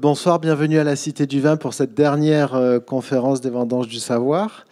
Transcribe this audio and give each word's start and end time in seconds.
Bonsoir, 0.00 0.38
bienvenue 0.38 0.78
à 0.78 0.84
la 0.84 0.94
Cité 0.94 1.26
du 1.26 1.40
Vin 1.40 1.56
pour 1.56 1.74
cette 1.74 1.92
dernière 1.92 2.54
euh, 2.54 2.78
conférence 2.78 3.40
des 3.40 3.50
vendanges 3.50 3.88
du 3.88 3.98
savoir. 3.98 4.64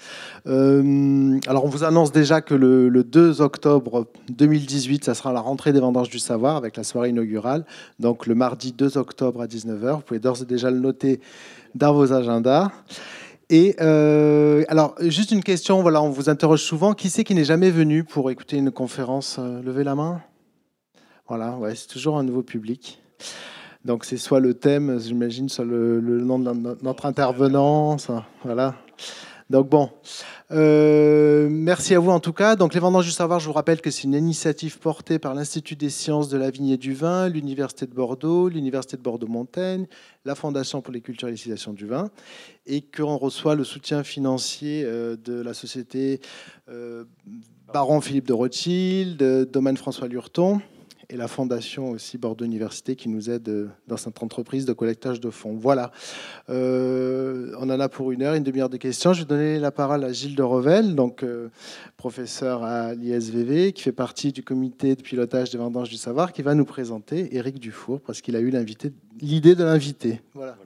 Euh, 0.47 1.41
alors 1.49 1.65
on 1.65 1.69
vous 1.69 1.83
annonce 1.83 2.13
déjà 2.13 2.41
que 2.41 2.55
le, 2.55 3.03
2 3.03 3.41
octobre 3.41 4.07
2018, 4.29 5.05
ça 5.05 5.15
sera 5.15 5.33
la 5.33 5.41
rentrée 5.41 5.73
des 5.73 5.81
vendanges 5.81 6.11
du 6.11 6.21
savoir 6.21 6.55
avec 6.55 6.77
la 6.77 6.85
soirée 6.85 7.09
inaugurale, 7.09 7.67
donc 7.99 8.29
le 8.29 8.37
mardi 8.37 8.71
2 8.71 8.99
octobre 8.99 9.43
à 9.43 9.49
19h. 9.49 9.97
Vous 9.97 10.03
pouvez 10.03 10.21
d'ores 10.21 10.43
et 10.43 10.45
déjà 10.45 10.71
le 10.71 10.79
noter 10.79 11.21
dans 11.75 11.93
vos 11.93 12.13
agendas. 12.13 12.71
Et 13.51 13.75
euh, 13.81 14.63
alors, 14.69 14.95
juste 15.01 15.33
une 15.33 15.43
question, 15.43 15.83
voilà, 15.83 16.03
on 16.03 16.11
vous 16.11 16.31
interroge 16.31 16.63
souvent. 16.63 16.95
Qui 16.95 17.11
c'est 17.11 17.25
qui 17.25 17.35
n'est 17.35 17.45
jamais 17.45 17.73
venu 17.73 18.05
pour 18.05 18.31
écouter 18.31 18.59
une 18.59 18.71
conférence 18.71 19.41
Levez 19.41 19.83
la 19.83 19.97
main? 19.97 20.21
Voilà, 21.27 21.57
ouais, 21.57 21.75
c'est 21.75 21.89
toujours 21.89 22.17
un 22.17 22.23
nouveau 22.23 22.45
public. 22.45 23.03
Donc 23.87 24.05
c'est 24.05 24.17
soit 24.17 24.41
le 24.41 24.53
thème, 24.53 24.99
j'imagine, 24.99 25.49
soit 25.49 25.65
le, 25.65 26.01
nom 26.01 26.41
de 26.41 26.53
notre 26.83 27.07
intervenant. 27.07 27.97
voilà. 28.43 28.75
Donc 29.49 29.69
bon, 29.69 29.91
euh, 30.51 31.47
merci 31.49 31.95
à 31.95 32.01
vous 32.01 32.11
en 32.11 32.19
tout 32.19 32.33
cas. 32.33 32.57
Donc 32.57 32.75
les 32.75 32.81
vendanges 32.81 33.05
du 33.05 33.13
savoir, 33.13 33.39
je 33.39 33.47
vous 33.47 33.53
rappelle 33.53 33.81
que 33.81 33.93
c'est 33.93 34.03
une 34.03 34.15
initiative 34.15 34.81
portée 34.81 35.21
par 35.21 35.35
l'Institut 35.35 35.77
des 35.77 35.89
sciences 35.89 36.29
de 36.29 36.37
la 36.37 36.51
vigne 36.51 36.71
et 36.71 36.77
du 36.77 36.95
vin, 36.95 37.29
l'Université 37.29 37.87
de 37.87 37.95
Bordeaux, 37.95 38.49
l'Université 38.49 38.97
de 38.97 39.03
Bordeaux-Montaigne, 39.03 39.87
la 40.25 40.35
Fondation 40.35 40.81
pour 40.81 40.93
les 40.93 41.01
cultures 41.01 41.29
et 41.29 41.35
les 41.35 41.73
du 41.75 41.87
vin, 41.87 42.11
et 42.67 42.81
qu'on 42.83 43.17
reçoit 43.17 43.55
le 43.55 43.63
soutien 43.63 44.03
financier 44.03 44.83
euh, 44.85 45.17
de 45.17 45.41
la 45.41 45.55
société 45.55 46.21
euh, 46.69 47.05
Baron 47.73 48.01
Philippe 48.01 48.27
de 48.27 48.33
Rothschild, 48.33 49.49
Domaine 49.53 49.77
François 49.77 50.09
Lurton 50.09 50.61
et 51.09 51.17
la 51.17 51.29
fondation 51.29 51.91
aussi 51.91 52.19
Bordeaux 52.19 52.45
Université 52.45 52.97
qui 52.97 53.09
nous 53.09 53.31
aide 53.31 53.49
euh, 53.49 53.69
dans 53.87 53.97
cette 53.97 54.23
entreprise 54.23 54.65
de 54.65 54.73
collectage 54.73 55.21
de 55.21 55.31
fonds. 55.31 55.55
Voilà, 55.55 55.93
euh, 56.51 57.55
on 57.59 57.71
en 57.71 57.81
a 57.81 57.89
pour 57.89 58.13
une 58.13 58.23
heure, 58.23 58.35
une 58.35 58.43
demi-heure 58.43 58.69
de 58.69 58.77
questions. 58.77 59.13
Je 59.13 59.21
vais 59.21 59.27
donner 59.27 59.59
la 59.59 59.71
parole 59.71 60.05
à 60.05 60.13
Gilles 60.13 60.35
de 60.35 60.43
Revel, 60.43 60.95
donc 60.95 61.23
euh, 61.23 61.49
professeur 61.97 62.65
à 62.65 62.95
l'ISVV, 62.95 63.73
qui 63.73 63.83
fait 63.83 63.93
partie 63.93 64.33
du 64.33 64.43
comité 64.43 64.97
de 64.97 65.03
pilotage 65.03 65.51
des 65.51 65.59
vendanges 65.59 65.89
du 65.89 65.97
savoir, 65.97 66.33
qui 66.33 66.43
va 66.43 66.55
nous 66.55 66.65
présenter 66.65 67.37
Éric 67.37 67.59
Dufour, 67.59 68.01
parce 68.01 68.21
qu'il 68.21 68.35
a 68.37 68.41
eu 68.41 68.51
l'idée 69.21 69.55
de 69.55 69.65
l'inviter. 69.65 70.21
Voilà. 70.35 70.57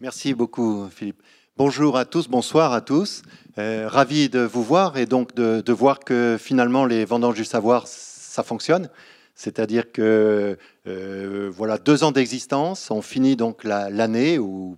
Merci 0.00 0.34
beaucoup, 0.34 0.88
Philippe. 0.90 1.22
Bonjour 1.56 1.96
à 1.96 2.04
tous, 2.04 2.28
bonsoir 2.28 2.72
à 2.72 2.80
tous. 2.80 3.22
ravi 3.56 4.28
de 4.28 4.40
vous 4.40 4.64
voir 4.64 4.96
et 4.96 5.06
donc 5.06 5.34
de, 5.36 5.60
de 5.60 5.72
voir 5.72 6.00
que 6.00 6.36
finalement 6.38 6.84
les 6.84 7.04
vendanges 7.04 7.36
du 7.36 7.44
savoir, 7.44 7.86
ça 7.86 8.42
fonctionne. 8.42 8.88
C'est-à-dire 9.34 9.90
que 9.90 10.56
euh, 10.86 11.50
voilà 11.52 11.78
deux 11.78 12.04
ans 12.04 12.12
d'existence, 12.12 12.90
on 12.90 13.02
finit 13.02 13.36
donc 13.36 13.64
l'année 13.64 14.38
ou 14.38 14.76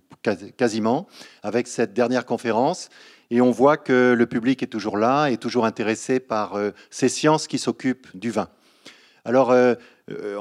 quasiment 0.57 1.07
avec 1.43 1.67
cette 1.67 1.93
dernière 1.93 2.25
conférence 2.25 2.89
et 3.29 3.39
on 3.39 3.51
voit 3.51 3.77
que 3.77 4.15
le 4.17 4.25
public 4.25 4.63
est 4.63 4.67
toujours 4.67 4.97
là, 4.97 5.27
est 5.27 5.37
toujours 5.37 5.65
intéressé 5.65 6.19
par 6.19 6.55
euh, 6.55 6.71
ces 6.89 7.07
sciences 7.07 7.47
qui 7.47 7.59
s'occupent 7.59 8.07
du 8.15 8.31
vin. 8.31 8.49
Alors, 9.25 9.51
euh, 9.51 9.75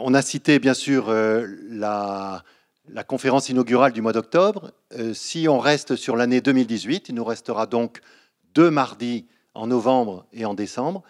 on 0.01 0.15
a 0.15 0.23
cité 0.23 0.61
bien 0.61 0.75
sûr 0.75 1.11
la, 1.11 2.45
la, 2.89 3.05
conférence 3.05 3.49
inaugurale 3.49 3.93
du 3.93 4.01
mois 4.01 4.13
d'octobre. 4.13 4.71
si 5.13 5.49
on 5.49 5.59
reste 5.59 5.97
sur 5.97 6.15
l'année 6.15 6.41
2018, 6.41 7.09
il 7.09 7.17
nous 7.17 7.25
restera 7.25 7.67
donc 7.67 8.01
deux 8.55 8.71
mardis 8.71 9.27
en 9.55 9.67
novembre 9.67 10.25
et 10.33 10.45
en 10.45 10.55
décembre. 10.55 11.03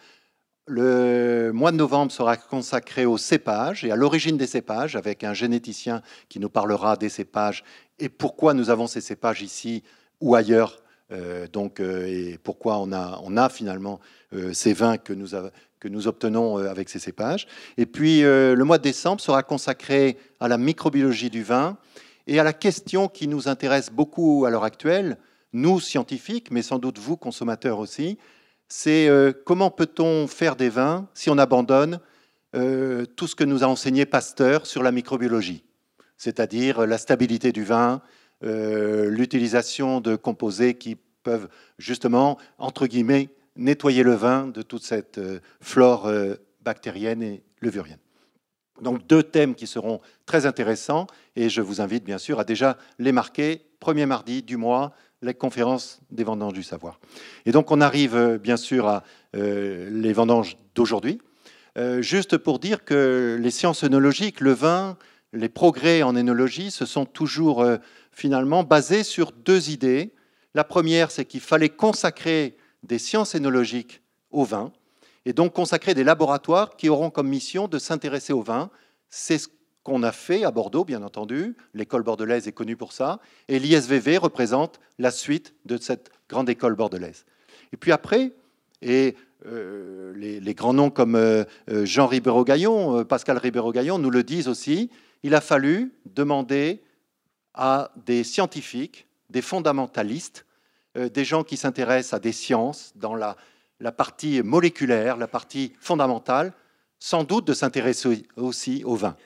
Le 0.69 1.53
mois 1.53 1.71
de 1.71 1.77
novembre 1.77 2.11
sera 2.11 2.37
consacré 2.37 3.07
aux 3.07 3.19
cépages 3.19 3.85
et 3.85 3.93
à 3.93 3.97
l'origine 3.97 4.37
des 4.37 4.49
cépages, 4.49 4.97
avec 4.97 5.23
un 5.23 5.33
généticien 5.33 6.03
qui 6.29 6.41
nous 6.41 6.49
parlera 6.49 6.97
des 6.97 7.09
cépages 7.09 7.63
et 8.01 8.09
pourquoi 8.09 8.53
nous 8.53 8.69
avons 8.69 8.89
ces 8.89 9.01
cépages 9.01 9.43
ici 9.43 9.85
ou 10.21 10.35
ailleurs. 10.35 10.83
Euh, 11.13 11.47
donc, 11.47 11.79
euh, 11.79 12.05
et 12.07 12.37
pourquoi 12.43 12.79
on 12.79 12.93
a, 12.93 13.21
on 13.23 13.37
a 13.37 13.49
finalement 13.49 14.01
euh, 14.33 14.53
ces 14.53 14.73
vins 14.73 14.97
que 14.97 15.13
nous, 15.13 15.29
que 15.79 15.87
nous 15.87 16.09
obtenons 16.09 16.57
avec 16.57 16.89
ces 16.89 16.99
cépages. 16.99 17.47
Et 17.77 17.87
puis, 17.87 18.23
le 18.23 18.63
mois 18.65 18.79
de 18.79 18.83
décembre 18.83 19.21
sera 19.21 19.45
consacré 19.45 20.19
à 20.41 20.49
la 20.49 20.59
microbiologie 20.59 21.31
du 21.31 21.45
vin 21.45 21.79
et 22.27 22.41
à 22.41 22.43
la 22.43 22.53
question 22.53 23.07
qui 23.07 23.29
nous 23.29 23.47
intéresse 23.47 23.91
beaucoup 23.93 24.45
à 24.47 24.51
l'heure 24.51 24.65
actuelle, 24.65 25.17
nous 25.53 25.79
scientifiques, 25.79 26.51
mais 26.51 26.63
sans 26.63 26.81
doute 26.81 26.99
vous 26.99 27.17
consommateurs 27.17 27.79
aussi, 27.79 28.19
c'est 28.69 29.09
euh, 29.09 29.33
comment 29.45 29.71
peut-on 29.71 30.27
faire 30.27 30.57
des 30.57 30.69
vins 30.69 31.09
si 31.15 31.31
on 31.31 31.39
abandonne 31.39 32.01
euh, 32.55 33.05
tout 33.05 33.27
ce 33.27 33.35
que 33.35 33.45
nous 33.45 33.65
a 33.65 33.67
enseigné 33.67 34.07
Pasteur 34.07 34.67
sur 34.67 34.83
la 34.83 34.93
microbiologie, 34.93 35.65
c'est-à-dire 36.17 36.87
la 36.87 36.99
stabilité 36.99 37.53
du 37.53 37.65
vin, 37.65 38.01
euh, 38.45 39.09
l'utilisation 39.11 40.01
de 40.01 40.17
composés 40.17 40.75
qui 40.75 40.97
peuvent 41.23 41.49
justement, 41.79 42.39
entre 42.59 42.87
guillemets, 42.87 43.31
nettoyer 43.57 44.03
le 44.03 44.15
vin 44.15 44.47
de 44.47 44.63
toute 44.63 44.85
cette 44.85 45.21
flore 45.61 46.11
bactérienne 46.63 47.23
et 47.23 47.43
levurienne. 47.61 47.99
Donc 48.83 49.07
deux 49.07 49.23
thèmes 49.23 49.55
qui 49.55 49.67
seront 49.67 50.01
très 50.27 50.45
intéressants 50.45 51.07
et 51.35 51.49
je 51.49 51.63
vous 51.63 51.81
invite 51.81 52.05
bien 52.05 52.19
sûr 52.19 52.39
à 52.39 52.45
déjà 52.45 52.77
les 52.99 53.13
marquer, 53.13 53.67
premier 53.81 54.05
mardi 54.05 54.43
du 54.43 54.57
mois, 54.59 54.93
les 55.27 55.35
conférences 55.35 56.01
des 56.11 56.25
vendanges 56.25 56.55
du 56.55 56.63
savoir. 56.63 56.99
Et 57.45 57.53
donc 57.53 57.71
on 57.71 57.81
arrive 57.81 58.17
euh, 58.17 58.39
bien 58.39 58.57
sûr 58.57 58.87
à 58.87 59.03
euh, 59.35 59.91
les 59.91 60.13
vendanges 60.13 60.57
d'aujourd'hui, 60.75 61.21
euh, 61.77 62.01
juste 62.01 62.39
pour 62.39 62.59
dire 62.59 62.85
que 62.85 63.37
les 63.39 63.51
sciences 63.51 63.85
œnologiques, 63.85 64.41
le 64.41 64.53
vin, 64.53 64.97
les 65.33 65.51
progrès 65.51 66.03
en 66.03 66.17
œnologie 66.17 66.71
se 66.71 66.87
sont 66.87 67.05
toujours 67.05 67.67
finalement 68.13 68.63
basés 68.63 69.03
sur 69.03 69.33
deux 69.33 69.69
idées. 69.69 70.15
La 70.55 70.65
première, 70.65 71.11
c'est 71.11 71.27
qu'il 71.27 71.41
fallait 71.41 71.69
consacrer 71.69 72.57
des 72.85 72.99
sciences 72.99 73.35
œnologiques 73.35 74.01
au 74.31 74.45
vin, 74.45 74.73
et 75.27 75.33
donc 75.33 75.53
consacrer 75.53 75.93
des 75.93 76.05
laboratoires 76.05 76.77
qui 76.77 76.89
auront 76.89 77.11
comme 77.11 77.29
mission 77.29 77.69
de 77.69 77.79
s'intéresser 77.79 78.33
au 78.33 78.41
vin. 78.43 78.71
Qu'on 79.87 80.03
a 80.03 80.11
fait 80.11 80.43
à 80.43 80.51
Bordeaux, 80.51 80.85
bien 80.85 81.05
entendu. 81.05 81.55
L'école 81.73 82.03
bordelaise 82.03 82.49
est 82.49 82.53
connue 82.53 82.77
pour 82.77 82.93
ça. 82.93 83.21
Et 83.47 83.61
l'ISVV 83.61 84.19
représente 84.19 84.81
la 84.99 85.13
suite 85.13 85.55
de 85.65 85.77
cette 85.77 86.11
grande 86.29 86.51
école 86.51 86.75
bordelaise. 86.75 87.25
Et 87.73 87.77
puis 87.77 87.93
après, 87.93 88.33
et 88.83 89.15
euh, 89.47 90.13
les, 90.17 90.55
grands 90.55 90.75
noms 90.75 90.91
comme 90.91 91.15
euh, 91.15 91.45
euh, 91.71 91.85
Jean 91.85 92.09
Ribéro-Gaillon, 92.09 93.05
Pascal 93.05 93.39
Ribéro-Gaillon 93.39 93.99
nous 93.99 94.11
le 94.11 94.25
disent 94.25 94.49
aussi, 94.49 94.91
il 95.23 95.37
a 95.37 95.41
fallu 95.41 95.93
demander 96.05 96.83
à 97.55 97.93
des 97.95 98.25
scientifiques, 98.25 99.07
des 99.31 99.41
fondamentalistes, 99.41 100.47
des 100.97 101.25
gens 101.25 101.45
qui 101.45 101.57
s'intéressent 101.57 102.15
à 102.15 102.19
des 102.19 102.33
sciences 102.33 102.93
dans 102.97 103.15
la 103.15 103.93
partie 103.93 104.43
moléculaire, 104.43 105.17
la 105.17 105.29
partie 105.29 105.75
fondamentale, 105.79 106.53
sans 106.99 107.23
doute 107.23 107.47
de 107.47 107.55
s'intéresser 107.55 108.27
aussi 108.37 108.83
au 108.85 108.97
vin. 108.97 109.17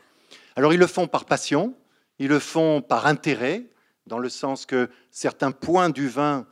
Alors 0.57 0.73
ils 0.73 0.79
le 0.79 0.87
font 0.87 1.07
par 1.07 1.25
passion, 1.25 1.75
ils 2.19 2.29
le 2.29 2.39
font 2.39 2.83
par 2.83 3.07
intérêt, 3.07 3.65
dans 4.07 4.19
le 4.19 4.29
sens 4.29 4.67
que 4.67 4.91
certains 5.11 5.53
points 5.53 5.91
du 5.91 6.09
vin 6.09 6.47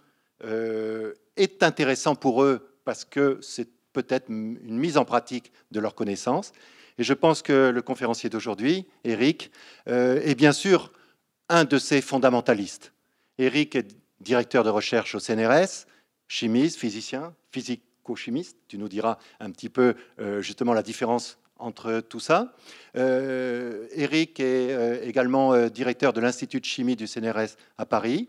euh, 0.45 1.15
est 1.37 1.63
intéressant 1.63 2.15
pour 2.15 2.43
eux 2.43 2.79
parce 2.85 3.05
que 3.05 3.39
c'est 3.43 3.69
peut-être 3.93 4.29
une 4.29 4.79
mise 4.79 4.97
en 4.97 5.05
pratique 5.05 5.53
de 5.71 5.81
leurs 5.81 5.95
connaissances. 5.95 6.53
Et 6.99 7.05
je 7.05 7.15
pense 7.15 7.43
que 7.43 7.71
le 7.71 7.83
conférencier 7.83 8.29
d'aujourd'hui, 8.29 8.87
Eric, 9.05 9.51
euh, 9.89 10.21
est 10.23 10.35
bien 10.35 10.53
sûr 10.53 10.93
un 11.49 11.65
de 11.65 11.79
ces 11.79 12.01
fondamentalistes. 12.01 12.93
Eric 13.39 13.77
est 13.77 13.97
directeur 14.21 14.65
de 14.65 14.71
recherche 14.71 15.15
au 15.15 15.21
CNRS, 15.21 15.87
chimiste, 16.27 16.79
physicien, 16.79 17.35
physico-chimiste. 17.53 18.57
Tu 18.67 18.79
nous 18.79 18.89
diras 18.89 19.19
un 19.39 19.51
petit 19.51 19.69
peu 19.69 19.95
euh, 20.21 20.43
justement 20.43 20.75
la 20.75 20.83
différence 20.83 21.39
entre 21.59 22.01
tout 22.01 22.21
ça. 22.21 22.55
Euh, 22.97 23.87
Eric 23.93 24.41
est 24.41 24.73
euh, 24.73 25.03
également 25.03 25.53
euh, 25.53 25.69
directeur 25.69 26.13
de 26.13 26.21
l'Institut 26.21 26.61
de 26.61 26.65
chimie 26.65 26.97
du 26.97 27.07
CNRS 27.07 27.57
à 27.77 27.87
Paris. 27.87 28.29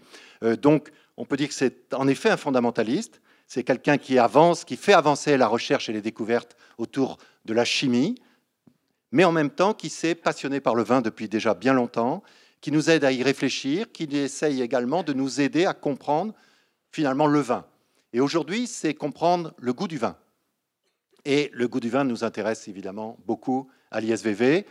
donc, 0.61 0.91
on 1.17 1.25
peut 1.25 1.35
dire 1.35 1.49
que 1.49 1.53
c'est 1.53 1.93
en 1.93 2.07
effet 2.07 2.29
un 2.29 2.37
fondamentaliste. 2.37 3.21
C'est 3.45 3.63
quelqu'un 3.63 3.97
qui 3.97 4.17
avance, 4.19 4.63
qui 4.63 4.77
fait 4.77 4.93
avancer 4.93 5.35
la 5.35 5.47
recherche 5.47 5.89
et 5.89 5.93
les 5.93 6.01
découvertes 6.01 6.55
autour 6.77 7.17
de 7.45 7.53
la 7.53 7.65
chimie, 7.65 8.15
mais 9.11 9.25
en 9.25 9.31
même 9.31 9.49
temps 9.49 9.73
qui 9.73 9.89
s'est 9.89 10.15
passionné 10.15 10.61
par 10.61 10.75
le 10.75 10.83
vin 10.83 11.01
depuis 11.01 11.27
déjà 11.27 11.55
bien 11.55 11.73
longtemps, 11.73 12.23
qui 12.61 12.71
nous 12.71 12.89
aide 12.89 13.03
à 13.03 13.11
y 13.11 13.23
réfléchir, 13.23 13.91
qui 13.91 14.03
essaye 14.03 14.61
également 14.61 15.03
de 15.03 15.13
nous 15.13 15.41
aider 15.41 15.65
à 15.65 15.73
comprendre 15.73 16.33
finalement 16.91 17.27
le 17.27 17.39
vin. 17.39 17.65
Et 18.13 18.21
aujourd'hui, 18.21 18.67
c'est 18.67 18.93
comprendre 18.93 19.53
le 19.57 19.73
goût 19.73 19.87
du 19.87 19.97
vin. 19.97 20.15
Et 21.25 21.49
le 21.53 21.67
goût 21.67 21.79
du 21.79 21.89
vin 21.89 22.03
nous 22.03 22.23
intéresse 22.23 22.67
évidemment 22.67 23.17
beaucoup 23.25 23.69
à 23.91 23.99
l'ISVV 23.99 24.65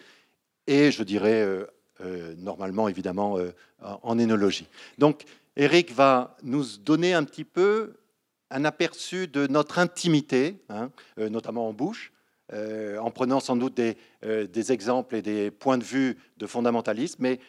et 0.68 0.92
je 0.92 1.02
dirais 1.02 1.42
euh, 1.42 1.66
euh, 2.00 2.34
normalement 2.36 2.88
évidemment 2.88 3.38
euh, 3.38 3.50
en 3.80 4.18
énologie. 4.18 4.68
Donc 4.98 5.24
Eric 5.56 5.92
va 5.92 6.36
nous 6.42 6.64
donner 6.78 7.14
un 7.14 7.24
petit 7.24 7.44
peu 7.44 7.94
un 8.50 8.64
aperçu 8.64 9.26
de 9.26 9.46
notre 9.46 9.78
intimité, 9.78 10.62
hein, 10.68 10.90
notamment 11.18 11.68
en 11.68 11.72
bouche, 11.74 12.12
en 12.50 13.10
prenant 13.10 13.40
sans 13.40 13.56
doute 13.56 13.74
des, 13.74 13.98
des, 14.22 14.72
exemples 14.72 15.16
et 15.16 15.22
des 15.22 15.50
points 15.50 15.76
de 15.76 15.84
vue 15.84 16.16
de 16.38 16.46
fondamentalisme, 16.46 17.20
mais 17.20 17.40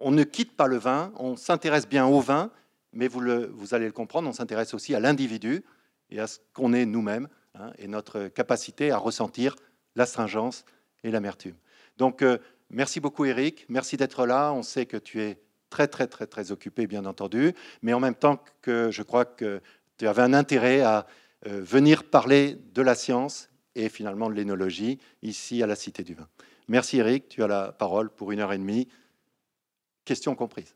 on 0.00 0.10
ne 0.10 0.22
quitte 0.22 0.54
pas 0.54 0.66
le 0.66 0.76
vin, 0.76 1.12
on 1.16 1.36
s'intéresse 1.36 1.88
bien 1.88 2.06
au 2.06 2.20
vin, 2.20 2.50
mais 2.92 3.08
vous, 3.08 3.74
allez 3.74 3.86
le 3.86 3.92
comprendre, 3.92 4.28
on 4.28 4.32
s'intéresse 4.32 4.74
aussi 4.74 4.94
à 4.94 5.00
l'individu 5.00 5.64
et 6.10 6.20
à 6.20 6.26
ce 6.26 6.38
qu'on 6.52 6.74
est 6.74 6.84
nous-mêmes 6.84 7.28
hein, 7.54 7.72
et 7.78 7.88
notre 7.88 8.28
capacité 8.28 8.90
à 8.90 8.98
ressentir 8.98 9.56
l'astringence 9.96 10.64
et 11.02 11.10
l'amertume. 11.10 11.56
Donc, 11.96 12.22
euh, 12.22 12.38
merci 12.70 13.00
beaucoup 13.00 13.24
Eric, 13.24 13.66
merci 13.68 13.96
d'être 13.96 14.26
là. 14.26 14.52
On 14.52 14.62
sait 14.62 14.86
que 14.86 14.96
tu 14.96 15.22
es 15.22 15.38
très, 15.70 15.88
très, 15.88 16.06
très, 16.06 16.26
très 16.26 16.52
occupé, 16.52 16.86
bien 16.86 17.04
entendu, 17.04 17.54
mais 17.82 17.92
en 17.92 18.00
même 18.00 18.14
temps 18.14 18.42
que 18.62 18.90
je 18.90 19.02
crois 19.02 19.24
que 19.24 19.60
tu 19.98 20.06
avais 20.06 20.22
un 20.22 20.34
intérêt 20.34 20.80
à 20.80 21.06
euh, 21.46 21.60
venir 21.60 22.04
parler 22.04 22.56
de 22.72 22.82
la 22.82 22.94
science 22.94 23.48
et 23.74 23.88
finalement 23.88 24.28
de 24.28 24.34
l'énologie 24.34 24.98
ici 25.22 25.62
à 25.62 25.66
la 25.66 25.76
Cité 25.76 26.02
du 26.02 26.14
Vin. 26.14 26.28
Merci 26.68 26.98
Eric, 26.98 27.28
tu 27.28 27.42
as 27.42 27.48
la 27.48 27.72
parole 27.72 28.08
pour 28.10 28.32
une 28.32 28.40
heure 28.40 28.52
et 28.52 28.58
demie. 28.58 28.88
Questions 30.04 30.34
comprises. 30.34 30.74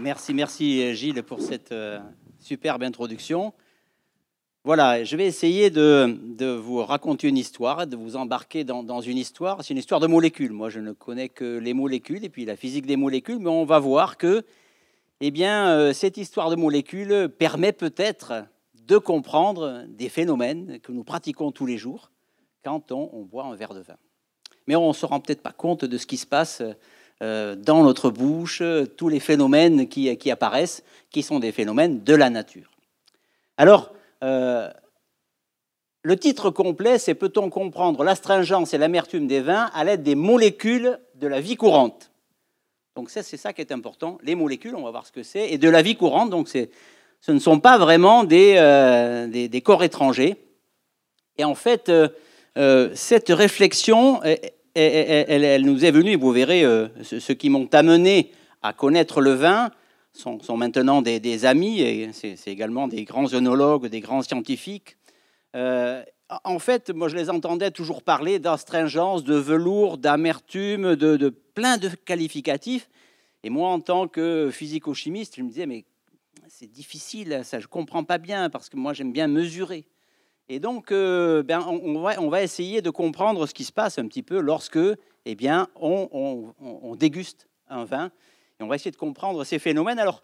Merci, 0.00 0.32
merci 0.32 0.94
Gilles 0.94 1.22
pour 1.22 1.42
cette 1.42 1.72
euh, 1.72 1.98
superbe 2.38 2.82
introduction. 2.82 3.52
Voilà, 4.64 5.04
je 5.04 5.14
vais 5.14 5.26
essayer 5.26 5.68
de, 5.68 6.54
vous 6.54 6.82
raconter 6.82 7.28
une 7.28 7.36
histoire, 7.36 7.86
de 7.86 7.96
vous 7.96 8.16
embarquer 8.16 8.64
dans, 8.64 9.00
une 9.02 9.18
histoire. 9.18 9.62
C'est 9.62 9.74
une 9.74 9.78
histoire 9.78 10.00
de 10.00 10.06
molécules. 10.06 10.52
Moi, 10.52 10.70
je 10.70 10.80
ne 10.80 10.92
connais 10.92 11.28
que 11.28 11.58
les 11.58 11.74
molécules 11.74 12.24
et 12.24 12.30
puis 12.30 12.46
la 12.46 12.56
physique 12.56 12.86
des 12.86 12.96
molécules, 12.96 13.40
mais 13.40 13.50
on 13.50 13.66
va 13.66 13.78
voir 13.78 14.16
que 14.16 14.42
eh 15.20 15.30
bien, 15.30 15.68
euh, 15.68 15.92
cette 15.92 16.16
histoire 16.16 16.48
de 16.48 16.56
molécules 16.56 17.28
permet 17.28 17.72
peut-être 17.72 18.46
de 18.86 18.96
comprendre 18.96 19.84
des 19.86 20.08
phénomènes 20.08 20.80
que 20.80 20.92
nous 20.92 21.04
pratiquons 21.04 21.52
tous 21.52 21.66
les 21.66 21.76
jours 21.76 22.10
quand 22.64 22.90
on, 22.90 23.22
boit 23.24 23.44
un 23.44 23.54
verre 23.54 23.74
de 23.74 23.80
vin. 23.80 23.98
Mais 24.66 24.76
on 24.76 24.88
ne 24.88 24.94
se 24.94 25.04
rend 25.04 25.20
peut-être 25.20 25.42
pas 25.42 25.52
compte 25.52 25.84
de 25.84 25.98
ce 25.98 26.06
qui 26.06 26.16
se 26.16 26.26
passe 26.26 26.62
euh, 26.62 26.72
dans 27.20 27.82
notre 27.82 28.10
bouche, 28.10 28.62
tous 28.96 29.08
les 29.08 29.20
phénomènes 29.20 29.88
qui, 29.88 30.16
qui 30.16 30.30
apparaissent, 30.30 30.82
qui 31.10 31.22
sont 31.22 31.38
des 31.38 31.52
phénomènes 31.52 32.02
de 32.02 32.14
la 32.14 32.30
nature. 32.30 32.70
Alors, 33.60 33.92
euh, 34.24 34.70
le 36.02 36.16
titre 36.16 36.48
complet, 36.48 36.98
c'est 36.98 37.14
Peut-on 37.14 37.50
comprendre 37.50 38.04
l'astringence 38.04 38.72
et 38.72 38.78
l'amertume 38.78 39.26
des 39.26 39.40
vins 39.40 39.70
à 39.74 39.84
l'aide 39.84 40.02
des 40.02 40.14
molécules 40.14 40.98
de 41.16 41.26
la 41.26 41.40
vie 41.40 41.56
courante? 41.56 42.10
Donc 42.96 43.10
c'est 43.10 43.22
ça 43.22 43.52
qui 43.52 43.60
est 43.60 43.72
important. 43.72 44.18
Les 44.22 44.34
molécules, 44.34 44.74
on 44.74 44.82
va 44.82 44.90
voir 44.90 45.06
ce 45.06 45.12
que 45.12 45.22
c'est, 45.22 45.50
et 45.50 45.58
de 45.58 45.68
la 45.68 45.82
vie 45.82 45.96
courante. 45.96 46.30
Donc 46.30 46.48
ce 46.48 47.32
ne 47.32 47.38
sont 47.38 47.60
pas 47.60 47.76
vraiment 47.76 48.24
des, 48.24 48.54
euh, 48.56 49.26
des, 49.26 49.60
corps 49.60 49.84
étrangers. 49.84 50.36
Et 51.36 51.44
en 51.44 51.54
fait, 51.54 51.90
euh, 51.90 52.90
cette 52.94 53.28
réflexion, 53.28 54.20
elle, 54.74 55.62
nous 55.62 55.84
est 55.84 55.90
venue, 55.90 56.16
vous 56.16 56.32
verrez, 56.32 56.64
ceux 57.02 57.34
qui 57.34 57.50
m'ont 57.50 57.68
amené 57.72 58.32
à 58.62 58.72
connaître 58.72 59.20
le 59.20 59.32
vin, 59.32 59.70
sont, 60.12 60.56
maintenant 60.56 61.02
des, 61.02 61.44
amis 61.44 61.80
et 61.80 62.10
c'est 62.12 62.48
également 62.48 62.88
des 62.88 63.04
grands 63.04 63.32
œnologues, 63.32 63.86
des 63.86 64.00
grands 64.00 64.22
scientifiques. 64.22 64.96
Euh, 65.56 66.02
en 66.44 66.58
fait, 66.58 66.90
moi, 66.90 67.08
je 67.08 67.16
les 67.16 67.30
entendais 67.30 67.70
toujours 67.70 68.02
parler 68.02 68.38
d'astringence, 68.38 69.24
de 69.24 69.34
velours, 69.34 69.98
d'amertume, 69.98 70.94
de, 70.96 71.28
plein 71.28 71.76
de 71.76 71.88
qualificatifs. 71.88 72.88
Et 73.42 73.50
moi, 73.50 73.70
en 73.70 73.80
tant 73.80 74.06
que 74.06 74.50
physico-chimiste, 74.52 75.36
je 75.36 75.42
me 75.42 75.48
disais, 75.48 75.66
mais 75.66 75.84
c'est 76.48 76.70
difficile, 76.70 77.40
ça, 77.44 77.58
je 77.58 77.64
ne 77.64 77.70
comprends 77.70 78.04
pas 78.04 78.18
bien, 78.18 78.50
parce 78.50 78.68
que 78.68 78.76
moi, 78.76 78.92
j'aime 78.92 79.12
bien 79.12 79.28
mesurer. 79.28 79.86
Et 80.52 80.58
donc, 80.58 80.90
euh, 80.90 81.42
ben, 81.42 81.64
on, 81.66 82.00
va, 82.00 82.20
on, 82.20 82.28
va, 82.28 82.42
essayer 82.42 82.82
de 82.82 82.90
comprendre 82.90 83.46
ce 83.46 83.54
qui 83.54 83.64
se 83.64 83.72
passe 83.72 83.98
un 83.98 84.06
petit 84.06 84.22
peu 84.22 84.40
lorsque 84.40 84.78
eh 85.24 85.34
bien, 85.34 85.68
on, 85.76 86.52
on 86.60 86.96
déguste 86.96 87.48
un 87.68 87.84
vin 87.84 88.10
on 88.60 88.66
va 88.66 88.76
essayer 88.76 88.90
de 88.90 88.96
comprendre 88.96 89.44
ces 89.44 89.58
phénomènes. 89.58 89.98
Alors, 89.98 90.22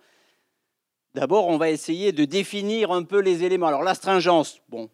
d'abord, 1.15 1.49
on 1.49 1.57
va 1.57 1.71
essayer 1.71 2.13
de 2.13 2.25
définir 2.25 2.93
un 2.93 3.03
peu 3.03 3.21
les 3.21 3.45
éléments. 3.45 3.67
Alors, 3.67 3.83
l'astringence, 3.83 4.61
bon, 4.69 4.91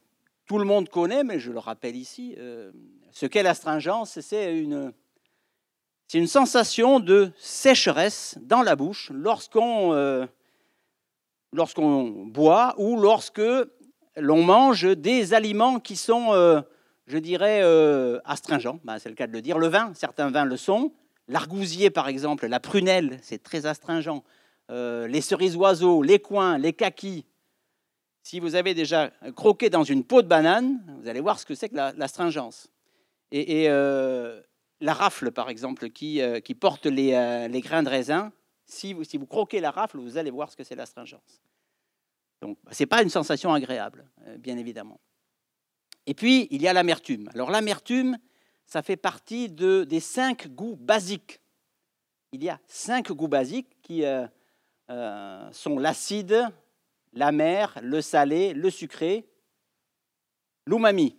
tout 0.46 0.58
le 0.58 0.64
monde 0.64 0.88
connaît, 0.88 1.24
mais 1.24 1.38
je 1.38 1.50
le 1.50 1.58
rappelle 1.58 1.96
ici, 1.96 2.34
euh, 2.38 2.72
ce 3.10 3.26
qu'est 3.26 3.42
l'astringence, 3.42 4.20
c'est 4.20 4.56
une, 4.56 4.92
c'est 6.08 6.18
une 6.18 6.26
sensation 6.26 7.00
de 7.00 7.32
sécheresse 7.36 8.38
dans 8.42 8.62
la 8.62 8.76
bouche 8.76 9.10
lorsqu'on 9.12 9.92
euh, 9.92 10.26
lorsqu'on 11.52 12.26
boit 12.26 12.74
ou 12.78 12.98
lorsque 12.98 13.42
l'on 14.16 14.42
mange 14.42 14.84
des 14.96 15.34
aliments 15.34 15.80
qui 15.80 15.96
sont, 15.96 16.32
euh, 16.32 16.60
je 17.06 17.18
dirais, 17.18 17.62
astringents. 18.24 18.80
Ben, 18.84 18.98
c'est 18.98 19.08
le 19.08 19.14
cas 19.14 19.26
de 19.26 19.32
le 19.32 19.42
dire. 19.42 19.58
Le 19.58 19.68
vin, 19.68 19.92
certains 19.94 20.30
vins 20.30 20.44
le 20.44 20.56
sont. 20.56 20.92
L'argousier, 21.28 21.90
par 21.90 22.08
exemple, 22.08 22.46
la 22.46 22.60
prunelle, 22.60 23.18
c'est 23.22 23.42
très 23.42 23.66
astringent. 23.66 24.22
Euh, 24.70 25.06
les 25.06 25.20
cerises 25.20 25.56
oiseaux, 25.56 26.02
les 26.02 26.18
coins, 26.18 26.58
les 26.58 26.72
kakis. 26.72 27.24
Si 28.22 28.40
vous 28.40 28.54
avez 28.54 28.74
déjà 28.74 29.10
croqué 29.34 29.68
dans 29.68 29.84
une 29.84 30.04
peau 30.04 30.22
de 30.22 30.28
banane, 30.28 30.80
vous 31.00 31.08
allez 31.08 31.20
voir 31.20 31.38
ce 31.38 31.46
que 31.46 31.54
c'est 31.54 31.68
que 31.68 31.76
l'astringence. 31.96 32.68
et, 33.30 33.68
euh, 33.68 34.40
la 34.80 34.94
rafle, 34.94 35.30
par 35.30 35.48
exemple, 35.48 35.90
qui, 35.90 36.20
euh, 36.20 36.40
qui 36.40 36.56
porte 36.56 36.86
les, 36.86 37.48
les, 37.48 37.60
grains 37.60 37.84
de 37.84 37.88
raisin, 37.88 38.32
si 38.66 38.92
vous, 38.92 39.04
si 39.04 39.16
vous 39.16 39.26
croquez 39.26 39.60
la 39.60 39.70
rafle, 39.70 39.98
vous 39.98 40.18
allez 40.18 40.30
voir 40.30 40.50
ce 40.50 40.56
que 40.56 40.64
c'est 40.64 40.74
l'astringence. 40.74 41.40
Donc, 42.42 42.58
ce 42.70 42.82
n'est 42.82 42.86
pas 42.86 43.02
une 43.02 43.08
sensation 43.08 43.54
agréable, 43.54 44.04
bien 44.38 44.58
évidemment. 44.58 45.00
Et 46.06 46.14
puis, 46.14 46.48
il 46.50 46.60
y 46.60 46.68
a 46.68 46.72
l'amertume. 46.72 47.30
Alors, 47.32 47.50
l'amertume, 47.50 48.18
ça 48.66 48.82
fait 48.82 48.96
partie 48.96 49.48
de, 49.48 49.84
des 49.84 50.00
cinq 50.00 50.48
goûts 50.48 50.76
basiques. 50.76 51.40
Il 52.32 52.42
y 52.42 52.48
a 52.48 52.58
cinq 52.66 53.12
goûts 53.12 53.28
basiques 53.28 53.80
qui 53.82 54.04
euh, 54.04 54.26
euh, 54.90 55.48
sont 55.52 55.78
l'acide, 55.78 56.48
l'amer, 57.12 57.78
le 57.82 58.00
salé, 58.00 58.54
le 58.54 58.70
sucré, 58.70 59.28
l'umami. 60.66 61.18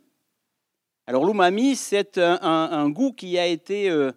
Alors 1.06 1.26
l'umami, 1.26 1.76
c'est 1.76 2.18
un, 2.18 2.90
goût 2.90 3.14
qui 3.14 3.38
a 3.38 3.46
été, 3.46 3.90
euh, 3.90 4.12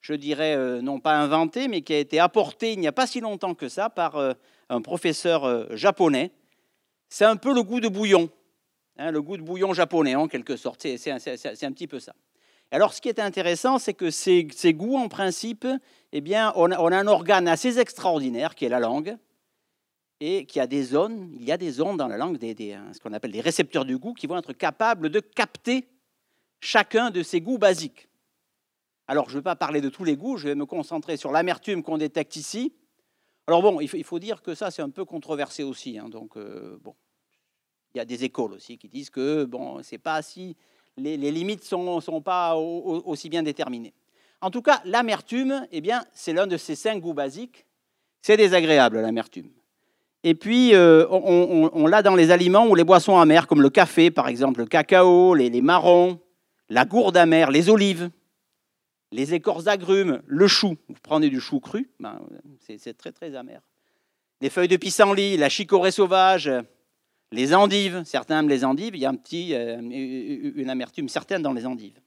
je 0.00 0.14
dirais, 0.14 0.82
non 0.82 0.98
pas 0.98 1.20
inventé, 1.20 1.68
mais 1.68 1.82
qui 1.82 1.92
a 1.92 1.98
été 1.98 2.18
apporté 2.18 2.72
il 2.72 2.80
n'y 2.80 2.88
a 2.88 2.92
pas 2.92 3.06
si 3.06 3.20
longtemps 3.20 3.54
que 3.54 3.68
ça 3.68 3.90
par 3.90 4.16
un 4.70 4.82
professeur 4.82 5.76
japonais. 5.76 6.32
C'est 7.10 7.24
un 7.24 7.36
peu 7.36 7.52
le 7.52 7.62
goût 7.64 7.80
de 7.80 7.88
bouillon, 7.88 8.30
hein, 8.96 9.10
le 9.10 9.20
goût 9.20 9.36
de 9.36 9.42
bouillon 9.42 9.74
japonais 9.74 10.14
en 10.14 10.28
quelque 10.28 10.56
sorte. 10.56 10.80
C'est 10.80 11.10
un 11.10 11.72
petit 11.72 11.88
peu 11.88 11.98
ça. 11.98 12.14
Alors, 12.70 12.94
ce 12.94 13.00
qui 13.00 13.08
est 13.08 13.18
intéressant, 13.18 13.80
c'est 13.80 13.94
que 13.94 14.10
ces, 14.10 14.44
goûts, 14.72 14.96
en 14.96 15.08
principe, 15.08 15.66
eh 16.12 16.20
bien, 16.20 16.52
on 16.54 16.70
a, 16.70 16.78
un 16.78 17.06
organe 17.08 17.48
assez 17.48 17.80
extraordinaire 17.80 18.54
qui 18.54 18.64
est 18.64 18.68
la 18.68 18.78
langue, 18.78 19.16
et 20.20 20.46
qui 20.46 20.60
a 20.60 20.68
des 20.68 20.84
zones, 20.84 21.30
il 21.34 21.44
y 21.44 21.50
a 21.50 21.56
des 21.56 21.70
zones 21.70 21.96
dans 21.96 22.06
la 22.06 22.16
langue, 22.16 22.38
des, 22.38 22.72
hein, 22.72 22.84
ce 22.92 23.00
qu'on 23.00 23.12
appelle 23.12 23.32
des 23.32 23.40
récepteurs 23.40 23.84
du 23.84 23.98
goût, 23.98 24.14
qui 24.14 24.28
vont 24.28 24.38
être 24.38 24.52
capables 24.52 25.10
de 25.10 25.18
capter 25.18 25.88
chacun 26.60 27.10
de 27.10 27.24
ces 27.24 27.40
goûts 27.40 27.58
basiques. 27.58 28.08
Alors, 29.08 29.28
je 29.28 29.34
ne 29.34 29.40
vais 29.40 29.44
pas 29.44 29.56
parler 29.56 29.80
de 29.80 29.88
tous 29.88 30.04
les 30.04 30.16
goûts, 30.16 30.36
je 30.36 30.46
vais 30.46 30.54
me 30.54 30.66
concentrer 30.66 31.16
sur 31.16 31.32
l'amertume 31.32 31.82
qu'on 31.82 31.98
détecte 31.98 32.36
ici. 32.36 32.72
Alors 33.50 33.62
bon, 33.62 33.80
il 33.80 34.04
faut, 34.04 34.20
dire 34.20 34.42
que 34.42 34.54
ça, 34.54 34.70
c'est 34.70 34.80
un 34.80 34.90
peu 34.90 35.04
controversé 35.04 35.64
aussi. 35.64 35.98
Hein, 35.98 36.08
donc, 36.08 36.36
euh, 36.36 36.78
bon, 36.84 36.94
il 37.92 37.98
y 37.98 38.00
a 38.00 38.04
des 38.04 38.22
écoles 38.22 38.52
aussi 38.52 38.78
qui 38.78 38.86
disent 38.86 39.10
que 39.10 39.42
bon, 39.42 39.82
c'est 39.82 39.98
pas 39.98 40.22
si 40.22 40.56
les, 40.96 41.16
limites 41.16 41.62
ne 41.72 42.00
sont, 42.00 42.22
pas 42.22 42.54
aussi 42.54 43.28
bien 43.28 43.42
déterminées. 43.42 43.92
En 44.40 44.52
tout 44.52 44.62
cas, 44.62 44.80
l'amertume, 44.84 45.66
eh 45.72 45.80
bien, 45.80 46.04
c'est 46.12 46.32
l'un 46.32 46.46
de 46.46 46.56
ces 46.56 46.76
cinq 46.76 47.00
goûts 47.00 47.12
basiques. 47.12 47.66
C'est 48.22 48.36
désagréable, 48.36 49.00
l'amertume. 49.00 49.50
Et 50.22 50.36
puis, 50.36 50.72
euh, 50.76 51.08
on, 51.10 51.88
l'a 51.88 52.02
dans 52.02 52.14
les 52.14 52.30
aliments 52.30 52.68
ou 52.68 52.76
les 52.76 52.84
boissons 52.84 53.18
amères, 53.18 53.48
comme 53.48 53.62
le 53.62 53.70
café, 53.70 54.12
par 54.12 54.28
exemple, 54.28 54.60
le 54.60 54.66
cacao, 54.66 55.34
les, 55.34 55.60
marrons, 55.60 56.20
la 56.68 56.84
gourde 56.84 57.16
amère, 57.16 57.50
les 57.50 57.68
olives, 57.68 58.10
les 59.12 59.34
écorces 59.34 59.66
agrumes, 59.66 60.22
le 60.26 60.46
chou. 60.46 60.76
Vous 60.88 60.94
prenez 61.02 61.30
du 61.30 61.40
chou 61.40 61.60
cru, 61.60 61.90
ben, 61.98 62.20
c'est 62.60 62.96
très, 62.96 63.12
très 63.12 63.34
amer. 63.34 63.60
Les 64.40 64.50
feuilles 64.50 64.68
de 64.68 64.76
pissenlit, 64.76 65.36
la 65.36 65.48
chicorée 65.48 65.90
sauvage, 65.90 66.50
les 67.32 67.54
endives, 67.54 68.02
certains 68.04 68.40
aiment 68.40 68.48
les 68.48 68.64
endives, 68.64 68.96
il 68.96 69.00
y 69.00 69.06
a 69.06 69.10
un 69.10 69.16
petit, 69.16 69.54
euh, 69.54 69.78
une 69.80 70.70
amertume 70.70 71.08
certaine 71.08 71.42
dans 71.42 71.52
les 71.52 71.66
endives. 71.66 72.00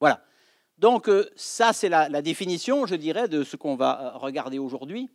Voilà. 0.00 0.22
Donc 0.78 1.08
euh, 1.08 1.28
ça, 1.36 1.72
c'est 1.72 1.88
la, 1.88 2.22
définition, 2.22 2.86
je 2.86 2.94
dirais, 2.94 3.28
de 3.28 3.44
ce 3.44 3.56
qu'on 3.56 3.76
va 3.76 4.00
euh, 4.00 4.18
regarder 4.18 4.58
aujourd'hui. 4.58 5.08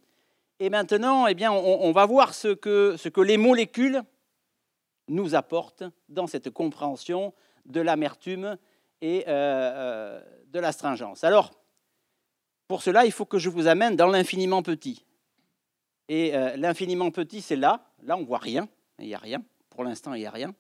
Et 0.60 0.70
maintenant, 0.70 1.28
eh 1.28 1.34
bien, 1.34 1.52
on, 1.52 1.92
va 1.92 2.06
voir 2.06 2.36
ce 2.36 2.50
que 2.50 3.22
les 3.22 3.38
molécules 3.38 4.04
nous 5.08 5.34
apportent 5.34 5.84
dans 6.08 6.28
cette 6.28 6.52
compréhension 6.52 7.34
de 7.66 7.82
l'amertume 7.82 8.58
et 9.02 9.24
de 9.26 10.60
l'astringence. 10.60 11.24
Alors, 11.24 11.52
pour 12.68 12.84
cela, 12.84 13.06
il 13.06 13.12
faut 13.12 13.26
que 13.26 13.40
je 13.40 13.50
vous 13.50 13.68
amène 13.68 13.96
dans 13.96 14.08
l'infiniment 14.08 14.62
petit. 14.62 15.06
Et 16.08 16.32
l'infiniment 16.58 17.12
petit, 17.12 17.42
c'est 17.42 17.56
là. 17.56 17.86
Là, 18.04 18.18
on 18.18 18.24
voit 18.24 18.38
rien. 18.38 18.68
Il 19.00 19.08
n'y 19.08 19.16
a 19.16 19.20
rien. 19.20 19.44
Pour 19.70 19.84
l'instant, 19.84 20.14
il 20.14 20.20
n'y 20.20 20.26
a 20.28 20.32
rien. 20.32 20.54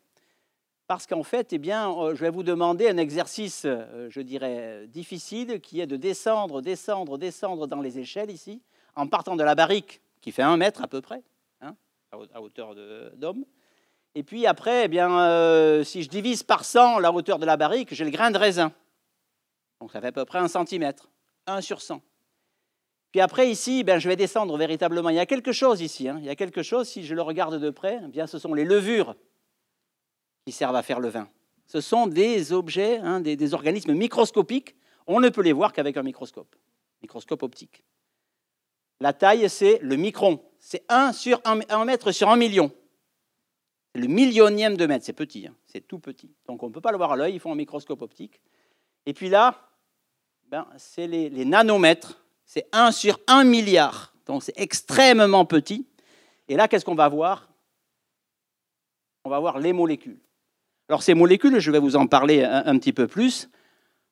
parce 0.88 1.08
qu'en 1.08 1.24
fait, 1.24 1.54
eh 1.54 1.58
bien, 1.58 1.90
euh, 1.90 2.16
je 2.16 2.20
vais 2.20 2.30
vous 2.30 2.44
demander 2.44 2.90
un 2.90 2.98
exercice, 2.98 3.64
euh, 3.64 4.10
je 4.10 4.20
dirais, 4.20 4.88
difficile, 4.88 5.62
qui 5.62 5.80
est 5.80 5.88
de 5.88 5.96
descendre, 5.96 6.62
descendre, 6.62 7.18
descendre 7.18 7.66
dans 7.66 7.80
les 7.80 7.98
échelles 7.98 8.30
ici, 8.30 8.62
en 8.96 9.08
partant 9.08 9.38
de 9.38 9.44
la 9.44 9.56
barrique, 9.56 10.02
qui 10.20 10.34
fait 10.34 10.42
un 10.42 10.58
mètre 10.58 10.84
à 10.84 10.88
peu 10.88 11.00
près, 11.00 11.24
hein, 11.62 11.78
à 12.12 12.42
hauteur 12.42 12.76
d'homme. 13.16 13.46
Et 14.16 14.24
puis 14.24 14.46
après, 14.46 14.86
eh 14.86 14.88
bien, 14.88 15.20
euh, 15.22 15.84
si 15.84 16.04
je 16.04 16.10
divise 16.10 16.44
par 16.44 16.66
100 16.66 17.00
la 17.00 17.12
hauteur 17.12 17.40
de 17.40 17.46
la 17.46 17.58
barrique, 17.58 17.94
j'ai 17.94 18.04
le 18.04 18.12
grain 18.12 18.32
de 18.32 18.38
raisin. 18.38 18.74
Donc 19.80 19.92
ça 19.92 20.02
fait 20.02 20.08
à 20.08 20.12
peu 20.12 20.26
près 20.26 20.40
un 20.40 20.48
centimètre, 20.48 21.10
1 21.48 21.62
sur 21.62 21.82
100. 21.82 22.02
Puis 23.12 23.20
après, 23.20 23.50
ici, 23.50 23.84
ben, 23.84 24.00
je 24.00 24.08
vais 24.08 24.16
descendre 24.16 24.58
véritablement. 24.58 25.10
Il 25.10 25.16
y 25.16 25.20
a 25.20 25.26
quelque 25.26 25.52
chose 25.52 25.82
ici. 25.82 26.08
Hein. 26.08 26.18
Il 26.20 26.26
y 26.26 26.30
a 26.30 26.36
quelque 26.36 26.64
chose, 26.64 26.88
si 26.88 27.04
je 27.06 27.14
le 27.14 27.22
regarde 27.22 27.60
de 27.60 27.70
près, 27.70 28.00
eh 28.04 28.08
bien, 28.08 28.26
ce 28.26 28.40
sont 28.40 28.54
les 28.54 28.64
levures 28.64 29.16
qui 30.46 30.52
servent 30.52 30.76
à 30.76 30.82
faire 30.82 31.00
le 31.00 31.10
vin. 31.10 31.28
Ce 31.68 31.82
sont 31.82 32.08
des 32.08 32.54
objets, 32.54 32.98
hein, 33.00 33.20
des, 33.20 33.54
organismes 33.54 33.94
microscopiques. 33.94 34.76
On 35.08 35.20
ne 35.20 35.30
peut 35.30 35.42
les 35.42 35.54
voir 35.54 35.74
qu'avec 35.74 35.98
un 35.98 36.04
microscope, 36.04 36.56
microscope 37.02 37.44
optique. 37.44 37.84
La 39.00 39.14
taille, 39.14 39.50
c'est 39.50 39.80
le 39.82 39.96
micron. 39.96 40.42
C'est 40.60 40.84
1 40.90 41.12
sur 41.12 41.42
1, 41.44 41.86
mètre 41.86 42.12
sur 42.12 42.30
1 42.30 42.38
million. 42.38 42.72
Le 43.94 44.08
millionième 44.08 44.78
de 44.78 44.86
mètre. 44.86 45.06
C'est 45.06 45.14
petit, 45.14 45.48
hein. 45.48 45.56
c'est 45.66 45.86
tout 45.86 46.00
petit. 46.00 46.32
Donc 46.48 46.64
on 46.64 46.68
ne 46.68 46.74
peut 46.74 46.82
pas 46.82 46.92
le 46.92 46.98
voir 46.98 47.14
à 47.14 47.16
l'œil, 47.16 47.34
il 47.34 47.40
faut 47.40 47.52
un 47.52 47.56
microscope 47.56 48.02
optique. 48.02 48.42
Et 49.06 49.14
puis 49.14 49.30
là, 49.30 49.70
ben, 50.50 50.68
c'est 50.78 51.08
les, 51.08 51.46
nanomètres. 51.46 52.24
C'est 52.46 52.68
1 52.72 52.92
sur 52.92 53.20
1 53.28 53.44
milliard. 53.44 54.14
Donc 54.26 54.44
c'est 54.44 54.58
extrêmement 54.58 55.46
petit. 55.46 55.86
Et 56.48 56.56
là, 56.56 56.68
qu'est-ce 56.68 56.86
qu'on 56.86 56.96
va 56.96 57.10
voir? 57.10 57.50
On 59.24 59.30
va 59.30 59.40
voir 59.40 59.60
les 59.60 59.74
molécules. 59.74 60.20
Alors 60.90 61.04
ces 61.04 61.14
molécules, 61.14 61.60
je 61.60 61.72
vais 61.72 61.80
vous 61.80 61.96
en 61.96 62.08
parler 62.08 62.44
un, 62.44 62.78
petit 62.78 62.92
peu 62.92 63.08
plus. 63.08 63.50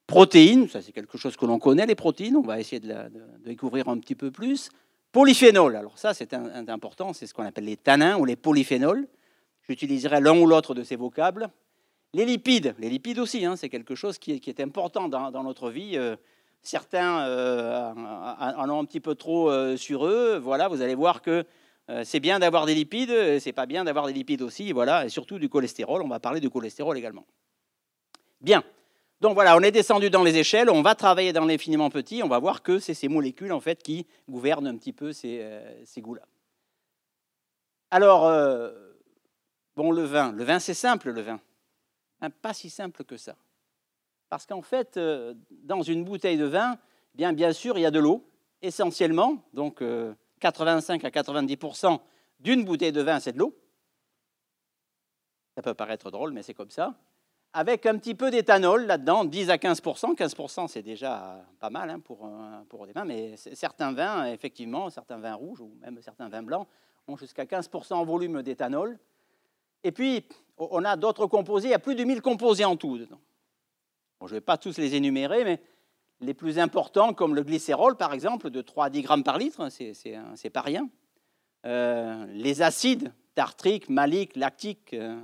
Protéines, 0.07 0.69
ça 0.69 0.81
c'est 0.81 0.93
quelque 0.93 1.17
chose 1.17 1.35
que 1.35 1.45
l'on 1.45 1.59
connaît, 1.59 1.85
les 1.85 1.95
protéines, 1.95 2.37
on 2.37 2.41
va 2.41 2.59
essayer 2.59 2.79
de, 2.79 2.95
découvrir 3.43 3.89
un 3.89 3.97
petit 3.97 4.15
peu 4.15 4.31
plus. 4.31 4.69
Polyphénols, 5.11 5.75
alors 5.75 5.97
ça 5.97 6.13
c'est 6.13 6.33
important, 6.33 7.11
c'est 7.11 7.27
ce 7.27 7.33
qu'on 7.33 7.43
appelle 7.43 7.65
les 7.65 7.75
tanins 7.75 8.17
ou 8.17 8.23
les 8.23 8.37
polyphénols. 8.37 9.07
J'utiliserai 9.69 10.19
l'un 10.19 10.35
ou 10.35 10.47
l'autre 10.47 10.73
de 10.73 10.83
ces 10.83 10.95
vocables. 10.95 11.47
Les 12.15 12.25
lipides, 12.25 12.73
les 12.79 12.89
lipides 12.89 13.19
aussi, 13.19 13.45
hein, 13.45 13.55
c'est 13.55 13.69
quelque 13.69 13.93
chose 13.93 14.17
qui 14.17 14.31
est, 14.31 14.59
important 14.61 15.07
dans, 15.07 15.43
notre 15.43 15.69
vie. 15.69 15.91
Euh, 15.95 16.15
certains 16.63 17.19
euh, 17.27 17.93
en 17.93 18.67
ont 18.67 18.79
un 18.79 18.85
petit 18.85 18.99
peu 18.99 19.13
trop 19.13 19.51
euh, 19.51 19.77
sur 19.77 20.07
eux. 20.07 20.39
Voilà, 20.39 20.69
vous 20.69 20.81
allez 20.81 20.95
voir 20.95 21.21
que 21.21 21.45
c'est 22.03 22.19
bien 22.19 22.37
d'avoir 22.37 22.67
des 22.67 22.75
lipides, 22.75 23.39
c'est 23.39 23.51
pas 23.51 23.65
bien 23.65 23.83
d'avoir 23.83 24.05
des 24.05 24.13
lipides 24.13 24.43
aussi, 24.43 24.73
voilà, 24.73 25.05
et 25.05 25.09
surtout 25.09 25.39
du 25.39 25.49
cholestérol. 25.49 26.03
On 26.03 26.07
va 26.07 26.19
parler 26.19 26.39
du 26.39 26.47
cholestérol 26.47 26.95
également. 26.95 27.25
Bien. 28.41 28.63
Donc 29.21 29.33
voilà, 29.33 29.57
on 29.57 29.61
est 29.61 29.71
descendu 29.71 30.11
dans 30.11 30.23
les 30.23 30.37
échelles, 30.37 30.69
on 30.69 30.83
va 30.83 30.93
travailler 30.93 31.33
dans 31.33 31.45
l'infiniment 31.45 31.89
petit, 31.89 32.21
on 32.23 32.27
va 32.27 32.37
voir 32.37 32.61
que 32.61 32.77
c'est 32.77 32.93
ces 32.93 33.07
molécules 33.07 33.51
en 33.51 33.59
fait 33.59 33.81
qui 33.81 34.05
gouvernent 34.29 34.67
un 34.67 34.77
petit 34.77 34.93
peu 34.93 35.13
ces, 35.13 35.39
euh, 35.41 35.73
goûts-là. 35.97 36.21
Alors, 37.89 38.27
bon, 39.79 39.91
le 39.91 40.03
vin, 40.03 40.33
le 40.33 40.43
vin 40.43 40.59
c'est 40.59 40.73
simple, 40.73 41.11
le 41.11 41.21
vin. 41.21 41.39
Hein, 42.19 42.29
pas 42.29 42.53
si 42.53 42.69
simple 42.69 43.05
que 43.05 43.15
ça. 43.15 43.37
Parce 44.27 44.45
qu'en 44.45 44.61
fait, 44.61 44.99
dans 45.49 45.81
une 45.81 46.03
bouteille 46.03 46.37
de 46.37 46.45
vin, 46.45 46.77
bien, 47.15 47.31
bien 47.31 47.53
sûr, 47.53 47.77
il 47.77 47.81
y 47.81 47.85
a 47.85 47.91
de 47.91 47.99
l'eau, 47.99 48.29
essentiellement, 48.61 49.41
donc 49.53 49.81
85 50.41 51.05
à 51.05 51.09
90% 51.09 51.97
d'une 52.41 52.65
bouteille 52.65 52.91
de 52.91 53.01
vin, 53.01 53.21
c'est 53.21 53.31
de 53.31 53.39
l'eau. 53.39 53.57
Ça 55.55 55.61
peut 55.61 55.73
paraître 55.73 56.11
drôle, 56.11 56.33
mais 56.33 56.43
c'est 56.43 56.53
comme 56.53 56.71
ça. 56.71 56.95
Avec 57.53 57.85
un 57.85 57.97
petit 57.97 58.15
peu 58.15 58.31
d'éthanol 58.31 58.85
là-dedans, 58.85 59.23
10 59.23 59.49
à 59.49 59.55
15%. 59.55 60.13
15%, 60.13 60.67
c'est 60.67 60.83
déjà 60.83 61.43
pas 61.59 61.69
mal 61.69 61.89
hein, 61.89 62.01
pour, 62.01 62.29
pour 62.67 62.85
des 62.85 62.91
vins, 62.91 63.05
mais 63.05 63.37
certains 63.37 63.93
vins, 63.93 64.25
effectivement, 64.25 64.89
certains 64.89 65.17
vins 65.17 65.35
rouges 65.35 65.61
ou 65.61 65.73
même 65.79 66.01
certains 66.01 66.27
vins 66.27 66.43
blancs 66.43 66.67
ont 67.07 67.15
jusqu'à 67.15 67.45
15% 67.45 67.93
en 67.93 68.03
volume 68.03 68.43
d'éthanol. 68.43 68.99
Et 69.83 69.91
puis, 69.91 70.25
on 70.57 70.83
a 70.83 70.95
d'autres 70.95 71.27
composés, 71.27 71.69
il 71.69 71.71
y 71.71 71.75
a 71.75 71.79
plus 71.79 71.95
de 71.95 72.03
1000 72.03 72.21
composés 72.21 72.65
en 72.65 72.75
tout 72.75 72.97
je 74.27 74.33
ne 74.33 74.39
vais 74.39 74.41
pas 74.41 74.57
tous 74.57 74.77
les 74.77 74.95
énumérer, 74.95 75.43
mais 75.43 75.61
les 76.21 76.33
plus 76.33 76.59
importants, 76.59 77.13
comme 77.13 77.35
le 77.35 77.43
glycérol, 77.43 77.95
par 77.95 78.13
exemple, 78.13 78.49
de 78.49 78.61
3 78.61 78.85
à 78.85 78.89
10 78.89 79.01
grammes 79.01 79.23
par 79.23 79.37
litre, 79.37 79.69
c'est 79.69 80.49
pas 80.49 80.61
rien. 80.61 80.89
Euh, 81.65 82.25
les 82.33 82.61
acides 82.61 83.13
tartriques, 83.35 83.89
maliques, 83.89 84.35
lactiques, 84.35 84.93
euh, 84.93 85.19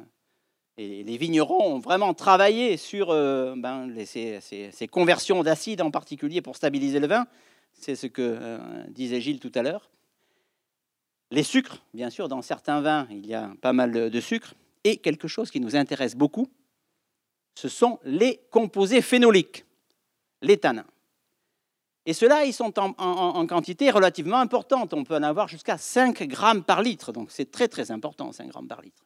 et 0.77 1.03
les 1.03 1.17
vignerons 1.17 1.75
ont 1.75 1.79
vraiment 1.79 2.13
travaillé 2.13 2.75
sur 2.75 3.09
euh, 3.09 3.55
ben, 3.55 3.93
ces, 4.05 4.87
conversions 4.89 5.43
d'acides 5.43 5.81
en 5.81 5.91
particulier 5.91 6.41
pour 6.41 6.57
stabiliser 6.57 6.99
le 6.99 7.07
vin. 7.07 7.27
C'est 7.73 7.95
ce 7.95 8.07
que 8.07 8.57
disait 8.89 9.19
Gilles 9.19 9.39
tout 9.39 9.51
à 9.55 9.61
l'heure. 9.61 9.89
Les 11.35 11.43
sucres, 11.43 11.83
bien 11.93 12.09
sûr, 12.09 12.29
dans 12.29 12.41
certains 12.41 12.79
vins, 12.79 13.07
il 13.11 13.25
y 13.27 13.33
a 13.33 13.51
pas 13.59 13.73
mal 13.73 14.09
de 14.09 14.21
sucre. 14.21 14.53
Et 14.85 14.95
quelque 14.95 15.27
chose 15.27 15.51
qui 15.51 15.59
nous 15.59 15.75
intéresse 15.75 16.15
beaucoup, 16.15 16.47
ce 17.55 17.67
sont 17.67 17.99
les 18.05 18.39
composés 18.51 19.01
phénoliques 19.01 19.65
les 20.41 20.55
tanins. 20.55 20.85
Et 22.05 22.13
ceux-là, 22.13 22.45
ils 22.45 22.53
sont 22.53 22.79
en, 22.79 23.47
quantité 23.47 23.91
relativement 23.91 24.37
importante. 24.37 24.93
On 24.93 25.03
peut 25.03 25.17
en 25.17 25.23
avoir 25.23 25.49
jusqu'à 25.49 25.77
5 25.77 26.23
grammes 26.23 26.63
par 26.63 26.81
litre. 26.81 27.11
Donc 27.11 27.31
c'est 27.31 27.51
très 27.51 27.67
très 27.67 27.91
important, 27.91 28.31
5 28.31 28.47
grammes 28.47 28.69
par 28.69 28.81
litre. 28.81 29.03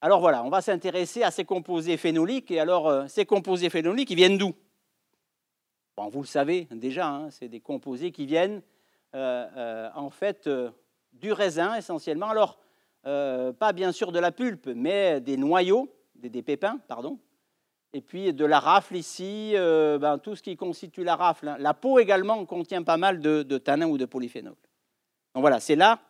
Alors 0.00 0.20
voilà, 0.20 0.44
on 0.44 0.48
va 0.48 0.60
s'intéresser 0.60 1.24
à 1.24 1.32
ces 1.32 1.44
composés 1.44 1.96
phénoliques. 1.96 2.52
Et 2.52 2.60
alors, 2.60 2.86
euh, 2.86 3.08
ces 3.08 3.26
composés 3.26 3.68
phénoliques, 3.68 4.10
ils 4.10 4.16
viennent 4.16 4.38
d'où? 4.38 4.54
Bon, 5.96 6.08
Vous 6.08 6.20
le 6.20 6.28
savez 6.28 6.68
déjà, 6.70 7.08
hein, 7.08 7.30
c'est 7.32 7.48
des 7.48 7.60
composés 7.60 8.12
qui 8.12 8.26
viennent 8.26 8.62
en 9.12 10.10
fait 10.10 10.48
du 11.12 11.32
raisin 11.32 11.74
essentiellement. 11.74 12.28
Alors, 12.28 12.58
pas 13.02 13.72
bien 13.72 13.92
sûr 13.92 14.12
de 14.12 14.18
la 14.18 14.32
pulpe, 14.32 14.68
mais 14.74 15.20
des 15.20 15.36
noyaux, 15.36 15.92
des 16.14 16.42
pépins, 16.42 16.78
pardon, 16.88 17.18
et 17.92 18.00
puis 18.00 18.32
de 18.32 18.44
la 18.44 18.60
rafle 18.60 18.96
ici, 18.96 19.52
euh, 19.54 19.98
ben, 19.98 20.18
tout 20.18 20.36
ce 20.36 20.42
qui 20.42 20.56
constitue 20.56 21.02
la 21.02 21.16
rafle. 21.16 21.48
Hein. 21.48 21.56
La 21.58 21.74
peau 21.74 21.98
également 21.98 22.44
contient 22.46 22.82
pas 22.82 22.96
mal 22.96 23.20
de, 23.20 23.42
tanins 23.58 23.88
ou 23.88 23.98
de 23.98 24.04
polyphénols. 24.04 24.56
Donc 25.34 25.40
voilà, 25.42 25.60
c'est 25.60 25.76
là, 25.76 26.00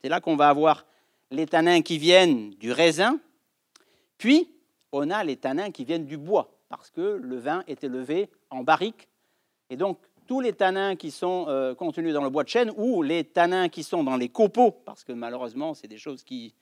c'est 0.00 0.08
là 0.08 0.20
qu'on 0.20 0.36
va 0.36 0.48
avoir 0.48 0.86
les 1.30 1.46
tanins 1.46 1.82
qui 1.82 1.98
viennent 1.98 2.50
du 2.50 2.72
raisin, 2.72 3.18
puis 4.16 4.50
on 4.92 5.10
a 5.10 5.24
les 5.24 5.36
tanins 5.36 5.70
qui 5.70 5.84
viennent 5.84 6.06
du 6.06 6.16
bois, 6.16 6.58
parce 6.68 6.90
que 6.90 7.18
le 7.22 7.36
vin 7.36 7.64
est 7.66 7.84
élevé 7.84 8.30
en 8.50 8.62
barrique. 8.62 9.08
Et 9.68 9.76
donc 9.76 9.98
tous 10.26 10.40
les 10.40 10.52
tanins 10.52 10.96
qui 10.96 11.10
sont 11.10 11.46
euh, 11.48 11.74
contenus 11.74 12.12
dans 12.12 12.22
le 12.22 12.30
bois 12.30 12.44
de 12.44 12.48
chêne 12.48 12.72
ou 12.76 13.02
les 13.02 13.24
tanins 13.24 13.68
qui 13.68 13.82
sont 13.82 14.04
dans 14.04 14.16
les 14.16 14.28
copeaux, 14.28 14.70
parce 14.70 15.04
que 15.04 15.12
malheureusement 15.12 15.74
c'est 15.74 15.88
des 15.88 15.98
choses 15.98 16.22
qui, 16.22 16.54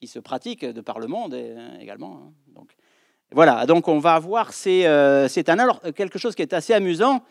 qui 0.00 0.06
se 0.06 0.18
pratiquent 0.18 0.64
de 0.64 0.80
par 0.80 0.98
le 0.98 1.06
monde 1.06 1.34
euh, 1.34 1.78
également. 1.78 2.20
Hein. 2.22 2.32
Donc, 2.48 2.74
voilà, 3.30 3.66
donc 3.66 3.88
on 3.88 3.98
va 3.98 4.14
avoir 4.14 4.52
ces, 4.52 4.86
euh, 4.86 5.26
ces, 5.28 5.44
tanins. 5.44 5.64
Alors, 5.64 5.80
quelque 5.94 6.18
chose 6.18 6.34
qui 6.34 6.42
est 6.42 6.52
assez 6.52 6.74
amusant, 6.74 7.22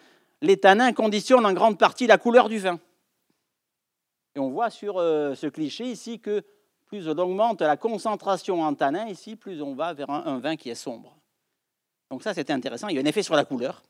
les 0.41 0.57
tanins 0.57 0.93
conditionnent 0.93 1.45
en 1.45 1.53
grande 1.53 1.77
partie 1.77 2.07
la 2.07 2.17
couleur 2.17 2.49
du 2.49 2.57
vin. 2.57 2.79
Et 4.35 4.39
on 4.39 4.49
voit 4.49 4.69
sur 4.69 4.95
ce 4.95 5.47
cliché 5.47 5.83
ici 5.83 6.19
que 6.19 6.43
plus 6.91 7.07
on 7.07 7.17
augmente 7.17 7.61
la 7.61 7.77
concentration 7.77 8.61
en 8.61 8.73
tanins 8.73 9.07
ici, 9.07 9.37
plus 9.37 9.61
on 9.61 9.73
va 9.73 9.93
vers 9.93 10.09
un, 10.09 10.39
vin 10.39 10.57
qui 10.57 10.69
est 10.69 10.75
sombre. 10.75 11.15
Donc 12.09 12.21
ça, 12.21 12.33
c'était 12.33 12.51
intéressant. 12.51 12.89
Il 12.89 12.95
y 12.97 12.99
a 12.99 13.01
un 13.01 13.05
effet 13.05 13.23
sur 13.23 13.33
la 13.33 13.45
couleur, 13.45 13.81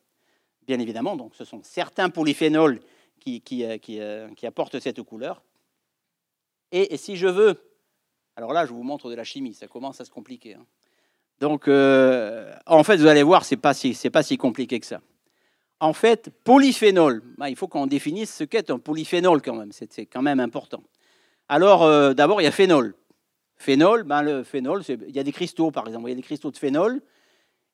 bien 0.68 0.80
évidemment. 0.80 1.16
Donc 1.16 1.36
ce 1.36 1.46
sont 1.46 1.62
certains 1.64 2.10
polyphénols 2.10 2.80
qui, 3.20 3.42
qui, 3.42 3.64
euh, 3.64 3.78
qui, 4.36 4.48
apportent 4.48 4.80
cette 4.80 5.02
couleur. 5.02 5.42
Et, 6.72 6.96
si 6.98 7.18
je 7.18 7.28
veux, 7.28 7.60
alors 8.36 8.54
là, 8.54 8.66
je 8.66 8.72
vous 8.72 8.84
montre 8.84 9.10
de 9.10 9.16
la 9.16 9.24
chimie, 9.24 9.54
ça 9.54 9.68
commence 9.68 10.00
à 10.00 10.06
se 10.06 10.10
compliquer. 10.10 10.56
Hein. 10.56 10.66
Donc, 11.40 11.68
euh, 11.68 12.54
en 12.66 12.84
fait, 12.84 12.98
vous 12.98 13.08
allez 13.08 13.24
voir, 13.24 13.44
ce 13.46 13.56
n'est 13.56 13.62
pas, 13.62 13.74
si, 13.74 13.94
pas 14.10 14.24
si 14.24 14.38
compliqué 14.38 14.80
que 14.80 14.86
ça. 14.86 15.02
En 15.80 15.94
fait, 15.94 16.30
polyphénol, 16.44 17.24
bah, 17.38 17.50
il 17.50 17.56
faut 17.56 17.68
qu'on 17.68 17.88
définisse 17.88 18.34
ce 18.34 18.44
qu'est 18.44 18.70
un 18.70 18.80
polyphénol 18.80 19.42
quand 19.42 19.56
même, 19.56 19.72
c'est 19.72 20.06
quand 20.06 20.22
même 20.22 20.40
important. 20.40 20.84
Alors, 21.50 21.84
euh, 21.84 22.14
d'abord, 22.14 22.40
il 22.40 22.46
y 22.46 22.48
a 22.48 22.52
phénol. 22.52 22.96
Phénol, 23.58 24.04
ben, 24.04 24.22
le 24.22 24.44
phénol, 24.44 24.84
il 24.88 25.16
y 25.16 25.20
a 25.20 25.24
des 25.24 25.32
cristaux, 25.32 25.72
par 25.72 25.88
exemple, 25.88 26.08
il 26.08 26.12
y 26.12 26.14
a 26.14 26.16
des 26.16 26.22
cristaux 26.22 26.52
de 26.52 26.58
phénol. 26.58 27.02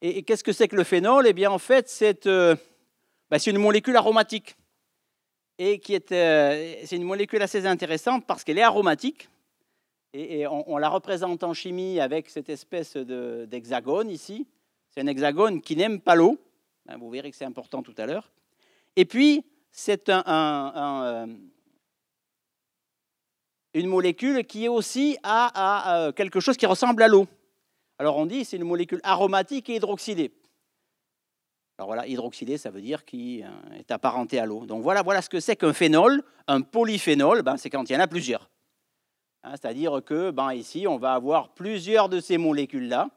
Et, 0.02 0.24
qu'est-ce 0.24 0.44
que 0.44 0.52
c'est 0.52 0.68
que 0.68 0.76
le 0.76 0.84
phénol? 0.84 1.28
Eh 1.28 1.34
bien, 1.34 1.52
en 1.52 1.60
fait, 1.60 1.90
c'est 1.90 2.26
euh, 2.26 2.56
ben, 3.30 3.40
une 3.46 3.58
molécule 3.58 3.96
aromatique. 3.96 4.56
Et 5.60 5.80
qui 5.80 5.96
est, 5.96 6.10
c'est 6.10 6.96
une 6.96 7.04
molécule 7.04 7.42
assez 7.42 7.66
intéressante 7.66 8.26
parce 8.28 8.44
qu'elle 8.44 8.60
est 8.60 8.64
aromatique. 8.64 9.28
Et, 10.14 10.48
on, 10.48 10.78
la 10.78 10.90
représente 10.90 11.44
en 11.44 11.54
chimie 11.54 12.00
avec 12.00 12.30
cette 12.30 12.50
espèce 12.50 12.96
d'hexagone 12.96 14.10
ici. 14.10 14.48
C'est 14.90 15.02
un 15.02 15.08
hexagone 15.08 15.62
qui 15.62 15.76
n'aime 15.76 16.00
pas 16.00 16.16
l'eau. 16.16 16.40
Ben, 16.86 16.98
vous 16.98 17.10
verrez 17.10 17.32
que 17.32 17.38
c'est 17.38 17.46
important 17.46 17.84
tout 17.84 17.96
à 17.98 18.06
l'heure. 18.06 18.32
Et 18.96 19.06
puis, 19.06 19.44
c'est 19.72 20.10
euh, 20.10 21.28
une 23.74 23.88
molécule 23.88 24.44
qui 24.46 24.66
est 24.66 24.70
aussi 24.70 25.18
à, 25.22 25.98
euh, 25.98 26.12
quelque 26.12 26.40
chose 26.40 26.58
qui 26.58 26.66
ressemble 26.66 27.04
à 27.04 27.08
l'eau. 27.08 27.28
Alors 28.00 28.18
on 28.18 28.26
dit 28.26 28.46
c'est 28.46 28.58
une 28.58 28.64
molécule 28.64 29.00
aromatique 29.04 29.70
et 29.70 29.76
hydroxylée. 29.76 30.32
Alors 31.78 31.88
voilà, 31.88 32.08
hydroxylé, 32.08 32.58
ça 32.58 32.72
veut 32.72 32.82
dire 32.82 33.06
qu'il 33.06 33.44
euh, 33.44 33.78
est 33.78 33.92
apparenté 33.92 34.40
à 34.40 34.48
l'eau. 34.48 34.66
Donc 34.66 34.82
voilà, 34.82 35.04
voilà 35.04 35.22
ce 35.22 35.30
que 35.30 35.40
c'est 35.40 35.56
qu'un 35.56 35.74
phénol. 35.74 36.24
Un 36.48 36.62
polyphénol, 36.62 37.44
ben, 37.44 37.58
c'est 37.58 37.70
quand 37.70 37.88
il 37.90 37.94
y 37.94 37.96
en 37.96 38.00
a 38.00 38.08
plusieurs. 38.08 38.50
Hein, 39.44 39.52
c'est-à-dire 39.52 40.02
que 40.04 40.32
ben, 40.32 40.54
ici, 40.54 40.88
on 40.88 40.98
va 40.98 41.14
avoir 41.14 41.50
plusieurs 41.50 42.10
de 42.10 42.20
ces 42.20 42.40
molécules-là. 42.40 43.10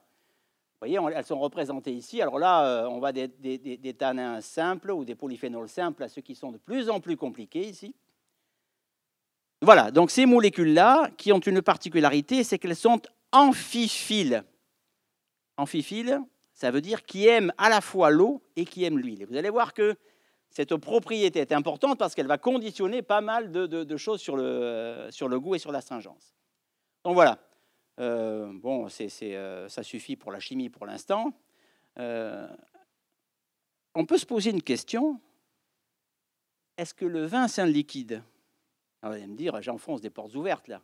Vous 0.83 0.87
voyez, 0.87 0.99
elles 1.15 1.25
sont 1.25 1.39
représentées 1.39 1.93
ici. 1.93 2.21
Alors 2.21 2.39
là, 2.39 2.65
euh, 2.65 2.87
on 2.89 3.01
va 3.01 3.13
des, 3.13 3.29
des, 3.29 3.95
tanins 3.95 4.41
simples 4.43 4.91
ou 4.91 5.05
des 5.05 5.15
polyphénols 5.15 5.69
simples 5.69 6.03
à 6.03 6.09
ceux 6.09 6.23
qui 6.23 6.35
sont 6.35 6.53
de 6.53 6.59
plus 6.59 6.91
en 6.91 7.01
plus 7.01 7.17
compliqués 7.17 7.67
ici. 7.67 7.95
Voilà, 9.63 9.91
donc 9.91 10.11
ces 10.11 10.25
molécules-là, 10.25 11.11
qui 11.19 11.33
ont 11.33 11.41
une 11.41 11.61
particularité, 11.61 12.45
c'est 12.45 12.59
qu'elles 12.59 12.77
sont 12.77 13.01
amphiphiles. 13.31 14.43
Amphiphiles, 15.59 16.21
ça 16.61 16.71
veut 16.71 16.83
dire 16.83 17.07
qui 17.07 17.27
aime 17.27 17.55
à 17.57 17.71
la 17.71 17.81
fois 17.81 18.11
l'eau 18.11 18.43
et 18.55 18.67
qui 18.67 18.85
aime 18.85 18.99
l'huile. 18.99 19.25
Vous 19.25 19.35
allez 19.35 19.49
voir 19.49 19.73
que 19.73 19.97
cette 20.51 20.77
propriété 20.77 21.39
est 21.41 21.53
importante 21.53 21.99
parce 21.99 22.15
qu'elle 22.15 22.27
va 22.27 22.37
conditionner 22.37 23.01
pas 23.01 23.23
mal 23.23 23.51
de, 23.51 23.97
choses 23.97 24.21
sur 24.21 24.37
le, 24.37 25.39
goût 25.39 25.55
et 25.55 25.59
sur 25.59 25.73
l'astringence. 25.73 26.37
Donc 27.03 27.15
voilà. 27.15 27.39
Euh, 27.99 28.53
bon, 28.53 28.89
euh, 29.23 29.69
ça 29.71 29.83
suffit 29.83 30.17
pour 30.17 30.33
la 30.33 30.39
chimie 30.39 30.69
pour 30.69 30.85
l'instant. 30.85 31.33
Euh, 31.99 32.47
on 33.95 34.05
peut 34.05 34.19
se 34.19 34.27
poser 34.27 34.51
une 34.51 34.63
question. 34.63 35.19
Est-ce 36.77 36.93
que 36.93 37.07
le 37.07 37.25
vin, 37.25 37.49
c'est 37.49 37.63
un 37.63 37.67
liquide? 37.67 38.23
Vous 39.03 39.09
allez 39.09 39.27
me 39.27 39.35
dire, 39.37 39.63
j'enfonce 39.63 40.03
des 40.03 40.11
portes 40.11 40.35
ouvertes 40.35 40.69
là. 40.69 40.83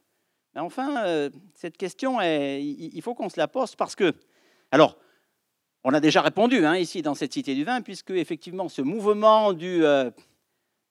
Mais 0.54 0.62
enfin, 0.62 1.28
cette 1.54 1.76
question, 1.76 2.23
il 2.23 3.02
faut 3.02 3.14
qu'on 3.14 3.28
se 3.28 3.38
la 3.38 3.47
pose 3.47 3.76
parce 3.76 3.95
que, 3.95 4.14
alors, 4.71 4.97
on 5.88 5.95
a 5.95 6.00
déjà 6.00 6.21
répondu 6.21 6.66
hein, 6.66 6.76
ici 6.76 7.00
dans 7.00 7.14
cette 7.14 7.33
cité 7.33 7.55
du 7.55 7.62
vin, 7.62 7.81
puisque 7.81 8.11
effectivement 8.11 8.69
ce 8.69 8.83
mouvement 8.83 9.52
du, 9.52 9.85
euh, 9.85 10.11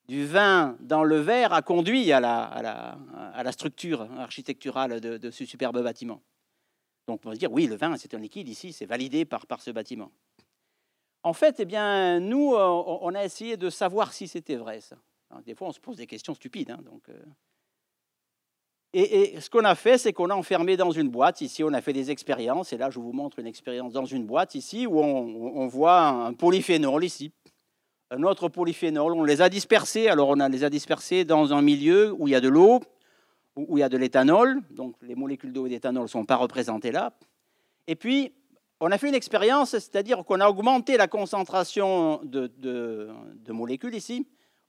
vin 0.08 0.74
dans 0.80 1.04
le 1.04 1.18
verre 1.18 1.52
a 1.52 1.60
conduit 1.60 2.12
à 2.12 2.20
la, 2.20 3.52
structure 3.52 4.08
architecturale 4.18 5.02
de, 5.02 5.30
ce 5.30 5.44
superbe 5.44 5.82
bâtiment. 5.82 6.22
Donc 7.06 7.20
on 7.26 7.28
va 7.28 7.34
se 7.34 7.38
dire, 7.38 7.52
oui, 7.52 7.66
le 7.66 7.76
vin, 7.76 7.94
c'est 7.98 8.14
un 8.14 8.18
liquide 8.18 8.48
ici, 8.48 8.72
c'est 8.72 8.86
validé 8.86 9.26
par, 9.26 9.46
par 9.46 9.60
ce 9.60 9.70
bâtiment. 9.70 10.10
En 11.22 11.34
fait, 11.34 11.56
eh 11.60 11.66
bien, 11.66 12.18
nous, 12.18 12.54
euh, 12.54 12.66
on 13.02 13.14
a 13.14 13.22
essayé 13.22 13.58
de 13.58 13.68
savoir 13.68 14.14
si 14.14 14.26
c'était 14.26 14.56
vrai, 14.56 14.80
ça. 14.80 14.96
Des 15.44 15.54
fois, 15.54 15.68
on 15.68 15.72
se 15.72 15.80
pose 15.80 15.98
des 15.98 16.06
questions 16.06 16.32
stupides. 16.32 16.70
Hein, 16.70 16.80
donc, 16.82 17.02
euh, 17.10 17.22
et, 18.98 19.40
ce 19.40 19.50
qu'on 19.50 19.64
a 19.64 19.74
fait, 19.74 19.98
c'est 19.98 20.14
qu'on 20.14 20.30
a 20.30 20.34
enfermé 20.34 20.78
dans 20.78 20.90
une 20.90 21.10
boîte. 21.10 21.42
Ici, 21.42 21.62
on 21.62 21.72
a 21.74 21.82
fait 21.82 21.92
des 21.92 22.10
expériences. 22.10 22.72
Et 22.72 22.78
là, 22.78 22.88
je 22.88 22.98
vous 22.98 23.12
montre 23.12 23.38
une 23.38 23.46
expérience 23.46 23.92
dans 23.92 24.06
une 24.06 24.24
boîte 24.24 24.54
ici 24.54 24.86
où 24.86 25.00
on, 25.00 25.66
voit 25.66 26.00
un 26.00 26.32
polyphénol 26.32 27.04
ici. 27.04 27.30
Un 28.10 28.22
autre 28.22 28.48
polyphénol. 28.48 29.12
On 29.12 29.24
les 29.24 29.42
a 29.42 29.50
dispersés. 29.50 30.08
Alors, 30.08 30.30
on 30.30 30.48
les 30.48 30.64
a 30.64 30.70
dispersés 30.70 31.26
dans 31.26 31.52
un 31.52 31.60
milieu 31.60 32.14
où 32.18 32.26
il 32.26 32.30
y 32.30 32.34
a 32.34 32.40
de 32.40 32.48
l'eau, 32.48 32.80
où 33.56 33.76
il 33.76 33.80
y 33.80 33.84
a 33.84 33.90
de 33.90 33.98
l'éthanol. 33.98 34.62
Donc, 34.70 34.94
les 35.02 35.14
molécules 35.14 35.52
d'eau 35.52 35.66
et 35.66 35.68
d'éthanol 35.68 36.04
ne 36.04 36.08
sont 36.08 36.24
pas 36.24 36.36
représentées 36.36 36.92
là. 36.92 37.12
Et 37.86 37.96
puis, 37.96 38.32
on 38.80 38.90
a 38.90 38.96
fait 38.96 39.08
une 39.08 39.14
expérience, 39.14 39.70
c'est-à-dire 39.72 40.24
qu'on 40.24 40.40
a 40.40 40.48
augmenté 40.48 40.96
la 40.96 41.06
concentration 41.06 42.20
de 42.24 43.52
molécules 43.52 43.94
ici 43.94 44.26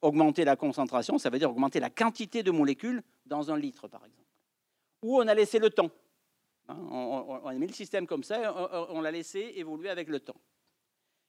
augmenter 0.07 0.45
la 0.45 0.55
concentration, 0.55 1.17
ça 1.17 1.29
veut 1.29 1.39
dire 1.39 1.49
augmenter 1.49 1.79
la 1.79 1.89
quantité 1.89 2.43
de 2.43 2.51
molécules 2.51 3.03
dans 3.25 3.51
un 3.51 3.57
litre, 3.57 3.87
par 3.87 4.05
exemple. 4.05 4.27
Ou 5.03 5.17
on 5.17 5.27
a 5.27 5.33
laissé 5.33 5.59
le 5.59 5.69
temps. 5.69 5.91
Hein, 6.67 6.77
on, 6.91 7.47
a 7.47 7.53
mis 7.53 7.67
le 7.67 7.73
système 7.73 8.07
comme 8.07 8.23
ça, 8.23 8.87
on, 8.89 9.01
l'a 9.01 9.11
laissé 9.11 9.53
évoluer 9.55 9.89
avec 9.89 10.09
le 10.09 10.19
temps. 10.19 10.39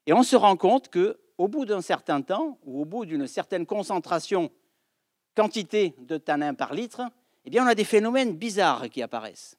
Et 0.06 0.12
on 0.12 0.22
se 0.22 0.36
rend 0.36 0.56
compte 0.56 0.90
qu'au 0.90 1.48
bout 1.48 1.64
d'un 1.64 1.82
certain 1.82 2.22
temps, 2.22 2.58
ou 2.64 2.82
au 2.82 2.84
bout 2.84 3.04
d'une 3.04 3.26
certaine 3.26 3.66
concentration, 3.66 4.50
quantité 5.36 5.94
de 5.98 6.16
tanins 6.16 6.54
par 6.54 6.74
litre, 6.74 7.02
eh 7.44 7.50
bien, 7.50 7.64
on 7.64 7.68
a 7.68 7.74
des 7.74 7.84
phénomènes 7.84 8.36
bizarres 8.36 8.88
qui 8.90 9.02
apparaissent. 9.02 9.56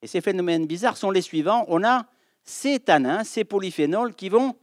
Et 0.00 0.06
ces 0.06 0.20
phénomènes 0.20 0.66
bizarres 0.66 0.96
sont 0.96 1.10
les 1.10 1.22
suivants. 1.22 1.64
On 1.68 1.84
a 1.84 2.06
ces 2.42 2.80
tanins, 2.80 3.24
ces 3.24 3.44
polyphénols 3.44 4.14
qui 4.14 4.28
vont 4.28 4.56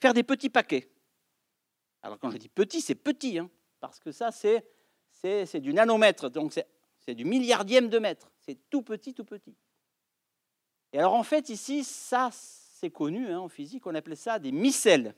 faire 0.00 0.14
des 0.14 0.24
petits 0.24 0.50
paquets. 0.50 0.88
Alors 2.02 2.18
quand 2.18 2.30
je 2.30 2.36
dis 2.36 2.48
petit, 2.48 2.80
c'est 2.80 2.94
petit, 2.94 3.38
hein, 3.38 3.48
parce 3.80 3.98
que 4.00 4.12
ça, 4.12 4.30
c'est, 4.32 5.60
du 5.60 5.72
nanomètre, 5.72 6.30
donc 6.30 6.52
c'est, 6.52 7.14
du 7.14 7.24
milliardième 7.24 7.88
de 7.88 7.98
mètre. 7.98 8.30
C'est 8.40 8.58
tout 8.70 8.82
petit, 8.82 9.14
tout 9.14 9.24
petit. 9.24 9.54
Et 10.92 10.98
alors 10.98 11.14
en 11.14 11.22
fait, 11.22 11.48
ici, 11.48 11.84
ça, 11.84 12.30
c'est 12.32 12.90
connu 12.90 13.28
hein, 13.28 13.40
en 13.40 13.48
physique, 13.48 13.86
on 13.86 13.94
appelait 13.94 14.16
ça 14.16 14.38
des 14.38 14.52
micelles. 14.52 15.14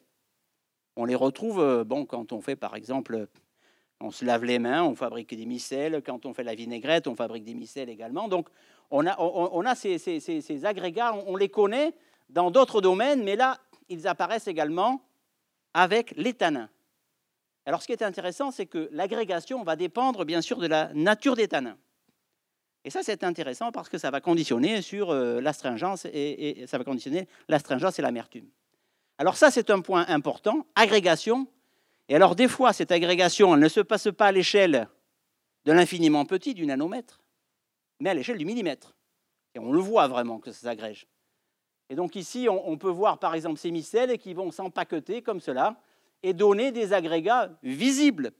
On 0.96 1.06
les 1.06 1.14
retrouve 1.14 1.60
euh, 1.60 1.84
bon, 1.84 2.06
quand 2.06 2.32
on 2.32 2.40
fait, 2.40 2.56
par 2.56 2.76
exemple, 2.76 3.28
on 4.00 4.10
se 4.10 4.24
lave 4.24 4.44
les 4.44 4.58
mains, 4.58 4.84
on 4.84 4.94
fabrique 4.94 5.34
des 5.34 5.46
micelles. 5.46 6.02
Quand 6.04 6.26
on 6.26 6.34
fait 6.34 6.44
la 6.44 6.54
vinaigrette, 6.54 7.06
on 7.06 7.16
fabrique 7.16 7.44
des 7.44 7.54
micelles 7.54 7.88
également. 7.88 8.28
Donc, 8.28 8.48
on 8.90 9.06
a, 9.06 9.74
ces, 9.74 10.64
agrégats, 10.64 11.14
on 11.26 11.36
les 11.36 11.48
connaît 11.48 11.94
dans 12.28 12.50
d'autres 12.50 12.80
domaines, 12.80 13.24
mais 13.24 13.34
là, 13.34 13.58
ils 13.88 14.06
apparaissent 14.06 14.46
également 14.46 15.00
avec 15.72 16.12
les. 16.16 16.34
Alors 17.66 17.80
ce 17.80 17.86
qui 17.86 17.92
est 17.92 18.02
intéressant, 18.02 18.50
c'est 18.50 18.66
que 18.66 18.88
l'agrégation 18.92 19.62
va 19.62 19.76
dépendre 19.76 20.24
bien 20.24 20.42
sûr 20.42 20.58
de 20.58 20.66
la 20.66 20.92
nature 20.94 21.34
des 21.34 21.48
tanins. 21.48 21.78
Et 22.84 22.90
ça, 22.90 23.02
c'est 23.02 23.24
intéressant 23.24 23.72
parce 23.72 23.88
que 23.88 23.96
ça 23.96 24.10
va 24.10 24.20
conditionner 24.20 24.82
sur 24.82 25.10
euh, 25.10 25.40
l'astringence 25.40 26.04
et, 26.04 26.64
ça 26.66 26.76
va 26.76 26.84
conditionner 26.84 27.26
l'astringence 27.48 27.98
et 27.98 28.02
l'amertume. 28.02 28.46
Alors 29.16 29.36
ça, 29.36 29.50
c'est 29.50 29.70
un 29.70 29.80
point 29.80 30.04
important, 30.08 30.66
agrégation. 30.74 31.46
Et 32.10 32.16
alors 32.16 32.34
des 32.36 32.48
fois, 32.48 32.74
cette 32.74 32.92
agrégation, 32.92 33.54
elle 33.54 33.60
ne 33.60 33.68
se 33.68 33.80
passe 33.80 34.08
pas 34.14 34.26
à 34.26 34.32
l'échelle 34.32 34.88
de 35.64 35.72
l'infiniment 35.72 36.26
petit, 36.26 36.52
du 36.52 36.66
nanomètre, 36.66 37.22
mais 38.00 38.10
à 38.10 38.14
l'échelle 38.14 38.36
du 38.36 38.44
millimètre. 38.44 38.94
Et 39.54 39.58
on 39.58 39.72
le 39.72 39.80
voit 39.80 40.06
vraiment 40.08 40.38
que 40.38 40.52
ça 40.52 40.66
s'agrège. 40.66 41.06
Et 41.88 41.94
donc 41.94 42.16
ici, 42.16 42.48
on, 42.50 42.68
on, 42.68 42.76
peut 42.76 42.90
voir 42.90 43.18
par 43.18 43.34
exemple 43.34 43.58
ces 43.58 43.70
micelles 43.70 44.18
qui 44.18 44.34
vont 44.34 44.50
s'empaqueter 44.50 45.22
comme 45.22 45.40
cela 45.40 45.80
et 46.24 46.32
donner 46.32 46.72
des 46.72 46.94
agrégats 46.94 47.50
visibles 47.62 48.32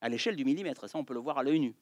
à 0.00 0.08
l'échelle 0.08 0.34
du 0.34 0.44
millimètre. 0.44 0.90
Ça, 0.90 0.98
on 0.98 1.04
peut 1.04 1.14
le 1.14 1.20
voir 1.20 1.38
à 1.38 1.44
l'œil 1.44 1.60
nu. 1.60 1.76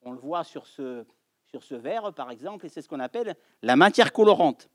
On 0.00 0.12
le 0.12 0.18
voit 0.18 0.44
sur 0.44 0.66
ce, 0.66 1.04
sur 1.44 1.62
ce 1.62 1.74
verre, 1.74 2.10
par 2.14 2.30
exemple, 2.30 2.64
et 2.64 2.70
c'est 2.70 2.80
ce 2.80 2.88
qu'on 2.88 3.00
appelle 3.00 3.36
la 3.60 3.76
matière 3.76 4.14
colorante, 4.14 4.70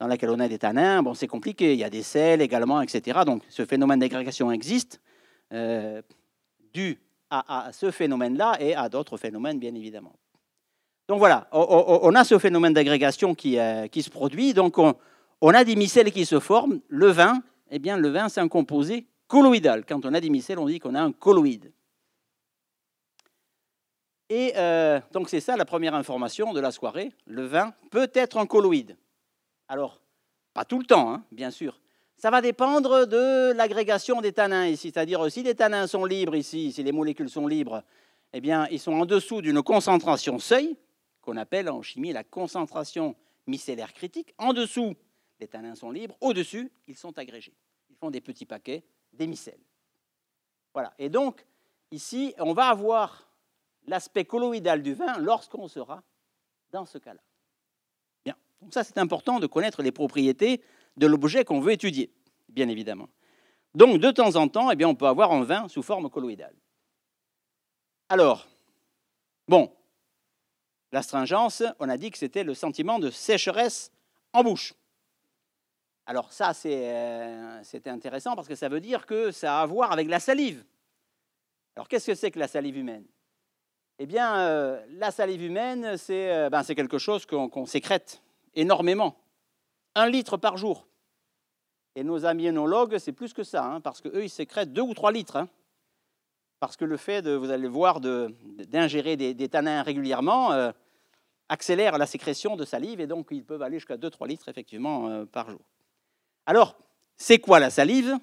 dans 0.00 0.08
laquelle 0.08 0.30
on 0.30 0.40
a 0.40 0.48
des 0.48 0.58
tanins. 0.58 1.04
Bon, 1.04 1.14
c'est 1.14 1.28
compliqué, 1.28 1.72
il 1.72 1.78
y 1.78 1.84
a 1.84 1.90
des 1.90 2.02
sels 2.02 2.42
également, 2.42 2.82
etc. 2.82 3.20
Donc, 3.24 3.44
ce 3.48 3.64
phénomène 3.64 4.00
d'agrégation 4.00 4.50
existe, 4.50 5.00
euh, 5.52 6.02
dû 6.74 6.98
à, 7.30 7.70
ce 7.72 7.92
phénomène-là 7.92 8.56
et 8.58 8.74
à 8.74 8.88
d'autres 8.88 9.16
phénomènes, 9.16 9.60
bien 9.60 9.74
évidemment. 9.74 10.16
Donc 11.08 11.18
voilà, 11.18 11.48
on, 11.52 12.14
a 12.14 12.24
ce 12.24 12.38
phénomène 12.38 12.72
d'agrégation 12.72 13.34
qui, 13.34 13.58
euh, 13.58 13.86
qui, 13.86 14.02
se 14.02 14.10
produit. 14.10 14.52
Donc, 14.52 14.78
on, 14.78 14.94
on 15.40 15.54
a 15.54 15.62
des 15.62 15.76
micelles 15.76 16.10
qui 16.10 16.26
se 16.26 16.40
forment. 16.40 16.80
Le 16.88 17.06
vin, 17.06 17.40
eh 17.70 17.78
bien, 17.78 17.96
le 17.96 18.08
vin, 18.08 18.28
c'est 18.28 18.40
un 18.40 18.48
composé 18.48 19.06
colloïdal. 19.32 19.86
Quand 19.86 20.04
on 20.04 20.12
a 20.12 20.20
des 20.20 20.28
micelles, 20.28 20.58
on 20.58 20.66
dit 20.66 20.78
qu'on 20.78 20.94
a 20.94 21.00
un 21.00 21.10
colloïde. 21.10 21.72
Et 24.28 24.52
euh, 24.56 25.00
donc 25.10 25.30
c'est 25.30 25.40
ça 25.40 25.56
la 25.56 25.64
première 25.64 25.94
information 25.94 26.52
de 26.52 26.60
la 26.60 26.70
soirée. 26.70 27.12
Le 27.24 27.46
vin 27.46 27.72
peut 27.90 28.10
être 28.12 28.36
un 28.36 28.44
colloïde. 28.44 28.98
Alors, 29.68 30.02
pas 30.52 30.66
tout 30.66 30.78
le 30.78 30.84
temps, 30.84 31.14
hein, 31.14 31.24
bien 31.32 31.50
sûr. 31.50 31.80
Ça 32.18 32.30
va 32.30 32.42
dépendre 32.42 33.06
de 33.06 33.52
l'agrégation 33.52 34.20
des 34.20 34.34
tanins 34.34 34.66
ici. 34.66 34.90
C'est-à-dire, 34.92 35.32
si 35.32 35.42
les 35.42 35.54
tanins 35.54 35.86
sont 35.86 36.04
libres 36.04 36.36
ici, 36.36 36.70
si 36.70 36.82
les 36.82 36.92
molécules 36.92 37.30
sont 37.30 37.46
libres, 37.46 37.82
eh 38.34 38.40
bien, 38.42 38.68
ils 38.70 38.78
sont 38.78 38.92
en 38.92 39.06
dessous 39.06 39.40
d'une 39.40 39.62
concentration 39.62 40.38
seuil, 40.38 40.76
qu'on 41.22 41.38
appelle 41.38 41.70
en 41.70 41.80
chimie 41.80 42.12
la 42.12 42.22
concentration 42.22 43.16
micellaire 43.46 43.94
critique. 43.94 44.34
En 44.36 44.52
dessous, 44.52 44.94
les 45.40 45.48
tanins 45.48 45.74
sont 45.74 45.90
libres. 45.90 46.16
Au-dessus, 46.20 46.70
ils 46.86 46.98
sont 46.98 47.16
agrégés. 47.18 47.54
Ils 47.88 47.96
font 47.96 48.10
des 48.10 48.20
petits 48.20 48.46
paquets 48.46 48.84
des 49.12 49.26
micelles. 49.26 49.60
Voilà. 50.74 50.94
Et 50.98 51.08
donc, 51.08 51.44
ici, 51.90 52.34
on 52.38 52.52
va 52.52 52.68
avoir 52.68 53.28
l'aspect 53.86 54.24
colloïdal 54.24 54.82
du 54.82 54.94
vin 54.94 55.18
lorsqu'on 55.18 55.68
sera 55.68 56.02
dans 56.70 56.86
ce 56.86 56.98
cas-là. 56.98 57.20
Bien. 58.24 58.36
Donc 58.60 58.72
ça, 58.72 58.84
c'est 58.84 58.98
important 58.98 59.40
de 59.40 59.46
connaître 59.46 59.82
les 59.82 59.92
propriétés 59.92 60.62
de 60.96 61.06
l'objet 61.06 61.44
qu'on 61.44 61.60
veut 61.60 61.72
étudier, 61.72 62.12
bien 62.48 62.68
évidemment. 62.68 63.08
Donc, 63.74 63.98
de 63.98 64.10
temps 64.10 64.36
en 64.36 64.48
temps, 64.48 64.70
eh 64.70 64.76
bien, 64.76 64.88
on 64.88 64.94
peut 64.94 65.06
avoir 65.06 65.32
un 65.32 65.44
vin 65.44 65.68
sous 65.68 65.82
forme 65.82 66.10
colloïdale. 66.10 66.54
Alors, 68.08 68.46
bon, 69.48 69.74
l'astringence, 70.92 71.62
on 71.78 71.88
a 71.88 71.96
dit 71.96 72.10
que 72.10 72.18
c'était 72.18 72.44
le 72.44 72.52
sentiment 72.52 72.98
de 72.98 73.10
sécheresse 73.10 73.90
en 74.34 74.42
bouche. 74.42 74.74
Alors 76.06 76.32
ça, 76.32 76.52
euh, 76.66 77.60
c'est 77.62 77.86
intéressant 77.86 78.34
parce 78.34 78.48
que 78.48 78.54
ça 78.54 78.68
veut 78.68 78.80
dire 78.80 79.06
que 79.06 79.30
ça 79.30 79.60
a 79.60 79.62
à 79.62 79.66
voir 79.66 79.92
avec 79.92 80.08
la 80.08 80.18
salive. 80.18 80.64
Alors 81.76 81.88
qu'est-ce 81.88 82.06
que 82.06 82.14
c'est 82.14 82.30
que 82.30 82.38
la 82.38 82.48
salive 82.48 82.76
humaine? 82.76 83.04
Eh 83.98 84.06
bien, 84.06 84.36
euh, 84.40 84.84
la 84.90 85.10
salive 85.10 85.42
humaine, 85.42 85.96
c'est 85.96 86.32
euh, 86.32 86.50
ben, 86.50 86.64
quelque 86.64 86.98
chose 86.98 87.24
qu'on 87.24 87.66
sécrète 87.66 88.20
énormément. 88.54 89.16
Un 89.94 90.08
litre 90.08 90.36
par 90.36 90.56
jour. 90.56 90.86
Et 91.94 92.02
nos 92.02 92.24
amis 92.24 92.48
c'est 92.98 93.12
plus 93.12 93.32
que 93.32 93.44
ça, 93.44 93.64
hein, 93.64 93.80
parce 93.80 94.00
qu'eux, 94.00 94.24
ils 94.24 94.30
sécrètent 94.30 94.72
deux 94.72 94.82
ou 94.82 94.94
trois 94.94 95.12
litres. 95.12 95.36
Hein. 95.36 95.48
parce 96.58 96.76
que 96.76 96.84
le 96.84 96.96
fait, 96.96 97.28
vous 97.28 97.50
allez 97.50 97.68
voir, 97.68 98.00
d'ingérer 98.00 99.16
des, 99.16 99.48
tanins 99.48 99.82
régulièrement 99.82 100.72
accélère 101.48 101.98
la 101.98 102.06
sécrétion 102.06 102.56
de 102.56 102.64
salive, 102.64 103.00
et 103.00 103.06
donc 103.06 103.28
ils 103.30 103.44
peuvent 103.44 103.60
aller 103.60 103.78
jusqu'à 103.78 103.98
2-3 103.98 104.26
litres, 104.26 104.48
effectivement, 104.48 105.26
par 105.26 105.50
jour. 105.50 105.60
Alors, 106.46 106.76
c'est 107.16 107.38
quoi 107.38 107.60
la 107.60 107.70
salive? 107.70 108.18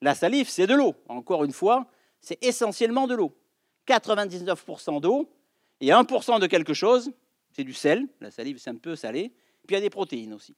La 0.00 0.14
salive, 0.14 0.48
c'est 0.48 0.66
de 0.66 0.74
l'eau. 0.74 0.94
Encore 1.08 1.44
une 1.44 1.52
fois, 1.52 1.86
c'est 2.20 2.42
essentiellement 2.42 3.06
de 3.06 3.14
l'eau. 3.14 3.36
99% 3.86 5.00
d'eau, 5.00 5.28
et 5.80 5.88
1% 5.88 6.40
de 6.40 6.46
quelque 6.46 6.74
chose, 6.74 7.10
c'est 7.52 7.64
du 7.64 7.74
sel. 7.74 8.06
La 8.20 8.30
salive, 8.30 8.58
c'est 8.58 8.70
un 8.70 8.76
peu 8.76 8.96
salé. 8.96 9.32
Puis 9.66 9.70
il 9.70 9.74
y 9.74 9.76
a 9.76 9.80
des 9.80 9.90
protéines 9.90 10.32
aussi. 10.32 10.54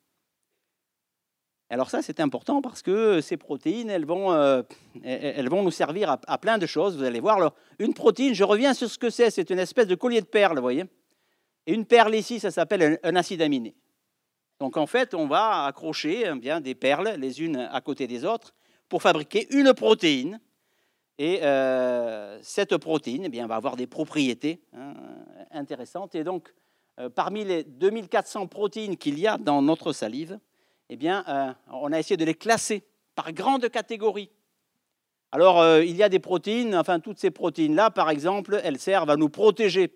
Alors 1.68 1.90
ça, 1.90 2.00
c'est 2.00 2.20
important 2.20 2.62
parce 2.62 2.80
que 2.80 3.20
ces 3.20 3.36
protéines, 3.36 3.90
elles 3.90 4.06
vont, 4.06 4.32
euh, 4.32 4.62
elles 5.02 5.48
vont 5.48 5.64
nous 5.64 5.72
servir 5.72 6.16
à, 6.26 6.38
plein 6.38 6.58
de 6.58 6.66
choses. 6.66 6.96
Vous 6.96 7.02
allez 7.02 7.18
voir, 7.18 7.54
une 7.80 7.92
protéine, 7.92 8.34
je 8.34 8.44
reviens 8.44 8.72
sur 8.72 8.88
ce 8.88 8.98
que 8.98 9.10
c'est. 9.10 9.30
C'est 9.30 9.50
une 9.50 9.58
espèce 9.58 9.88
de 9.88 9.96
collier 9.96 10.20
de 10.20 10.26
perles, 10.26 10.56
vous 10.56 10.62
voyez. 10.62 10.84
Et 11.66 11.74
une 11.74 11.84
perle 11.84 12.14
ici, 12.14 12.38
ça 12.38 12.52
s'appelle 12.52 13.00
un, 13.02 13.16
acide 13.16 13.42
aminé. 13.42 13.74
Donc 14.58 14.76
en 14.76 14.86
fait, 14.86 15.14
on 15.14 15.26
va 15.26 15.64
accrocher 15.64 16.24
eh 16.26 16.38
bien, 16.38 16.60
des 16.60 16.74
perles 16.74 17.14
les 17.18 17.42
unes 17.42 17.68
à 17.70 17.80
côté 17.80 18.06
des 18.06 18.24
autres 18.24 18.54
pour 18.88 19.02
fabriquer 19.02 19.46
une 19.50 19.74
protéine. 19.74 20.40
Et 21.18 21.42
euh, 21.42 22.38
cette 22.42 22.76
protéine 22.76 23.24
eh 23.24 23.28
bien, 23.28 23.46
va 23.46 23.56
avoir 23.56 23.76
des 23.76 23.86
propriétés 23.86 24.60
hein, 24.74 24.94
intéressantes. 25.50 26.14
Et 26.14 26.24
donc, 26.24 26.52
euh, 26.98 27.08
parmi 27.08 27.44
les 27.44 27.64
2400 27.64 28.46
protéines 28.48 28.96
qu'il 28.96 29.18
y 29.18 29.26
a 29.26 29.38
dans 29.38 29.62
notre 29.62 29.92
salive, 29.92 30.38
eh 30.90 30.96
bien, 30.96 31.24
euh, 31.28 31.52
on 31.72 31.92
a 31.92 31.98
essayé 31.98 32.16
de 32.16 32.24
les 32.24 32.34
classer 32.34 32.84
par 33.14 33.32
grandes 33.32 33.68
catégories. 33.70 34.30
Alors, 35.32 35.80
il 35.80 35.96
y 35.96 36.02
a 36.02 36.08
des 36.08 36.20
protéines, 36.20 36.76
enfin, 36.76 37.00
toutes 37.00 37.18
ces 37.18 37.30
protéines-là, 37.30 37.90
par 37.90 38.10
exemple, 38.10 38.60
elles 38.62 38.78
servent 38.78 39.10
à 39.10 39.16
nous 39.16 39.28
protéger. 39.28 39.92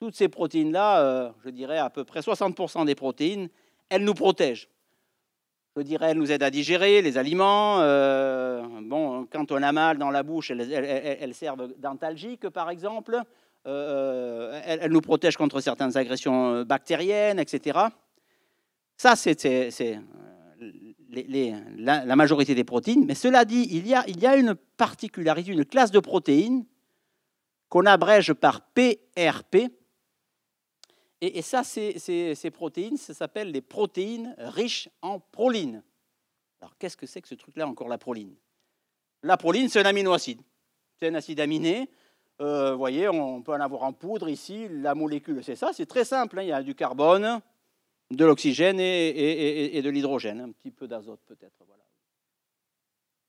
Toutes 0.00 0.14
ces 0.14 0.28
protéines-là, 0.28 1.34
je 1.44 1.50
dirais 1.50 1.78
à 1.78 1.90
peu 1.90 2.04
près 2.04 2.20
60% 2.20 2.86
des 2.86 2.94
protéines, 2.94 3.50
elles 3.90 4.04
nous 4.04 4.14
protègent. 4.14 4.68
Je 5.76 5.82
dirais, 5.82 6.10
elles 6.10 6.18
nous 6.18 6.32
aident 6.32 6.42
à 6.42 6.50
digérer 6.50 7.02
les 7.02 7.16
aliments. 7.18 7.78
bon, 8.82 9.26
quand 9.30 9.52
on 9.52 9.62
a 9.62 9.72
mal 9.72 9.98
dans 9.98 10.10
la 10.10 10.22
bouche, 10.22 10.50
elles, 10.50 11.34
servent 11.34 11.72
d'antalgiques, 11.78 12.48
par 12.48 12.70
exemple. 12.70 13.20
elles, 13.64 14.90
nous 14.90 15.00
protègent 15.00 15.36
contre 15.36 15.60
certaines 15.60 15.96
agressions 15.96 16.62
bactériennes, 16.62 17.38
etc. 17.38 17.78
Ça, 19.00 19.16
c'est 19.16 19.46
euh, 19.46 20.00
la, 21.78 22.16
majorité 22.16 22.54
des 22.54 22.64
protéines. 22.64 23.06
Mais 23.06 23.14
cela 23.14 23.46
dit, 23.46 23.66
il 23.70 23.86
y 23.86 24.26
a 24.26 24.36
une 24.36 24.54
particularité, 24.76 25.52
une 25.52 25.64
classe 25.64 25.90
de 25.90 26.00
protéines 26.00 26.66
qu'on 27.70 27.86
abrège 27.86 28.34
par 28.34 28.60
PRP. 28.60 29.72
Et, 31.22 31.42
ça, 31.42 31.62
ces, 31.64 32.50
protéines, 32.52 32.96
ça 32.96 33.12
s'appelle 33.12 33.50
les 33.50 33.60
protéines 33.60 34.34
riches 34.38 34.88
en 35.02 35.20
proline. 35.20 35.82
Alors, 36.60 36.76
qu'est-ce 36.78 36.96
que 36.96 37.06
c'est 37.06 37.20
que 37.20 37.28
ce 37.28 37.34
truc-là, 37.34 37.66
encore 37.66 37.88
la 37.88 37.98
proline? 37.98 38.34
La 39.22 39.36
proline, 39.36 39.68
c'est 39.68 39.80
un 39.80 39.84
aminoacide. 39.84 40.40
C'est 40.98 41.08
un 41.08 41.14
acide 41.14 41.40
aminé. 41.40 41.90
Euh, 42.40 42.72
vous 42.72 42.78
voyez, 42.78 43.08
on 43.08 43.42
peut 43.42 43.52
en 43.52 43.60
avoir 43.60 43.82
en 43.82 43.92
poudre 43.92 44.30
ici. 44.30 44.66
La 44.70 44.94
molécule, 44.94 45.44
c'est 45.44 45.56
ça. 45.56 45.72
C'est 45.74 45.86
très 45.86 46.06
simple. 46.06 46.38
Hein. 46.38 46.42
Il 46.42 46.48
y 46.48 46.52
a 46.52 46.62
du 46.62 46.74
carbone, 46.74 47.40
de 48.10 48.24
l'oxygène 48.24 48.80
et, 48.80 49.80
de 49.82 49.90
l'hydrogène, 49.90 50.40
un 50.40 50.50
petit 50.52 50.70
peu 50.70 50.88
d'azote 50.88 51.20
peut-être. 51.26 51.52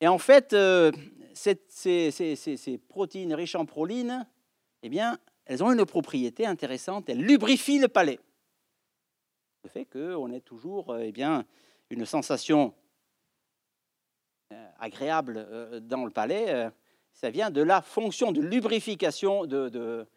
Et 0.02 0.08
en 0.08 0.18
fait, 0.18 0.54
euh, 0.54 0.92
ces, 1.34 2.80
protéines 2.90 3.34
riches 3.36 3.56
en 3.56 3.66
proline, 3.66 4.28
eh 4.82 4.90
bien, 4.90 5.20
elles 5.46 5.64
ont 5.64 5.72
une 5.72 5.86
propriété 5.86 6.46
intéressante, 6.46 7.10
elles 7.10 7.22
lubrifient 7.22 7.80
le 7.80 7.88
palais. 7.88 8.20
Le 9.64 9.70
fait 9.70 9.86
qu'on 9.86 10.32
ait 10.32 10.42
toujours 10.42 10.92
euh, 10.92 11.00
eh 11.04 11.12
bien, 11.12 11.46
une 11.90 12.06
sensation 12.06 12.74
euh, 14.54 14.70
agréable 14.80 15.82
dans 15.82 16.06
le 16.06 16.12
palais, 16.12 16.70
ça 17.14 17.30
vient 17.30 17.52
de 17.52 17.62
la 17.62 17.82
fonction 17.82 18.32
de 18.32 18.42
lubrification 18.42 19.46
de, 19.46 20.08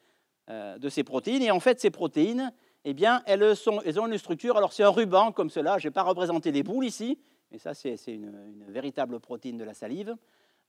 ces 0.89 1.05
protéines. 1.05 1.43
Et 1.43 1.51
en 1.51 1.61
fait, 1.61 1.81
ces 1.81 1.91
protéines, 1.91 2.53
eh 2.85 2.95
bien, 2.95 3.23
elles, 3.27 3.43
ont 3.67 4.07
une 4.07 4.19
structure. 4.19 4.57
Alors, 4.57 4.73
c'est 4.73 4.83
un 4.83 4.91
ruban 4.91 5.33
comme 5.33 5.51
cela. 5.51 5.79
Je 5.79 5.89
n'ai 5.89 5.93
pas 5.93 6.03
représenté 6.03 6.53
des 6.53 6.63
boules 6.63 6.85
ici, 6.85 7.19
mais 7.51 7.59
ça, 7.59 7.75
c'est 7.75 7.97
une, 8.09 8.65
véritable 8.69 9.21
protéine 9.21 9.57
de 9.57 9.65
la 9.65 9.75
salive. 9.75 10.17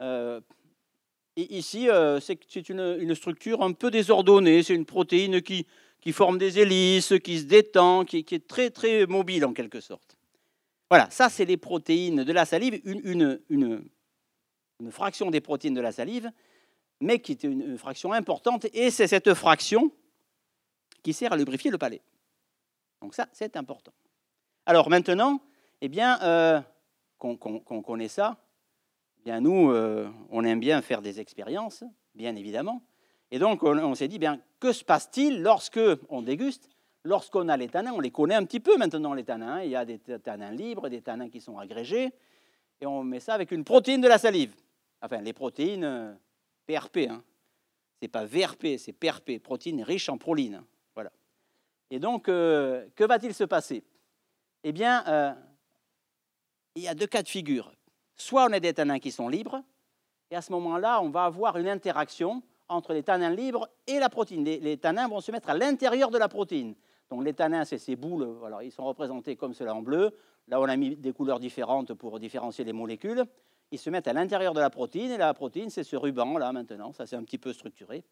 Euh, 0.02 0.42
ici, 1.36 1.90
euh, 1.90 2.20
c'est 2.20 2.70
une, 2.70 3.16
structure 3.16 3.62
un 3.62 3.74
peu 3.74 3.92
désordonnée. 3.92 4.64
C'est 4.64 4.76
une 4.76 4.86
protéine 4.86 5.42
qui, 5.42 5.66
qui, 6.02 6.12
forme 6.12 6.38
des 6.38 6.60
hélices, 6.60 7.14
qui 7.24 7.40
se 7.40 7.46
détend, 7.46 8.06
qui, 8.06 8.26
est 8.30 8.48
très, 8.48 8.70
très 8.70 9.06
mobile 9.06 9.46
en 9.46 9.54
quelque 9.54 9.82
sorte. 9.82 10.18
Voilà, 10.90 11.10
ça, 11.10 11.30
c'est 11.30 11.46
les 11.46 11.58
protéines 11.58 12.24
de 12.24 12.32
la 12.32 12.46
salive, 12.46 12.80
une, 12.86 13.40
une, 13.50 13.84
une 14.80 14.92
fraction 14.92 15.32
des 15.32 15.42
protéines 15.42 15.74
de 15.74 15.82
la 15.82 15.92
salive, 15.92 16.32
mais 17.02 17.20
qui 17.20 17.34
est 17.34 17.44
une 17.44 17.78
fraction 17.78 18.14
importante. 18.14 18.68
Et 18.74 18.92
c'est 18.92 19.08
cette 19.08 19.34
fraction 19.34 19.92
qui 21.04 21.14
sert 21.14 21.34
à 21.34 21.38
lubrifier 21.38 21.72
le 21.72 21.78
palais. 21.78 22.02
Donc 23.02 23.14
ça, 23.14 23.28
c'est 23.34 23.56
important. 23.58 23.94
Alors 24.66 24.90
maintenant, 24.90 25.40
eh 25.82 25.88
bien, 25.88 26.20
euh, 26.24 26.60
qu'on 27.20 27.38
connaît 27.38 28.08
ça, 28.08 28.38
nous, 29.26 29.72
euh, 29.72 30.08
on 30.30 30.44
aime 30.44 30.60
bien 30.60 30.82
faire 30.82 31.02
des 31.02 31.20
expériences, 31.20 31.84
bien 32.14 32.36
évidemment. 32.36 32.82
Et 33.32 33.40
donc, 33.40 33.64
on, 33.64 33.96
s'est 33.96 34.08
dit, 34.08 34.20
bien, 34.20 34.40
que 34.60 34.72
se 34.72 34.84
passe-t-il 34.84 35.42
lorsque 35.42 35.80
on 36.10 36.22
déguste 36.22 36.70
Lorsqu'on 37.04 37.50
a 37.50 37.58
les 37.58 37.68
tanins, 37.68 37.94
on 37.94 38.00
les 38.00 38.10
connaît 38.10 38.36
un 38.36 38.46
petit 38.46 38.60
peu 38.60 38.78
maintenant, 38.78 39.14
les 39.14 39.24
tanins. 39.24 39.62
Il 39.62 39.70
y 39.70 39.76
a 39.76 39.86
des 39.86 40.00
tanins 40.00 40.52
libres, 40.52 40.90
des 40.90 41.02
tanins 41.02 41.30
qui 41.30 41.40
sont 41.40 41.60
agrégés. 41.60 42.12
Et 42.82 42.86
on 42.86 43.04
met 43.04 43.20
ça 43.20 43.36
avec 43.36 43.52
une 43.52 43.64
protéine 43.64 44.02
de 44.02 44.08
la 44.08 44.18
salive. 44.18 44.56
Enfin, 45.02 45.22
les 45.22 45.34
protéines 45.34 46.18
PRP. 46.66 46.98
Ce 46.98 48.02
n'est 48.02 48.08
pas 48.08 48.26
VRP, 48.26 48.78
c'est 48.78 48.94
PRP, 48.94 49.40
protéines 49.40 49.84
riches 49.84 50.10
en 50.10 50.18
proline. 50.18 50.64
Et 51.92 52.00
donc, 52.00 52.30
euh, 52.30 52.88
que 52.96 53.04
va-t-il 53.04 53.34
se 53.34 53.44
passer? 53.44 53.84
Eh 54.64 54.72
bien, 54.72 55.06
euh, 55.08 55.34
il 56.76 56.84
y 56.84 56.88
a 56.88 56.96
deux 56.96 57.08
cas 57.08 57.22
de 57.22 57.28
figure. 57.28 57.72
Soit 58.18 58.48
on 58.50 58.54
a 58.54 58.60
des 58.60 58.74
tanins 58.74 59.00
qui 59.00 59.12
sont 59.12 59.28
libres, 59.28 59.62
et 60.32 60.36
à 60.36 60.42
ce 60.42 60.52
moment-là, 60.54 61.02
on 61.02 61.10
va 61.10 61.26
avoir 61.26 61.58
une 61.58 61.68
interaction 61.68 62.42
entre 62.68 62.94
les 62.94 63.04
tanins 63.04 63.30
libres 63.30 63.70
et 63.88 64.00
la 64.00 64.10
protéine. 64.10 64.44
Les, 64.44 64.78
tanins 64.78 65.08
vont 65.08 65.22
se 65.22 65.32
mettre 65.32 65.50
à 65.50 65.58
l'intérieur 65.58 66.10
de 66.10 66.18
la 66.18 66.28
protéine. 66.28 66.76
Donc 67.10 67.24
les 67.24 67.34
tanins, 67.34 67.66
c'est 67.66 67.78
ces 67.78 67.96
boules, 67.96 68.28
alors 68.46 68.64
ils 68.64 68.72
sont 68.72 68.84
représentés 68.84 69.36
comme 69.36 69.54
cela 69.54 69.76
en 69.76 69.82
bleu. 69.82 70.18
Là, 70.48 70.60
on 70.60 70.66
a 70.66 70.76
mis 70.76 70.96
des 70.96 71.14
couleurs 71.14 71.40
différentes 71.40 71.94
pour 71.94 72.20
différencier 72.20 72.66
les 72.66 72.74
molécules. 72.74 73.24
Ils 73.72 73.80
se 73.80 73.90
mettent 73.90 74.08
à 74.08 74.14
l'intérieur 74.14 74.54
de 74.54 74.60
la 74.60 74.70
protéine, 74.70 75.12
et 75.12 75.18
la 75.18 75.34
protéine, 75.34 75.70
c'est 75.70 75.84
ce 75.84 75.96
ruban-là 75.96 76.52
maintenant. 76.54 76.94
Ça, 76.94 77.06
c'est 77.06 77.16
un 77.16 77.24
petit 77.24 77.38
peu 77.38 77.54
structuré. 77.54 78.04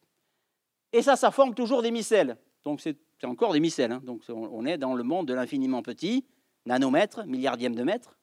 Et 0.92 1.02
ça, 1.02 1.16
ça 1.16 1.32
forme 1.32 1.56
toujours 1.56 1.82
des 1.82 1.92
micelles. 1.92 2.38
Donc 2.64 2.80
c'est 2.82 2.98
encore 3.24 3.54
des 3.54 3.60
micelles. 3.60 3.92
Hein. 3.92 4.02
Donc 4.04 4.22
on 4.30 4.66
est 4.66 4.78
dans 4.78 4.94
le 4.94 5.04
monde 5.04 5.28
de 5.28 5.34
l'infiniment 5.34 5.82
petit, 5.82 6.26
nanomètres, 6.66 7.26
milliardième 7.26 7.76
de 7.76 7.84
mètre. 7.84 8.16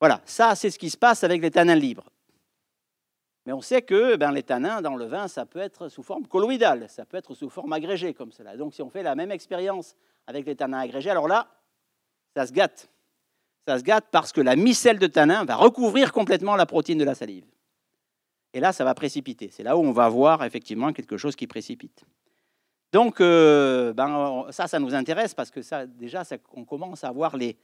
Voilà, 0.00 0.22
ça 0.24 0.54
c'est 0.54 0.70
ce 0.70 0.78
qui 0.78 0.90
se 0.90 0.96
passe 0.96 1.22
avec 1.22 1.42
les 1.42 1.50
tanins 1.50 1.74
libres. 1.74 2.10
Mais 3.46 3.52
on 3.52 3.60
sait 3.60 3.82
que 3.82 4.16
ben, 4.16 4.32
les 4.32 4.42
tanins 4.42 4.82
dans 4.82 4.96
le 4.96 5.04
vin, 5.04 5.28
ça 5.28 5.46
peut 5.46 5.60
être 5.60 5.88
sous 5.88 6.02
forme 6.02 6.26
colloïdale, 6.26 6.88
ça 6.88 7.04
peut 7.04 7.16
être 7.16 7.34
sous 7.34 7.50
forme 7.50 7.72
agrégée 7.72 8.14
comme 8.14 8.32
cela. 8.32 8.56
Donc 8.56 8.74
si 8.74 8.82
on 8.82 8.90
fait 8.90 9.02
la 9.02 9.14
même 9.14 9.30
expérience 9.30 9.94
avec 10.26 10.46
les 10.46 10.56
tanins 10.56 10.78
agrégés, 10.78 11.10
alors 11.10 11.28
là, 11.28 11.48
ça 12.34 12.46
se 12.46 12.52
gâte. 12.52 12.90
Ça 13.66 13.78
se 13.78 13.84
gâte 13.84 14.06
parce 14.10 14.32
que 14.32 14.40
la 14.40 14.56
micelle 14.56 14.98
de 14.98 15.06
tanin 15.06 15.44
va 15.44 15.56
recouvrir 15.56 16.12
complètement 16.12 16.56
la 16.56 16.66
protéine 16.66 16.98
de 16.98 17.04
la 17.04 17.14
salive. 17.14 17.44
Et 18.52 18.60
là, 18.60 18.72
ça 18.72 18.84
va 18.84 18.94
précipiter. 18.94 19.50
C'est 19.52 19.62
là 19.62 19.76
où 19.76 19.80
on 19.80 19.92
va 19.92 20.08
voir 20.08 20.42
effectivement 20.44 20.92
quelque 20.92 21.16
chose 21.16 21.36
qui 21.36 21.46
précipite. 21.46 22.04
Donc, 22.92 23.20
euh, 23.20 23.92
ben, 23.92 24.46
ça, 24.50 24.66
ça 24.66 24.80
nous 24.80 24.94
intéresse 24.94 25.34
parce 25.34 25.50
que 25.50 25.62
ça, 25.62 25.86
déjà, 25.86 26.22
on 26.54 26.64
commence 26.64 27.04
à 27.04 27.08
avoir 27.08 27.36
les, 27.36 27.56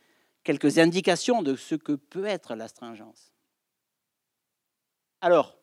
quelques 0.47 0.79
indications 0.79 1.43
de 1.43 1.57
ce 1.57 1.75
que 1.75 1.93
peut 1.93 2.25
être 2.25 2.55
l'astringence. 2.55 3.33
Alors, 5.21 5.59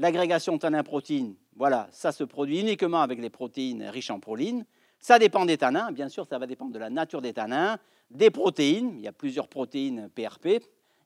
l'agrégation 0.00 0.58
tanin-protéine, 0.58 1.36
voilà, 1.54 1.88
ça 1.92 2.10
se 2.10 2.24
produit 2.24 2.58
uniquement 2.60 3.00
avec 3.00 3.20
les 3.20 3.30
protéines 3.30 3.84
riches 3.84 4.10
en 4.10 4.18
proline. 4.18 4.66
Ça 4.98 5.20
dépend 5.20 5.46
des 5.46 5.56
tanins, 5.56 5.92
bien 5.92 6.08
sûr, 6.08 6.26
ça 6.26 6.38
va 6.38 6.48
dépendre 6.48 6.72
de 6.72 6.80
la 6.80 6.90
nature 6.90 7.22
des 7.22 7.32
tanins, 7.32 7.78
des 8.10 8.30
protéines, 8.30 8.94
il 8.96 9.02
y 9.02 9.08
a 9.08 9.12
plusieurs 9.12 9.46
protéines 9.46 10.10
PRP, 10.10 10.64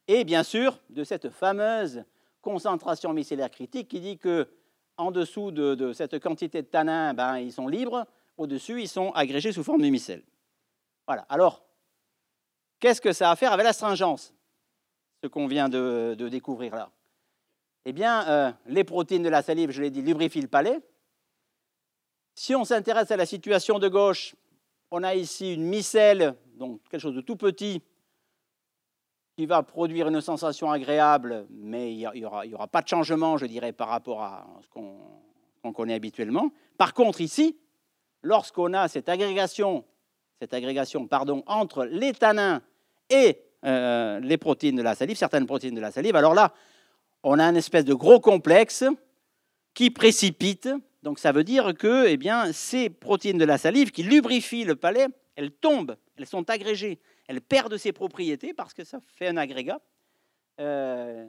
et 0.08 0.24
bien 0.24 0.42
sûr 0.42 0.80
de 0.88 1.04
cette 1.04 1.28
fameuse 1.28 2.02
concentration 2.40 3.12
micellaire 3.12 3.50
critique 3.50 3.88
qui 3.88 4.00
dit 4.00 4.16
que 4.16 4.48
en 4.96 5.10
dessous 5.10 5.50
de, 5.50 5.92
cette 5.92 6.18
quantité 6.18 6.62
de 6.62 6.66
tanins, 6.66 7.12
ben, 7.12 7.38
ils 7.38 7.52
sont 7.52 7.68
libres. 7.68 8.06
Au-dessus, 8.38 8.80
ils 8.80 8.88
sont 8.88 9.10
agrégés 9.12 9.52
sous 9.52 9.64
forme 9.64 9.82
de 9.82 9.88
micelle. 9.88 10.22
Voilà. 11.06 11.26
Alors, 11.28 11.62
qu'est-ce 12.82 13.00
que 13.00 13.12
ça 13.12 13.28
a 13.28 13.32
à 13.32 13.36
faire 13.36 13.52
avec 13.52 13.64
l'astringence 13.64 14.34
Ce 15.22 15.28
qu'on 15.28 15.46
vient 15.46 15.68
de, 15.68 16.28
découvrir 16.28 16.74
là? 16.74 16.90
Eh 17.84 17.92
bien, 17.92 18.28
euh, 18.28 18.52
les 18.66 18.84
protéines 18.84 19.22
de 19.22 19.28
la 19.28 19.42
salive, 19.42 19.70
je 19.70 19.80
l'ai 19.80 19.90
dit, 19.90 20.02
lubrifient 20.02 20.42
le 20.42 20.48
palais. 20.48 20.80
Si 22.34 22.54
on 22.54 22.64
s'intéresse 22.64 23.10
à 23.10 23.16
la 23.16 23.26
situation 23.26 23.78
de 23.78 23.88
gauche, 23.88 24.34
on 24.90 25.02
a 25.02 25.14
ici 25.14 25.54
une 25.54 25.64
micelle, 25.64 26.34
donc 26.54 26.80
quelque 26.88 27.00
chose 27.00 27.14
de 27.14 27.20
tout 27.20 27.36
petit, 27.36 27.82
qui 29.36 29.46
va 29.46 29.62
produire 29.62 30.08
une 30.08 30.20
sensation 30.20 30.70
agréable, 30.70 31.46
mais 31.50 31.94
il 31.94 32.10
n'y 32.14 32.24
aura, 32.24 32.66
pas 32.66 32.82
de 32.82 32.88
changement, 32.88 33.36
je 33.36 33.46
dirais, 33.46 33.72
par 33.72 33.88
rapport 33.88 34.22
à 34.22 34.46
ce 34.62 34.68
qu'on 34.68 35.72
connaît 35.72 35.94
habituellement. 35.94 36.50
Par 36.76 36.94
contre, 36.94 37.20
ici, 37.20 37.56
lorsqu'on 38.22 38.74
a 38.74 38.88
cette 38.88 39.08
agrégation, 39.08 39.84
cette 40.40 40.54
agrégation 40.54 41.06
pardon, 41.06 41.42
entre 41.46 41.84
les 41.84 42.12
tanins 42.12 42.60
et 43.10 43.38
euh, 43.64 44.20
les 44.20 44.38
protéines 44.38 44.76
de 44.76 44.82
la 44.82 44.94
salive, 44.94 45.16
certaines 45.16 45.46
protéines 45.46 45.74
de 45.74 45.80
la 45.80 45.92
salive, 45.92 46.16
alors 46.16 46.34
là, 46.34 46.52
on 47.22 47.38
a 47.38 47.44
un 47.44 47.54
espèce 47.54 47.84
de 47.84 47.94
gros 47.94 48.20
complexe 48.20 48.84
qui 49.74 49.90
précipite. 49.90 50.68
Donc 51.02 51.18
ça 51.18 51.32
veut 51.32 51.44
dire 51.44 51.74
que 51.74 52.06
eh 52.06 52.16
bien, 52.16 52.52
ces 52.52 52.90
protéines 52.90 53.38
de 53.38 53.44
la 53.44 53.58
salive 53.58 53.90
qui 53.90 54.02
lubrifient 54.02 54.64
le 54.64 54.76
palais, 54.76 55.06
elles 55.36 55.52
tombent, 55.52 55.96
elles 56.16 56.26
sont 56.26 56.48
agrégées, 56.50 56.98
elles 57.28 57.40
perdent 57.40 57.76
ses 57.76 57.92
propriétés 57.92 58.52
parce 58.52 58.74
que 58.74 58.84
ça 58.84 58.98
fait 59.00 59.28
un 59.28 59.36
agrégat. 59.36 59.80
Euh, 60.60 61.26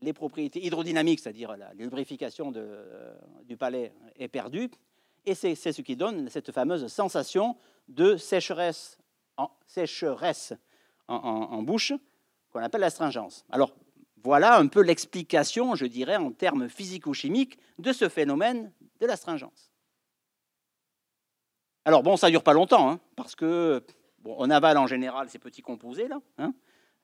les 0.00 0.12
propriétés 0.12 0.64
hydrodynamiques, 0.64 1.20
c'est-à-dire 1.20 1.56
la 1.56 1.72
lubrification 1.74 2.52
euh, 2.56 3.14
du 3.44 3.56
palais, 3.56 3.92
est 4.16 4.28
perdue. 4.28 4.70
Et 5.26 5.34
c'est 5.34 5.54
ce 5.54 5.80
qui 5.80 5.96
donne 5.96 6.28
cette 6.28 6.52
fameuse 6.52 6.86
sensation 6.88 7.56
de 7.88 8.16
sécheresse 8.16 8.98
en, 11.08 11.62
bouche 11.62 11.92
qu'on 12.50 12.60
appelle 12.60 12.80
l'astringence. 12.80 13.44
Alors, 13.50 13.74
voilà 14.22 14.58
un 14.58 14.66
peu 14.66 14.80
l'explication, 14.80 15.74
je 15.74 15.86
dirais, 15.86 16.16
en 16.16 16.32
termes 16.32 16.68
physico-chimiques, 16.68 17.58
de 17.78 17.92
ce 17.92 18.08
phénomène 18.08 18.72
de 19.00 19.06
l'astringence. 19.06 19.70
Alors, 21.84 22.02
bon, 22.02 22.16
ça 22.16 22.28
ne 22.28 22.30
dure 22.30 22.42
pas 22.42 22.54
longtemps, 22.54 22.90
hein, 22.90 23.00
parce 23.16 23.34
que 23.34 23.84
bon, 24.20 24.34
on 24.38 24.48
avale 24.48 24.78
en 24.78 24.86
général 24.86 25.28
ces 25.28 25.38
petits 25.38 25.60
composés 25.60 26.08
là, 26.08 26.20
hein, 26.38 26.54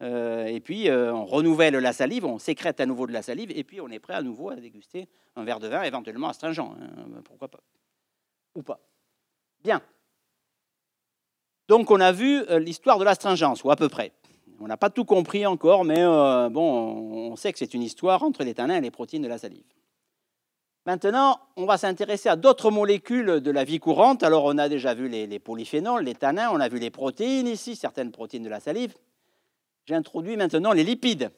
euh, 0.03 0.47
et 0.47 0.61
puis 0.61 0.89
euh, 0.89 1.13
on 1.13 1.27
renouvelle 1.27 1.75
la 1.75 1.93
salive, 1.93 2.25
on 2.25 2.39
sécrète 2.39 2.81
à 2.81 2.87
nouveau 2.87 3.07
de 3.07 3.13
la 3.13 3.21
salive, 3.21 3.51
et 3.55 3.65
puis 3.65 3.81
on 3.83 3.89
est 3.89 3.99
prêt 3.99 4.15
à 4.15 4.23
nouveau 4.23 4.49
à 4.49 4.57
déguster 4.57 5.09
un 5.37 5.45
verre 5.45 5.61
de 5.61 5.69
vin, 5.69 5.83
éventuellement 5.83 6.29
astringent. 6.29 6.61
Hein, 6.61 7.21
pourquoi 7.25 7.49
pas 7.49 7.61
Ou 8.55 8.63
pas. 8.63 8.81
Bien. 9.63 9.83
Donc 11.71 11.93
on 11.93 12.01
a 12.01 12.11
vu 12.11 12.43
euh, 12.51 12.59
l'histoire 12.59 12.99
de 12.99 13.05
l'astringence, 13.05 13.63
ou 13.63 13.71
à 13.71 13.77
peu 13.77 13.89
près. 13.89 14.11
On 14.59 14.67
n'a 14.67 14.77
pas 14.77 14.91
tout 14.91 15.05
compris 15.05 15.47
encore, 15.47 15.85
mais 15.85 16.03
bon, 16.51 17.31
on 17.31 17.37
sait 17.37 17.53
que 17.53 17.61
c'est 17.61 17.75
une 17.75 17.83
histoire 17.83 18.25
entre 18.25 18.43
les 18.43 18.55
tanins 18.55 18.75
et 18.75 18.81
les 18.81 18.91
protéines 18.91 19.23
de 19.23 19.29
la 19.29 19.39
salive. 19.39 19.63
Maintenant, 20.85 21.39
on 21.57 21.67
va 21.67 21.79
s'intéresser 21.79 22.29
à 22.29 22.35
d'autres 22.35 22.73
molécules 22.73 23.41
de 23.41 23.51
la 23.53 23.63
vie 23.63 23.79
courante. 23.79 24.25
Alors, 24.25 24.45
on 24.47 24.59
a 24.59 24.69
déjà 24.69 24.95
vu 24.95 25.09
les, 25.09 25.39
polyphénols, 25.39 26.03
les 26.03 26.17
tanins, 26.17 26.51
on 26.51 26.59
a 26.59 26.69
vu 26.69 26.81
les 26.81 26.91
protéines 26.91 27.47
ici, 27.47 27.77
certaines 27.77 28.11
protéines 28.11 28.43
de 28.43 28.49
la 28.49 28.59
salive. 28.59 28.95
J'introduis 29.87 30.37
maintenant 30.37 30.73
les 30.73 30.83
lipides. 30.83 31.31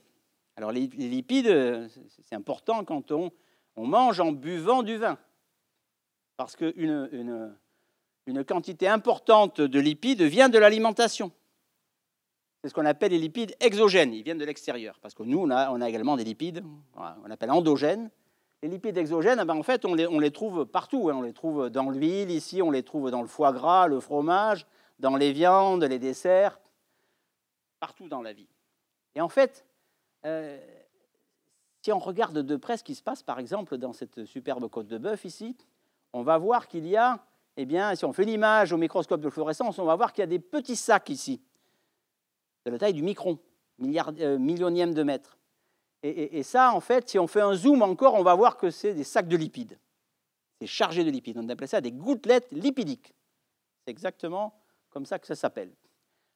Alors 0.56 0.72
les, 0.72 0.86
lipides, 0.86 1.88
c'est 2.08 2.34
important 2.34 2.84
quand 2.84 3.12
on, 3.12 3.30
mange 3.76 4.18
en 4.18 4.32
buvant 4.32 4.82
du 4.82 4.96
vin. 4.96 5.18
Parce 6.38 6.56
qu'une 6.56 7.08
une, 7.12 7.54
une 8.26 8.44
quantité 8.44 8.88
importante 8.88 9.60
de 9.60 9.80
lipides 9.80 10.22
vient 10.22 10.48
de 10.48 10.58
l'alimentation. 10.58 11.32
C'est 12.62 12.68
ce 12.68 12.74
qu'on 12.74 12.86
appelle 12.86 13.10
les 13.10 13.18
lipides 13.18 13.56
exogènes, 13.60 14.14
ils 14.14 14.22
viennent 14.22 14.38
de 14.38 14.44
l'extérieur. 14.44 14.98
Parce 15.00 15.14
que 15.14 15.24
nous, 15.24 15.38
on 15.38 15.50
a, 15.50 15.88
également 15.88 16.16
des 16.16 16.24
lipides, 16.24 16.62
on 16.96 17.30
appelle 17.30 17.50
endogènes. 17.50 18.10
Les 18.62 18.68
lipides 18.68 18.96
exogènes, 18.96 19.40
eh 19.42 19.44
ben, 19.44 19.56
en 19.56 19.64
fait, 19.64 19.84
on 19.84 19.94
les, 19.94 20.06
on 20.06 20.20
les, 20.20 20.30
trouve 20.30 20.64
partout. 20.66 21.10
Hein. 21.10 21.16
On 21.16 21.22
les 21.22 21.32
trouve 21.32 21.68
dans 21.70 21.90
l'huile, 21.90 22.30
ici, 22.30 22.62
on 22.62 22.70
les 22.70 22.84
trouve 22.84 23.10
dans 23.10 23.20
le 23.20 23.26
foie 23.26 23.52
gras, 23.52 23.88
le 23.88 23.98
fromage, 23.98 24.66
dans 25.00 25.16
les 25.16 25.32
viandes, 25.32 25.82
les 25.82 25.98
desserts 25.98 26.60
partout 27.82 28.06
dans 28.06 28.22
la 28.22 28.32
vie. 28.32 28.46
Et 29.16 29.20
en 29.20 29.28
fait, 29.28 29.66
euh, 30.24 30.56
si 31.82 31.90
on 31.90 31.98
regarde 31.98 32.38
de 32.38 32.56
près 32.56 32.76
ce 32.76 32.84
qui 32.84 32.94
se 32.94 33.02
passe, 33.02 33.24
par 33.24 33.40
exemple, 33.40 33.76
dans 33.76 33.92
cette 33.92 34.24
superbe 34.24 34.68
côte 34.68 34.86
de 34.86 34.98
bœuf 34.98 35.24
ici, 35.24 35.56
on 36.12 36.22
va 36.22 36.38
voir 36.38 36.68
qu'il 36.68 36.86
y 36.86 36.96
a, 36.96 37.18
eh 37.56 37.66
bien, 37.66 37.94
si 37.94 38.04
on 38.04 38.12
fait 38.12 38.22
une 38.22 38.30
image 38.30 38.72
au 38.72 38.78
microscope 38.78 39.20
de 39.20 39.28
fluorescence, 39.28 39.78
on 39.78 39.84
va 39.84 39.94
voir 39.94 40.12
qu'il 40.12 40.22
y 40.22 40.24
a 40.24 40.28
des 40.28 40.38
petits 40.38 40.76
sacs 40.76 41.10
ici, 41.10 41.42
de 42.64 42.70
la 42.70 42.78
taille 42.78 42.94
du 42.94 43.02
micron, 43.02 43.38
euh, 43.80 44.38
millionième 44.38 44.94
de 44.94 45.02
mètre. 45.02 45.38
Et, 46.04 46.42
ça, 46.42 46.72
en 46.72 46.80
fait, 46.80 47.08
si 47.08 47.18
on 47.20 47.28
fait 47.28 47.42
un 47.42 47.54
zoom 47.54 47.80
encore, 47.80 48.14
on 48.14 48.24
va 48.24 48.34
voir 48.34 48.56
que 48.56 48.70
c'est 48.70 48.92
des 48.92 49.04
sacs 49.04 49.28
de 49.28 49.36
lipides. 49.36 49.78
C'est 50.60 50.66
chargé 50.66 51.04
de 51.04 51.10
lipides. 51.10 51.38
On 51.38 51.48
appelle 51.48 51.68
ça 51.68 51.80
des 51.80 51.92
gouttelettes 51.92 52.48
lipidiques. 52.50 53.14
C'est 53.84 53.92
exactement 53.92 54.52
comme 54.90 55.06
ça 55.06 55.20
que 55.20 55.28
ça 55.28 55.36
s'appelle. 55.36 55.72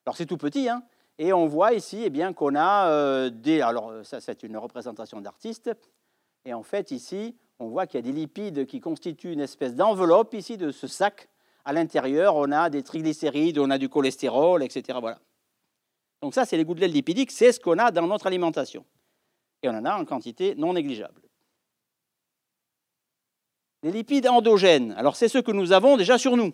Alors 0.05 0.17
c'est 0.17 0.27
tout 0.27 0.37
petit, 0.37 0.69
hein, 0.69 0.85
et 1.19 1.33
on 1.33 1.47
voit 1.47 1.73
ici 1.73 2.03
eh 2.05 2.11
bien, 2.11 2.33
qu'on 2.33 2.55
a 2.55 2.91
euh, 2.91 3.29
des... 3.29 3.61
Alors 3.61 3.93
ça, 4.05 4.21
c'est 4.21 4.45
une 4.45 4.57
représentation 4.57 5.21
d'artiste. 5.21 5.73
Et 6.45 6.55
en 6.55 6.63
fait, 6.63 6.93
ici, 6.93 7.37
on 7.59 7.69
voit 7.69 7.87
qu'il 7.87 7.99
y 7.99 8.03
a 8.03 8.03
des 8.03 8.13
lipides 8.13 8.67
qui 8.67 8.81
constituent 8.81 9.33
une 9.33 9.41
espèce 9.41 9.75
d'enveloppe 9.75 10.35
ici 10.35 10.57
de 10.57 10.71
ce 10.71 10.87
sac. 10.87 11.29
À 11.65 11.73
l'intérieur, 11.73 12.37
on 12.37 12.53
a 12.53 12.71
des 12.71 12.83
triglycérides, 12.83 13.59
on 13.59 13.71
a 13.71 13.79
du 13.79 13.89
cholestérol, 13.89 14.63
etc. 14.63 14.99
Voilà. 15.01 15.19
Donc 16.21 16.35
ça, 16.35 16.45
c'est 16.45 16.57
les 16.57 16.65
gouttelettes 16.65 16.93
lipidiques, 16.93 17.33
c'est 17.33 17.53
ce 17.53 17.61
qu'on 17.61 17.79
a 17.79 17.91
dans 17.91 18.07
notre 18.07 18.27
alimentation. 18.27 18.85
Et 19.63 19.69
on 19.69 19.73
en 19.73 19.85
a 19.85 19.97
en 19.97 20.05
quantité 20.05 20.55
non 20.55 20.75
négligeable. 20.75 21.21
Les 23.83 23.91
lipides 23.91 24.27
endogènes, 24.27 24.93
alors 24.93 25.17
c'est 25.17 25.29
ce 25.29 25.39
que 25.39 25.53
nous 25.53 25.73
avons 25.73 25.97
déjà 25.97 26.19
sur 26.19 26.37
nous. 26.37 26.53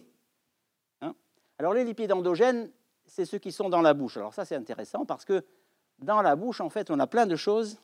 Hein. 1.01 1.15
alors 1.59 1.73
les 1.73 1.85
lipides 1.85 2.13
endogènes, 2.13 2.71
c'est 3.07 3.25
ceux 3.25 3.39
qui 3.39 3.53
sont 3.53 3.69
dans 3.69 3.83
la 3.83 3.95
bouche. 3.95 4.17
Alors 4.17 4.35
ça, 4.35 4.45
c'est 4.45 4.57
intéressant 4.57 5.05
parce 5.05 5.25
que 5.25 5.45
dans 5.99 6.23
la 6.23 6.37
bouche, 6.37 6.61
en 6.61 6.69
fait, 6.69 6.91
on 6.91 6.99
a 6.99 7.07
plein 7.07 7.27
de 7.27 7.37
choses 7.37 7.79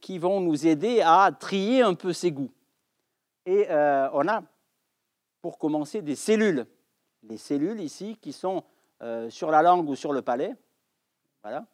qui 0.00 0.18
vont 0.18 0.40
nous 0.40 0.66
aider 0.66 1.00
à 1.04 1.30
trier 1.38 1.82
un 1.82 1.94
peu 1.94 2.12
ses 2.12 2.30
goûts. 2.30 2.50
Et 3.46 3.66
euh, 3.70 4.08
on 4.12 4.26
a, 4.28 4.42
pour 5.40 5.58
commencer, 5.58 6.02
des 6.02 6.16
cellules. 6.16 6.66
Les 7.22 7.36
cellules 7.36 7.80
ici 7.80 8.16
qui 8.20 8.32
sont 8.32 8.62
euh, 9.02 9.28
sur 9.30 9.50
la 9.50 9.62
langue 9.62 9.88
ou 9.88 9.94
sur 9.94 10.12
le 10.12 10.22
palais. 10.22 10.54
Voilà. 11.42 11.66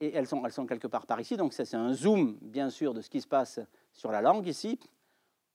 Et 0.00 0.14
elles 0.14 0.26
sont, 0.26 0.44
elles 0.44 0.52
sont 0.52 0.66
quelque 0.66 0.86
part 0.86 1.06
par 1.06 1.20
ici. 1.20 1.36
Donc 1.36 1.52
ça, 1.52 1.64
c'est 1.64 1.76
un 1.76 1.92
zoom, 1.92 2.38
bien 2.40 2.70
sûr, 2.70 2.94
de 2.94 3.00
ce 3.00 3.10
qui 3.10 3.20
se 3.20 3.26
passe 3.26 3.60
sur 3.92 4.10
la 4.10 4.20
langue 4.20 4.46
ici. 4.46 4.78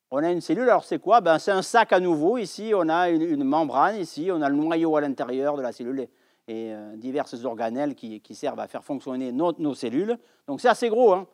On 0.09 0.23
a 0.23 0.31
une 0.31 0.41
cellule, 0.41 0.69
alors 0.69 0.85
c'est 0.85 0.99
quoi? 0.99 1.19
Ben, 1.19 1.37
C'est 1.37 1.51
un 1.51 1.61
sac 1.61 1.91
à 1.91 1.99
nouveau. 1.99 2.37
Ici, 2.37 2.71
on 2.73 2.87
a 2.87 3.09
une, 3.09 3.43
membrane. 3.43 3.97
Ici, 3.97 4.29
on 4.31 4.41
a 4.41 4.49
le 4.49 4.55
noyau 4.55 4.95
à 4.95 5.01
l'intérieur 5.01 5.57
de 5.57 5.61
la 5.61 5.71
cellule 5.71 6.07
et 6.49 6.71
euh, 6.73 6.95
diverses 6.95 7.43
organelles 7.43 7.93
qui, 7.93 8.21
servent 8.33 8.59
à 8.59 8.67
faire 8.67 8.83
fonctionner 8.83 9.33
nos, 9.33 9.73
cellules. 9.73 10.17
Donc 10.47 10.61
c'est 10.61 10.69
assez 10.69 10.87
gros, 10.87 11.27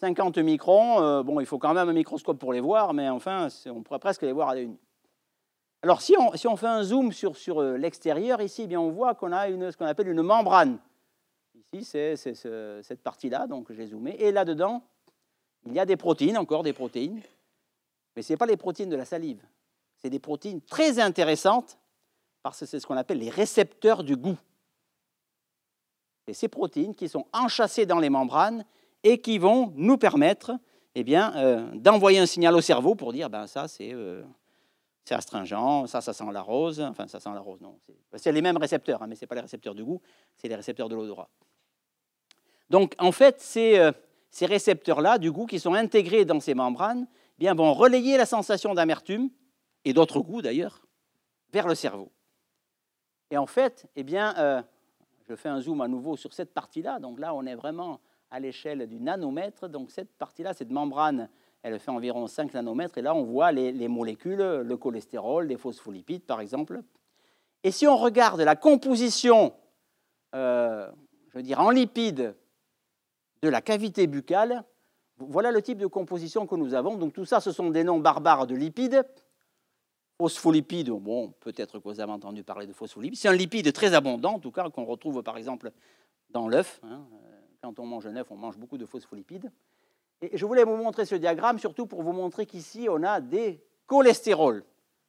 50 0.00 0.38
hein. 0.38 0.42
microns. 0.42 1.02
Euh, 1.02 1.22
bon, 1.22 1.40
il 1.40 1.46
faut 1.46 1.58
quand 1.58 1.74
même 1.74 1.88
un 1.88 1.92
microscope 1.92 2.38
pour 2.38 2.52
les 2.52 2.60
voir, 2.60 2.94
mais 2.94 3.08
enfin, 3.08 3.48
on 3.66 3.82
pourrait 3.82 3.98
presque 3.98 4.22
les 4.22 4.32
voir 4.32 4.50
à 4.50 4.58
une. 4.58 4.76
Alors 5.82 6.02
si 6.02 6.14
on, 6.18 6.56
fait 6.56 6.66
un 6.66 6.82
zoom 6.82 7.10
sur, 7.12 7.60
euh, 7.60 7.76
l'extérieur, 7.76 8.42
ici, 8.42 8.62
eh 8.64 8.66
bien, 8.66 8.80
on 8.80 8.90
voit 8.90 9.14
qu'on 9.14 9.32
a 9.32 9.48
une, 9.48 9.70
ce 9.70 9.76
qu'on 9.76 9.86
appelle 9.86 10.08
une 10.08 10.22
membrane. 10.22 10.78
Ici, 11.72 11.84
c'est 11.84 12.16
cette 12.16 13.02
partie-là, 13.02 13.46
donc 13.46 13.72
j'ai 13.72 13.86
zoomé. 13.86 14.16
Et 14.18 14.32
là-dedans, 14.32 14.82
il 15.64 15.72
y 15.72 15.78
a 15.78 15.86
des 15.86 15.96
protéines, 15.96 16.36
encore 16.36 16.62
des 16.62 16.72
protéines. 16.72 17.20
Mais 18.16 18.22
ce 18.22 18.32
n'est 18.32 18.36
pas 18.36 18.46
les 18.46 18.56
protéines 18.56 18.90
de 18.90 18.96
la 18.96 19.04
salive. 19.04 19.42
C'est 19.96 20.10
des 20.10 20.18
protéines 20.18 20.60
très 20.62 20.98
intéressantes 20.98 21.78
parce 22.42 22.60
que 22.60 22.66
c'est 22.66 22.80
ce 22.80 22.86
qu'on 22.86 22.96
appelle 22.96 23.18
les 23.18 23.30
récepteurs 23.30 24.02
du 24.02 24.16
goût 24.16 24.38
ces 26.32 26.48
protéines 26.48 26.94
qui 26.94 27.08
sont 27.08 27.26
enchâssées 27.32 27.86
dans 27.86 27.98
les 27.98 28.10
membranes 28.10 28.64
et 29.02 29.20
qui 29.20 29.38
vont 29.38 29.72
nous 29.76 29.96
permettre 29.96 30.52
eh 30.94 31.04
bien, 31.04 31.34
euh, 31.36 31.70
d'envoyer 31.74 32.18
un 32.18 32.26
signal 32.26 32.54
au 32.54 32.60
cerveau 32.60 32.94
pour 32.94 33.12
dire 33.12 33.30
ben 33.30 33.46
ça 33.46 33.68
c'est 33.68 33.92
euh, 33.92 34.22
astringent, 35.10 35.86
ça 35.86 36.00
ça 36.00 36.12
sent 36.12 36.24
la 36.32 36.42
rose, 36.42 36.80
enfin 36.80 37.08
ça 37.08 37.18
sent 37.18 37.30
la 37.34 37.40
rose 37.40 37.60
non, 37.60 37.78
c'est 38.14 38.32
les 38.32 38.42
mêmes 38.42 38.56
récepteurs, 38.56 39.02
hein, 39.02 39.06
mais 39.08 39.16
ce 39.16 39.22
n'est 39.22 39.26
pas 39.26 39.34
les 39.34 39.40
récepteurs 39.40 39.74
du 39.74 39.84
goût, 39.84 40.00
c'est 40.36 40.48
les 40.48 40.54
récepteurs 40.54 40.88
de 40.88 40.94
l'odorat. 40.94 41.28
Donc 42.68 42.94
en 42.98 43.12
fait 43.12 43.40
ces, 43.40 43.78
euh, 43.78 43.92
ces 44.30 44.46
récepteurs-là 44.46 45.18
du 45.18 45.32
goût 45.32 45.46
qui 45.46 45.58
sont 45.58 45.74
intégrés 45.74 46.24
dans 46.24 46.40
ces 46.40 46.54
membranes 46.54 47.06
eh 47.38 47.40
bien, 47.40 47.54
vont 47.54 47.72
relayer 47.72 48.16
la 48.16 48.26
sensation 48.26 48.74
d'amertume 48.74 49.30
et 49.84 49.92
d'autres 49.92 50.20
goûts 50.20 50.42
d'ailleurs 50.42 50.86
vers 51.52 51.66
le 51.66 51.74
cerveau. 51.74 52.12
Et 53.32 53.38
en 53.38 53.46
fait, 53.46 53.86
eh 53.96 54.02
bien, 54.02 54.64
je 55.30 55.36
fais 55.36 55.48
un 55.48 55.60
zoom 55.60 55.80
à 55.80 55.88
nouveau 55.88 56.16
sur 56.16 56.32
cette 56.32 56.52
partie-là. 56.52 56.98
Donc 56.98 57.20
là, 57.20 57.32
on 57.34 57.46
est 57.46 57.54
vraiment 57.54 58.00
à 58.30 58.40
l'échelle 58.40 58.86
du 58.86 59.00
nanomètre. 59.00 59.68
Donc 59.68 59.90
cette 59.90 60.12
partie-là, 60.12 60.54
cette 60.54 60.70
membrane, 60.70 61.28
elle 61.62 61.78
fait 61.78 61.90
environ 61.90 62.26
5 62.26 62.54
nanomètres. 62.54 62.98
Et 62.98 63.02
là, 63.02 63.14
on 63.14 63.24
voit 63.24 63.52
les, 63.52 63.88
molécules, 63.88 64.38
le 64.38 64.76
cholestérol, 64.76 65.46
les 65.46 65.56
phospholipides, 65.56 66.24
par 66.24 66.40
exemple. 66.40 66.80
Et 67.62 67.70
si 67.70 67.86
on 67.86 67.96
regarde 67.96 68.40
la 68.40 68.56
composition, 68.56 69.52
euh, 70.34 70.90
je 71.28 71.38
veux 71.38 71.42
dire, 71.42 71.60
en 71.60 71.70
lipides 71.70 72.34
de 73.42 73.48
la 73.48 73.60
cavité 73.60 74.06
buccale, 74.06 74.64
voilà 75.18 75.50
le 75.50 75.60
type 75.60 75.78
de 75.78 75.86
composition 75.86 76.46
que 76.46 76.54
nous 76.54 76.74
avons. 76.74 76.96
Donc 76.96 77.12
tout 77.12 77.24
ça, 77.24 77.40
ce 77.40 77.52
sont 77.52 77.70
des 77.70 77.84
noms 77.84 77.98
barbares 77.98 78.46
de 78.46 78.54
lipides. 78.54 79.04
Phospholipides, 80.18 80.90
bon, 80.90 81.32
peut-être 81.40 81.78
que 81.78 81.88
vous 81.88 82.00
avez 82.00 82.12
entendu 82.12 82.44
parler 82.44 82.66
de 82.66 82.74
phospholipides. 82.74 83.18
C'est 83.18 83.28
un 83.28 83.34
lipide 83.34 83.72
très 83.72 83.94
abondant, 83.94 84.34
en 84.34 84.38
tout 84.38 84.50
cas, 84.50 84.68
qu'on 84.68 84.84
retrouve 84.84 85.22
par 85.22 85.38
exemple 85.38 85.72
dans 86.30 86.46
l'œuf. 86.46 86.80
Hein. 86.82 87.06
Quand 87.62 87.78
on 87.78 87.84
mange 87.84 88.06
un 88.06 88.16
œuf, 88.16 88.30
on 88.30 88.36
mange 88.36 88.56
beaucoup 88.56 88.78
de 88.78 88.86
phospholipides. 88.86 89.50
Et 90.22 90.36
je 90.36 90.46
voulais 90.46 90.64
vous 90.64 90.76
montrer 90.76 91.04
ce 91.04 91.14
diagramme, 91.14 91.58
surtout 91.58 91.86
pour 91.86 92.02
vous 92.02 92.12
montrer 92.12 92.46
qu'ici, 92.46 92.86
on 92.88 93.02
a 93.02 93.20
des 93.20 93.62
cholestérols. 93.86 94.64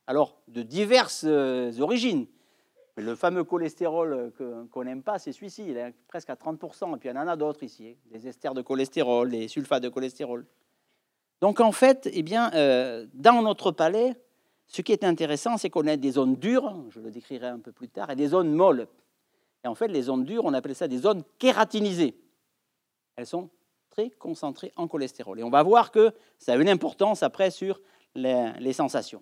Alors, 0.06 0.38
de 0.50 0.62
diverses 0.62 1.24
euh, 1.26 1.72
origines. 1.80 2.28
Le 2.98 3.16
fameux 3.16 3.46
cholestérol 3.46 4.34
qu'on 4.70 4.84
n'aime 4.84 5.02
pas, 5.02 5.18
c'est 5.18 5.32
celui-ci, 5.32 5.64
il 5.70 5.78
est 5.78 5.94
presque 6.10 6.30
à 6.30 6.36
30%. 6.36 6.96
Et 6.96 6.98
puis 6.98 7.08
il 7.08 7.16
y 7.16 7.18
en 7.18 7.28
a 7.28 7.38
d'autres 7.38 7.64
ici, 7.64 7.96
des 8.12 8.28
esters 8.28 8.54
de 8.54 8.62
cholestérol, 8.62 9.32
des 9.32 9.48
sulfates 9.48 9.84
de 9.84 9.90
cholestérol. 9.90 10.46
Donc 11.40 11.62
en 11.62 11.72
fait, 11.72 12.10
eh 12.12 12.22
bien, 12.22 12.52
euh, 12.54 13.08
dans 13.14 13.42
notre 13.42 13.72
palais, 13.72 14.14
ce 14.68 14.82
qui 14.82 14.92
est 14.92 15.06
intéressant, 15.06 15.58
c'est 15.58 15.70
qu'on 15.70 15.88
a 15.88 15.96
des 15.96 16.12
zones 16.12 16.36
dures, 16.36 16.76
je 16.90 17.00
le 17.00 17.12
décrirai 17.12 17.48
un 17.48 17.60
peu 17.60 17.72
plus 17.72 17.88
tard, 17.88 18.10
et 18.10 18.16
des 18.18 18.28
zones 18.28 18.54
molles. 18.54 18.88
Et 19.64 19.68
en 19.68 19.76
fait, 19.76 19.88
les 19.88 20.04
zones 20.04 20.26
dures, 20.26 20.44
on 20.44 20.54
appelle 20.54 20.76
ça 20.76 20.90
des 20.90 20.98
zones 20.98 21.24
kératinisées. 21.40 22.16
Elles 23.22 23.28
sont 23.28 23.52
très 23.92 24.10
concentrées 24.10 24.72
en 24.78 24.88
cholestérol. 24.88 25.40
Et 25.40 25.44
on 25.44 25.52
va 25.52 25.62
voir 25.62 25.92
que 25.92 26.12
ça 26.40 26.54
a 26.54 26.56
une 26.56 26.70
importance 26.70 27.22
après 27.22 27.52
sur 27.52 27.80
les, 28.16 28.74
sensations. 28.74 29.22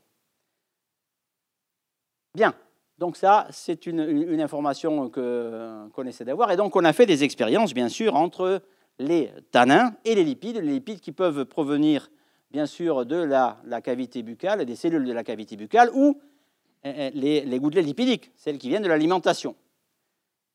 Bien, 2.33 2.55
donc 2.97 3.17
ça, 3.17 3.47
c'est 3.51 3.87
une, 3.87 4.39
information 4.39 5.09
qu'on 5.09 6.05
essaie 6.05 6.23
d'avoir. 6.23 6.49
Et 6.51 6.55
donc, 6.55 6.77
on 6.77 6.85
a 6.85 6.93
fait 6.93 7.05
des 7.05 7.25
expériences, 7.25 7.73
bien 7.73 7.89
sûr, 7.89 8.15
entre 8.15 8.61
les 8.99 9.31
tanins 9.51 9.93
et 10.05 10.15
les 10.15 10.23
lipides, 10.23 10.57
les 10.57 10.71
lipides 10.71 11.01
qui 11.01 11.11
peuvent 11.11 11.43
provenir, 11.43 12.09
bien 12.51 12.67
sûr, 12.67 13.05
de 13.05 13.17
la, 13.17 13.81
cavité 13.83 14.23
buccale, 14.23 14.65
des 14.65 14.77
cellules 14.77 15.05
de 15.05 15.11
la 15.11 15.25
cavité 15.25 15.57
buccale, 15.57 15.91
ou 15.93 16.21
eh, 16.85 16.93
eh, 16.95 17.11
les, 17.11 17.41
les 17.41 17.59
gouttelettes 17.59 17.85
lipidiques, 17.85 18.31
celles 18.37 18.57
qui 18.57 18.69
viennent 18.69 18.83
de 18.83 18.87
l'alimentation. 18.87 19.57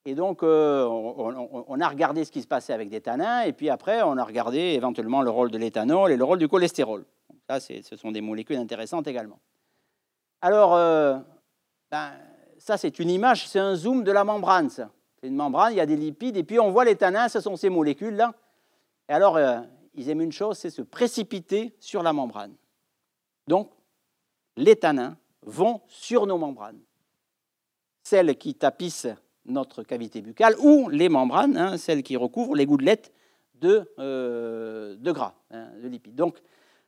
Et 0.07 0.15
donc, 0.15 0.43
euh, 0.43 0.85
on, 0.87 1.81
a 1.81 1.89
regardé 1.89 2.25
ce 2.27 2.31
qui 2.31 2.43
se 2.43 2.47
passait 2.47 2.75
avec 2.75 2.91
des 2.91 3.01
tanins, 3.01 3.43
et 3.43 3.55
puis 3.55 3.71
après, 3.71 4.03
on 4.03 4.19
a 4.19 4.25
regardé 4.25 4.59
éventuellement 4.59 5.23
le 5.23 5.31
rôle 5.31 5.51
de 5.51 5.57
l'éthanol 5.57 6.13
et 6.13 6.17
le 6.17 6.25
rôle 6.25 6.39
du 6.39 6.47
cholestérol. 6.47 7.07
ça, 7.49 7.59
ce 7.59 7.97
sont 7.97 8.13
des 8.13 8.21
molécules 8.21 8.59
intéressantes 8.59 9.07
également. 9.07 9.39
Alors, 10.43 10.75
euh, 10.75 11.19
ben, 11.91 12.13
ça, 12.59 12.77
c'est 12.77 12.99
une 12.99 13.09
image, 13.09 13.49
c'est 13.49 13.59
un 13.59 13.75
zoom 13.77 14.05
de 14.05 14.13
la 14.13 14.25
membrane, 14.25 14.69
C'est 14.69 14.87
une 15.23 15.37
membrane, 15.37 15.73
il 15.73 15.77
y 15.77 15.81
a 15.81 15.87
des 15.87 15.97
lipides, 15.97 16.37
et 16.37 16.45
puis 16.45 16.61
on 16.61 16.71
voit 16.71 16.85
les 16.85 16.97
tanins, 16.97 17.31
ce 17.31 17.41
sont 17.41 17.57
ces 17.57 17.71
molécules-là. 17.71 18.35
Et 19.09 19.13
alors, 19.15 19.39
euh, 19.39 19.61
ils 19.95 20.11
aiment 20.11 20.21
une 20.21 20.33
chose, 20.33 20.59
c'est 20.59 20.69
se 20.69 20.83
précipiter 20.83 21.75
sur 21.79 22.03
la 22.03 22.13
membrane. 22.13 22.55
Donc, 23.49 23.71
les 24.59 24.77
tanins 24.77 25.17
vont 25.43 25.81
sur 25.87 26.27
nos 26.27 26.37
membranes. 26.37 26.81
Celles 28.03 28.37
qui 28.37 28.55
tapissent 28.55 29.09
notre 29.47 29.83
cavité 29.83 30.21
buccale, 30.21 30.55
ou 30.59 30.89
les 30.89 31.09
membranes, 31.09 31.57
hein, 31.57 31.77
celles 31.77 32.03
qui 32.03 32.17
recouvrent 32.17 32.55
les 32.55 32.67
gouttelettes 32.67 33.13
de, 33.55 33.91
euh, 33.99 34.97
gras, 35.01 35.35
hein, 35.51 35.69
de 35.83 35.89
lipides. 35.89 36.15
Donc, 36.15 36.39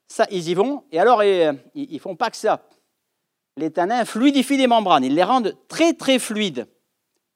ça, 0.07 0.27
ils 0.31 0.49
y 0.49 0.55
vont, 0.55 0.85
et 0.92 0.99
alors, 0.99 1.21
euh, 1.21 1.53
ils 1.75 1.92
ne 1.92 1.99
font 1.99 2.16
pas 2.16 2.31
que 2.31 2.37
ça. 2.37 2.62
Les 3.57 3.71
tanins 3.71 4.05
fluidifient 4.05 4.57
les 4.57 4.66
membranes, 4.66 5.05
ils 5.05 5.14
les 5.14 5.23
rendent 5.23 5.57
très, 5.69 5.95
très 5.95 6.19
fluides. 6.19 6.66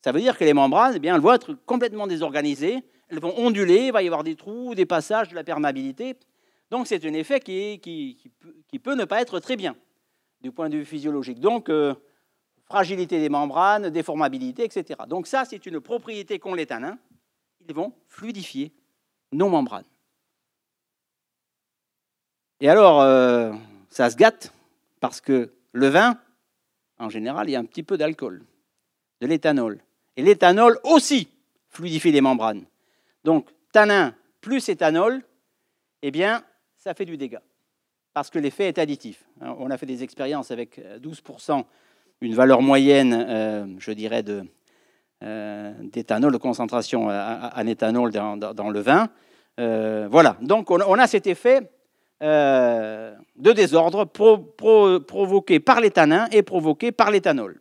Ça 0.02 0.12
veut 0.12 0.20
dire 0.20 0.38
que 0.38 0.44
les 0.44 0.54
membranes, 0.54 0.94
eh 0.96 0.98
bien, 0.98 1.14
elles 1.14 1.20
vont 1.20 1.33
être 1.33 1.54
complètement 1.66 2.06
désorganisées, 2.06 2.83
elles 3.09 3.20
vont 3.20 3.37
onduler, 3.38 3.87
il 3.87 3.92
va 3.92 4.02
y 4.02 4.06
avoir 4.06 4.24
des 4.24 4.37
trous, 4.37 4.74
des 4.74 4.87
passages, 4.87 5.28
de 5.28 5.35
la 5.35 5.44
perméabilité. 5.44 6.16
Donc, 6.70 6.87
c'est 6.87 7.04
un 7.04 7.12
effet 7.12 7.40
qui, 7.40 8.16
peut 8.83 8.94
ne 8.94 9.04
pas 9.04 9.20
être 9.20 9.40
très 9.40 9.56
bien 9.56 9.76
du 10.40 10.52
point 10.52 10.68
de 10.68 10.78
vue 10.78 10.85
physiologique. 10.85 11.40
Donc, 11.40 11.68
euh, 11.68 11.94
fragilité 12.70 13.18
des 13.18 13.28
membranes, 13.28 13.90
déformabilité, 13.90 14.62
etc. 14.62 15.00
Donc 15.09 15.26
ça, 15.26 15.44
c'est 15.44 15.66
une 15.66 15.80
propriété 15.80 16.38
qu'ont 16.38 16.54
les 16.54 16.66
tanins. 16.66 16.98
Ils 17.68 17.74
vont 17.74 17.92
fluidifier 18.06 18.72
nos 19.33 19.48
membranes. 19.48 19.85
Et 22.61 22.68
alors, 22.68 23.00
euh, 23.00 23.52
ça 23.88 24.09
se 24.09 24.16
gâte, 24.16 24.52
parce 25.00 25.20
que 25.20 25.50
le 25.72 25.88
vin, 25.88 26.16
en 27.00 27.09
général, 27.09 27.48
il 27.48 27.52
y 27.52 27.56
a 27.56 27.59
un 27.59 27.64
petit 27.64 27.83
peu 27.83 27.98
d'alcool, 27.98 28.44
de 29.20 29.26
l'éthanol. 29.26 29.80
Et 30.16 30.22
l'éthanol 30.22 30.78
aussi 30.85 31.28
fluidifie 31.70 32.12
les 32.12 32.20
membranes. 32.20 32.66
Donc, 33.24 33.48
tanin 33.72 34.14
plus 34.40 34.68
éthanol, 34.68 35.24
eh 36.02 36.12
bien, 36.12 36.44
ça 36.76 36.94
fait 36.94 37.04
du 37.04 37.16
dégât, 37.16 37.42
parce 38.14 38.30
que 38.30 38.38
l'effet 38.38 38.68
est 38.68 38.78
additif. 38.78 39.24
On 39.40 39.70
a 39.72 39.76
fait 39.76 39.87
des 39.87 40.04
expériences 40.04 40.52
avec 40.52 40.78
12% 40.78 41.64
une 42.20 42.35
valeur 42.35 42.62
moyenne, 42.62 43.14
euh, 43.28 43.66
je 43.78 43.92
dirais, 43.92 44.24
euh, 45.22 45.72
d'éthanol, 45.83 46.33
de 46.33 46.37
concentration 46.37 47.09
en 47.09 47.66
éthanol 47.66 48.11
dans, 48.12 48.70
le 48.70 48.80
vin. 48.80 49.09
Euh, 49.59 50.09
voilà, 50.11 50.37
donc 50.40 50.70
on, 50.70 50.98
a 50.98 51.06
cet 51.06 51.26
effet 51.26 51.70
de 52.20 53.52
désordre 53.52 54.04
provoqué 54.04 55.61
par 55.61 55.80
les 55.80 55.90
tanins 55.90 56.28
et 56.30 56.42
provoqué 56.42 56.92
par 56.92 57.11
l'éthanol. 57.11 57.61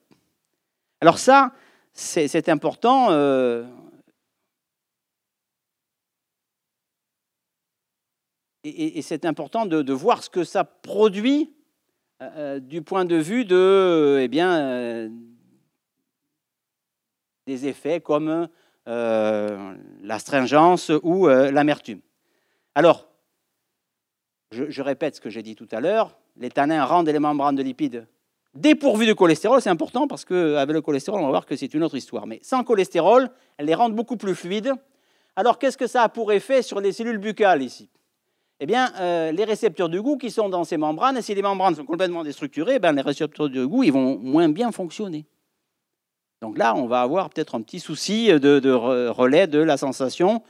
Alors 1.01 1.17
ça, 1.17 1.51
c'est 1.93 2.49
important. 2.49 3.09
et, 8.65 9.01
c'est 9.01 9.23
important 9.23 9.65
de, 9.65 9.93
voir 9.93 10.21
ce 10.21 10.29
que 10.29 10.43
ça 10.43 10.65
produit 10.65 11.53
euh, 12.21 12.29
euh, 12.35 12.59
du 12.59 12.81
point 12.81 13.05
de 13.05 13.15
vue 13.15 13.45
de, 13.45 14.17
eh 14.19 14.41
euh, 14.41 15.07
des 17.47 17.67
effets 17.67 18.01
comme 18.01 18.49
l'astringence 18.85 20.91
ou 21.03 21.27
l'amertume. 21.27 22.01
Alors, 22.73 23.07
je, 24.51 24.81
répète 24.81 25.15
ce 25.15 25.21
que 25.21 25.29
j'ai 25.29 25.43
dit 25.43 25.55
tout 25.55 25.67
à 25.71 25.79
l'heure, 25.79 26.17
les 26.37 26.49
tanins 26.49 26.83
rendent 26.83 27.07
les 27.07 27.19
membranes 27.19 27.55
de 27.55 27.61
lipides 27.61 28.07
dépourvues 28.55 29.05
de 29.05 29.13
cholestérol, 29.13 29.61
c'est 29.61 29.69
important 29.69 30.07
parce 30.07 30.25
qu'avec 30.25 30.73
le 30.73 30.81
cholestérol, 30.81 31.21
on 31.21 31.25
va 31.25 31.29
voir 31.29 31.45
que 31.45 31.55
c'est 31.55 31.73
une 31.73 31.83
autre 31.83 31.95
histoire. 31.95 32.25
Mais 32.25 32.39
sans 32.41 32.63
cholestérol, 32.63 33.29
elles 33.57 33.67
les 33.67 33.75
rendent 33.75 33.95
beaucoup 33.95 34.17
plus 34.17 34.35
fluides. 34.35 34.73
Alors, 35.35 35.59
qu'est-ce 35.59 35.77
que 35.77 35.87
ça 35.87 36.03
a 36.03 36.09
pour 36.09 36.33
effet 36.33 36.61
sur 36.61 36.81
les 36.81 36.91
cellules 36.91 37.19
buccales 37.19 37.61
ici? 37.61 37.89
Eh 38.59 38.65
bien, 38.65 38.91
euh, 38.99 39.31
les 39.31 39.45
récepteurs 39.45 39.87
de 39.87 39.99
goût 39.99 40.17
qui 40.17 40.31
sont 40.31 40.49
dans 40.49 40.65
ces 40.65 40.77
membranes, 40.77 41.17
et 41.17 41.21
si 41.21 41.33
les 41.33 41.41
membranes 41.41 41.75
sont 41.75 41.85
complètement 41.85 42.23
déstructurées, 42.23 42.79
ben, 42.79 42.91
les 42.91 43.01
récepteurs 43.01 43.49
de 43.49 43.65
goût 43.65 43.83
ils 43.83 43.93
vont 43.93 44.17
moins 44.17 44.49
bien 44.49 44.71
fonctionner. 44.71 45.25
Donc 46.41 46.57
là, 46.57 46.75
on 46.75 46.85
va 46.85 47.01
avoir 47.01 47.29
peut-être 47.29 47.55
un 47.55 47.61
petit 47.61 47.79
souci 47.79 48.27
de, 48.27 48.71
relais 49.09 49.47
de 49.47 49.59
la 49.59 49.77
sensation 49.77 50.41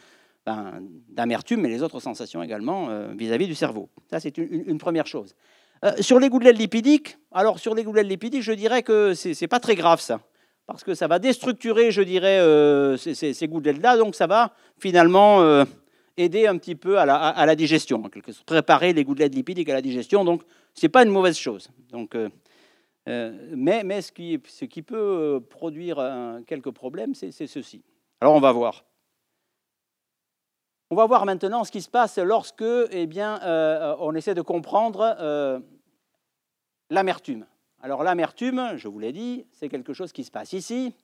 ben, 0.45 0.82
d'amertume, 1.10 1.62
mais 1.62 1.69
les 1.69 1.84
autres 1.84 2.00
sensations 2.00 2.41
également 2.41 2.89
euh, 2.89 3.13
vis-à-vis 3.15 3.48
du 3.48 3.56
cerveau. 3.56 3.89
Ça, 4.10 4.19
c'est 4.19 4.38
une, 4.38 4.78
première 4.78 5.08
chose. 5.08 5.36
Euh, 5.84 5.91
sur 6.00 6.19
les 6.19 6.30
gouttelettes 6.30 6.58
lipidiques, 6.58 7.17
alors 7.32 7.60
sur 7.60 7.76
les 7.76 7.84
gouttelettes 7.84 8.08
lipidiques, 8.08 8.43
je 8.43 8.54
dirais 8.54 8.82
que 8.84 9.13
ce 9.13 9.39
n'est 9.39 9.48
pas 9.48 9.60
très 9.60 9.76
grave 9.76 10.00
ça, 10.00 10.19
parce 10.65 10.84
que 10.84 10.95
ça 10.95 11.08
va 11.08 11.19
déstructurer, 11.19 11.91
je 11.91 12.02
dirais, 12.02 12.39
ces, 12.98 13.13
ces, 13.13 13.34
ces 13.34 13.48
gouttelettes-là, 13.48 13.98
donc 13.98 14.15
ça 14.15 14.28
va 14.28 14.54
finalement 14.80 15.65
aider 16.19 16.47
un 16.47 16.58
petit 16.58 16.75
peu 16.75 16.99
à 16.99 17.05
la, 17.05 17.55
digestion, 17.55 18.01
préparer 18.45 18.93
les 18.93 19.03
gouttelettes 19.03 19.34
lipidiques 19.34 19.69
à 19.69 19.73
la 19.73 19.82
digestion. 19.82 20.23
Donc, 20.23 20.43
ce 20.73 20.86
n'est 20.86 20.89
pas 20.89 21.03
une 21.03 21.12
mauvaise 21.12 21.38
chose. 21.38 21.69
Donc, 21.91 22.15
euh, 22.15 22.29
euh, 23.08 23.51
mais, 23.55 23.84
mais 23.84 24.01
ce, 24.01 24.11
qui, 24.11 24.39
ce 24.47 24.65
qui 24.65 24.82
peut 24.82 24.97
euh, 24.97 25.39
produire 25.39 25.97
quelques 26.45 26.72
problèmes, 26.72 27.15
c'est 27.15 27.32
ceci. 27.32 27.84
Alors, 28.22 28.36
on 28.36 28.39
va 28.39 28.51
voir. 28.51 28.86
On 30.91 30.95
va 30.95 31.05
voir 31.05 31.26
maintenant 31.26 31.63
ce 31.63 31.72
qui 31.72 31.82
se 31.82 31.89
passe 31.89 32.17
lorsque 32.17 32.63
eh 32.91 33.05
bien, 33.05 33.39
on 33.99 34.15
essaie 34.15 34.34
de 34.34 34.41
comprendre 34.41 35.61
l'amertume. 36.89 37.45
Alors 37.82 38.03
l'amertume, 38.03 38.74
je 38.76 38.88
vous 38.88 38.99
l'ai 38.99 39.13
dit, 39.13 39.45
c'est 39.51 39.70
quelque 39.70 39.93
chose 39.93 40.11
qui 40.11 40.24
se 40.24 40.32
passe 40.32 40.51
ici. 40.53 40.95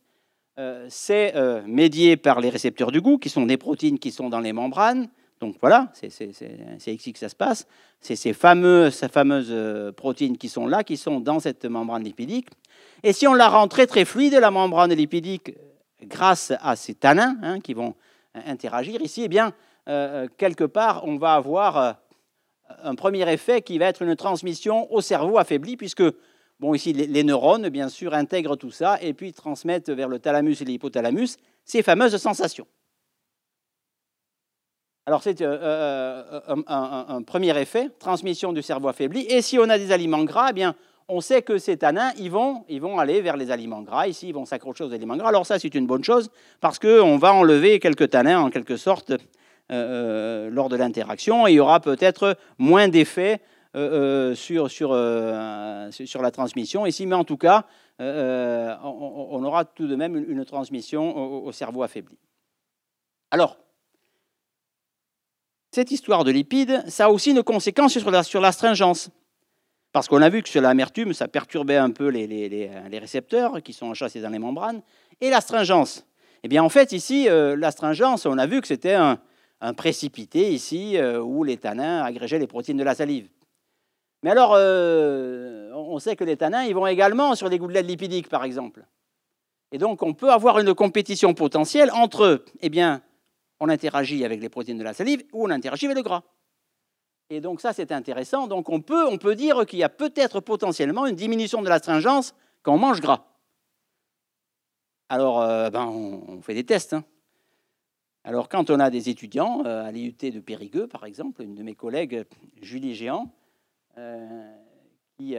Euh, 0.57 0.85
c'est 0.87 1.35
euh, 1.35 1.61
médié 1.65 2.15
par 2.15 2.39
les 2.39 2.49
récepteurs 2.49 2.89
du 2.89 3.01
goût, 3.01 3.17
qui 3.17 3.29
sont 3.29 3.45
des 3.45 3.57
protéines 3.57 3.99
qui 3.99 4.11
sont 4.11 4.29
dans 4.29 4.39
les 4.39 4.53
membranes. 4.53 5.09
Donc 5.41 5.57
voilà, 5.59 5.91
c'est 5.93 6.93
ici 6.93 7.11
que 7.11 7.19
ça 7.19 7.27
se 7.27 7.35
passe. 7.35 7.67
C'est 7.99 8.15
ces 8.15 8.31
fameuses, 8.31 8.93
ces 8.93 9.09
fameuses 9.09 9.49
euh, 9.51 9.91
protéines 9.91 10.37
qui 10.37 10.47
sont 10.47 10.65
là, 10.65 10.85
qui 10.85 10.95
sont 10.95 11.19
dans 11.19 11.41
cette 11.41 11.65
membrane 11.65 12.05
lipidique. 12.05 12.47
Et 13.03 13.11
si 13.11 13.27
on 13.27 13.33
la 13.33 13.49
rend 13.49 13.67
très 13.67 13.85
très 13.85 14.05
fluide, 14.05 14.33
la 14.35 14.49
membrane 14.49 14.93
lipidique, 14.93 15.53
grâce 16.01 16.53
à 16.61 16.77
ces 16.77 16.93
tanins 16.93 17.35
hein, 17.41 17.59
qui 17.59 17.73
vont 17.73 17.95
interagir 18.33 19.01
ici, 19.01 19.23
eh 19.25 19.27
bien, 19.27 19.53
quelque 20.37 20.63
part, 20.63 21.05
on 21.05 21.17
va 21.17 21.33
avoir 21.33 21.97
un 22.83 22.95
premier 22.95 23.29
effet 23.31 23.61
qui 23.61 23.77
va 23.77 23.85
être 23.85 24.01
une 24.01 24.15
transmission 24.15 24.91
au 24.91 25.01
cerveau 25.01 25.37
affaibli, 25.37 25.77
puisque 25.77 26.03
Bon, 26.59 26.73
ici, 26.73 26.93
les, 26.93 27.23
neurones, 27.23 27.69
bien 27.69 27.89
sûr, 27.89 28.13
intègrent 28.13 28.55
tout 28.55 28.71
ça 28.71 28.97
et 29.01 29.13
puis 29.13 29.33
transmettent 29.33 29.89
vers 29.89 30.07
le 30.07 30.19
thalamus 30.19 30.61
et 30.61 30.65
l'hypothalamus 30.65 31.37
ces 31.65 31.83
fameuses 31.83 32.15
sensations. 32.17 32.67
Alors, 35.05 35.21
c'est 35.21 35.41
euh, 35.41 36.23
euh, 36.49 36.63
un, 36.67 37.21
premier 37.23 37.59
effet, 37.59 37.89
transmission 37.99 38.53
du 38.53 38.61
cerveau 38.61 38.87
affaibli. 38.87 39.25
Et 39.29 39.41
si 39.41 39.59
on 39.59 39.69
a 39.69 39.77
des 39.77 39.91
aliments 39.91 40.23
gras, 40.23 40.47
eh 40.51 40.53
bien, 40.53 40.75
on 41.07 41.21
sait 41.21 41.41
que 41.41 41.57
ces 41.57 41.77
tanins, 41.77 42.11
ils 42.17 42.31
vont, 42.31 42.63
ils 42.69 42.81
vont 42.81 42.97
aller 42.97 43.21
vers 43.21 43.37
les 43.37 43.51
aliments 43.51 43.81
gras. 43.81 44.07
Ici, 44.07 44.29
ils 44.29 44.33
vont 44.33 44.45
s'accrocher 44.45 44.83
aux 44.83 44.93
aliments 44.93 45.17
gras. 45.17 45.27
Alors 45.27 45.45
ça, 45.45 45.59
c'est 45.59 45.75
une 45.75 45.85
bonne 45.85 46.03
chose 46.03 46.31
parce 46.61 46.79
qu'on 46.79 47.17
va 47.17 47.33
enlever 47.33 47.79
quelques 47.79 48.09
tanins, 48.09 48.39
en 48.39 48.49
quelque 48.49 48.77
sorte, 48.77 49.11
euh, 49.71 50.49
lors 50.49 50.69
de 50.69 50.75
l'interaction. 50.75 51.45
Il 51.47 51.53
y 51.53 51.59
aura 51.59 51.79
peut-être 51.79 52.37
moins 52.57 52.87
d'effets 52.87 53.41
sur, 54.35 54.71
sur, 54.71 54.97
sur 55.91 56.21
la 56.21 56.31
transmission 56.31 56.85
ici. 56.85 57.05
Mais 57.05 57.15
en 57.15 57.23
tout 57.23 57.37
cas, 57.37 57.65
on, 57.99 59.43
aura 59.43 59.65
tout 59.65 59.87
de 59.87 59.95
même 59.95 60.15
une, 60.15 60.45
transmission 60.45 61.15
au, 61.15 61.47
au 61.47 61.51
cerveau 61.51 61.83
affaibli. 61.83 62.17
Alors, 63.31 63.57
cette 65.75 65.91
histoire 65.91 66.23
de 66.23 66.31
lipides, 66.31 66.83
ça 66.87 67.07
a 67.07 67.09
aussi 67.09 67.31
une 67.31 67.43
conséquence 67.43 67.97
sur 68.23 68.39
l'astringence. 68.39 69.09
Parce 69.91 70.07
qu'on 70.07 70.21
a 70.21 70.29
vu 70.29 70.41
que 70.41 70.47
sur 70.49 70.61
l'amertume, 70.61 71.13
ça 71.13 71.27
perturbait 71.27 71.75
un 71.75 71.89
peu 71.89 72.07
les, 72.07 72.69
récepteurs 72.99 73.61
qui 73.61 73.73
sont 73.73 73.87
enchâssés 73.87 74.21
dans 74.21 74.29
les 74.29 74.39
membranes. 74.39 74.81
Et 75.19 75.29
l'astringence 75.29 76.05
Eh 76.43 76.47
bien, 76.47 76.63
en 76.63 76.69
fait, 76.69 76.91
ici, 76.91 77.29
euh, 77.29 77.55
l'astringence, 77.57 78.25
on 78.25 78.37
a 78.37 78.45
vu 78.45 78.61
que 78.61 78.67
c'était 78.67 78.93
un, 78.93 79.19
précipité 79.75 80.53
ici 80.53 80.95
euh, 80.97 81.19
où 81.21 81.43
les 81.43 81.57
tanins 81.57 82.03
agrégeaient 82.03 82.39
les 82.39 82.47
protéines 82.47 82.77
de 82.77 82.83
la 82.83 82.93
salive. 82.93 83.27
Mais 84.23 84.31
alors, 84.31 84.53
euh, 84.55 85.71
on 85.73 85.99
sait 85.99 86.15
que 86.15 86.23
les 86.23 86.37
tanins, 86.37 86.63
ils 86.63 86.73
vont 86.73 86.87
également 86.87 87.35
sur 87.35 87.47
les 87.49 87.57
gouttelettes 87.57 87.85
lipidiques, 87.85 88.29
par 88.29 88.43
exemple. 88.43 88.85
Et 89.71 89.77
donc, 89.77 90.03
on 90.03 90.13
peut 90.13 90.31
avoir 90.31 90.59
une 90.59 90.73
compétition 90.73 91.33
potentielle 91.33 91.91
entre, 91.91 92.43
eh 92.61 92.69
bien, 92.69 93.01
on 93.59 93.69
interagit 93.69 94.25
avec 94.25 94.41
les 94.41 94.49
protéines 94.49 94.77
de 94.77 94.83
la 94.83 94.93
salive 94.93 95.23
ou 95.33 95.45
on 95.45 95.49
interagit 95.49 95.85
avec 95.85 95.97
le 95.97 96.03
gras. 96.03 96.23
Et 97.29 97.41
donc 97.41 97.61
ça, 97.61 97.73
c'est 97.73 97.91
intéressant. 97.91 98.47
Donc 98.47 98.69
on 98.69 98.81
peut, 98.81 99.05
on 99.07 99.17
peut 99.17 99.35
dire 99.35 99.65
qu'il 99.65 99.79
y 99.79 99.83
a 99.83 99.89
peut-être 99.89 100.39
potentiellement 100.39 101.07
une 101.07 101.15
diminution 101.15 101.61
de 101.61 101.69
l'astringence 101.69 102.35
quand 102.61 102.75
on 102.75 102.77
mange 102.77 103.01
gras. 103.01 103.25
Alors, 105.09 105.41
euh, 105.41 105.69
ben, 105.69 105.85
on, 105.85 106.41
fait 106.41 106.53
des 106.53 106.65
tests. 106.65 106.93
Hein. 106.93 107.03
Alors, 108.23 108.49
quand 108.49 108.69
on 108.71 108.79
a 108.79 108.89
des 108.89 109.09
étudiants 109.09 109.63
euh, 109.65 109.85
à 109.85 109.91
l'IUT 109.91 110.15
de 110.19 110.39
Périgueux, 110.39 110.87
par 110.87 111.05
exemple, 111.05 111.43
une 111.43 111.53
de 111.53 111.61
mes 111.61 111.75
collègues, 111.75 112.25
Julie 112.61 112.95
Géant, 112.95 113.31
qui, 115.17 115.35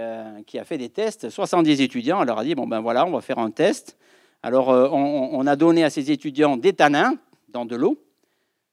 qui, 0.47 0.59
a 0.59 0.65
fait 0.65 0.79
des 0.79 0.89
tests, 0.89 1.31
70 1.31 1.81
étudiants, 1.81 2.21
elle 2.21 2.29
leur 2.29 2.39
a 2.39 2.45
dit, 2.45 2.55
bon 2.55 2.67
ben 2.67 2.81
voilà, 2.81 3.07
on 3.07 3.11
va 3.11 3.21
faire 3.21 3.39
un 3.39 3.51
test. 3.51 3.97
Alors, 4.43 4.69
on, 4.69 5.31
on, 5.33 5.47
a 5.47 5.57
donné 5.57 5.85
à 5.85 5.91
ces 5.91 6.11
étudiants 6.11 6.57
des 6.57 6.73
tanins 6.73 7.17
dans 7.49 7.65
de 7.65 7.77
l'eau, 7.77 7.99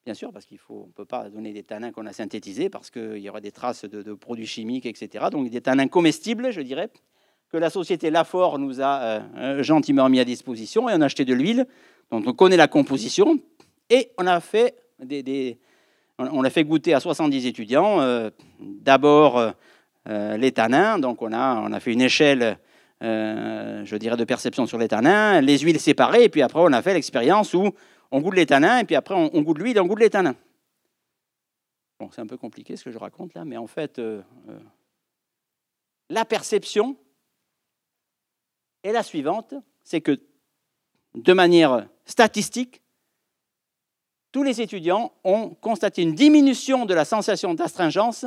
bien 0.06 0.14
sûr, 0.14 0.32
parce 0.32 0.46
qu'il 0.46 0.58
faut, 0.58 0.86
on 0.88 0.92
peut 0.92 1.06
pas 1.06 1.30
donner 1.30 1.54
des 1.54 1.64
tanins 1.64 1.92
qu'on 1.92 2.06
a 2.06 2.14
synthétisés, 2.14 2.70
parce 2.70 2.90
qu'il 2.90 3.18
y 3.18 3.30
aura 3.30 3.42
des 3.42 3.52
traces 3.52 3.86
de, 3.86 4.14
produits 4.14 4.46
chimiques, 4.46 4.86
etc. 4.86 5.26
Donc 5.32 5.50
des 5.50 5.62
tanins 5.62 5.88
comestibles, 5.88 6.52
je 6.52 6.62
dirais, 6.62 6.90
que 7.50 7.58
la 7.58 7.70
société 7.70 8.10
Lafort 8.10 8.60
nous 8.60 8.82
a 8.82 9.02
euh, 9.02 9.20
euh, 9.38 9.64
gentiment 9.64 10.10
mis 10.10 10.20
à 10.20 10.26
disposition, 10.26 10.90
et 10.90 10.94
on 10.94 11.02
a 11.02 11.06
acheté 11.06 11.26
de 11.26 11.34
l'huile, 11.34 11.68
dont 12.12 12.24
on 12.26 12.34
connaît 12.34 12.58
la 12.58 12.68
composition, 12.68 13.40
et 13.90 14.12
on 14.18 14.28
a 14.28 14.40
fait, 14.40 14.76
on 16.20 16.44
a 16.44 16.50
fait 16.50 16.64
goûter 16.64 16.94
à 16.94 17.00
70 17.00 17.46
étudiants, 17.46 18.02
euh, 18.02 18.30
d'abord 18.60 19.54
les 20.06 20.52
tanins, 20.52 21.00
donc 21.00 21.22
on 21.22 21.32
a, 21.32 21.62
on 21.62 21.72
a 21.72 21.80
fait 21.80 21.94
une 21.94 22.02
échelle, 22.02 22.58
je 23.02 23.96
dirais, 23.96 24.18
de 24.18 24.24
perception 24.26 24.66
sur 24.66 24.78
les 24.78 24.88
tanins, 24.88 25.40
les 25.42 25.60
huiles 25.60 25.80
séparées, 25.80 26.26
et 26.26 26.30
puis 26.30 26.42
après 26.42 26.60
on 26.60 26.74
a 26.74 26.82
fait 26.82 26.94
l'expérience 26.94 27.54
où 27.54 27.72
on 28.12 28.22
goûte 28.22 28.36
les 28.36 28.46
tanins, 28.46 28.80
et 28.80 28.84
puis 28.84 28.96
après 28.96 29.16
on, 29.16 29.42
goûte 29.42 29.58
l'huile 29.58 29.80
on 29.80 29.88
goûte 29.88 30.00
les 30.00 30.10
tanins. 30.10 30.36
Bon, 32.00 32.10
c'est 32.12 32.22
un 32.22 32.28
peu 32.28 32.38
compliqué 32.38 32.76
ce 32.76 32.84
que 32.84 32.92
je 32.92 32.98
raconte 32.98 33.34
là, 33.34 33.46
mais 33.46 33.58
en 33.58 33.66
fait, 33.66 33.98
euh, 33.98 34.22
euh, 34.50 34.60
la 36.10 36.26
perception 36.26 36.96
est 38.84 38.92
la 38.92 39.04
suivante, 39.04 39.56
c'est 39.84 40.02
que 40.02 40.20
de 41.16 41.34
manière 41.34 41.88
statistique, 42.06 42.82
tous 44.32 44.44
les 44.44 44.62
étudiants 44.62 45.14
ont 45.24 45.50
constaté 45.52 46.02
une 46.02 46.14
diminution 46.14 46.86
de 46.86 46.94
la 46.94 47.06
sensation 47.06 47.54
d'astringence 47.54 48.26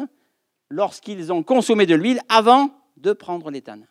lorsqu'ils 0.71 1.33
ont 1.33 1.43
consommé 1.43 1.87
de 1.87 1.95
l'huile 1.95 2.21
avant 2.29 2.71
de 2.97 3.13
prendre 3.13 3.51
tanins. 3.61 3.87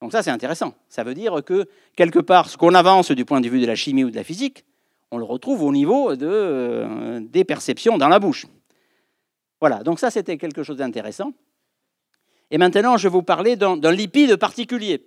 Donc 0.00 0.12
ça, 0.12 0.22
c'est 0.22 0.30
intéressant. 0.30 0.74
Ça 0.88 1.04
veut 1.04 1.14
dire 1.14 1.42
que, 1.44 1.66
quelque 1.96 2.18
part, 2.18 2.48
ce 2.48 2.56
qu'on 2.56 2.74
avance 2.74 3.10
du 3.10 3.24
point 3.24 3.40
de 3.40 3.48
vue 3.48 3.60
de 3.60 3.66
la 3.66 3.74
chimie 3.74 4.04
ou 4.04 4.10
de 4.10 4.16
la 4.16 4.24
physique, 4.24 4.64
on 5.10 5.18
le 5.18 5.24
retrouve 5.24 5.62
au 5.62 5.72
niveau 5.72 6.16
de, 6.16 6.26
euh, 6.28 7.20
des 7.20 7.44
perceptions 7.44 7.96
dans 7.96 8.08
la 8.08 8.18
bouche. 8.18 8.46
Voilà, 9.60 9.82
donc 9.82 9.98
ça, 9.98 10.10
c'était 10.10 10.36
quelque 10.36 10.62
chose 10.62 10.76
d'intéressant. 10.76 11.32
Et 12.50 12.58
maintenant, 12.58 12.96
je 12.96 13.08
vais 13.08 13.12
vous 13.12 13.22
parler 13.22 13.56
d'un 13.56 13.90
lipide 13.90 14.36
particulier, 14.36 15.06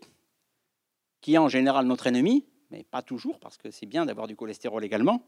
qui 1.21 1.35
est 1.35 1.37
en 1.37 1.47
général 1.47 1.85
notre 1.85 2.07
ennemi, 2.07 2.45
mais 2.71 2.83
pas 2.83 3.01
toujours, 3.01 3.39
parce 3.39 3.57
que 3.57 3.71
c'est 3.71 3.85
bien 3.85 4.05
d'avoir 4.05 4.27
du 4.27 4.35
cholestérol 4.35 4.83
également. 4.83 5.23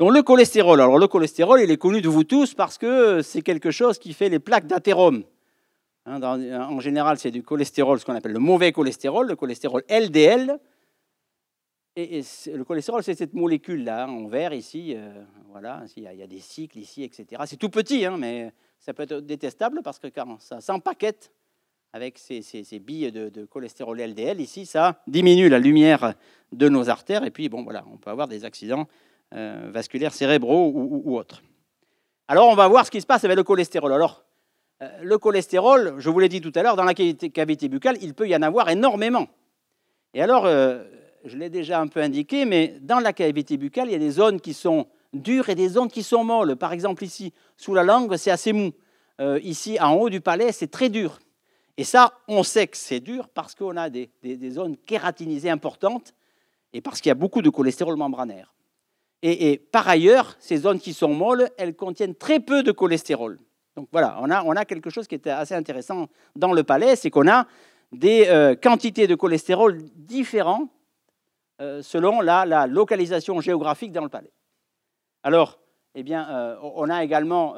Donc 0.00 0.12
le 0.12 0.22
cholestérol, 0.22 0.80
alors 0.80 0.98
le 0.98 1.06
cholestérol, 1.06 1.60
il 1.62 1.70
est 1.70 1.76
connu 1.76 2.00
de 2.00 2.08
vous 2.08 2.24
tous 2.24 2.54
parce 2.54 2.78
que 2.78 3.22
c'est 3.22 3.42
quelque 3.42 3.70
chose 3.70 3.98
qui 3.98 4.12
fait 4.12 4.28
les 4.28 4.40
plaques 4.40 4.66
d'athérome. 4.66 5.22
Hein, 6.06 6.20
en 6.20 6.80
général, 6.80 7.18
c'est 7.18 7.30
du 7.30 7.42
cholestérol, 7.42 8.00
ce 8.00 8.04
qu'on 8.04 8.14
appelle 8.14 8.32
le 8.32 8.40
mauvais 8.40 8.72
cholestérol, 8.72 9.28
le 9.28 9.36
cholestérol 9.36 9.84
LDL. 9.88 10.58
Et, 11.96 12.22
le 12.52 12.64
cholestérol, 12.64 13.04
c'est 13.04 13.14
cette 13.14 13.34
molécule-là, 13.34 14.08
en 14.08 14.26
vert 14.26 14.52
ici. 14.52 14.94
Euh, 14.96 15.22
voilà, 15.50 15.84
il 15.96 16.02
y, 16.02 16.22
a, 16.22 16.26
des 16.26 16.40
cycles 16.40 16.78
ici, 16.78 17.04
etc. 17.04 17.42
C'est 17.46 17.56
tout 17.56 17.68
petit, 17.68 18.04
hein, 18.04 18.16
mais 18.18 18.52
ça 18.80 18.92
peut 18.92 19.04
être 19.04 19.20
détestable 19.20 19.80
parce 19.84 20.00
que 20.00 20.08
quand 20.08 20.40
ça 20.40 20.60
s'empaquette 20.60 21.30
avec 21.92 22.18
ces, 22.18 22.42
billes 22.80 23.12
de, 23.12 23.44
cholestérol 23.44 24.00
LDL, 24.00 24.40
ici, 24.40 24.66
ça 24.66 25.00
diminue 25.06 25.48
la 25.48 25.60
lumière 25.60 26.14
de 26.50 26.68
nos 26.68 26.90
artères. 26.90 27.24
Et 27.24 27.30
puis, 27.30 27.48
bon, 27.48 27.62
voilà, 27.62 27.84
on 27.92 27.96
peut 27.96 28.10
avoir 28.10 28.26
des 28.26 28.44
accidents 28.44 28.88
euh, 29.34 29.70
vasculaires 29.72 30.12
cérébraux 30.12 30.72
ou, 30.74 31.18
autres. 31.18 31.42
Alors, 32.28 32.48
on 32.48 32.54
va 32.54 32.68
voir 32.68 32.86
ce 32.86 32.90
qui 32.90 33.00
se 33.00 33.06
passe 33.06 33.24
avec 33.24 33.36
le 33.36 33.42
cholestérol. 33.42 33.92
Alors, 33.92 34.24
euh, 34.82 34.88
le 35.02 35.18
cholestérol, 35.18 35.94
je 35.98 36.10
vous 36.10 36.18
l'ai 36.18 36.28
dit 36.28 36.40
tout 36.40 36.52
à 36.54 36.62
l'heure, 36.62 36.76
dans 36.76 36.84
la 36.84 36.94
cavité 36.94 37.68
buccale, 37.68 37.96
il 38.00 38.14
peut 38.14 38.28
y 38.28 38.36
en 38.36 38.42
avoir 38.42 38.68
énormément. 38.70 39.26
Et 40.14 40.22
alors, 40.22 40.46
euh, 40.46 40.84
je 41.24 41.36
l'ai 41.36 41.50
déjà 41.50 41.80
un 41.80 41.86
peu 41.86 42.00
indiqué, 42.00 42.44
mais 42.44 42.76
dans 42.80 43.00
la 43.00 43.12
cavité 43.12 43.56
buccale, 43.56 43.88
il 43.88 43.92
y 43.92 43.96
a 43.96 43.98
des 43.98 44.10
zones 44.10 44.40
qui 44.40 44.54
sont 44.54 44.86
dures 45.12 45.48
et 45.48 45.54
des 45.54 45.68
zones 45.68 45.88
qui 45.88 46.02
sont 46.02 46.24
molles. 46.24 46.56
Par 46.56 46.72
exemple, 46.72 47.04
ici, 47.04 47.32
sous 47.56 47.74
la 47.74 47.82
langue, 47.82 48.16
c'est 48.16 48.30
assez 48.30 48.52
mou. 48.52 48.72
Ici, 49.42 49.78
en 49.80 49.92
haut 49.94 50.10
du 50.10 50.20
palais, 50.20 50.50
c'est 50.50 50.66
très 50.66 50.88
dur. 50.88 51.20
Et 51.76 51.84
ça, 51.84 52.12
on 52.28 52.42
sait 52.42 52.66
que 52.68 52.76
c'est 52.76 53.00
dur 53.00 53.28
parce 53.28 53.54
qu'on 53.54 53.76
a 53.76 53.90
des, 53.90 54.10
zones 54.50 54.76
kératinisées 54.76 55.50
importantes 55.50 56.14
et 56.72 56.80
parce 56.80 57.00
qu'il 57.00 57.10
y 57.10 57.12
a 57.12 57.16
beaucoup 57.16 57.42
de 57.42 57.50
cholestérol 57.50 57.96
membranaire. 57.96 58.54
Et, 59.26 59.56
par 59.56 59.88
ailleurs, 59.88 60.36
ces 60.38 60.58
zones 60.58 60.78
qui 60.78 60.92
sont 60.92 61.14
molles, 61.14 61.48
elles 61.56 61.74
contiennent 61.74 62.14
très 62.14 62.40
peu 62.40 62.62
de 62.62 62.72
cholestérol. 62.72 63.38
Donc 63.74 63.88
voilà, 63.90 64.20
on 64.20 64.30
a, 64.30 64.64
quelque 64.66 64.90
chose 64.90 65.08
qui 65.08 65.14
est 65.14 65.26
assez 65.26 65.54
intéressant 65.54 66.08
dans 66.36 66.52
le 66.52 66.62
palais, 66.62 66.94
c'est 66.94 67.08
qu'on 67.10 67.26
a 67.26 67.46
des 67.90 68.26
euh, 68.28 68.54
quantités 68.54 69.06
de 69.06 69.14
cholestérol 69.14 69.78
différentes 69.96 70.68
euh, 71.62 71.80
selon 71.80 72.20
la, 72.20 72.66
localisation 72.66 73.40
géographique 73.40 73.92
dans 73.92 74.02
le 74.02 74.10
palais. 74.10 74.30
Alors, 75.22 75.58
eh 75.94 76.02
bien, 76.02 76.28
euh, 76.28 76.56
on 76.62 76.90
a 76.90 77.02
également 77.02 77.54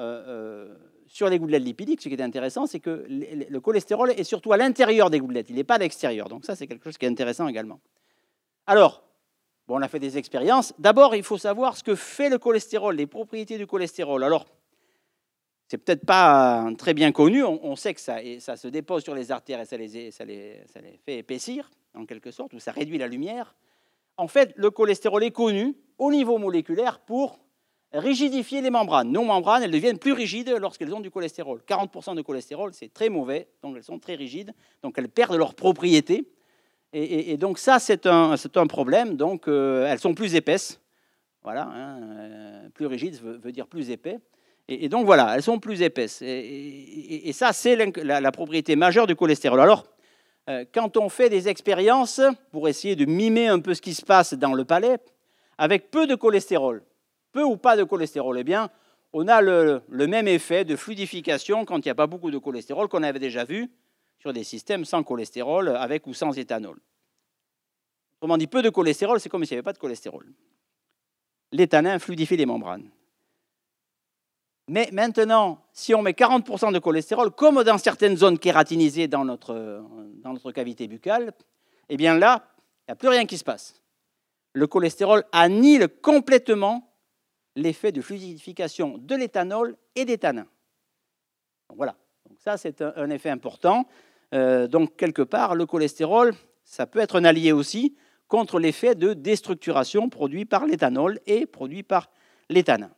sur 1.08 1.28
les 1.28 1.38
gouttelettes 1.38 1.64
lipidiques, 1.64 2.00
ce 2.00 2.08
qui 2.08 2.14
est 2.14 2.22
intéressant, 2.22 2.66
c'est 2.66 2.80
que 2.80 3.06
le 3.08 3.58
cholestérol 3.58 4.12
est 4.12 4.24
surtout 4.24 4.52
à 4.52 4.56
l'intérieur 4.56 5.10
des 5.10 5.18
gouttelettes, 5.18 5.50
il 5.50 5.56
n'est 5.56 5.64
pas 5.64 5.74
à 5.74 5.78
l'extérieur. 5.78 6.28
Donc 6.28 6.44
ça, 6.44 6.54
c'est 6.54 6.68
quelque 6.68 6.84
chose 6.84 6.96
qui 6.96 7.06
est 7.06 7.08
intéressant 7.08 7.48
également. 7.48 7.80
Alors, 8.66 9.05
bon, 9.66 9.78
on 9.78 9.82
a 9.82 9.88
fait 9.88 9.98
des 9.98 10.18
expériences. 10.18 10.74
D'abord, 10.78 11.14
il 11.14 11.22
faut 11.22 11.38
savoir 11.38 11.76
ce 11.76 11.82
que 11.82 11.94
fait 11.94 12.28
le 12.28 12.38
cholestérol, 12.38 12.96
les 12.96 13.06
propriétés 13.06 13.58
du 13.58 13.66
cholestérol. 13.66 14.24
Alors, 14.24 14.46
c'est 15.68 15.78
peut-être 15.78 16.06
pas 16.06 16.70
très 16.78 16.94
bien 16.94 17.10
connu. 17.10 17.42
On, 17.42 17.74
sait 17.74 17.92
que 17.94 18.00
ça, 18.00 18.56
se 18.56 18.68
dépose 18.68 19.02
sur 19.02 19.14
les 19.14 19.32
artères 19.32 19.60
et 19.60 19.64
ça 19.64 19.76
les, 19.76 20.10
ça, 20.12 20.24
les, 20.24 20.60
ça 20.72 20.80
les, 20.80 20.98
fait 21.04 21.18
épaissir, 21.18 21.70
en 21.94 22.06
quelque 22.06 22.30
sorte, 22.30 22.52
ou 22.54 22.60
ça 22.60 22.70
réduit 22.70 22.98
la 22.98 23.08
lumière. 23.08 23.56
En 24.16 24.28
fait, 24.28 24.52
le 24.56 24.70
cholestérol 24.70 25.24
est 25.24 25.32
connu 25.32 25.74
au 25.98 26.10
niveau 26.10 26.38
moléculaire 26.38 27.00
pour 27.00 27.38
rigidifier 27.92 28.60
les 28.60 28.70
membranes. 28.70 29.10
Nos 29.10 29.24
membranes, 29.24 29.62
elles 29.62 29.70
deviennent 29.70 29.98
plus 29.98 30.12
rigides 30.12 30.50
lorsqu'elles 30.60 30.94
ont 30.94 31.00
du 31.00 31.10
cholestérol. 31.10 31.62
40% 31.66 32.14
de 32.14 32.22
cholestérol, 32.22 32.72
c'est 32.72 32.92
très 32.92 33.08
mauvais, 33.08 33.48
donc 33.62 33.76
elles 33.76 33.84
sont 33.84 33.98
très 33.98 34.14
rigides, 34.14 34.52
donc 34.82 34.96
elles 34.98 35.08
perdent 35.08 35.36
leurs 35.36 35.54
propriétés. 35.54 36.28
Et, 36.92 37.36
donc 37.36 37.58
ça, 37.58 37.78
c'est 37.78 38.06
un, 38.06 38.36
problème. 38.68 39.16
Donc 39.16 39.48
euh, 39.48 39.86
elles 39.86 39.98
sont 39.98 40.14
plus 40.14 40.34
épaisses. 40.34 40.80
Voilà, 41.42 41.64
hein, 41.64 42.00
euh, 42.02 42.68
plus 42.70 42.86
rigide 42.86 43.20
veut 43.22 43.52
dire 43.52 43.66
plus 43.66 43.90
épais. 43.90 44.18
Et, 44.68 44.88
donc 44.88 45.06
voilà, 45.06 45.34
elles 45.36 45.42
sont 45.42 45.58
plus 45.58 45.82
épaisses. 45.82 46.22
Et, 46.22 47.30
ça, 47.32 47.52
c'est 47.52 47.76
la, 47.76 48.32
propriété 48.32 48.76
majeure 48.76 49.06
du 49.06 49.14
cholestérol. 49.14 49.60
Alors, 49.60 49.84
euh, 50.48 50.64
quand 50.72 50.96
on 50.96 51.08
fait 51.08 51.28
des 51.28 51.48
expériences 51.48 52.20
pour 52.50 52.68
essayer 52.68 52.96
de 52.96 53.04
mimer 53.04 53.48
un 53.48 53.60
peu 53.60 53.74
ce 53.74 53.82
qui 53.82 53.94
se 53.94 54.04
passe 54.04 54.34
dans 54.34 54.54
le 54.54 54.64
palais, 54.64 54.98
avec 55.58 55.90
peu 55.90 56.06
de 56.06 56.14
cholestérol, 56.14 56.82
peu 57.32 57.42
ou 57.42 57.56
pas 57.56 57.76
de 57.76 57.84
cholestérol, 57.84 58.38
eh 58.38 58.44
bien, 58.44 58.70
on 59.12 59.28
a 59.28 59.40
le, 59.40 59.82
même 59.88 60.28
effet 60.28 60.64
de 60.64 60.76
fluidification 60.76 61.64
quand 61.64 61.78
il 61.78 61.84
n'y 61.84 61.90
a 61.90 61.94
pas 61.94 62.06
beaucoup 62.06 62.30
de 62.30 62.38
cholestérol 62.38 62.88
qu'on 62.88 63.02
avait 63.02 63.18
déjà 63.18 63.44
vu 63.44 63.70
sur 64.26 64.32
des 64.32 64.42
systèmes 64.42 64.84
sans 64.84 65.04
cholestérol, 65.04 65.68
avec 65.68 66.04
ou 66.08 66.12
sans 66.12 66.36
éthanol. 66.36 66.80
Autrement 68.16 68.36
dit, 68.36 68.48
peu 68.48 68.60
de 68.60 68.70
cholestérol, 68.70 69.20
c'est 69.20 69.28
comme 69.28 69.44
s'il 69.44 69.54
n'y 69.54 69.58
avait 69.58 69.62
pas 69.64 69.72
de 69.72 69.78
cholestérol. 69.78 70.26
L'éthanol 71.52 72.00
fluidifie 72.00 72.36
les 72.36 72.44
membranes. 72.44 72.90
Mais 74.66 74.88
maintenant, 74.90 75.64
si 75.72 75.94
on 75.94 76.02
met 76.02 76.10
40% 76.10 76.72
de 76.72 76.80
cholestérol, 76.80 77.30
comme 77.30 77.62
dans 77.62 77.78
certaines 77.78 78.16
zones 78.16 78.36
kératinisées 78.36 79.06
dans 79.06 79.24
notre, 79.24 79.84
dans 80.14 80.32
notre 80.32 80.50
cavité 80.50 80.88
buccale, 80.88 81.32
eh 81.88 81.96
bien 81.96 82.18
là, 82.18 82.48
il 82.80 82.90
n'y 82.90 82.92
a 82.94 82.96
plus 82.96 83.08
rien 83.08 83.26
qui 83.26 83.38
se 83.38 83.44
passe. 83.44 83.80
Le 84.54 84.66
cholestérol 84.66 85.22
annule 85.30 85.86
complètement 86.02 86.92
l'effet 87.54 87.92
de 87.92 88.00
fluidification 88.00 88.98
de 88.98 89.14
l'éthanol 89.14 89.76
et 89.94 90.04
des 90.04 90.18
tanins. 90.18 90.48
Voilà, 91.76 91.94
donc 92.28 92.38
ça 92.40 92.56
c'est 92.56 92.82
un, 92.82 93.10
effet 93.10 93.30
important. 93.30 93.86
Euh, 94.34 94.66
donc 94.66 94.96
quelque 94.96 95.22
part, 95.22 95.54
le 95.54 95.66
cholestérol, 95.66 96.34
ça 96.64 96.86
peut 96.86 96.98
être 96.98 97.16
un 97.16 97.24
allié 97.24 97.52
aussi 97.52 97.96
contre 98.28 98.58
l'effet 98.58 98.94
de 98.94 99.12
déstructuration 99.12 100.08
produit 100.08 100.44
par 100.44 100.66
l'éthanol 100.66 101.20
et 101.26 101.46
produit 101.46 101.82
par 101.82 102.10
l'éthanin. 102.48 102.90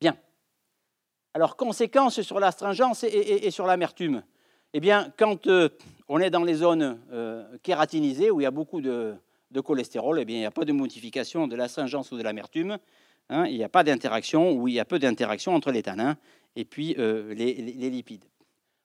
Bien. 0.00 0.16
Alors, 1.34 1.56
conséquences 1.56 2.22
sur 2.22 2.40
l'astringence 2.40 3.04
et, 3.04 3.50
sur 3.50 3.66
l'amertume. 3.66 4.22
Eh 4.72 4.80
bien, 4.80 5.12
quand 5.18 5.46
euh, 5.46 5.68
on 6.08 6.20
est 6.20 6.30
dans 6.30 6.44
les 6.44 6.54
zones 6.54 6.98
euh, 7.12 7.44
kératinisées 7.62 8.30
où 8.30 8.40
il 8.40 8.44
y 8.44 8.46
a 8.46 8.50
beaucoup 8.50 8.80
de, 8.80 9.14
cholestérol, 9.62 10.18
eh 10.18 10.24
bien, 10.24 10.36
il 10.36 10.40
n'y 10.40 10.46
a 10.46 10.50
pas 10.50 10.64
de 10.64 10.72
modification 10.72 11.46
de 11.46 11.56
l'astringence 11.56 12.10
ou 12.12 12.16
de 12.16 12.22
l'amertume. 12.22 12.78
Hein. 13.28 13.46
il 13.46 13.56
n'y 13.56 13.64
a 13.64 13.68
pas 13.68 13.84
d'interaction 13.84 14.52
ou 14.52 14.68
il 14.68 14.74
y 14.74 14.80
a 14.80 14.84
peu 14.84 14.98
d'interaction 14.98 15.54
entre 15.54 15.70
les 15.70 15.82
et 16.56 16.64
puis 16.64 16.94
les, 16.94 17.90
lipides. 17.90 18.24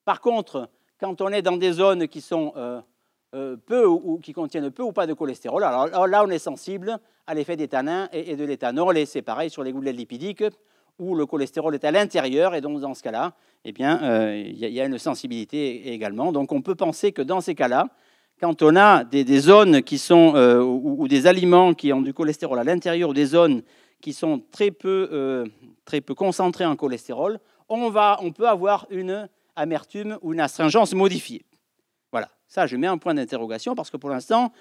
Par 0.05 0.22
contre, 0.22 0.70
quand 1.00 1.22
on 1.22 1.30
est 1.30 1.41
dans 1.41 1.58
des 1.58 1.74
zones 1.74 2.08
qui 2.08 2.22
sont 2.22 2.54
peu 3.32 3.86
ou, 3.86 4.20
qui 4.20 4.34
contiennent 4.34 4.72
peu 4.72 4.84
ou 4.84 4.91
pas 4.91 5.06
de 5.06 5.14
cholestérol, 5.14 5.64
alors 5.64 6.08
là, 6.08 6.24
on 6.24 6.30
est 6.30 6.39
sensible 6.39 6.98
à 7.28 7.34
l'effet 7.34 7.56
des 7.56 7.68
tanins 7.68 8.08
et, 8.14 8.36
de 8.36 8.43
l'éthanol, 8.43 9.06
c'est 9.06 9.22
pareil 9.22 9.50
sur 9.50 9.64
les 9.64 9.72
gouttelettes 9.72 9.98
lipidiques 9.98 10.43
où 11.00 11.16
le 11.16 11.26
cholestérol 11.26 11.76
est 11.76 11.86
à 11.86 11.91
l'intérieur, 11.91 12.56
et 12.56 12.62
donc 12.62 12.80
dans 12.80 12.93
ce 12.93 13.04
cas-là, 13.04 13.34
eh 13.66 13.72
bien, 13.72 14.02
euh, 14.02 14.36
il 14.36 14.58
y, 14.58 14.82
a 14.82 14.86
une 14.86 14.98
sensibilité 14.98 15.93
également. 15.93 16.32
Donc 16.32 16.52
on 16.52 16.62
peut 16.62 16.76
penser 16.76 17.12
que 17.12 17.22
dans 17.22 17.41
ces 17.41 17.56
cas-là, 17.56 17.88
quand 18.39 18.62
on 18.62 18.76
a 18.76 19.04
des, 19.04 19.39
zones 19.39 19.82
qui 19.84 19.98
sont, 19.98 20.34
euh, 20.36 20.62
ou, 20.62 21.08
des 21.08 21.28
aliments 21.28 21.74
qui 21.74 21.91
ont 21.93 22.02
du 22.02 22.14
cholestérol 22.14 22.60
à 22.60 22.64
l'intérieur, 22.64 23.10
ou 23.10 23.14
des 23.14 23.26
zones 23.26 23.64
qui 24.02 24.14
sont 24.14 24.41
très 24.52 24.72
peu, 24.72 25.10
euh, 25.12 25.45
très 25.86 26.02
peu 26.02 26.14
concentrées 26.14 26.66
en 26.66 26.76
cholestérol, 26.76 27.39
on, 27.70 27.89
va, 27.89 28.18
on 28.22 28.32
peut 28.32 28.48
avoir 28.48 28.86
une 28.89 29.28
amertume 29.58 30.18
ou 30.22 30.34
une 30.34 30.39
astringence 30.39 30.93
modifiée. 30.93 31.43
Voilà, 32.12 32.30
ça 32.47 32.68
je 32.68 32.78
mets 32.78 32.88
un 32.88 32.97
point 32.97 33.14
d'interrogation 33.14 33.76
parce 33.76 33.89
que 33.89 33.97
pour 33.97 34.10
l'instant, 34.10 34.53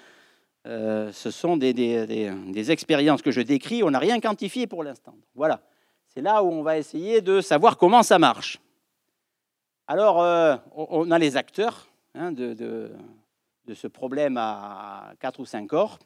ce 0.65 1.31
sont 1.31 1.55
des, 1.55 2.71
expériences 2.71 3.21
que 3.21 3.31
je 3.31 3.39
décris, 3.39 3.83
on 3.83 3.91
n'a 3.91 3.99
rien 3.99 4.19
quantifié 4.19 4.67
pour 4.67 4.83
l'instant. 4.83 5.15
Voilà. 5.33 5.61
C'est 6.17 6.23
là 6.23 6.43
où 6.43 6.47
on 6.51 6.63
va 6.63 6.79
essayer 6.79 7.21
de 7.21 7.41
savoir 7.41 7.77
comment 7.77 8.01
ça 8.01 8.17
marche. 8.17 8.59
Alors, 9.85 10.21
euh, 10.21 10.57
on 10.75 11.11
a 11.11 11.19
les 11.19 11.37
acteurs 11.37 11.87
hein, 12.13 12.31
de, 12.31 12.91
ce 13.73 13.87
problème 13.87 14.35
à 14.37 15.13
4 15.19 15.39
ou 15.39 15.45
5 15.45 15.67
corps, 15.67 15.99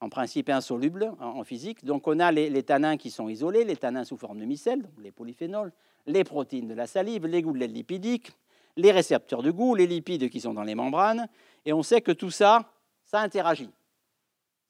en 0.00 0.08
principe 0.08 0.50
insolubles 0.50 1.12
en, 1.20 1.44
physique. 1.44 1.84
Donc, 1.84 2.08
on 2.08 2.18
a 2.18 2.32
les, 2.32 2.62
tanins 2.62 2.96
qui 2.96 3.10
sont 3.10 3.28
isolés, 3.28 3.64
les 3.64 3.76
tanins 3.76 4.04
sous 4.04 4.16
forme 4.16 4.40
de 4.40 4.44
micelles, 4.44 4.90
les 4.98 5.12
polyphénols, 5.12 5.72
les 6.06 6.24
protéines 6.24 6.68
de 6.68 6.74
la 6.74 6.86
salive, 6.86 7.26
les 7.26 7.42
gouttelettes 7.42 7.72
lipidiques, 7.72 8.32
les 8.76 8.92
récepteurs 8.92 9.42
de 9.42 9.50
goût, 9.50 9.74
les 9.74 9.86
lipides 9.86 10.30
qui 10.30 10.40
sont 10.40 10.54
dans 10.54 10.62
les 10.62 10.74
membranes. 10.74 11.28
Et 11.64 11.72
on 11.72 11.82
sait 11.82 12.00
que 12.00 12.12
tout 12.12 12.30
ça, 12.30 12.70
ça 13.04 13.20
interagit. 13.20 13.70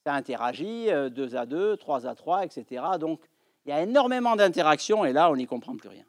Ça 0.05 0.15
interagit 0.15 0.87
2 0.87 0.91
euh, 0.91 1.39
à 1.39 1.47
2, 1.47 1.77
3 1.77 2.07
à 2.07 2.15
3, 2.15 2.45
etc. 2.45 2.85
Donc, 2.99 3.21
il 3.65 3.71
y 3.71 3.73
a 3.73 3.83
énormément 3.83 4.37
d'interactions 4.37 5.05
et 5.05 5.13
là, 5.13 5.31
on 5.31 5.37
n'y 5.37 5.47
comprend 5.47 5.77
plus 5.77 5.89
rien. 5.89 6.05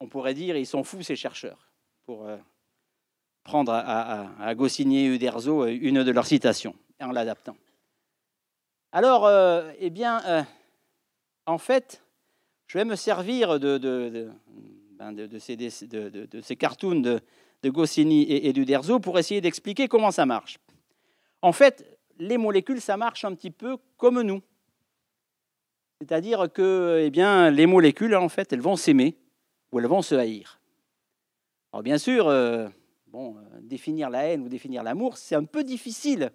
On 0.00 0.08
pourrait 0.08 0.34
dire, 0.34 0.56
ils 0.56 0.66
sont 0.66 0.82
fous 0.82 1.02
ces 1.02 1.16
chercheurs, 1.16 1.70
pour 2.04 2.26
euh, 2.26 2.36
prendre 3.44 3.72
à, 3.72 4.54
Goscinny 4.56 5.06
et 5.06 5.06
Uderzo 5.06 5.62
euh, 5.62 5.78
une 5.80 6.02
de 6.02 6.10
leurs 6.10 6.26
citations, 6.26 6.74
en 7.00 7.12
l'adaptant. 7.12 7.56
Alors, 8.90 9.28
eh 9.80 9.90
bien, 9.90 10.46
en 11.46 11.58
fait, 11.58 12.03
je 12.66 12.78
vais 12.78 12.84
me 12.84 12.96
servir 12.96 13.60
de, 13.60 14.30
ces, 15.38 16.56
cartoons 16.56 17.00
de, 17.00 17.20
Goscinny 17.64 18.22
et, 18.22 18.48
et 18.48 18.52
d'Uderzo 18.52 19.00
pour 19.00 19.18
essayer 19.18 19.40
d'expliquer 19.40 19.88
comment 19.88 20.10
ça 20.10 20.26
marche. 20.26 20.58
En 21.42 21.52
fait, 21.52 21.98
les 22.18 22.38
molécules, 22.38 22.80
ça 22.80 22.96
marche 22.96 23.24
un 23.24 23.34
petit 23.34 23.50
peu 23.50 23.76
comme 23.96 24.22
nous. 24.22 24.40
C'est-à-dire 26.00 26.52
que 26.52 27.02
eh 27.02 27.10
bien, 27.10 27.50
les 27.50 27.66
molécules, 27.66 28.14
en 28.14 28.28
fait, 28.28 28.52
elles 28.52 28.60
vont 28.60 28.76
s'aimer 28.76 29.16
ou 29.72 29.78
elles 29.78 29.86
vont 29.86 30.02
se 30.02 30.14
haïr. 30.14 30.60
Alors 31.72 31.82
bien 31.82 31.98
sûr, 31.98 32.28
euh, 32.28 32.68
bon, 33.08 33.36
euh, 33.36 33.40
définir 33.60 34.10
la 34.10 34.24
haine 34.24 34.42
ou 34.42 34.48
définir 34.48 34.82
l'amour, 34.82 35.16
c'est 35.16 35.34
un 35.34 35.44
peu 35.44 35.64
difficile. 35.64 36.30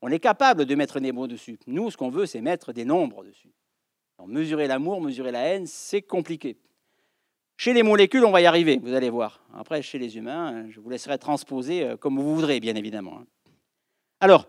On 0.00 0.08
est 0.08 0.18
capable 0.18 0.64
de 0.64 0.74
mettre 0.74 0.98
des 0.98 1.12
mots 1.12 1.28
dessus. 1.28 1.58
Nous, 1.66 1.90
ce 1.90 1.96
qu'on 1.96 2.10
veut, 2.10 2.26
c'est 2.26 2.40
mettre 2.40 2.72
des 2.72 2.84
nombres 2.84 3.22
dessus. 3.24 3.52
Mesurer 4.26 4.66
l'amour, 4.66 5.00
mesurer 5.00 5.30
la 5.30 5.40
haine, 5.40 5.66
c'est 5.66 6.02
compliqué. 6.02 6.56
Chez 7.56 7.72
les 7.72 7.82
molécules, 7.82 8.24
on 8.24 8.32
va 8.32 8.40
y 8.40 8.46
arriver, 8.46 8.80
vous 8.82 8.94
allez 8.94 9.10
voir. 9.10 9.44
Après, 9.54 9.82
chez 9.82 9.98
les 9.98 10.16
humains, 10.16 10.68
je 10.70 10.80
vous 10.80 10.90
laisserai 10.90 11.18
transposer 11.18 11.84
euh, 11.84 11.96
comme 11.96 12.18
vous 12.18 12.34
voudrez, 12.34 12.58
bien 12.60 12.74
évidemment. 12.74 13.18
Hein. 13.20 13.26
Alors, 14.20 14.48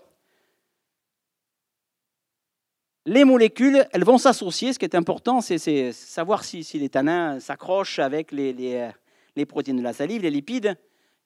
les 3.05 3.25
molécules, 3.25 3.85
elles 3.91 4.05
vont 4.05 4.17
s'associer. 4.17 4.71
Ce 4.71 4.79
qui 4.79 4.85
est 4.85 4.95
important, 4.95 5.41
c'est 5.41 5.91
savoir 5.91 6.43
si, 6.43 6.65
les 6.73 6.89
tanins 6.89 7.39
s'accrochent 7.39 7.99
avec 7.99 8.31
les, 8.31 8.89
protéines 9.47 9.77
de 9.77 9.83
la 9.83 9.93
salive, 9.93 10.21
les 10.21 10.31
lipides. 10.31 10.77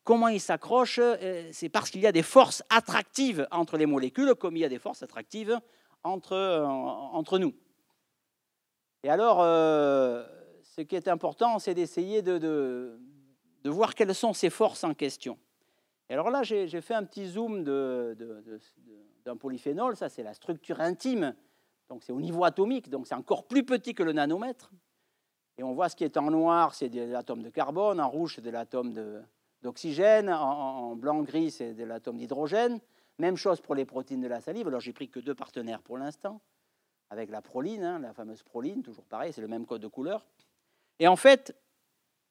Comment 0.03 0.29
ils 0.29 0.39
s'accrochent 0.39 0.99
euh, 0.99 1.49
C'est 1.51 1.69
parce 1.69 1.89
qu'il 1.89 2.01
y 2.01 2.07
a 2.07 2.11
des 2.11 2.23
forces 2.23 2.63
attractives 2.69 3.47
entre 3.51 3.77
les 3.77 3.85
molécules, 3.85 4.33
comme 4.35 4.55
il 4.55 4.61
y 4.61 4.65
a 4.65 4.69
des 4.69 4.79
forces 4.79 5.03
attractives 5.03 5.59
entre, 6.03 6.33
euh, 6.33 7.37
nous. 7.39 7.53
Et 9.03 9.09
alors, 9.09 9.41
euh, 9.41 10.25
ce 10.63 10.81
qui 10.81 10.95
est 10.95 11.07
important, 11.07 11.59
c'est 11.59 11.73
d'essayer 11.73 12.21
de, 12.21 12.99
voir 13.65 13.95
quelles 13.95 14.15
sont 14.15 14.33
ces 14.33 14.49
forces 14.49 14.83
en 14.83 14.93
question. 14.93 15.37
Et 16.09 16.13
alors 16.13 16.29
là, 16.29 16.43
j'ai 16.43 16.81
fait 16.81 16.93
un 16.93 17.03
petit 17.03 17.27
zoom 17.27 17.63
d'un 17.63 19.35
polyphénol. 19.37 19.95
Ça, 19.97 20.09
c'est 20.09 20.23
la 20.23 20.33
structure 20.33 20.79
intime 20.79 21.35
donc 21.89 22.03
c'est 22.03 22.11
au 22.11 22.19
niveau 22.19 22.43
atomique, 22.43 22.89
donc 22.89 23.07
c'est 23.07 23.15
encore 23.15 23.45
plus 23.45 23.63
petit 23.63 23.93
que 23.93 24.03
le 24.03 24.13
nanomètre. 24.13 24.71
Et 25.57 25.63
on 25.63 25.73
voit 25.73 25.89
ce 25.89 25.95
qui 25.95 26.03
est 26.03 26.17
en 26.17 26.29
noir, 26.29 26.75
c'est 26.75 26.89
de 26.89 27.01
l'atome 27.01 27.41
de 27.41 27.49
carbone, 27.49 27.99
en 27.99 28.09
rouge, 28.09 28.35
c'est 28.35 28.41
de 28.41 28.49
l'atome 28.49 28.93
d'oxygène, 29.61 30.29
en, 30.29 30.95
blanc-gris, 30.95 31.51
c'est 31.51 31.73
de 31.73 31.83
l'atome 31.83 32.17
d'hydrogène. 32.17 32.79
Même 33.17 33.37
chose 33.37 33.61
pour 33.61 33.73
les 33.73 33.85
protéines 33.85 34.21
de 34.21 34.27
la 34.27 34.41
salive. 34.41 34.67
Alors 34.67 34.79
j'ai 34.79 34.93
pris 34.93 35.09
que 35.09 35.19
deux 35.19 35.33
partenaires 35.33 35.81
pour 35.81 35.97
l'instant, 35.97 36.41
avec 37.09 37.29
la 37.29 37.41
proline, 37.41 37.83
hein, 37.83 37.99
la 37.99 38.13
fameuse 38.13 38.43
proline, 38.43 38.83
toujours 38.83 39.05
pareil, 39.05 39.33
c'est 39.33 39.41
le 39.41 39.47
même 39.47 39.65
code 39.65 39.81
de 39.81 39.87
couleur. 39.87 40.25
Et 40.99 41.07
en 41.07 41.15
fait, 41.15 41.55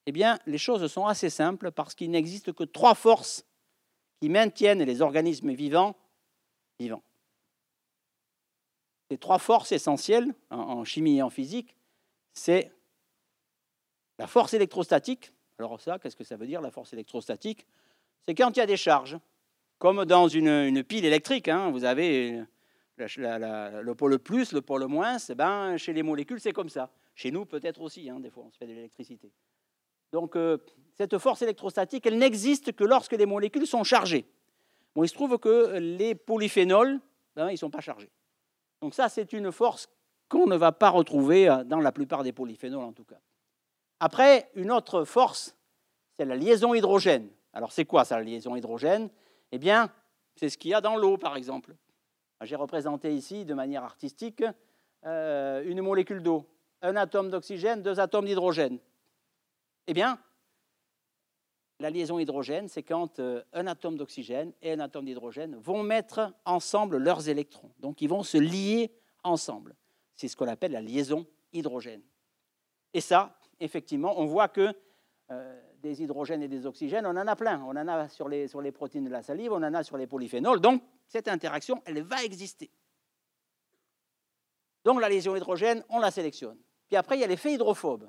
eh 0.06 0.12
bien, 0.12 0.38
les 0.46 0.58
choses 0.58 0.86
sont 0.90 1.06
assez 1.06 1.30
simples 1.30 1.72
parce 1.72 1.94
qu'il 1.94 2.10
n'existe 2.10 2.52
que 2.52 2.64
trois 2.64 2.94
forces 2.94 3.44
qui 4.20 4.28
maintiennent 4.28 4.82
les 4.82 5.02
organismes 5.02 5.52
vivants 5.52 5.96
vivants. 6.78 7.02
Les 9.10 9.18
trois 9.18 9.38
forces 9.38 9.72
essentielles 9.72 10.34
en, 10.50 10.84
chimie 10.84 11.18
et 11.18 11.22
en 11.22 11.30
physique, 11.30 11.76
c'est 12.32 12.72
la 14.18 14.26
force 14.26 14.52
électrostatique. 14.54 15.32
Alors 15.58 15.80
ça, 15.80 15.98
qu'est-ce 15.98 16.16
que 16.16 16.24
ça 16.24 16.36
veut 16.36 16.46
dire 16.46 16.60
la 16.60 16.70
force 16.70 16.92
électrostatique? 16.92 17.66
C'est 18.26 18.34
quand 18.34 18.50
il 18.56 18.58
y 18.58 18.62
a 18.62 18.66
des 18.66 18.76
charges, 18.76 19.18
comme 19.78 20.04
dans 20.04 20.28
une, 20.28 20.82
pile 20.82 21.04
électrique. 21.04 21.48
Hein. 21.48 21.70
vous 21.70 21.84
avez 21.84 22.42
le 22.98 23.92
pôle 23.94 24.18
plus, 24.18 24.52
le 24.52 24.62
pôle 24.62 24.86
moins. 24.86 25.16
Ben, 25.36 25.76
chez 25.76 25.92
les 25.92 26.02
molécules, 26.02 26.40
c'est 26.40 26.52
comme 26.52 26.68
ça. 26.68 26.90
Chez 27.14 27.30
nous, 27.30 27.44
peut-être 27.44 27.80
aussi, 27.80 28.08
hein, 28.08 28.20
des 28.20 28.30
fois, 28.30 28.44
on 28.46 28.50
se 28.50 28.58
fait 28.58 28.66
de 28.66 28.72
l'électricité. 28.72 29.32
Donc, 30.12 30.36
euh, 30.36 30.58
cette 30.94 31.18
force 31.18 31.42
électrostatique, 31.42 32.06
elle 32.06 32.18
n'existe 32.18 32.72
que 32.72 32.84
lorsque 32.84 33.12
les 33.12 33.26
molécules 33.26 33.66
sont 33.66 33.84
chargées. 33.84 34.26
Bon, 34.94 35.04
il 35.04 35.08
se 35.08 35.14
trouve 35.14 35.38
que 35.38 35.76
les 35.78 36.14
polyphénols, 36.14 37.00
ben, 37.34 37.48
ils 37.48 37.52
ne 37.52 37.58
sont 37.58 37.70
pas 37.70 37.80
chargés. 37.80 38.10
Donc 38.80 38.94
ça, 38.94 39.08
c'est 39.08 39.32
une 39.32 39.52
force 39.52 39.88
qu'on 40.28 40.46
ne 40.46 40.56
va 40.56 40.72
pas 40.72 40.90
retrouver 40.90 41.48
euh, 41.48 41.64
dans 41.64 41.80
la 41.80 41.92
plupart 41.92 42.22
des 42.22 42.32
polyphénols 42.32 42.84
en 42.84 42.92
tout 42.92 43.04
cas. 43.04 43.20
Après, 44.00 44.50
une 44.54 44.70
autre 44.70 45.04
force, 45.04 45.56
c'est 46.16 46.24
la 46.24 46.36
liaison 46.36 46.74
hydrogène. 46.74 47.28
Alors 47.52 47.72
c'est 47.72 47.84
quoi 47.84 48.04
ça, 48.04 48.16
la 48.18 48.24
liaison 48.24 48.56
hydrogène? 48.56 49.08
Eh 49.52 49.58
bien, 49.58 49.90
c'est 50.34 50.48
ce 50.48 50.58
qu'il 50.58 50.70
y 50.70 50.74
a 50.74 50.80
dans 50.80 50.96
l'eau, 50.96 51.16
par 51.16 51.36
exemple. 51.36 51.74
J'ai 52.42 52.56
représenté 52.56 53.14
ici, 53.14 53.44
de 53.44 53.54
manière 53.54 53.84
artistique, 53.84 54.44
euh, 55.04 55.62
une 55.64 55.80
molécule 55.80 56.22
d'eau, 56.22 56.46
un 56.82 56.96
atome 56.96 57.30
d'oxygène, 57.30 57.82
deux 57.82 57.98
atomes 58.00 58.26
d'hydrogène. 58.26 58.78
Eh 59.86 59.94
bien, 59.94 60.18
la 61.78 61.90
liaison 61.90 62.18
hydrogène, 62.18 62.68
c'est 62.68 62.82
quand 62.82 63.20
euh, 63.20 63.42
un 63.52 63.66
atome 63.66 63.96
d'oxygène 63.96 64.52
et 64.62 64.72
un 64.72 64.80
atome 64.80 65.04
d'hydrogène 65.04 65.56
vont 65.56 65.82
mettre 65.82 66.32
ensemble 66.44 66.98
leurs 66.98 67.28
électrons. 67.28 67.70
Donc, 67.80 68.02
ils 68.02 68.08
vont 68.08 68.22
se 68.22 68.38
lier 68.38 68.92
ensemble. 69.22 69.74
C'est 70.14 70.28
ce 70.28 70.36
qu'on 70.36 70.48
appelle 70.48 70.72
la 70.72 70.80
liaison 70.80 71.26
hydrogène. 71.52 72.02
Et 72.92 73.00
ça, 73.00 73.38
effectivement, 73.60 74.18
on 74.18 74.24
voit 74.26 74.48
que 74.48 74.74
euh, 75.30 75.60
des 75.82 76.02
hydrogènes 76.02 76.42
et 76.42 76.48
des 76.48 76.66
oxygènes, 76.66 77.06
on 77.06 77.10
en 77.10 77.26
a 77.26 77.36
plein. 77.36 77.62
On 77.64 77.76
en 77.76 77.88
a 77.88 78.08
sur 78.08 78.28
les, 78.28 78.48
sur 78.48 78.60
les 78.60 78.72
protéines 78.72 79.04
de 79.04 79.10
la 79.10 79.22
salive, 79.22 79.52
on 79.52 79.56
en 79.56 79.74
a 79.74 79.82
sur 79.82 79.96
les 79.96 80.06
polyphénols. 80.06 80.60
Donc, 80.60 80.82
cette 81.08 81.28
interaction, 81.28 81.82
elle 81.84 82.02
va 82.02 82.22
exister. 82.24 82.70
Donc, 84.84 85.00
la 85.00 85.08
liaison 85.08 85.34
hydrogène, 85.34 85.84
on 85.88 85.98
la 85.98 86.10
sélectionne. 86.10 86.58
Puis 86.88 86.96
après, 86.96 87.16
il 87.16 87.20
y 87.20 87.24
a 87.24 87.26
l'effet 87.26 87.52
hydrophobe. 87.52 88.08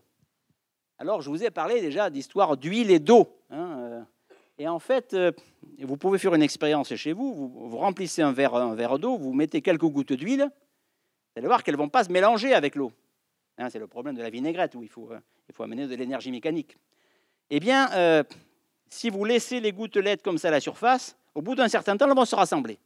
Alors, 0.99 1.21
je 1.21 1.29
vous 1.29 1.43
ai 1.43 1.51
parlé 1.51 1.81
déjà 1.81 2.09
d'histoire 2.09 2.57
d'huile 2.57 2.91
et 2.91 2.99
d'eau. 2.99 3.27
Hein, 3.49 3.79
euh. 3.79 4.03
et 4.57 4.67
en 4.67 4.79
fait, 4.79 5.13
euh, 5.13 5.31
vous 5.79 5.97
pouvez 5.97 6.17
faire 6.17 6.33
une 6.33 6.41
expérience 6.41 6.93
chez 6.95 7.13
vous. 7.13 7.49
Vous, 7.49 7.77
remplissez 7.77 8.21
un 8.21 8.31
verre, 8.31 8.99
d'eau, 8.99 9.17
vous 9.17 9.33
mettez 9.33 9.61
quelques 9.61 9.85
gouttes 9.85 10.13
d'huile. 10.13 10.49
Vous 10.49 11.39
allez 11.39 11.47
voir 11.47 11.63
qu'elles 11.63 11.75
ne 11.75 11.79
vont 11.79 11.89
pas 11.89 12.03
se 12.03 12.11
mélanger 12.11 12.53
avec 12.53 12.75
l'eau. 12.75 12.91
Hein, 13.57 13.69
c'est 13.69 13.79
le 13.79 13.87
problème 13.87 14.15
de 14.15 14.21
la 14.21 14.29
vinaigrette 14.29 14.75
où 14.75 14.83
il 14.83 14.89
faut, 14.89 15.09
il 15.49 15.55
faut 15.55 15.63
amener 15.63 15.87
de 15.87 15.95
l'énergie 15.95 16.31
mécanique. 16.31 16.77
Eh 17.49 17.59
bien, 17.59 17.91
euh, 17.93 18.23
si 18.89 19.09
vous 19.09 19.23
laissez 19.23 19.59
les 19.59 19.71
gouttelettes 19.71 20.21
comme 20.21 20.37
ça 20.37 20.49
à 20.49 20.51
la 20.51 20.59
surface, 20.59 21.17
au 21.33 21.41
bout 21.41 21.55
d'un 21.55 21.67
certain 21.67 21.95
temps, 21.95 22.07
elles 22.07 22.15
vont 22.15 22.25
se 22.25 22.35
rassembler. 22.35 22.77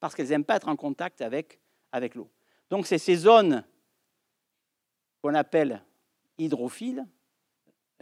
Parce 0.00 0.14
qu'elles 0.14 0.28
n'aiment 0.28 0.44
pas 0.44 0.56
être 0.56 0.68
en 0.68 0.76
contact 0.76 1.20
avec, 1.20 1.60
avec 1.92 2.14
l'eau. 2.14 2.28
Donc, 2.70 2.86
c'est 2.86 2.98
ces 2.98 3.16
zones 3.16 3.64
qu'on 5.22 5.34
appelle 5.34 5.82
hydrophiles, 6.38 7.06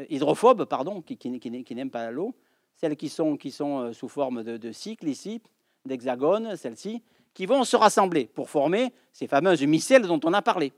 euh, 0.00 0.06
hydrophobes, 0.08 0.64
pardon, 0.64 1.02
qui, 1.02 1.74
n'aiment 1.74 1.90
pas 1.90 2.10
l'eau, 2.10 2.34
celles 2.74 2.96
qui 2.96 3.08
sont, 3.08 3.36
qui 3.36 3.50
sont 3.50 3.80
euh, 3.80 3.92
sous 3.92 4.08
forme 4.08 4.42
de, 4.42 4.56
de 4.56 4.72
cycle 4.72 5.08
ici, 5.08 5.40
d'hexagone, 5.84 6.56
celles-ci, 6.56 7.02
qui 7.32 7.46
vont 7.46 7.64
se 7.64 7.76
rassembler 7.76 8.26
pour 8.26 8.48
former 8.48 8.92
ces 9.12 9.26
fameuses 9.26 9.62
micelles 9.62 10.02
dont 10.02 10.20
on 10.24 10.32
a 10.32 10.42
parlé. 10.42 10.72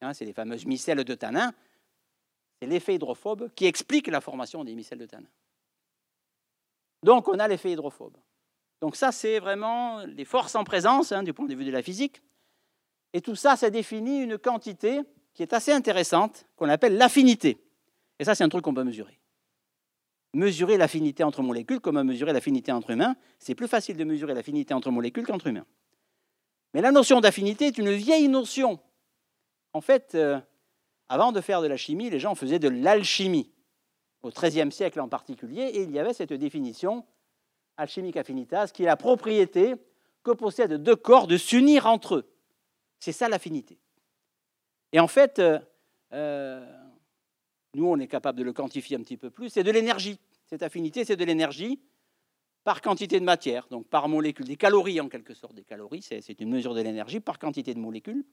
Hein, 0.00 0.12
c'est 0.12 0.24
les 0.24 0.32
fameuses 0.32 0.66
micelles 0.66 1.04
de 1.04 1.14
tanin 1.14 1.52
c'est 2.60 2.66
l'effet 2.66 2.94
hydrophobe 2.94 3.50
qui 3.54 3.66
explique 3.66 4.06
la 4.08 4.20
formation 4.20 4.64
des 4.64 4.74
micelles 4.74 4.98
de 4.98 5.06
tanin. 5.06 5.28
Donc 7.02 7.28
on 7.28 7.38
a 7.38 7.48
l'effet 7.48 7.72
hydrophobe. 7.72 8.16
Donc 8.84 8.96
ça, 8.96 9.12
c'est 9.12 9.38
vraiment 9.38 10.04
les 10.04 10.26
forces 10.26 10.54
en 10.56 10.62
présence 10.62 11.10
hein, 11.10 11.22
du 11.22 11.32
point 11.32 11.46
de 11.46 11.54
vue 11.54 11.64
de 11.64 11.70
la 11.70 11.80
physique. 11.80 12.20
Et 13.14 13.22
tout 13.22 13.34
ça, 13.34 13.56
ça 13.56 13.70
définit 13.70 14.18
une 14.18 14.36
quantité 14.36 15.00
qui 15.32 15.40
est 15.40 15.54
assez 15.54 15.72
intéressante, 15.72 16.44
qu'on 16.56 16.68
appelle 16.68 16.98
l'affinité. 16.98 17.56
Et 18.18 18.24
ça, 18.24 18.34
c'est 18.34 18.44
un 18.44 18.50
truc 18.50 18.62
qu'on 18.62 18.74
peut 18.74 18.84
mesurer. 18.84 19.18
Mesurer 20.34 20.76
l'affinité 20.76 21.24
entre 21.24 21.40
molécules, 21.40 21.80
comme 21.80 22.02
mesurer 22.02 22.34
l'affinité 22.34 22.72
entre 22.72 22.90
humains, 22.90 23.16
c'est 23.38 23.54
plus 23.54 23.68
facile 23.68 23.96
de 23.96 24.04
mesurer 24.04 24.34
l'affinité 24.34 24.74
entre 24.74 24.90
molécules 24.90 25.26
qu'entre 25.26 25.46
humains. 25.46 25.64
Mais 26.74 26.82
la 26.82 26.92
notion 26.92 27.22
d'affinité 27.22 27.68
est 27.68 27.78
une 27.78 27.92
vieille 27.92 28.28
notion. 28.28 28.80
En 29.72 29.80
fait, 29.80 30.14
euh, 30.14 30.38
avant 31.08 31.32
de 31.32 31.40
faire 31.40 31.62
de 31.62 31.68
la 31.68 31.78
chimie, 31.78 32.10
les 32.10 32.20
gens 32.20 32.34
faisaient 32.34 32.58
de 32.58 32.68
l'alchimie, 32.68 33.50
au 34.20 34.28
XIIIe 34.28 34.70
siècle 34.70 35.00
en 35.00 35.08
particulier, 35.08 35.62
et 35.72 35.84
il 35.84 35.90
y 35.90 35.98
avait 35.98 36.12
cette 36.12 36.34
définition, 36.34 37.06
alchimique 37.76 38.16
affinitas, 38.16 38.68
qui 38.68 38.82
est 38.82 38.86
la 38.86 38.96
propriété 38.96 39.74
que 40.22 40.30
possèdent 40.32 40.74
deux 40.74 40.96
corps 40.96 41.26
de 41.26 41.36
s'unir 41.36 41.86
entre 41.86 42.16
eux. 42.16 42.30
C'est 42.98 43.12
ça 43.12 43.28
l'affinité. 43.28 43.78
Et 44.92 45.00
en 45.00 45.08
fait, 45.08 45.38
euh, 45.38 45.58
euh, 46.12 46.64
nous, 47.74 47.86
on 47.86 47.98
est 47.98 48.06
capable 48.06 48.38
de 48.38 48.44
le 48.44 48.52
quantifier 48.52 48.96
un 48.96 49.00
petit 49.00 49.16
peu 49.16 49.30
plus, 49.30 49.50
c'est 49.50 49.62
de 49.62 49.70
l'énergie. 49.70 50.18
Cette 50.46 50.62
affinité, 50.62 51.04
c'est 51.04 51.16
de 51.16 51.24
l'énergie 51.24 51.80
par 52.62 52.80
quantité 52.80 53.20
de 53.20 53.24
matière, 53.24 53.66
donc 53.70 53.86
par 53.88 54.08
molécule, 54.08 54.46
des 54.46 54.56
calories 54.56 55.00
en 55.00 55.08
quelque 55.08 55.34
sorte. 55.34 55.54
Des 55.54 55.64
calories, 55.64 56.02
c'est 56.02 56.40
une 56.40 56.48
mesure 56.48 56.74
de 56.74 56.80
l'énergie 56.80 57.20
par 57.20 57.38
quantité 57.38 57.74
de 57.74 57.78
molécules. 57.78 58.24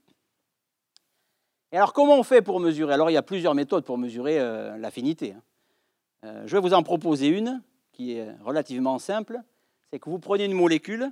Et 1.74 1.78
alors, 1.78 1.94
comment 1.94 2.18
on 2.18 2.24
fait 2.24 2.42
pour 2.42 2.60
mesurer? 2.60 2.94
Alors, 2.94 3.10
il 3.10 3.14
y 3.14 3.18
a 3.18 3.24
plusieurs 3.24 3.56
méthodes 3.56 3.84
pour 3.84 3.98
mesurer 3.98 4.40
euh, 4.40 4.78
l'affinité. 4.78 5.34
Hein. 5.34 6.44
Je 6.46 6.56
vais 6.56 6.62
vous 6.62 6.74
en 6.74 6.84
proposer 6.84 7.28
une 7.28 7.62
qui 7.92 8.14
est 8.14 8.32
relativement 8.42 9.00
simple. 9.00 9.40
C'est 9.90 10.00
que 10.00 10.10
vous 10.10 10.20
prenez 10.20 10.46
une 10.46 10.54
molécule, 10.54 11.12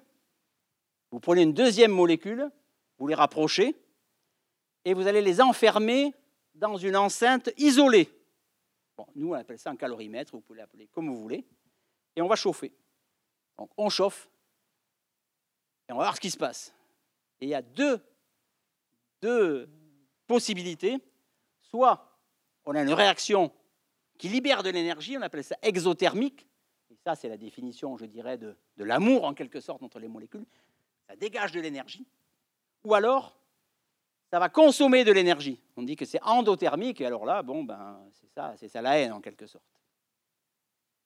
vous 1.11 1.19
prenez 1.19 1.41
une 1.41 1.53
deuxième 1.53 1.91
molécule, 1.91 2.49
vous 2.97 3.07
les 3.07 3.15
rapprochez, 3.15 3.75
et 4.85 4.93
vous 4.93 5.07
allez 5.07 5.21
les 5.21 5.41
enfermer 5.41 6.13
dans 6.55 6.77
une 6.77 6.95
enceinte 6.95 7.49
isolée. 7.57 8.09
Bon, 8.97 9.07
nous, 9.15 9.29
on 9.29 9.33
appelle 9.33 9.59
ça 9.59 9.69
un 9.69 9.75
calorimètre, 9.75 10.33
vous 10.33 10.41
pouvez 10.41 10.59
l'appeler 10.59 10.87
comme 10.87 11.07
vous 11.07 11.19
voulez, 11.19 11.45
et 12.15 12.21
on 12.21 12.27
va 12.27 12.35
chauffer. 12.35 12.73
Donc, 13.57 13.69
on 13.77 13.89
chauffe, 13.89 14.29
et 15.87 15.93
on 15.93 15.97
va 15.97 16.03
voir 16.03 16.15
ce 16.15 16.21
qui 16.21 16.31
se 16.31 16.37
passe. 16.37 16.73
Et 17.41 17.45
il 17.45 17.49
y 17.49 17.55
a 17.55 17.61
deux, 17.61 18.01
deux 19.21 19.69
possibilités. 20.27 20.97
Soit 21.61 22.19
on 22.65 22.75
a 22.75 22.81
une 22.81 22.93
réaction 22.93 23.51
qui 24.17 24.27
libère 24.27 24.63
de 24.63 24.69
l'énergie, 24.69 25.17
on 25.17 25.21
appelle 25.21 25.43
ça 25.43 25.57
exothermique, 25.61 26.45
ça 27.03 27.15
c'est 27.15 27.29
la 27.29 27.37
définition, 27.37 27.97
je 27.97 28.05
dirais, 28.05 28.37
de, 28.37 28.55
l'amour 28.77 29.25
en 29.25 29.33
quelque 29.33 29.59
sorte 29.59 29.83
entre 29.83 29.99
les 29.99 30.07
molécules, 30.07 30.45
ça 31.07 31.15
dégage 31.15 31.51
de 31.51 31.59
l'énergie. 31.59 32.05
Ou 32.83 32.93
alors, 32.93 33.37
ça 34.31 34.39
va 34.39 34.49
consommer 34.49 35.03
de 35.03 35.11
l'énergie. 35.11 35.61
On 35.75 35.83
dit 35.83 35.95
que 35.95 36.05
c'est 36.05 36.21
endothermique, 36.23 37.01
et 37.01 37.05
alors 37.05 37.25
là, 37.25 37.41
bon, 37.41 37.63
ben, 37.63 37.99
c'est 38.13 38.29
ça, 38.29 38.53
c'est 38.57 38.67
ça 38.67 38.81
la 38.81 38.99
haine 38.99 39.11
en 39.11 39.21
quelque 39.21 39.47
sorte. 39.47 39.65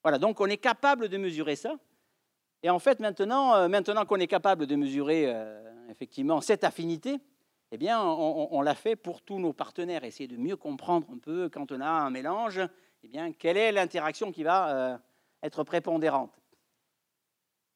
Voilà, 0.04 0.20
donc 0.20 0.42
on 0.42 0.48
est 0.48 0.58
capable 0.58 1.08
de 1.08 1.18
mesurer 1.18 1.56
ça. 1.56 1.78
Et 2.62 2.70
en 2.70 2.80
fait, 2.80 3.00
maintenant, 3.00 3.56
euh, 3.56 3.68
maintenant 3.68 4.06
qu'on 4.06 4.20
est 4.20 4.28
capable 4.28 4.68
de 4.68 4.76
mesurer 4.76 5.26
euh, 5.28 5.62
effectivement 5.90 6.42
cette 6.42 6.64
affinité, 6.64 7.20
eh 7.72 7.78
bien, 7.78 8.00
on, 8.04 8.62
l'a 8.62 8.76
fait 8.76 8.96
pour 8.96 9.24
tous 9.24 9.40
nos 9.40 9.52
partenaires, 9.52 10.04
essayer 10.04 10.28
de 10.28 10.38
mieux 10.38 10.56
comprendre 10.56 11.08
un 11.12 11.18
peu 11.18 11.50
quand 11.50 11.72
on 11.72 11.82
a 11.82 11.88
un 11.88 12.12
mélange, 12.12 12.62
eh 13.04 13.08
bien, 13.08 13.34
quelle 13.34 13.58
est 13.58 13.72
l'interaction 13.72 14.32
qui 14.32 14.44
va 14.44 14.70
euh, 14.70 14.98
être 15.44 15.64
prépondérante. 15.64 16.40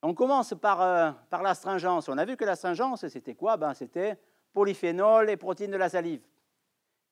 On 0.01 0.13
commence 0.13 0.53
par, 0.59 0.82
euh, 0.82 1.11
par 1.30 1.43
l'astringence. 1.43 2.07
On 2.07 2.18
a 2.18 2.26
vu 2.26 2.38
que 2.38 2.45
l'astringence, 2.45 3.05
c'était 3.07 3.36
quoi? 3.36 3.57
Ben, 3.57 3.74
C'était 3.74 4.18
polyphénol 4.53 5.30
et 5.30 5.38
protéines 5.38 5.72
de 5.72 5.78
la 5.78 5.89
salive. 5.89 6.22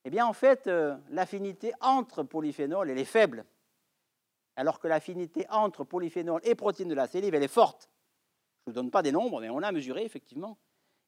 Eh 0.05 0.09
bien, 0.09 0.25
en 0.25 0.33
fait, 0.33 0.67
euh, 0.67 0.95
l'affinité 1.09 1.73
entre 1.81 2.23
polyphénol, 2.23 2.89
elle 2.89 2.97
est 2.97 3.05
faible, 3.05 3.45
alors 4.55 4.79
que 4.79 4.87
l'affinité 4.87 5.45
entre 5.49 5.83
polyphénol 5.83 6.39
et 6.43 6.55
protéines 6.55 6.89
de 6.89 6.95
la 6.95 7.07
salive, 7.07 7.35
elle 7.35 7.43
est 7.43 7.47
forte. 7.47 7.89
Je 8.65 8.71
ne 8.71 8.73
vous 8.73 8.81
donne 8.81 8.91
pas 8.91 9.01
des 9.01 9.11
nombres, 9.11 9.41
mais 9.41 9.49
on 9.49 9.61
a 9.61 9.71
mesuré, 9.71 10.05
effectivement, 10.05 10.57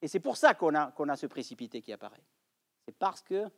et 0.02 0.08
c'est 0.08 0.20
pour 0.20 0.36
ça 0.36 0.54
qu'on 0.54 0.76
a, 0.76 0.94
a 0.96 1.16
ce 1.16 1.28
précipité 1.28 1.82
qui 1.82 1.94
apparaît. 1.94 2.24
C'est 2.86 2.96
parce 2.98 3.22
que 3.22 3.50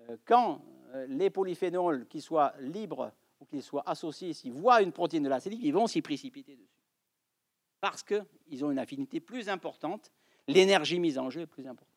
euh, 0.00 0.16
quand 0.24 0.62
les 1.08 1.30
polyphénols, 1.30 2.06
qu'ils 2.06 2.22
soient 2.22 2.54
libres 2.58 3.12
ou 3.40 3.44
qu'ils 3.44 3.62
soient 3.62 3.88
associés, 3.88 4.32
s'ils 4.32 4.52
voient 4.52 4.82
une 4.82 4.92
protéine 4.92 5.22
de 5.22 5.28
la 5.28 5.40
salive, 5.40 5.60
ils 5.62 5.72
vont 5.72 5.86
s'y 5.86 6.02
précipiter 6.02 6.56
dessus. 6.56 6.70
Parce 7.80 8.02
qu'ils 8.02 8.64
ont 8.64 8.70
une 8.70 8.78
affinité 8.78 9.20
plus 9.20 9.48
importante, 9.48 10.10
l'énergie 10.48 10.98
mise 10.98 11.18
en 11.18 11.30
jeu 11.30 11.42
est 11.42 11.46
plus 11.46 11.66
importante. 11.66 11.88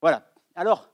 Voilà. 0.00 0.30
Alors, 0.54 0.90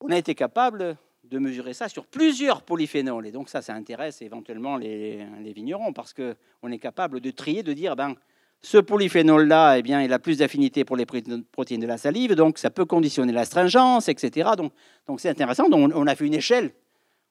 on 0.00 0.10
a 0.10 0.16
été 0.16 0.34
capable 0.34 0.96
de 1.24 1.38
mesurer 1.38 1.72
ça 1.72 1.88
sur 1.88 2.06
plusieurs 2.06 2.62
polyphénols. 2.62 3.26
Et 3.26 3.32
donc 3.32 3.48
ça, 3.48 3.62
ça 3.62 3.74
intéresse 3.74 4.20
éventuellement 4.22 4.76
les, 4.76 5.26
vignerons, 5.54 5.92
parce 5.92 6.12
qu'on 6.12 6.70
est 6.70 6.78
capable 6.78 7.20
de 7.20 7.30
trier, 7.30 7.62
de 7.62 7.72
dire, 7.72 7.96
ben, 7.96 8.14
ce 8.60 8.78
polyphénol-là, 8.78 9.78
eh 9.78 9.82
bien, 9.82 10.02
il 10.02 10.12
a 10.12 10.18
plus 10.18 10.38
d'affinité 10.38 10.84
pour 10.84 10.96
les 10.96 11.06
protéines 11.06 11.80
de 11.80 11.86
la 11.86 11.98
salive, 11.98 12.34
donc 12.34 12.58
ça 12.58 12.70
peut 12.70 12.86
conditionner 12.86 13.32
l'astringence, 13.32 14.08
etc. 14.08 14.50
Donc, 14.56 14.72
donc 15.06 15.20
c'est 15.20 15.28
intéressant. 15.28 15.68
Donc, 15.68 15.92
on 15.94 16.06
a 16.06 16.14
fait 16.14 16.26
une 16.26 16.34
échelle. 16.34 16.72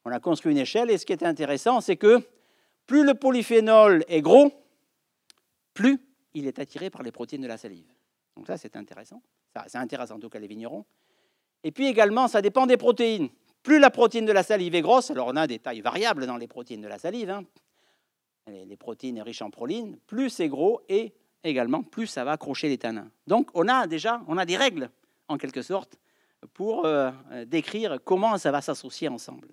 On 0.06 0.12
a 0.12 0.20
construit 0.20 0.52
une 0.52 0.58
échelle, 0.58 0.90
et 0.90 0.98
ce 0.98 1.06
qui 1.06 1.14
est 1.14 1.24
intéressant, 1.24 1.82
c'est 1.82 1.96
que 1.96 2.22
plus 2.86 3.06
le 3.06 3.14
polyphénol 3.14 4.04
est 4.08 4.22
gros, 4.22 4.52
plus 5.74 6.00
il 6.34 6.48
est 6.48 6.60
attiré 6.60 6.90
par 6.90 7.04
les 7.04 7.12
protéines 7.12 7.42
de 7.42 7.48
la 7.48 7.58
salive. 7.58 7.88
Donc 8.36 8.48
ça, 8.48 8.58
c'est 8.58 8.76
intéressant. 8.76 9.22
C'est 9.68 9.78
intéressant 9.78 10.16
en 10.16 10.20
tout 10.20 10.30
cas 10.30 10.40
les 10.40 10.48
vignerons. 10.48 10.86
Et 11.64 11.72
puis 11.72 11.88
également, 11.88 12.28
ça 12.28 12.42
dépend 12.42 12.66
des 12.66 12.78
protéines. 12.78 13.30
Plus 13.62 13.80
la 13.80 13.90
protéine 13.90 14.26
de 14.26 14.32
la 14.32 14.44
salive 14.44 14.76
est 14.76 14.82
grosse, 14.82 15.12
alors 15.12 15.28
on 15.28 15.36
a 15.36 15.48
des 15.48 15.60
tailles 15.60 15.82
variables 15.82 16.26
dans 16.26 16.36
les 16.36 16.48
protéines 16.48 16.82
de 16.82 16.88
la 16.88 16.98
salive, 16.98 17.30
hein, 17.30 17.44
les, 18.48 18.76
protéines 18.76 19.22
riches 19.22 19.42
en 19.42 19.50
proline, 19.50 19.98
plus 20.06 20.30
c'est 20.30 20.50
gros 20.50 20.82
et 20.90 21.14
également, 21.46 21.82
plus 21.82 22.08
ça 22.08 22.26
va 22.26 22.34
accrocher 22.34 22.68
les 22.68 22.78
tanins. 22.78 23.10
Donc 23.26 23.50
on 23.54 23.70
a 23.70 23.88
déjà 23.88 24.22
on 24.28 24.38
a 24.38 24.46
des 24.46 24.58
règles, 24.58 24.90
en 25.30 25.38
quelque 25.38 25.62
sorte, 25.62 25.98
pour 26.54 26.86
euh, 26.86 27.12
décrire 27.46 28.00
comment 28.04 28.38
ça 28.38 28.52
va 28.52 28.60
s'associer 28.60 29.08
ensemble. 29.08 29.48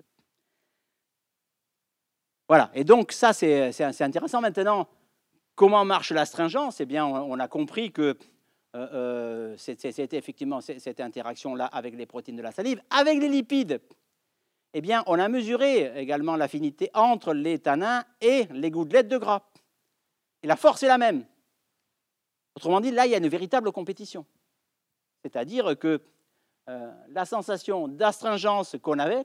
Voilà, 2.51 2.69
et 2.75 2.83
donc 2.83 3.13
ça, 3.13 3.33
c'est 3.33 3.81
intéressant. 4.01 4.41
Maintenant, 4.41 4.89
comment 5.55 5.85
marche 5.85 6.11
l'astringence? 6.11 6.81
Eh 6.81 6.85
bien, 6.85 7.07
on, 7.07 7.39
a 7.39 7.47
compris 7.47 7.93
que 7.93 8.19
euh, 8.75 8.89
euh, 8.93 9.57
c'était 9.57 10.19
effectivement 10.19 10.61
cette 10.61 10.99
interaction-là 10.99 11.67
avec 11.67 11.95
les 11.95 12.07
protéines 12.07 12.37
de 12.37 12.43
la 12.43 12.51
salive. 12.51 12.83
Avec 12.91 13.21
les 13.21 13.29
lipides, 13.29 13.81
eh 14.75 14.81
bien, 14.81 15.05
on 15.07 15.21
a 15.21 15.29
mesuré 15.29 15.93
également 15.95 16.35
l'affinité 16.35 16.91
entre 16.93 17.35
les 17.35 17.61
tanins 17.61 18.03
et 18.21 18.49
les 18.51 18.73
gouttelettes 18.73 19.07
de 19.07 19.19
gras. 19.19 19.43
Et 20.43 20.49
la 20.49 20.57
force 20.57 20.83
est 20.83 20.89
la 20.89 20.99
même. 20.99 21.25
Autrement 22.57 22.81
dit, 22.81 22.91
là, 22.91 23.07
il 23.07 23.13
y 23.13 23.15
a 23.15 23.19
une 23.19 23.29
véritable 23.29 23.71
compétition. 23.71 24.27
C'est-à-dire 25.23 25.79
que 25.79 26.03
euh, 26.69 26.93
la 27.11 27.27
sensation 27.27 27.87
d'astringence 27.87 28.75
qu'on 28.83 28.99
avait, 28.99 29.25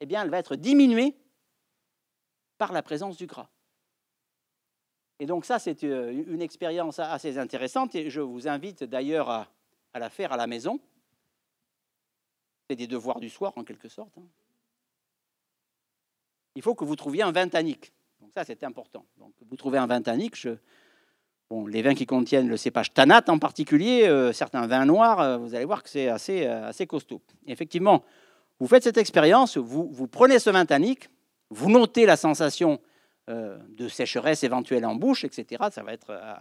eh 0.00 0.04
bien, 0.04 0.22
elle 0.22 0.28
va 0.28 0.36
être 0.36 0.54
diminuée 0.54 1.16
par 2.62 2.72
la 2.72 2.84
présence 2.84 3.16
du 3.16 3.26
gras. 3.26 3.48
Et 5.18 5.26
donc 5.26 5.44
ça, 5.44 5.58
c'est 5.58 5.82
euh, 5.82 6.12
une 6.28 6.40
expérience 6.40 7.00
assez 7.00 7.36
intéressante 7.36 7.96
et 7.96 8.08
je 8.08 8.20
vous 8.20 8.46
invite 8.46 8.84
d'ailleurs 8.84 9.30
à, 9.30 9.48
la 9.94 10.08
faire 10.08 10.32
à 10.32 10.36
la 10.36 10.46
maison. 10.46 10.78
C'est 12.70 12.76
des 12.76 12.86
devoirs 12.86 13.18
du 13.18 13.28
soir 13.28 13.52
en 13.56 13.64
quelque 13.64 13.88
sorte. 13.88 14.16
Hein. 14.16 14.28
Il 16.54 16.62
faut 16.62 16.76
que 16.76 16.84
vous 16.84 16.94
trouviez 16.94 17.24
un 17.24 17.32
vin 17.32 17.48
tannique. 17.48 17.92
Donc 18.20 18.30
ça, 18.32 18.44
c'est 18.44 18.62
important. 18.62 19.04
Donc 19.16 19.32
vous 19.44 19.56
trouvez 19.56 19.78
un 19.78 19.88
vin 19.88 20.00
tannique. 20.00 20.46
Bon, 21.50 21.66
les 21.66 21.82
vins 21.82 21.96
qui 21.96 22.06
contiennent 22.06 22.48
le 22.48 22.56
cépage 22.56 22.94
tanate 22.94 23.28
en 23.28 23.40
particulier, 23.40 24.06
euh, 24.06 24.32
certains 24.32 24.68
vins 24.68 24.86
noirs, 24.86 25.18
euh, 25.18 25.36
vous 25.36 25.56
allez 25.56 25.64
voir 25.64 25.82
que 25.82 25.90
c'est 25.90 26.06
assez, 26.06 26.46
assez 26.46 26.86
costaud. 26.86 27.22
effectivement, 27.48 28.04
vous 28.60 28.68
faites 28.68 28.84
cette 28.84 28.98
expérience, 28.98 29.56
vous, 29.56 29.88
vous 29.90 30.06
prenez 30.06 30.38
ce 30.38 30.50
vin 30.50 30.64
tannique, 30.64 31.08
vous 31.52 31.70
notez 31.70 32.06
la 32.06 32.16
sensation 32.16 32.80
euh, 33.28 33.58
de 33.68 33.88
sécheresse 33.88 34.42
éventuelle 34.42 34.84
en 34.84 34.94
bouche, 34.94 35.24
etc. 35.24 35.64
Ça 35.70 35.82
va 35.82 35.92
être 35.92 36.10
euh, 36.10 36.34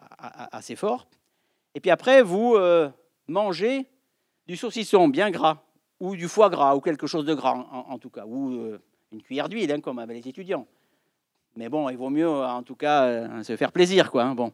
assez 0.51 0.76
fort. 0.76 1.07
Et 1.76 1.80
puis 1.80 1.91
après, 1.91 2.22
vous 2.22 2.55
euh, 2.55 2.89
mangez 3.28 3.86
du 4.47 4.57
saucisson 4.57 5.07
bien 5.07 5.30
gras, 5.30 5.64
ou 5.99 6.16
du 6.16 6.28
foie 6.28 6.49
gras, 6.49 6.76
ou 6.76 6.82
quelque 6.82 7.07
chose 7.07 7.26
de 7.26 7.34
gras 7.34 7.53
en, 7.53 7.99
tout 7.99 8.09
cas, 8.09 8.26
ou 8.26 8.76
une 9.12 9.22
cuillère 9.22 9.47
d'huile, 9.47 9.72
hein, 9.72 9.80
comme 9.80 9.99
avec 9.99 10.18
les 10.24 10.30
étudiants. 10.30 10.66
Mais 11.55 11.70
bon, 11.70 11.88
il 11.89 11.97
vaut 11.97 12.09
mieux 12.09 12.28
en 12.28 12.64
tout 12.64 12.76
cas 12.76 13.43
se 13.43 13.55
faire 13.55 13.72
plaisir, 13.72 14.09
quoi. 14.09 14.24
Hein. 14.24 14.34
Bon, 14.34 14.51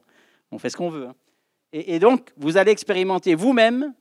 on 0.52 0.60
fait 0.60 0.70
ce 0.70 0.76
qu'on 0.76 0.90
veut. 0.90 1.08
Hein. 1.08 1.16
Et, 1.72 1.96
et, 1.96 2.00
donc, 2.00 2.34
vous 2.36 2.58
allez 2.58 2.72
expérimenter 2.72 3.36
vous-même 3.36 3.94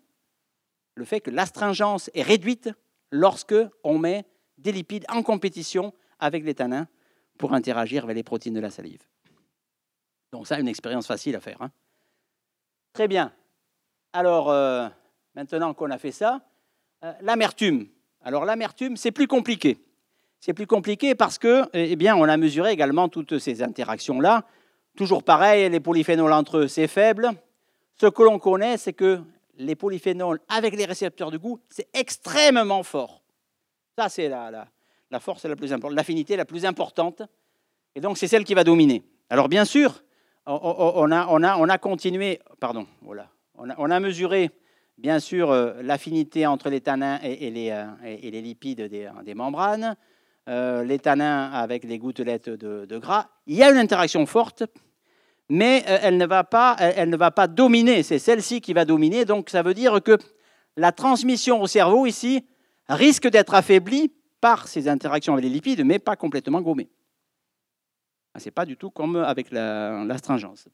le 0.96 1.04
fait 1.04 1.20
que 1.20 1.30
l'astringence 1.30 2.10
est 2.14 2.22
réduite 2.22 2.70
lorsque 3.12 3.54
on 3.84 3.98
met 3.98 4.24
des 4.58 4.72
lipides 4.72 5.04
en 5.08 5.22
compétition 5.22 5.92
avec 6.18 6.44
les 6.44 6.54
tanins 6.54 6.86
pour 7.38 7.52
interagir 7.54 8.04
avec 8.04 8.16
les 8.16 8.22
protéines 8.22 8.54
de 8.54 8.60
la 8.60 8.70
salive. 8.70 9.02
Donc 10.32 10.46
ça, 10.46 10.58
une 10.58 10.68
expérience 10.68 11.06
facile 11.06 11.36
à 11.36 11.40
faire. 11.40 11.60
Hein. 11.60 11.70
Très 12.92 13.08
bien. 13.08 13.32
Alors, 14.12 14.50
euh, 14.50 14.88
maintenant 15.34 15.74
qu'on 15.74 15.90
a 15.90 15.98
fait 15.98 16.12
ça, 16.12 16.40
euh, 17.04 17.12
l'amertume. 17.20 17.88
Alors 18.22 18.44
l'amertume, 18.44 18.96
c'est 18.96 19.12
plus 19.12 19.26
compliqué. 19.26 19.78
C'est 20.40 20.54
plus 20.54 20.66
compliqué 20.66 21.14
parce 21.14 21.38
que, 21.38 21.64
eh 21.72 21.96
bien, 21.96 22.16
on 22.16 22.24
a 22.24 22.36
mesuré 22.36 22.72
également 22.72 23.08
toutes 23.08 23.38
ces 23.38 23.62
interactions-là. 23.62 24.44
Toujours 24.96 25.22
pareil, 25.22 25.68
les 25.68 25.80
polyphénols 25.80 26.32
entre 26.32 26.58
eux, 26.58 26.68
c'est 26.68 26.88
faible. 26.88 27.30
Ce 28.00 28.06
que 28.06 28.22
l'on 28.22 28.38
connaît, 28.38 28.76
c'est 28.76 28.92
que 28.92 29.20
les 29.56 29.74
polyphénols 29.74 30.40
avec 30.48 30.76
les 30.76 30.84
récepteurs 30.84 31.30
de 31.30 31.38
goût, 31.38 31.60
c'est 31.68 31.88
extrêmement 31.94 32.82
fort. 32.82 33.22
Ça, 33.98 34.08
c'est 34.08 34.28
la, 34.28 34.50
la, 34.50 34.68
la 35.10 35.20
force 35.20 35.44
est 35.44 35.48
la 35.48 35.56
plus 35.56 35.72
importante, 35.72 35.96
l'affinité 35.96 36.36
la 36.36 36.44
plus 36.44 36.64
importante, 36.64 37.22
et 37.94 38.00
donc 38.00 38.18
c'est 38.18 38.28
celle 38.28 38.44
qui 38.44 38.54
va 38.54 38.64
dominer. 38.64 39.02
Alors 39.30 39.48
bien 39.48 39.64
sûr, 39.64 40.02
on 40.46 41.10
a, 41.10 41.26
on 41.28 41.42
a, 41.42 41.56
on 41.56 41.68
a 41.68 41.78
continué, 41.78 42.40
pardon, 42.60 42.86
voilà, 43.02 43.28
on 43.54 43.70
a, 43.70 43.74
on 43.78 43.90
a 43.90 44.00
mesuré 44.00 44.50
bien 44.98 45.20
sûr 45.20 45.50
euh, 45.50 45.74
l'affinité 45.82 46.46
entre 46.46 46.70
les 46.70 46.80
tanins 46.80 47.18
et, 47.22 47.50
les, 47.50 47.70
euh, 47.70 47.84
les, 48.02 48.40
lipides 48.42 48.82
des, 48.82 49.10
des 49.24 49.34
membranes, 49.34 49.96
euh, 50.48 50.84
les 50.84 50.98
tanins 50.98 51.50
avec 51.52 51.84
les 51.84 51.98
gouttelettes 51.98 52.48
de, 52.48 52.98
gras. 52.98 53.28
Il 53.46 53.56
y 53.56 53.62
a 53.62 53.70
une 53.70 53.78
interaction 53.78 54.24
forte, 54.26 54.64
mais 55.48 55.84
elle 55.86 56.16
ne 56.16 56.26
va 56.26 56.44
pas, 56.44 56.76
elle 56.78 57.10
ne 57.10 57.16
va 57.16 57.30
pas 57.30 57.46
dominer. 57.46 58.02
C'est 58.02 58.18
celle-ci 58.18 58.60
qui 58.60 58.72
va 58.72 58.84
dominer. 58.84 59.24
Donc 59.24 59.50
ça 59.50 59.62
veut 59.62 59.74
dire 59.74 60.02
que 60.02 60.18
la 60.76 60.92
transmission 60.92 61.60
au 61.62 61.66
cerveau 61.66 62.06
ici 62.06 62.44
risque 62.88 63.28
d'être 63.28 63.54
affaiblie 63.54 64.12
par 64.40 64.68
ces 64.68 64.88
interactions 64.88 65.32
avec 65.32 65.44
les 65.44 65.50
lipides, 65.50 65.84
mais 65.84 65.98
pas 65.98 66.16
complètement 66.16 66.60
gommé. 66.60 66.88
Ah, 68.34 68.40
Ce 68.40 68.46
n'est 68.46 68.52
pas 68.52 68.66
du 68.66 68.76
tout 68.76 68.90
comme 68.90 69.16
avec 69.16 69.50
l'astringence. 69.50 70.68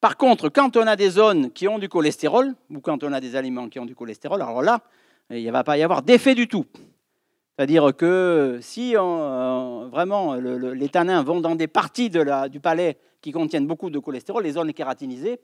Par 0.00 0.16
contre, 0.16 0.48
quand 0.48 0.76
on 0.76 0.86
a 0.86 0.96
des 0.96 1.10
zones 1.10 1.52
qui 1.52 1.68
ont 1.68 1.78
du 1.78 1.88
cholestérol, 1.88 2.54
ou 2.70 2.80
quand 2.80 3.04
on 3.04 3.12
a 3.12 3.20
des 3.20 3.36
aliments 3.36 3.68
qui 3.68 3.78
ont 3.78 3.84
du 3.84 3.94
cholestérol, 3.94 4.40
alors 4.40 4.62
là, 4.62 4.80
il 5.28 5.44
ne 5.44 5.52
va 5.52 5.62
pas 5.62 5.76
y 5.76 5.82
avoir 5.82 6.02
d'effet 6.02 6.34
du 6.34 6.48
tout. 6.48 6.64
C'est-à-dire 7.56 7.94
que 7.94 8.58
si 8.62 8.96
euh, 8.96 9.88
vraiment 9.90 10.34
les 10.34 10.88
tanins 10.88 11.22
vont 11.22 11.42
dans 11.42 11.54
des 11.54 11.68
parties 11.68 12.08
du 12.08 12.60
palais 12.60 12.96
qui 13.20 13.32
contiennent 13.32 13.66
beaucoup 13.66 13.90
de 13.90 13.98
cholestérol, 13.98 14.42
les 14.42 14.52
zones 14.52 14.72
kératinisées, 14.72 15.38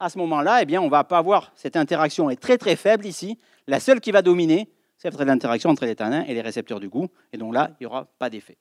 à 0.00 0.10
ce 0.10 0.18
moment-là, 0.18 0.62
eh 0.62 0.64
bien, 0.64 0.80
on 0.80 0.86
ne 0.86 0.90
va 0.90 1.04
pas 1.04 1.18
avoir 1.18 1.52
cette 1.54 1.76
interaction 1.76 2.28
est 2.28 2.36
très 2.36 2.58
très 2.58 2.74
faible 2.74 3.06
ici. 3.06 3.38
La 3.66 3.80
seule 3.80 4.00
qui 4.00 4.10
va 4.10 4.22
dominer, 4.22 4.68
c'est 4.96 5.12
l'interaction 5.20 5.70
entre 5.70 5.84
les 5.84 5.96
tanins 5.96 6.24
et 6.24 6.34
les 6.34 6.40
récepteurs 6.40 6.80
du 6.80 6.88
goût. 6.88 7.08
Et 7.32 7.38
donc 7.38 7.54
là, 7.54 7.70
il 7.72 7.84
n'y 7.84 7.86
aura 7.86 8.04
pas 8.04 8.30
d'effet. 8.30 8.56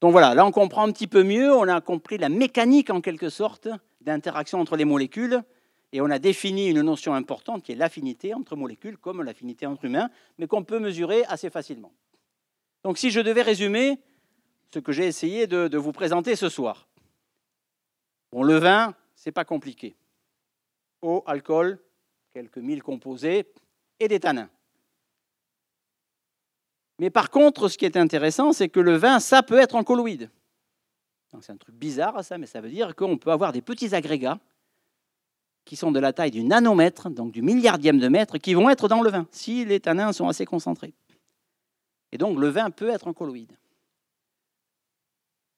Donc 0.00 0.12
voilà, 0.12 0.34
là 0.34 0.46
on 0.46 0.50
comprend 0.50 0.86
un 0.86 0.92
petit 0.92 1.06
peu 1.06 1.22
mieux, 1.22 1.52
on 1.52 1.68
a 1.68 1.80
compris 1.80 2.16
la 2.16 2.30
mécanique 2.30 2.88
en 2.90 3.02
quelque 3.02 3.28
sorte 3.28 3.68
d'interaction 4.00 4.58
entre 4.58 4.76
les 4.76 4.86
molécules 4.86 5.42
et 5.92 6.00
on 6.00 6.10
a 6.10 6.18
défini 6.18 6.68
une 6.68 6.80
notion 6.80 7.14
importante 7.14 7.62
qui 7.62 7.72
est 7.72 7.74
l'affinité 7.74 8.32
entre 8.32 8.56
molécules 8.56 8.96
comme 8.96 9.22
l'affinité 9.22 9.66
entre 9.66 9.84
humains, 9.84 10.08
mais 10.38 10.46
qu'on 10.46 10.64
peut 10.64 10.78
mesurer 10.78 11.24
assez 11.26 11.50
facilement. 11.50 11.92
Donc 12.82 12.96
si 12.96 13.10
je 13.10 13.20
devais 13.20 13.42
résumer 13.42 14.00
ce 14.72 14.78
que 14.78 14.92
j'ai 14.92 15.06
essayé 15.06 15.46
de, 15.46 15.76
vous 15.76 15.92
présenter 15.92 16.36
ce 16.36 16.48
soir. 16.48 16.88
Bon, 18.30 18.42
le 18.42 18.56
vin, 18.56 18.94
c'est 19.16 19.32
pas 19.32 19.44
compliqué. 19.44 19.96
Eau, 21.02 21.24
alcool, 21.26 21.80
quelques 22.32 22.58
mille 22.58 22.82
composés 22.82 23.46
et 23.98 24.08
des 24.08 24.20
tanins. 24.20 24.50
Mais 26.98 27.10
par 27.10 27.30
contre, 27.30 27.68
ce 27.68 27.78
qui 27.78 27.86
est 27.86 27.96
intéressant, 27.96 28.52
c'est 28.52 28.68
que 28.68 28.80
le 28.80 28.96
vin, 28.96 29.20
ça 29.20 29.42
peut 29.42 29.58
être 29.58 29.74
en 29.74 29.84
colloïde. 29.84 30.30
C'est 31.40 31.52
un 31.52 31.56
truc 31.56 31.74
bizarre, 31.74 32.24
ça, 32.24 32.38
mais 32.38 32.46
ça 32.46 32.60
veut 32.60 32.68
dire 32.68 32.94
qu'on 32.96 33.16
peut 33.16 33.30
avoir 33.30 33.52
des 33.52 33.62
petits 33.62 33.94
agrégats 33.94 34.38
qui 35.64 35.76
sont 35.76 35.92
de 35.92 36.00
la 36.00 36.12
taille 36.12 36.32
du 36.32 36.42
nanomètre, 36.42 37.08
donc 37.08 37.32
du 37.32 37.42
milliardième 37.42 37.98
de 37.98 38.08
mètre, 38.08 38.38
qui 38.38 38.54
vont 38.54 38.68
être 38.68 38.88
dans 38.88 39.02
le 39.02 39.10
vin, 39.10 39.26
si 39.30 39.64
les 39.64 39.78
tanins 39.78 40.12
sont 40.12 40.28
assez 40.28 40.44
concentrés. 40.44 40.92
Et 42.12 42.18
donc, 42.18 42.38
le 42.38 42.48
vin 42.48 42.70
peut 42.70 42.88
être 42.88 43.06
en 43.06 43.12
colloïde. 43.12 43.52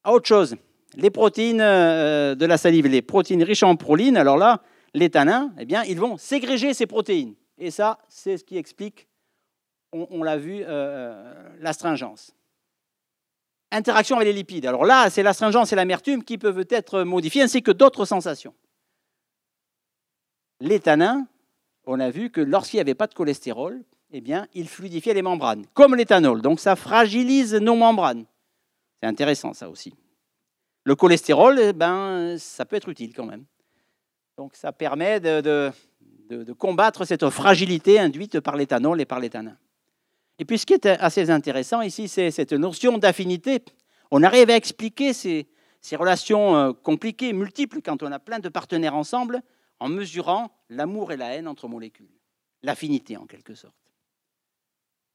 Autre 0.05 0.27
chose, 0.27 0.57
les 0.97 1.11
protéines 1.11 1.61
euh, 1.61 2.35
de 2.35 2.45
la 2.45 2.59
salive, 2.59 2.87
les 2.87 3.03
protéines 3.03 3.43
riches 3.43 3.63
en 3.63 3.77
proline, 3.77 4.17
alors 4.17 4.37
là, 4.37 4.63
les 4.95 5.11
eh 5.59 5.65
bien, 5.65 5.85
ils 5.85 5.99
vont 5.99 6.17
ségréger 6.19 6.75
ces 6.75 6.87
protéines. 6.87 7.35
Et 7.59 7.71
ça, 7.71 7.99
c'est 8.09 8.37
ce 8.37 8.45
qui 8.45 8.57
explique, 8.57 9.09
on, 9.93 10.23
l'a 10.23 10.37
vu, 10.37 10.63
euh, 10.63 10.67
euh, 10.69 11.49
l'astringence. 11.61 12.35
Interaction 13.71 14.17
avec 14.17 14.27
les 14.27 14.35
lipides. 14.35 14.67
Alors 14.67 14.85
là, 14.85 15.09
c'est 15.09 15.23
l'astringence 15.23 15.73
et 15.73 15.77
l'amertume 15.77 16.25
qui 16.25 16.37
peuvent 16.37 16.67
être 16.69 17.03
modifiées, 17.03 17.43
ainsi 17.43 17.63
que 17.63 17.71
d'autres 17.71 18.05
sensations. 18.05 18.55
Les 20.61 20.81
on 21.87 21.99
a 21.99 22.11
vu 22.11 22.31
que 22.31 22.41
lorsqu'il 22.41 22.77
n'y 22.77 22.83
avait 22.83 22.95
pas 22.95 23.07
de 23.07 23.15
cholestérol, 23.15 23.83
eh 24.13 24.21
bien, 24.21 24.47
ils 24.55 24.69
fluidifiaient 24.69 25.15
les 25.15 25.23
membranes, 25.23 25.67
comme 25.75 25.97
l'éthanol. 25.97 26.43
Donc 26.43 26.61
ça 26.61 26.77
fragilise 26.77 27.55
nos 27.55 27.75
membranes. 27.75 28.27
C'est 29.01 29.09
intéressant, 29.09 29.55
ça 29.55 29.69
aussi. 29.69 29.95
Le 30.85 30.95
cholestérol, 30.95 31.59
eh 31.59 31.73
ben, 31.73 32.37
ça 32.39 32.65
peut 32.65 32.77
être 32.77 32.89
utile 32.89 33.15
quand 33.15 33.27
même. 33.27 33.45
Donc 34.37 34.57
ça 34.57 34.73
permet 34.73 35.21
de, 35.21 35.73
combattre 36.59 37.05
cette 37.05 37.29
fragilité 37.29 37.99
induite 37.99 38.41
par 38.41 38.57
l'éthanol 38.57 39.01
et 39.01 39.05
par 39.05 39.21
l'éthanol. 39.21 39.57
Et 40.39 40.45
puis 40.45 40.59
ce 40.59 40.67
qui 40.67 40.75
est 40.75 40.87
assez 40.87 41.31
intéressant 41.31 41.83
ici, 41.83 42.09
c'est 42.09 42.31
cette 42.31 42.53
notion 42.53 42.99
d'affinité. 42.99 43.63
On 44.11 44.23
arrive 44.23 44.51
à 44.51 44.57
expliquer 44.57 45.13
ces, 45.13 45.47
relations 45.93 46.57
euh, 46.57 46.73
compliquées, 46.73 47.33
multiples, 47.33 47.81
quand 47.83 48.03
on 48.03 48.11
a 48.11 48.19
plein 48.19 48.39
de 48.39 48.49
partenaires 48.49 48.95
ensemble, 48.95 49.43
en 49.79 49.89
mesurant 49.89 50.51
l'amour 50.69 51.13
et 51.13 51.17
la 51.17 51.35
haine 51.35 51.49
entre 51.49 51.69
molécules. 51.69 52.11
L'affinité 52.63 53.17
en 53.17 53.27
quelque 53.27 53.55
sorte. 53.55 53.75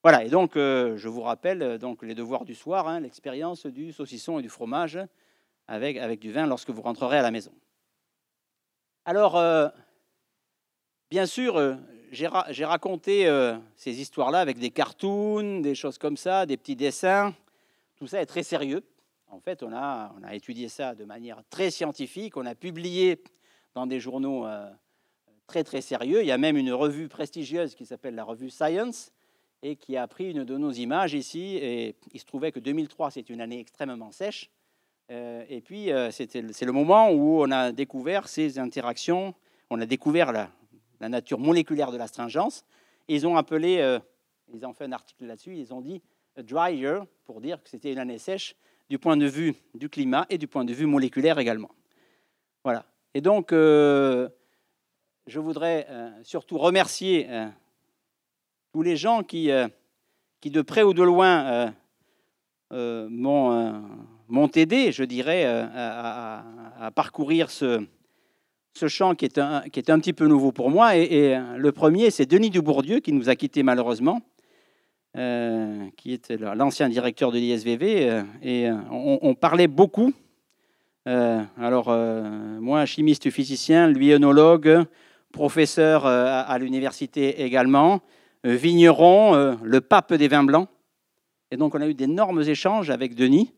Voilà, 0.04 0.24
et 0.24 0.30
donc 0.30 0.56
euh, 0.56 0.98
je 0.98 1.10
vous 1.10 1.22
rappelle 1.22 1.62
euh, 1.62 1.78
donc, 1.78 2.04
les 2.04 2.16
devoirs 2.16 2.46
du 2.46 2.54
soir, 2.54 2.88
hein, 2.88 3.00
l'expérience 3.00 3.66
du 3.66 3.92
saucisson 3.92 4.40
et 4.40 4.42
du 4.42 4.50
fromage 4.50 5.00
avec 5.68 6.20
du 6.20 6.32
vin 6.32 6.48
lorsque 6.48 6.70
vous 6.70 6.82
rentrerez 6.82 7.18
à 7.18 7.22
la 7.22 7.32
maison. 7.32 7.52
Alors, 9.10 9.38
euh, 9.38 9.70
bien 11.10 11.26
sûr, 11.26 11.56
euh, 11.56 11.76
j'ai 12.12 12.28
raconté 12.66 13.26
ces 13.78 14.02
histoires-là 14.02 14.42
avec 14.42 14.60
des 14.60 14.70
cartoons, 14.70 15.62
des 15.62 15.76
choses 15.76 15.98
comme 15.98 16.18
ça, 16.18 16.46
des 16.46 16.58
petits 16.58 16.76
dessins. 16.76 17.34
Tout 17.96 18.06
ça 18.08 18.22
est 18.22 18.26
très 18.26 18.44
sérieux. 18.44 18.84
En 19.30 19.40
fait, 19.40 19.64
on 19.64 19.72
a, 19.72 20.14
on 20.20 20.24
a 20.26 20.36
étudié 20.36 20.68
ça 20.68 20.94
de 20.94 21.06
manière 21.06 21.42
très 21.50 21.72
scientifique. 21.72 22.36
On 22.36 22.46
a 22.46 22.54
publié 22.54 23.24
dans 23.76 23.88
des 23.88 24.02
journaux 24.02 24.46
très 25.48 25.64
très 25.64 25.80
sérieux. 25.80 26.22
Il 26.22 26.28
y 26.28 26.32
a 26.32 26.38
même 26.38 26.58
une 26.58 26.74
revue 26.74 27.08
prestigieuse 27.08 27.76
qui 27.76 27.86
s'appelle 27.86 28.16
la 28.16 28.26
revue 28.26 28.50
Science 28.50 29.14
et 29.64 29.78
qui 29.78 29.96
a 29.96 30.06
pris 30.10 30.32
une 30.32 30.44
de 30.44 30.58
nos 30.58 30.72
images 30.72 31.14
ici. 31.14 31.56
Et 31.62 31.96
il 32.12 32.20
se 32.20 32.26
trouvait 32.26 32.52
que 32.52 32.60
2003, 32.60 33.12
c'est 33.12 33.30
une 33.30 33.40
année 33.40 33.62
extrêmement 33.62 34.12
sèche. 34.12 34.50
Euh, 35.10 35.46
et 35.50 35.62
puis, 35.62 35.92
euh, 35.92 36.12
c'est 36.12 36.36
le 36.36 36.72
moment 36.72 37.12
où 37.12 37.42
on 37.42 37.52
a 37.52 37.72
découvert 37.72 38.28
ces 38.28 38.60
interactions, 38.60 39.34
on 39.70 39.80
a 39.80 39.86
découvert 39.86 40.32
la, 40.32 40.50
nature 41.00 41.40
moléculaire 41.40 41.92
de 41.92 41.98
l'astringence. 41.98 42.66
Ils 43.08 43.26
ont 43.26 43.38
appelé, 43.38 43.78
euh, 43.80 44.00
ils 44.54 44.66
ont 44.66 44.74
fait 44.74 44.86
un 44.86 44.92
article 44.92 45.26
là-dessus, 45.26 45.56
ils 45.56 45.74
ont 45.74 45.82
dit 45.82 46.02
dry 46.38 46.76
year 46.76 47.06
pour 47.26 47.40
dire 47.40 47.62
que 47.64 47.70
c'était 47.70 47.92
une 47.92 48.00
année 48.00 48.18
sèche 48.18 48.56
du 48.90 49.00
point 49.00 49.18
de 49.18 49.26
vue 49.26 49.56
du 49.74 49.90
climat 49.90 50.26
et 50.30 50.38
du 50.38 50.48
point 50.48 50.66
de 50.66 50.74
vue 50.74 50.86
moléculaire 50.86 51.40
également. 51.40 51.72
Voilà. 52.64 52.86
Et 53.14 53.22
donc, 53.22 53.52
je 53.52 54.30
voudrais 55.36 55.88
surtout 56.24 56.58
remercier 56.58 57.28
tous 58.72 58.82
les 58.82 58.96
gens 58.96 59.24
qui, 59.24 59.50
qui, 60.42 60.52
de 60.52 60.62
près 60.62 60.84
ou 60.84 60.94
de 60.94 61.04
loin, 61.04 61.74
m'ont 62.72 63.82
m'ont 64.28 64.50
aidé, 64.54 64.92
je 64.92 65.04
dirais, 65.04 65.44
euh, 65.46 65.66
à, 65.74 66.92
parcourir 66.92 67.50
ce, 67.50 67.84
ce 68.74 68.88
champ 68.88 69.16
qui 69.16 69.26
est, 69.26 69.38
un, 69.38 69.62
qui 69.72 69.80
est 69.80 69.90
un 69.90 70.00
petit 70.00 70.14
peu 70.14 70.28
nouveau 70.28 70.52
pour 70.52 70.70
moi. 70.70 70.96
Et, 70.96 71.38
le 71.58 71.72
premier, 71.72 72.12
c'est 72.12 72.26
Denis 72.26 72.50
Dubourdieu, 72.50 73.00
qui 73.00 73.14
nous 73.14 73.30
a 73.30 73.36
quittés 73.36 73.64
malheureusement, 73.64 74.22
euh, 75.18 75.88
qui 75.96 76.14
était 76.14 76.38
l'ancien 76.38 76.90
directeur 76.90 77.32
de 77.32 77.38
l'ISVV. 77.38 78.10
Euh, 78.10 78.24
et 78.42 78.70
on, 78.92 79.34
parlait 79.36 79.68
beaucoup. 79.68 80.14
alors, 81.06 81.90
moi, 81.90 82.86
chimiste 82.86 83.30
physicien, 83.30 83.88
lui, 83.88 84.12
œnologue, 84.12 84.84
professeur 85.32 86.06
à, 86.06 86.58
l'université 86.58 87.44
également, 87.44 88.02
vigneron, 88.44 89.58
le 89.64 89.82
pape 89.82 90.14
des 90.14 90.28
vins 90.28 90.44
blancs. 90.44 90.68
Et 91.50 91.56
donc, 91.56 91.76
on 91.76 91.82
a 91.82 91.88
eu 91.88 91.94
d'énormes 91.94 92.42
échanges 92.42 92.90
avec 92.90 93.16
Denis. 93.16 93.54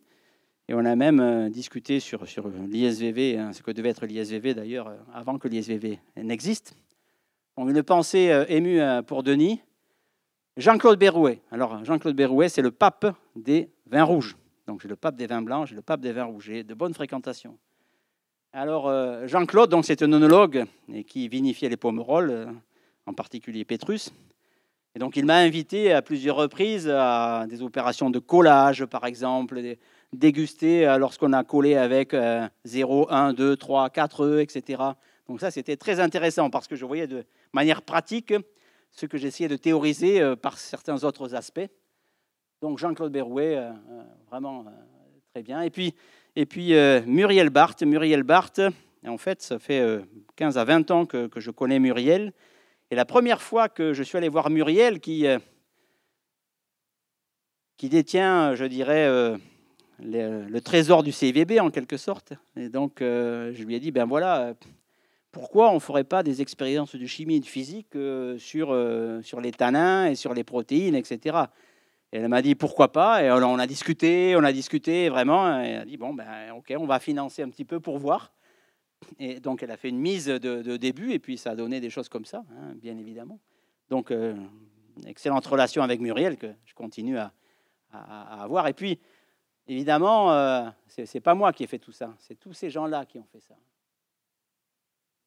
Et 0.69 0.75
on 0.75 0.85
a 0.85 0.95
même 0.95 1.19
euh, 1.19 1.49
discuté 1.49 1.99
sur, 1.99 2.27
sur 2.27 2.47
l'ISVV, 2.47 3.39
hein, 3.39 3.53
ce 3.53 3.63
que 3.63 3.71
devait 3.71 3.89
être 3.89 4.05
l'ISVV 4.05 4.53
d'ailleurs, 4.53 4.87
euh, 4.87 4.97
avant 5.15 5.39
que 5.39 5.47
l'ISVV 5.47 5.97
n'existe. 6.17 6.75
une 7.57 7.81
pensée 7.81 8.29
euh, 8.29 8.45
émue 8.47 8.79
pour 9.07 9.23
Denis. 9.23 9.61
Jean-Claude 10.57 10.99
Berrouet. 10.99 11.41
Alors, 11.49 11.83
Jean-Claude 11.83 12.15
Berrouet, 12.15 12.49
c'est 12.49 12.61
le 12.61 12.69
pape 12.69 13.15
des 13.35 13.71
vins 13.87 14.03
rouges. 14.03 14.37
Donc, 14.67 14.83
j'ai 14.83 14.87
le 14.87 14.95
pape 14.95 15.15
des 15.15 15.25
vins 15.25 15.41
blancs, 15.41 15.65
j'ai 15.65 15.75
le 15.75 15.81
pape 15.81 16.01
des 16.01 16.11
vins 16.11 16.25
rouges, 16.25 16.43
j'ai 16.45 16.63
de 16.63 16.73
bonnes 16.75 16.93
fréquentations. 16.93 17.57
Alors, 18.53 18.91
Jean-Claude, 19.27 19.71
donc, 19.71 19.85
c'est 19.85 20.03
un 20.03 20.13
onologue 20.13 20.65
et 20.93 21.03
qui 21.03 21.27
vinifiait 21.29 21.69
les 21.69 21.77
pommerolles, 21.77 22.49
en 23.07 23.13
particulier 23.13 23.65
Pétrus. 23.65 24.11
Et 24.95 24.99
donc, 24.99 25.17
il 25.17 25.25
m'a 25.25 25.37
invité 25.37 25.93
à 25.93 26.01
plusieurs 26.01 26.35
reprises 26.35 26.89
à 26.89 27.45
des 27.47 27.61
opérations 27.61 28.09
de 28.09 28.19
collage, 28.19 28.85
par 28.85 29.05
exemple, 29.05 29.59
déguster 30.13 30.87
euh, 30.87 30.97
lorsqu'on 30.97 31.33
a 31.33 31.43
collé 31.43 31.75
avec 31.75 32.15
0, 32.65 33.07
1, 33.11 33.33
2, 33.33 33.55
3, 33.55 33.89
4 33.89 34.25
E, 34.25 34.41
etc. 34.41 34.83
Donc 35.27 35.39
ça, 35.39 35.51
c'était 35.51 35.77
très 35.77 35.99
intéressant 35.99 36.49
parce 36.49 36.67
que 36.67 36.75
je 36.75 36.85
voyais 36.85 37.07
de 37.07 37.23
manière 37.53 37.81
pratique 37.81 38.33
ce 38.91 39.05
que 39.05 39.17
j'essayais 39.17 39.49
de 39.49 39.55
théoriser 39.55 40.21
euh, 40.21 40.35
par 40.35 40.57
certains 40.57 41.03
autres 41.03 41.35
aspects. 41.35 41.69
Donc 42.61 42.79
Jean-Claude 42.79 43.11
Berrouet, 43.11 43.57
euh, 43.57 43.71
vraiment 44.29 44.65
très 45.33 45.43
bien. 45.43 45.61
Et 45.61 45.69
puis, 45.69 45.93
et 46.35 46.45
puis 46.45 46.73
Muriel 47.05 47.49
Barthes. 47.49 47.83
Muriel 47.83 48.23
Barthes, 48.23 48.61
en 49.07 49.17
fait, 49.17 49.41
ça 49.41 49.59
fait 49.59 50.01
15 50.35 50.57
à 50.57 50.65
20 50.65 50.91
ans 50.91 51.05
que, 51.05 51.27
que, 51.27 51.39
je 51.39 51.51
connais 51.51 51.79
Muriel. 51.79 52.33
Et 52.91 52.95
la 52.95 53.05
première 53.05 53.41
fois 53.41 53.69
que 53.69 53.93
je 53.93 54.03
suis 54.03 54.17
allé 54.17 54.27
voir 54.27 54.49
Muriel, 54.49 54.99
qui, 54.99 55.25
qui 57.77 57.89
détient, 57.89 58.55
je 58.55 58.65
dirais, 58.65 59.07
le, 60.01 60.59
trésor 60.59 61.03
du 61.03 61.11
CVB 61.11 61.59
en 61.59 61.69
quelque 61.69 61.97
sorte. 61.97 62.33
Et 62.55 62.69
donc, 62.69 63.01
euh, 63.01 63.51
je 63.53 63.63
lui 63.63 63.75
ai 63.75 63.79
dit, 63.79 63.91
ben 63.91 64.05
voilà, 64.05 64.41
euh, 64.41 64.53
pourquoi 65.31 65.71
on 65.71 65.75
ne 65.75 65.79
ferait 65.79 66.03
pas 66.03 66.23
des 66.23 66.41
expériences 66.41 66.95
de 66.95 67.05
chimie 67.05 67.37
et 67.37 67.39
de 67.39 67.45
physique 67.45 67.95
euh, 67.95 68.37
sur, 68.37 68.75
sur 69.23 69.41
les 69.41 69.51
tanins 69.51 70.07
et 70.07 70.15
sur 70.15 70.33
les 70.33 70.43
protéines, 70.43 70.95
etc. 70.95 71.37
Et 72.11 72.17
elle 72.17 72.27
m'a 72.27 72.41
dit, 72.41 72.55
pourquoi 72.55 72.91
pas? 72.91 73.23
Et 73.23 73.31
on 73.31 73.59
a 73.59 73.67
discuté, 73.67 74.35
on 74.35 74.43
a 74.43 74.51
discuté 74.51 75.09
vraiment. 75.09 75.61
Et 75.61 75.67
elle 75.69 75.81
a 75.81 75.85
dit, 75.85 75.97
bon, 75.97 76.13
ben 76.13 76.25
ok, 76.55 76.73
on 76.77 76.85
va 76.85 76.99
financer 76.99 77.43
un 77.43 77.49
petit 77.49 77.65
peu 77.65 77.79
pour 77.79 77.99
voir. 77.99 78.33
Et 79.19 79.39
donc, 79.39 79.63
elle 79.63 79.71
a 79.71 79.77
fait 79.77 79.89
une 79.89 79.99
mise 79.99 80.25
de, 80.25 80.77
début, 80.77 81.13
et 81.13 81.19
puis 81.19 81.37
ça 81.37 81.51
a 81.51 81.55
donné 81.55 81.79
des 81.79 81.89
choses 81.89 82.09
comme 82.09 82.25
ça, 82.25 82.43
hein, 82.51 82.73
bien 82.75 82.97
évidemment. 82.97 83.39
Donc, 83.89 84.11
excellente 85.05 85.45
relation 85.45 85.83
avec 85.83 86.01
Muriel 86.01 86.35
que 86.35 86.47
je 86.65 86.73
continue 86.73 87.17
à, 87.17 87.31
à, 87.93 88.39
à 88.39 88.43
avoir. 88.43 88.67
Et 88.67 88.73
puis, 88.73 88.99
Évidemment, 89.69 90.33
euh, 90.33 90.67
ce 90.87 91.01
n'est 91.01 91.21
pas 91.21 91.35
moi 91.35 91.53
qui 91.53 91.63
ai 91.63 91.67
fait 91.67 91.77
tout 91.77 91.91
ça, 91.91 92.15
c'est 92.17 92.33
tous 92.33 92.53
ces 92.53 92.71
gens-là 92.71 93.05
qui 93.05 93.19
ont 93.19 93.27
fait 93.31 93.39
ça. 93.39 93.53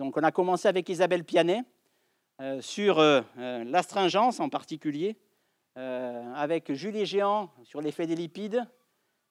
Donc 0.00 0.16
on 0.16 0.22
a 0.24 0.32
commencé 0.32 0.66
avec 0.66 0.88
Isabelle 0.88 1.22
Pianet 1.22 1.62
euh, 2.40 2.60
sur 2.60 2.98
euh, 2.98 3.22
l'astringence 3.36 4.40
en 4.40 4.48
particulier, 4.48 5.16
avec 5.74 6.70
Julie 6.74 7.06
Géant 7.06 7.50
sur 7.62 7.80
l'effet 7.80 8.06
des 8.06 8.16
lipides, 8.16 8.66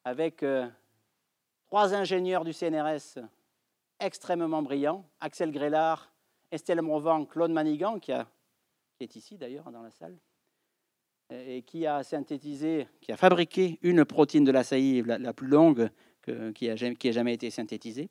avec 0.05 0.43
trois 1.67 1.93
ingénieurs 1.93 2.43
du 2.43 2.51
CNRS 2.51 3.19
extrêmement 3.99 4.63
brillants, 4.63 5.05
Axel 5.19 5.51
Grélard, 5.51 6.11
Estelle 6.49 6.81
Morvan, 6.81 7.25
Claude 7.25 7.51
Manigan, 7.51 7.99
qui 7.99 8.11
est 8.11 9.15
ici 9.15 9.37
d'ailleurs 9.37 9.69
dans 9.71 9.83
la 9.83 9.91
salle, 9.91 10.17
et 11.31 11.61
qui 11.61 11.87
a 11.87 12.03
synthétisé, 12.03 12.87
qui 12.99 13.11
a 13.11 13.17
fabriqué 13.17 13.79
une 13.81 14.05
protéine 14.05 14.43
de 14.43 14.51
la 14.51 14.63
saillie 14.63 15.01
la, 15.03 15.33
plus 15.33 15.47
longue 15.47 15.89
qui, 16.53 16.67
ait 16.67 17.13
jamais 17.13 17.33
été 17.33 17.49
synthétisée. 17.49 18.09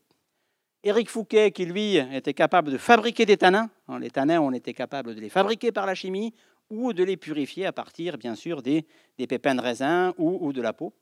Éric 0.83 1.11
Fouquet, 1.11 1.51
qui 1.51 1.67
lui 1.67 1.97
était 1.97 2.33
capable 2.33 2.73
de 2.73 2.79
fabriquer 2.79 3.27
des 3.27 3.37
tanins. 3.37 3.69
Les 3.99 4.11
tanins, 4.11 4.41
on 4.41 4.53
était 4.53 4.73
capable 4.73 5.15
de 5.15 5.21
les 5.21 5.29
fabriquer 5.29 5.73
par 5.73 5.85
la 5.85 5.95
chimie 5.95 6.33
ou 6.71 6.93
de 6.93 7.05
les 7.05 7.17
purifier 7.17 7.67
à 7.67 7.73
partir, 7.73 8.17
bien 8.17 8.35
sûr, 8.35 8.63
des, 8.63 8.87
pépins 9.29 9.55
de 9.55 9.61
raisin 9.61 10.15
ou, 10.17 10.53
de 10.53 10.63
la 10.63 10.73
peau. 10.73 10.95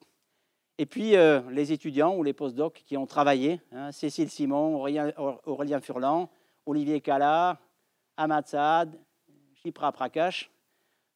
Et 0.79 0.87
puis 0.87 1.16
euh, 1.16 1.41
les 1.51 1.73
étudiants 1.73 2.16
ou 2.16 2.23
les 2.23 2.33
postdocs 2.33 2.83
qui 2.87 2.97
ont 2.97 3.07
travaillé, 3.07 3.61
hein, 3.73 3.93
Cécile 3.93 4.31
Simon, 4.31 4.77
Aurélien, 4.77 5.81
Furlan, 5.81 6.31
Olivier 6.66 7.01
Cala, 7.01 7.61
Ahmad 8.16 8.47
Saad, 8.47 8.99
Chipra 9.55 9.91
Prakash, 9.93 10.51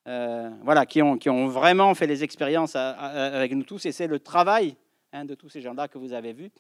euh, 0.08 0.50
voilà, 0.62 0.84
qui 0.86 1.00
ont, 1.00 1.46
vraiment 1.46 1.94
fait 1.94 2.06
les 2.06 2.24
expériences 2.24 2.76
avec 2.76 3.52
nous 3.52 3.62
tous. 3.62 3.86
Et 3.86 3.92
c'est 3.92 4.06
le 4.06 4.18
travail 4.18 4.76
hein, 5.12 5.24
de 5.24 5.34
tous 5.34 5.48
ces 5.48 5.60
gens-là 5.60 5.88
que 5.88 5.98
vous 5.98 6.12
avez 6.12 6.32
vu. 6.32 6.50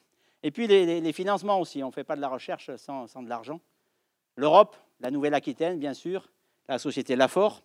Et 0.42 0.50
puis 0.50 0.66
les, 0.66 1.12
financements 1.12 1.60
aussi. 1.60 1.82
On 1.82 1.88
ne 1.88 1.92
fait 1.92 2.04
pas 2.04 2.16
de 2.16 2.20
la 2.20 2.28
recherche 2.28 2.74
sans, 2.76 3.06
de 3.22 3.28
l'argent. 3.28 3.60
L'Europe, 4.36 4.76
la 5.00 5.10
Nouvelle-Aquitaine, 5.10 5.78
bien 5.78 5.94
sûr, 5.94 6.30
la 6.68 6.78
société 6.78 7.16
Lafort, 7.16 7.62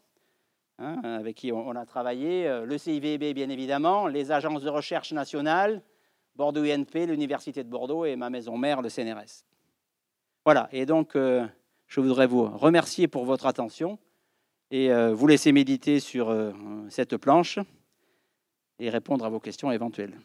hein, 0.79 0.99
avec 1.03 1.35
qui 1.35 1.51
on, 1.51 1.75
a 1.75 1.85
travaillé, 1.85 2.47
euh, 2.47 2.65
le 2.65 2.77
CIVB, 2.77 3.33
bien 3.33 3.49
évidemment, 3.49 4.07
les 4.07 4.31
agences 4.31 4.63
de 4.63 4.69
recherche 4.69 5.13
nationales, 5.13 5.81
Bordeaux 6.35 6.63
INP, 6.63 7.07
l'Université 7.07 7.63
de 7.63 7.69
Bordeaux 7.69 8.05
et 8.05 8.15
ma 8.15 8.29
maison 8.29 8.57
mère, 8.57 8.81
le 8.81 8.89
CNRS. 8.89 9.45
Voilà, 10.45 10.67
et 10.71 10.85
donc 10.85 11.15
euh, 11.15 11.47
je 11.87 11.99
voudrais 11.99 12.27
vous 12.27 12.45
remercier 12.45 13.07
pour 13.07 13.25
votre 13.25 13.45
attention 13.45 13.97
et 14.71 14.91
euh, 14.91 15.13
vous 15.13 15.27
laisser 15.27 15.51
méditer 15.51 15.99
sur 15.99 16.29
euh, 16.29 16.51
cette 16.89 17.17
planche 17.17 17.59
et 18.79 18.89
répondre 18.89 19.25
à 19.25 19.29
vos 19.29 19.39
questions 19.39 19.71
éventuelles. 19.71 20.17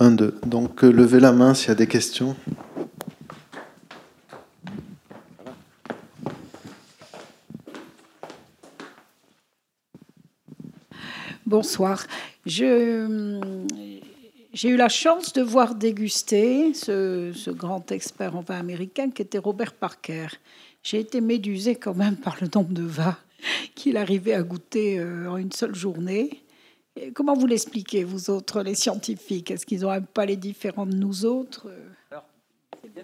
Un, 0.00 0.10
deux. 0.10 0.38
Donc, 0.44 0.82
euh, 0.82 0.90
levez 0.90 1.20
la 1.20 1.32
main 1.32 1.54
s'il 1.54 1.68
y 1.68 1.70
a 1.70 1.76
des 1.76 1.86
questions. 1.86 2.36
Bonsoir. 11.46 12.06
J'ai 12.46 13.04
eu 14.64 14.76
la 14.76 14.88
chance 14.88 15.34
de 15.34 15.42
voir 15.42 15.74
déguster 15.74 16.72
ce, 16.72 17.50
grand 17.50 17.92
expert 17.92 18.34
en 18.34 18.40
vin 18.40 18.58
américain 18.58 19.10
qui 19.10 19.20
était 19.20 19.36
Robert 19.36 19.74
Parker. 19.74 20.28
J'ai 20.82 21.00
été 21.00 21.20
médusée 21.20 21.74
quand 21.74 21.92
même 21.94 22.16
par 22.16 22.38
le 22.40 22.48
nombre 22.54 22.72
de 22.72 22.82
vins 22.82 23.18
qu'il 23.74 23.98
arrivait 23.98 24.32
à 24.32 24.42
goûter 24.42 25.02
en 25.02 25.36
une 25.36 25.52
seule 25.52 25.74
journée. 25.74 26.42
comment 27.12 27.34
vous 27.34 27.46
l'expliquez, 27.46 28.04
vous 28.04 28.30
autres, 28.30 28.62
les 28.62 28.74
scientifiques? 28.74 29.50
Est-ce 29.50 29.66
qu'ils 29.66 29.84
ont 29.84 29.90
un 29.90 30.00
palais 30.00 30.36
différent 30.36 30.86
de 30.86 30.96
nous 30.96 31.26
autres? 31.26 31.68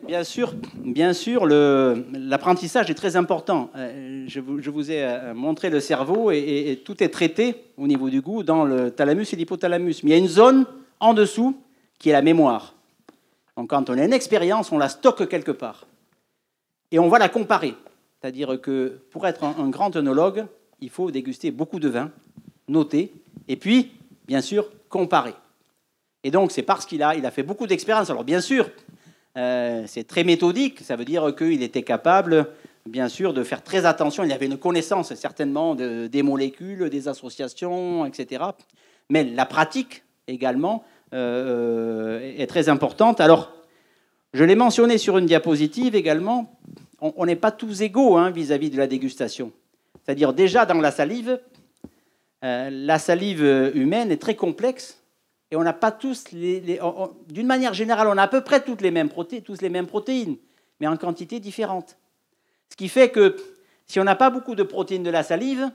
Bien 0.07 0.25
sûr, 0.25 0.55
bien 0.75 1.13
sûr, 1.13 1.47
l'apprentissage 1.47 2.91
est 2.91 2.95
très 2.95 3.17
important. 3.17 3.71
Euh, 3.77 4.25
je 4.27 4.41
vous, 4.41 4.91
ai 4.91 5.05
euh, 5.05 5.35
montré 5.35 5.71
le 5.71 5.79
cerveau 5.79 6.31
et, 6.31 6.81
tout 6.85 7.03
est 7.03 7.11
traité 7.11 7.55
au 7.77 7.87
niveau 7.87 8.09
du 8.11 8.21
goût 8.21 8.43
dans 8.43 8.65
le 8.65 8.91
thalamus 8.91 9.27
et 9.33 9.37
l'hypothalamus. 9.37 10.03
Mais 10.03 10.11
il 10.11 10.13
y 10.13 10.17
a 10.17 10.19
une 10.19 10.29
zone 10.29 10.67
en 11.01 11.15
dessous 11.15 11.57
qui 11.99 12.09
est 12.09 12.13
la 12.13 12.23
mémoire. 12.23 12.75
Donc 13.57 13.71
quand 13.71 13.91
on 13.91 13.99
a 13.99 14.05
une 14.05 14.13
expérience, 14.13 14.73
on 14.73 14.79
la 14.79 14.89
stocke 14.89 15.29
quelque 15.29 15.53
part. 15.53 15.87
Et 16.91 16.99
on 16.99 17.09
va 17.09 17.19
la 17.19 17.29
comparer. 17.29 17.75
C'est-à-dire 18.21 18.61
que 18.61 19.01
pour 19.11 19.27
être 19.27 19.45
un, 19.45 19.69
grand 19.69 19.95
œnologue, 19.97 20.47
il 20.81 20.91
faut 20.91 21.11
déguster 21.11 21.51
beaucoup 21.51 21.79
de 21.79 21.89
vin, 21.89 22.11
noter, 22.69 23.13
et 23.49 23.57
puis, 23.57 23.93
bien 24.27 24.41
sûr, 24.41 24.69
comparer. 24.89 25.35
Et 26.23 26.31
donc, 26.31 26.53
c'est 26.53 26.63
parce 26.63 26.85
qu'il 26.85 27.03
a, 27.03 27.15
il 27.15 27.25
a 27.25 27.31
fait 27.31 27.43
beaucoup 27.43 27.67
d'expériences. 27.67 28.11
Alors, 28.11 28.25
bien 28.25 28.41
sûr, 28.41 28.69
euh, 29.37 29.85
c'est 29.87 30.07
très 30.07 30.25
méthodique, 30.25 30.81
ça 30.81 30.97
veut 30.97 31.05
dire 31.05 31.35
qu'il 31.37 31.63
était 31.63 31.83
capable, 31.83 32.49
bien 32.87 33.09
sûr, 33.09 33.33
de 33.33 33.45
faire 33.45 33.63
très 33.63 33.87
attention. 33.87 34.25
Il 34.25 34.33
avait 34.33 34.47
une 34.47 34.59
connaissance 34.59 35.15
certainement 35.15 35.75
des 35.75 36.23
molécules, 36.23 36.91
des 36.91 37.09
associations, 37.09 38.07
etc. 38.07 38.45
Mais 39.09 39.25
la 39.25 39.47
pratique 39.47 40.03
également 40.27 40.85
euh, 41.15 42.35
est 42.39 42.47
très 42.47 42.69
importante. 42.69 43.21
Alors, 43.21 43.53
je 44.33 44.45
l'ai 44.45 44.57
mentionné 44.57 44.99
sur 44.99 45.19
une 45.19 45.27
diapositive 45.27 45.95
également, 45.95 46.57
on 47.01 47.25
n'est 47.25 47.37
pas 47.37 47.51
tous 47.51 47.83
égaux 47.83 48.17
hein, 48.17 48.31
vis-à-vis 48.31 48.71
de 48.71 48.77
la 48.77 48.87
dégustation. 48.87 49.53
C'est-à-dire 50.05 50.33
déjà 50.33 50.67
dans 50.67 50.81
la 50.81 50.91
salive, 50.91 51.41
euh, 52.45 52.69
la 52.71 52.99
salive 52.99 53.73
humaine 53.75 54.11
est 54.11 54.21
très 54.21 54.35
complexe 54.35 55.00
et 55.51 55.57
on 55.57 55.63
n'a 55.63 55.73
pas 55.73 55.91
tous 55.91 56.31
les. 56.33 56.81
D'une 57.29 57.47
manière 57.47 57.75
générale, 57.75 58.09
on 58.09 58.17
a 58.17 58.23
à 58.23 58.29
peu 58.29 58.43
près 58.43 58.63
toutes 58.63 58.83
les 58.83 58.91
mêmes 58.91 59.09
protéines, 59.09 60.37
mais 60.81 60.87
en 60.87 60.97
quantité 60.97 61.41
différente. 61.41 61.97
Ce 62.69 62.77
qui 62.77 62.89
fait 62.89 63.11
que 63.11 63.37
si 63.87 63.99
on 63.99 64.05
n'a 64.05 64.15
pas 64.15 64.31
beaucoup 64.31 64.55
de 64.55 64.63
protéines 64.63 65.03
de 65.03 65.11
la 65.11 65.23
salive, 65.23 65.71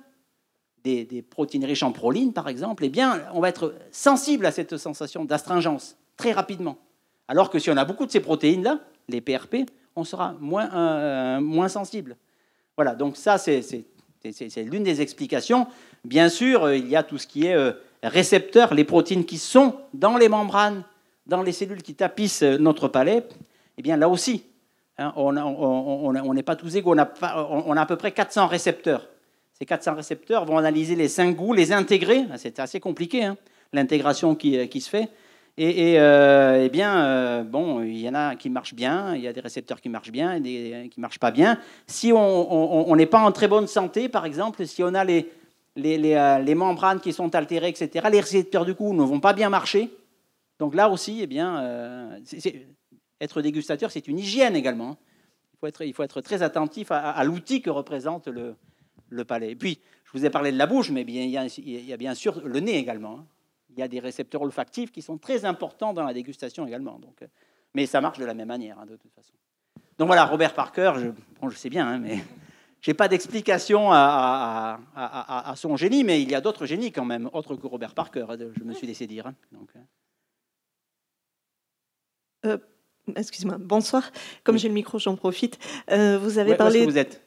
des, 0.84 1.22
protéines 1.22 1.66
riches 1.66 1.84
en 1.84 1.92
proline 1.92 2.32
par 2.32 2.48
exemple, 2.48 2.86
eh 2.86 2.90
bien, 2.90 3.22
on 3.34 3.42
va 3.42 3.50
être 3.50 3.74
sensible 3.92 4.46
à 4.46 4.52
cette 4.52 4.78
sensation 4.78 5.26
d'astringence 5.26 5.98
très 6.16 6.32
rapidement. 6.32 6.78
Alors 7.28 7.50
que 7.50 7.60
si 7.60 7.70
on 7.70 7.78
a 7.78 7.86
beaucoup 7.86 8.06
de 8.06 8.12
ces 8.12 8.20
protéines-là, 8.20 8.80
les 9.10 9.20
PRP, 9.20 9.68
on 9.96 10.04
sera 10.04 10.36
moins, 10.40 10.70
euh, 10.74 11.42
moins 11.42 11.70
sensible. 11.70 12.18
Voilà, 12.78 12.94
donc 12.94 13.18
ça, 13.18 13.38
c'est 13.38 13.86
l'une 14.58 14.84
des 14.84 15.02
explications. 15.02 15.68
Bien 16.04 16.30
sûr, 16.30 16.72
il 16.74 16.88
y 16.88 16.96
a 16.96 17.04
tout 17.04 17.18
ce 17.18 17.26
qui 17.26 17.48
est 17.48 17.56
euh, 17.56 17.74
récepteurs, 18.08 18.74
les 18.74 18.84
protéines 18.84 19.26
qui 19.26 19.38
sont 19.38 19.76
dans 19.94 20.18
les 20.18 20.30
membranes, 20.30 20.84
dans 21.28 21.42
les 21.42 21.52
cellules 21.52 21.82
qui 21.82 21.96
tapissent 21.96 22.44
notre 22.44 22.88
palais, 22.88 23.24
eh 23.78 23.82
bien 23.82 23.98
là 23.98 24.10
aussi, 24.10 24.44
hein, 24.98 25.14
on 25.16 26.34
n'est 26.34 26.44
pas 26.44 26.56
tous 26.56 26.76
égaux. 26.76 26.96
On 26.96 26.98
a, 26.98 27.82
à 27.82 27.86
peu 27.86 27.96
près 27.96 28.12
400 28.12 28.48
récepteurs. 28.48 29.08
Ces 29.58 29.66
400 29.66 29.96
récepteurs 29.96 30.46
vont 30.46 30.58
analyser 30.58 30.96
les 30.96 31.08
cinq 31.08 31.36
goûts, 31.36 31.54
les 31.54 31.72
intégrer. 31.72 32.26
C'est 32.38 32.60
assez 32.60 32.80
compliqué, 32.80 33.24
hein, 33.24 33.38
l'intégration 33.74 34.36
qui, 34.36 34.68
qui, 34.68 34.82
se 34.82 34.90
fait. 34.90 35.10
Et, 35.58 35.98
euh, 35.98 36.66
eh 36.66 36.70
bien, 36.70 37.06
euh, 37.06 37.44
bon, 37.44 37.82
il 37.82 37.98
y 37.98 38.10
en 38.10 38.14
a 38.14 38.36
qui 38.36 38.50
marchent 38.50 38.74
bien, 38.74 39.16
il 39.16 39.22
y 39.22 39.28
a 39.28 39.32
des 39.32 39.40
récepteurs 39.40 39.80
qui 39.80 39.88
marchent 39.88 40.12
bien 40.12 40.34
et 40.34 40.42
des 40.42 40.90
qui 40.94 41.00
marchent 41.00 41.20
pas 41.20 41.32
bien. 41.32 41.58
Si 41.88 42.12
on 42.12 42.96
n'est 42.98 43.06
pas 43.06 43.20
en 43.20 43.32
très 43.32 43.48
bonne 43.48 43.68
santé, 43.68 44.10
par 44.10 44.26
exemple, 44.26 44.66
si 44.68 44.84
on 44.84 44.94
a 44.94 45.06
les, 45.06 45.32
euh, 45.78 46.40
les, 46.40 46.56
membranes 46.56 47.02
qui 47.02 47.12
sont 47.12 47.36
altérées, 47.36 47.70
etc., 47.70 48.08
les 48.12 48.22
récepteurs 48.22 48.66
du 48.66 48.76
coup 48.76 48.94
ne 48.94 49.04
vont 49.04 49.20
pas 49.20 49.34
bien 49.34 49.50
marcher. 49.50 49.92
Donc 50.58 50.74
là 50.74 50.90
aussi, 50.90 51.20
eh 51.22 51.28
bien, 51.28 51.58
euh, 51.64 52.20
être 53.20 53.42
dégustateur, 53.42 53.92
c'est 53.92 54.08
une 54.08 54.20
hygiène 54.20 54.56
également. 54.56 54.98
Il 55.54 55.58
faut 55.60 55.68
être, 55.68 55.86
il 55.86 55.94
faut 55.94 56.04
être 56.04 56.22
très 56.22 56.44
attentif 56.44 56.92
à, 56.92 57.22
l'outil 57.24 57.62
que 57.62 57.70
représente 57.70 58.28
le, 58.28 59.26
palais. 59.26 59.56
Puis, 59.56 59.80
je 60.06 60.18
vous 60.18 60.26
ai 60.26 60.30
parlé 60.30 60.52
de 60.52 60.58
la 60.58 60.66
bouche, 60.66 60.92
mais 60.92 61.04
bien, 61.04 61.24
il, 61.24 61.86
y 61.86 61.94
a, 61.94 61.98
bien 61.98 62.14
sûr 62.14 62.42
le 62.46 62.60
nez 62.60 62.78
également. 62.78 63.20
Hein. 63.20 63.26
Il 63.70 63.80
y 63.80 63.82
a 63.82 63.88
des 63.90 64.00
récepteurs 64.00 64.42
olfactifs 64.42 64.92
qui 64.92 65.02
sont 65.02 65.18
très 65.18 65.44
importants 65.44 65.94
dans 65.94 66.04
la 66.04 66.14
dégustation 66.14 66.66
également. 66.66 67.00
Donc, 67.00 67.22
euh, 67.22 67.28
mais 67.74 67.86
ça 67.86 68.00
marche 68.00 68.20
de 68.20 68.26
la 68.26 68.34
même 68.34 68.48
manière, 68.48 68.80
hein, 68.80 68.86
de 68.86 68.96
toute 68.96 69.12
façon. 69.14 69.34
Donc 69.98 70.08
voilà, 70.08 70.26
Robert 70.26 70.54
Parker, 70.54 70.94
je, 70.98 71.56
sais 71.56 71.70
bien, 71.70 71.88
hein, 71.88 72.00
mais 72.00 72.20
je 72.86 72.92
n'ai 72.92 72.94
pas 72.94 73.08
d'explication 73.08 73.92
à, 73.92 74.78
son 75.56 75.76
génie, 75.76 76.04
mais 76.04 76.22
il 76.22 76.30
y 76.30 76.36
a 76.36 76.42
d'autres 76.42 76.68
génies 76.68 76.92
quand 76.92 77.04
même, 77.04 77.32
autres 77.34 77.56
que 77.56 77.66
Robert 77.66 77.96
Parker, 77.96 78.28
je 78.56 78.64
me 78.64 78.76
suis 78.76 78.86
laissé 78.86 79.08
dire. 79.08 79.26
Hein, 79.26 79.36
euh. 82.46 82.52
Euh, 82.52 82.58
Excusez-moi, 83.16 83.58
bonsoir. 83.60 84.12
Comme 84.44 84.60
j'ai 84.60 84.68
le 84.68 84.76
micro, 84.76 85.00
j'en 85.00 85.16
profite. 85.16 85.58
Euh, 85.90 86.20
vous 86.20 86.38
avez 86.38 86.56
parlé. 86.56 86.82
Où 86.82 86.84
est-ce 86.84 86.86
que 86.86 86.92
vous 86.92 86.98
êtes 87.00 87.25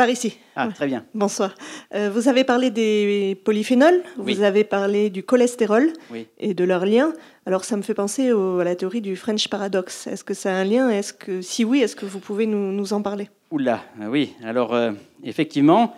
par 0.00 0.08
ici. 0.08 0.38
Ah, 0.56 0.68
très 0.74 0.86
bien. 0.86 1.04
Bonsoir. 1.12 1.54
Euh, 1.94 2.08
vous 2.10 2.26
avez 2.26 2.42
parlé 2.42 2.70
des 2.70 3.38
polyphénols, 3.44 4.00
vous 4.16 4.40
avez 4.40 4.64
parlé 4.64 5.10
du 5.10 5.22
cholestérol 5.22 5.92
et 6.38 6.54
de 6.54 6.64
leur 6.64 6.86
lien. 6.86 7.12
Alors 7.44 7.64
ça 7.64 7.76
me 7.76 7.82
fait 7.82 7.92
penser 7.92 8.30
à 8.30 8.64
la 8.64 8.74
théorie 8.76 9.02
du 9.02 9.14
French 9.14 9.48
paradox. 9.48 10.06
Est-ce 10.06 10.24
que 10.24 10.32
ça 10.32 10.52
a 10.52 10.54
un 10.54 10.64
lien? 10.64 10.88
Est-ce 10.88 11.12
que 11.12 11.42
si 11.42 11.66
oui, 11.66 11.80
est-ce 11.82 11.96
que 11.96 12.06
vous 12.06 12.18
pouvez 12.18 12.46
nous, 12.46 12.92
en 12.94 13.02
parler? 13.02 13.28
Oula, 13.50 13.80
euh, 14.00 14.06
oui. 14.06 14.32
Alors 14.42 14.72
euh, 14.72 14.92
effectivement, 15.22 15.94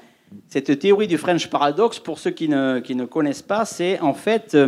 cette 0.49 0.81
théorie 0.81 1.07
du 1.07 1.17
French 1.17 1.49
paradox, 1.49 2.01
pour 2.01 2.19
ceux 2.19 2.33
qui 2.33 2.49
ne, 2.49 2.81
qui 2.81 2.97
ne 2.97 3.05
connaissent 3.05 3.43
pas, 3.43 3.65
c'est 3.65 4.01
en 4.01 4.15
fait 4.15 4.59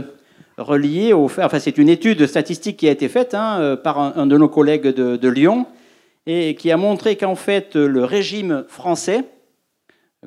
relié 0.58 1.12
au 1.12 1.26
fait. 1.26 1.42
Enfin, 1.42 1.58
c'est 1.58 1.76
une 1.76 1.88
étude 1.88 2.24
statistique 2.28 2.76
qui 2.76 2.86
a 2.86 2.92
été 2.92 3.08
faite 3.08 3.34
hein, 3.34 3.76
par 3.82 3.98
un, 3.98 4.26
de 4.28 4.38
nos 4.38 4.48
collègues 4.48 4.94
de, 4.94 5.16
de 5.16 5.28
Lyon 5.28 5.66
et 6.26 6.54
qui 6.54 6.70
a 6.70 6.76
montré 6.76 7.16
qu'en 7.16 7.34
fait 7.34 7.76
le 7.76 8.04
régime 8.04 8.64
français, 8.68 9.24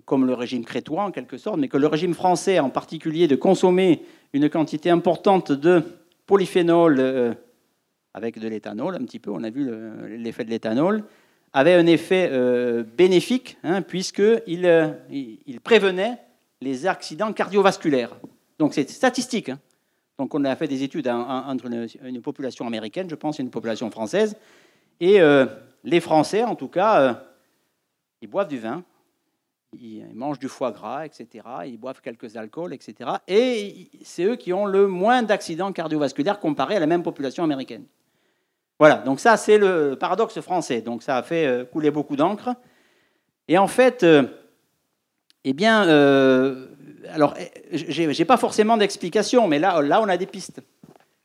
comme 0.05 0.25
le 0.25 0.33
régime 0.33 0.63
crétois 0.63 1.03
en 1.03 1.11
quelque 1.11 1.37
sorte, 1.37 1.57
mais 1.57 1.67
que 1.67 1.77
le 1.77 1.87
régime 1.87 2.13
français 2.13 2.59
en 2.59 2.69
particulier 2.69 3.27
de 3.27 3.35
consommer 3.35 4.03
une 4.33 4.49
quantité 4.49 4.89
importante 4.89 5.51
de 5.51 5.83
polyphénol 6.25 6.97
euh, 6.99 7.33
avec 8.13 8.39
de 8.39 8.47
l'éthanol, 8.47 8.95
un 8.95 9.05
petit 9.05 9.19
peu, 9.19 9.31
on 9.31 9.43
a 9.43 9.49
vu 9.49 9.69
l'effet 10.17 10.43
de 10.43 10.49
l'éthanol, 10.49 11.03
avait 11.53 11.73
un 11.73 11.87
effet 11.87 12.29
euh, 12.31 12.83
bénéfique, 12.83 13.57
hein, 13.63 13.81
puisqu'il 13.81 14.65
euh, 14.65 14.89
il 15.09 15.61
prévenait 15.61 16.17
les 16.61 16.87
accidents 16.87 17.31
cardiovasculaires. 17.33 18.15
Donc 18.59 18.73
c'est 18.73 18.89
statistique. 18.89 19.49
Hein. 19.49 19.59
Donc 20.17 20.33
on 20.33 20.43
a 20.45 20.55
fait 20.55 20.67
des 20.67 20.83
études 20.83 21.07
entre 21.07 21.67
une, 22.03 22.21
population 22.21 22.65
américaine, 22.65 23.07
je 23.09 23.15
pense, 23.15 23.39
et 23.39 23.43
une 23.43 23.51
population 23.51 23.89
française. 23.91 24.35
Et 24.99 25.19
les 25.83 25.99
Français, 25.99 26.43
en 26.43 26.55
tout 26.55 26.67
cas, 26.67 27.01
euh, 27.01 27.13
ils 28.21 28.27
boivent 28.27 28.47
du 28.47 28.59
vin, 28.59 28.83
ils 29.73 30.05
mangent 30.13 30.39
du 30.39 30.47
foie 30.47 30.71
gras, 30.71 31.05
etc. 31.05 31.45
Ils 31.65 31.77
boivent 31.77 32.01
quelques 32.01 32.35
alcools, 32.35 32.73
etc. 32.73 33.11
Et 33.27 33.89
c'est 34.03 34.23
eux 34.23 34.35
qui 34.35 34.53
ont 34.53 34.65
le 34.65 34.87
moins 34.87 35.23
d'accidents 35.23 35.71
cardiovasculaires 35.71 36.39
comparé 36.39 36.75
à 36.75 36.79
la 36.79 36.87
même 36.87 37.03
population 37.03 37.43
américaine. 37.43 37.85
Voilà, 38.79 38.97
donc 38.97 39.19
ça 39.19 39.37
c'est 39.37 39.57
le 39.57 39.95
paradoxe 39.99 40.39
français. 40.39 40.81
Donc 40.81 41.03
ça 41.03 41.17
a 41.17 41.23
fait 41.23 41.45
euh, 41.45 41.65
couler 41.65 41.91
beaucoup 41.91 42.15
d'encre. 42.15 42.49
Et 43.47 43.57
en 43.57 43.67
fait, 43.67 44.03
euh, 44.03 44.23
eh 45.43 45.53
bien, 45.53 45.83
alors, 47.13 47.35
j'ai 47.71 48.25
pas 48.25 48.35
forcément 48.35 48.75
d'explication, 48.75 49.47
mais 49.47 49.59
là, 49.59 49.81
là, 49.81 50.01
on 50.01 50.09
a 50.09 50.17
des 50.17 50.25
pistes. 50.25 50.61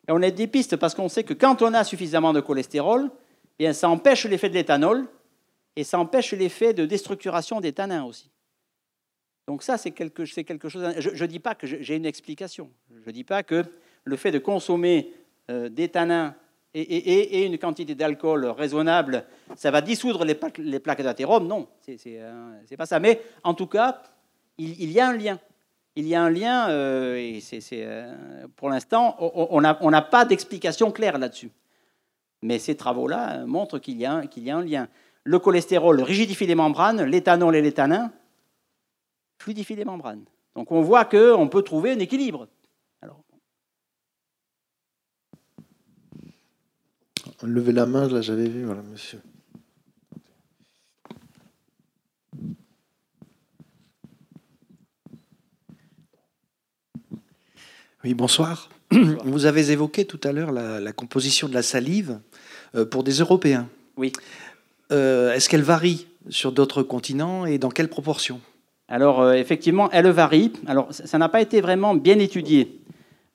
On 0.09 0.23
a 0.23 0.31
des 0.31 0.47
pistes 0.47 0.77
parce 0.77 0.95
qu'on 0.95 1.09
sait 1.09 1.25
que 1.25 1.35
quand 1.35 1.63
on 1.63 1.75
a 1.75 1.85
suffisamment 1.85 2.33
de 2.33 2.41
cholestérol, 2.41 3.11
bien, 3.59 3.73
ça 3.73 3.89
empêche 3.89 4.25
l'effet 4.27 4.49
de 4.49 4.55
l'éthanol 4.55 5.09
et 5.77 5.85
ça 5.85 5.99
empêche 5.99 6.33
l'effet 6.33 6.75
de 6.75 6.85
déstructuration 6.85 7.61
des 7.61 7.73
tanins 7.73 8.05
aussi. 8.05 8.31
Donc 9.47 9.63
ça, 9.63 9.77
c'est 9.77 9.91
quelque, 9.91 10.23
quelque, 10.43 10.69
chose... 10.69 10.95
Je 10.99 11.11
ne 11.11 11.27
dis 11.27 11.41
pas 11.41 11.55
que 11.55 11.67
j'ai 11.67 11.97
une 11.97 12.07
explication. 12.07 12.71
Je 12.91 13.07
ne 13.07 13.13
dis 13.13 13.25
pas 13.25 13.43
que 13.43 13.65
le 14.05 14.17
fait 14.17 14.31
de 14.31 14.39
consommer 14.39 15.13
euh, 15.51 15.69
des 15.69 15.89
tanins 15.89 16.35
et, 16.75 17.45
une 17.45 17.59
quantité 17.59 17.95
d'alcool 17.95 18.47
raisonnable, 18.47 19.25
ça 19.57 19.71
va 19.71 19.81
dissoudre 19.83 20.25
les, 20.25 20.35
plaques, 20.35 20.59
les 20.59 20.79
d'athérome. 20.79 21.47
Non, 21.47 21.69
c'est 21.81 21.99
n'est 22.07 22.77
pas 22.77 22.87
ça. 22.87 22.99
Mais 22.99 23.21
en 23.45 23.55
tout 23.55 23.67
cas, 23.67 24.03
il, 24.59 24.91
y 24.91 25.01
a 25.01 25.09
un 25.09 25.17
lien. 25.17 25.39
Il 25.97 26.07
y 26.07 26.15
a 26.15 26.23
un 26.23 26.31
lien, 26.31 26.71
euh, 26.71 27.39
euh, 27.73 28.47
pour 28.57 28.71
l'instant, 28.71 29.17
on 29.19 29.61
n'a 29.61 30.03
pas 30.03 30.25
d'explication 30.25 30.91
claire 30.91 31.19
là-dessus. 31.19 31.51
Mais 32.43 32.59
ces 32.59 32.77
travaux-là 32.77 33.47
montrent 33.47 33.79
qu'il 33.79 33.97
y, 33.97 34.01
y, 34.01 34.07
a 34.07 34.57
un 34.57 34.65
lien. 34.65 34.89
Le 35.25 35.39
cholestérol 35.39 36.01
rigidifie 36.01 36.47
les 36.47 36.55
membranes, 36.55 37.03
l'éthanol 37.05 37.55
et 37.55 37.63
l'éthanin 37.63 38.13
fluidifient 39.39 39.77
les 39.77 39.85
membranes. 39.85 40.25
Donc 40.55 40.73
on 40.73 40.83
voit 40.83 41.05
qu'on 41.05 41.49
peut 41.49 41.63
trouver 41.63 41.93
un 41.93 41.99
équilibre. 41.99 42.49
Levez 47.43 47.73
la 47.73 47.87
main, 47.87 48.09
là 48.09 48.21
j'avais 48.21 48.49
vu, 48.49 48.65
voilà 48.65 48.83
monsieur. 48.83 49.21
Oui, 58.05 58.15
bonsoir. 58.15 58.69
Vous 59.25 59.47
avez 59.47 59.71
évoqué 59.71 60.05
tout 60.05 60.21
à 60.25 60.33
l'heure 60.33 60.51
la, 60.53 60.93
composition 60.93 61.49
de 61.49 61.55
la 61.55 61.63
salive 61.63 62.21
pour 62.91 63.05
des 63.05 63.13
Européens. 63.13 63.69
Oui. 63.97 64.13
Euh, 64.91 65.33
est-ce 65.33 65.49
qu'elle 65.49 65.63
varie 65.63 66.07
sur 66.29 66.53
d'autres 66.53 66.83
continents 66.83 67.47
et 67.47 67.59
dans 67.59 67.71
quelle 67.71 67.89
proportion? 67.89 68.41
Alors, 68.89 69.21
euh, 69.21 69.33
effectivement, 69.35 69.91
elle 69.91 70.09
varie. 70.09 70.53
Alors, 70.67 70.89
ça 70.93 71.19
n'a 71.19 71.29
pas 71.29 71.41
été 71.41 71.61
vraiment 71.61 71.95
bien 71.95 72.19
étudié. 72.19 72.79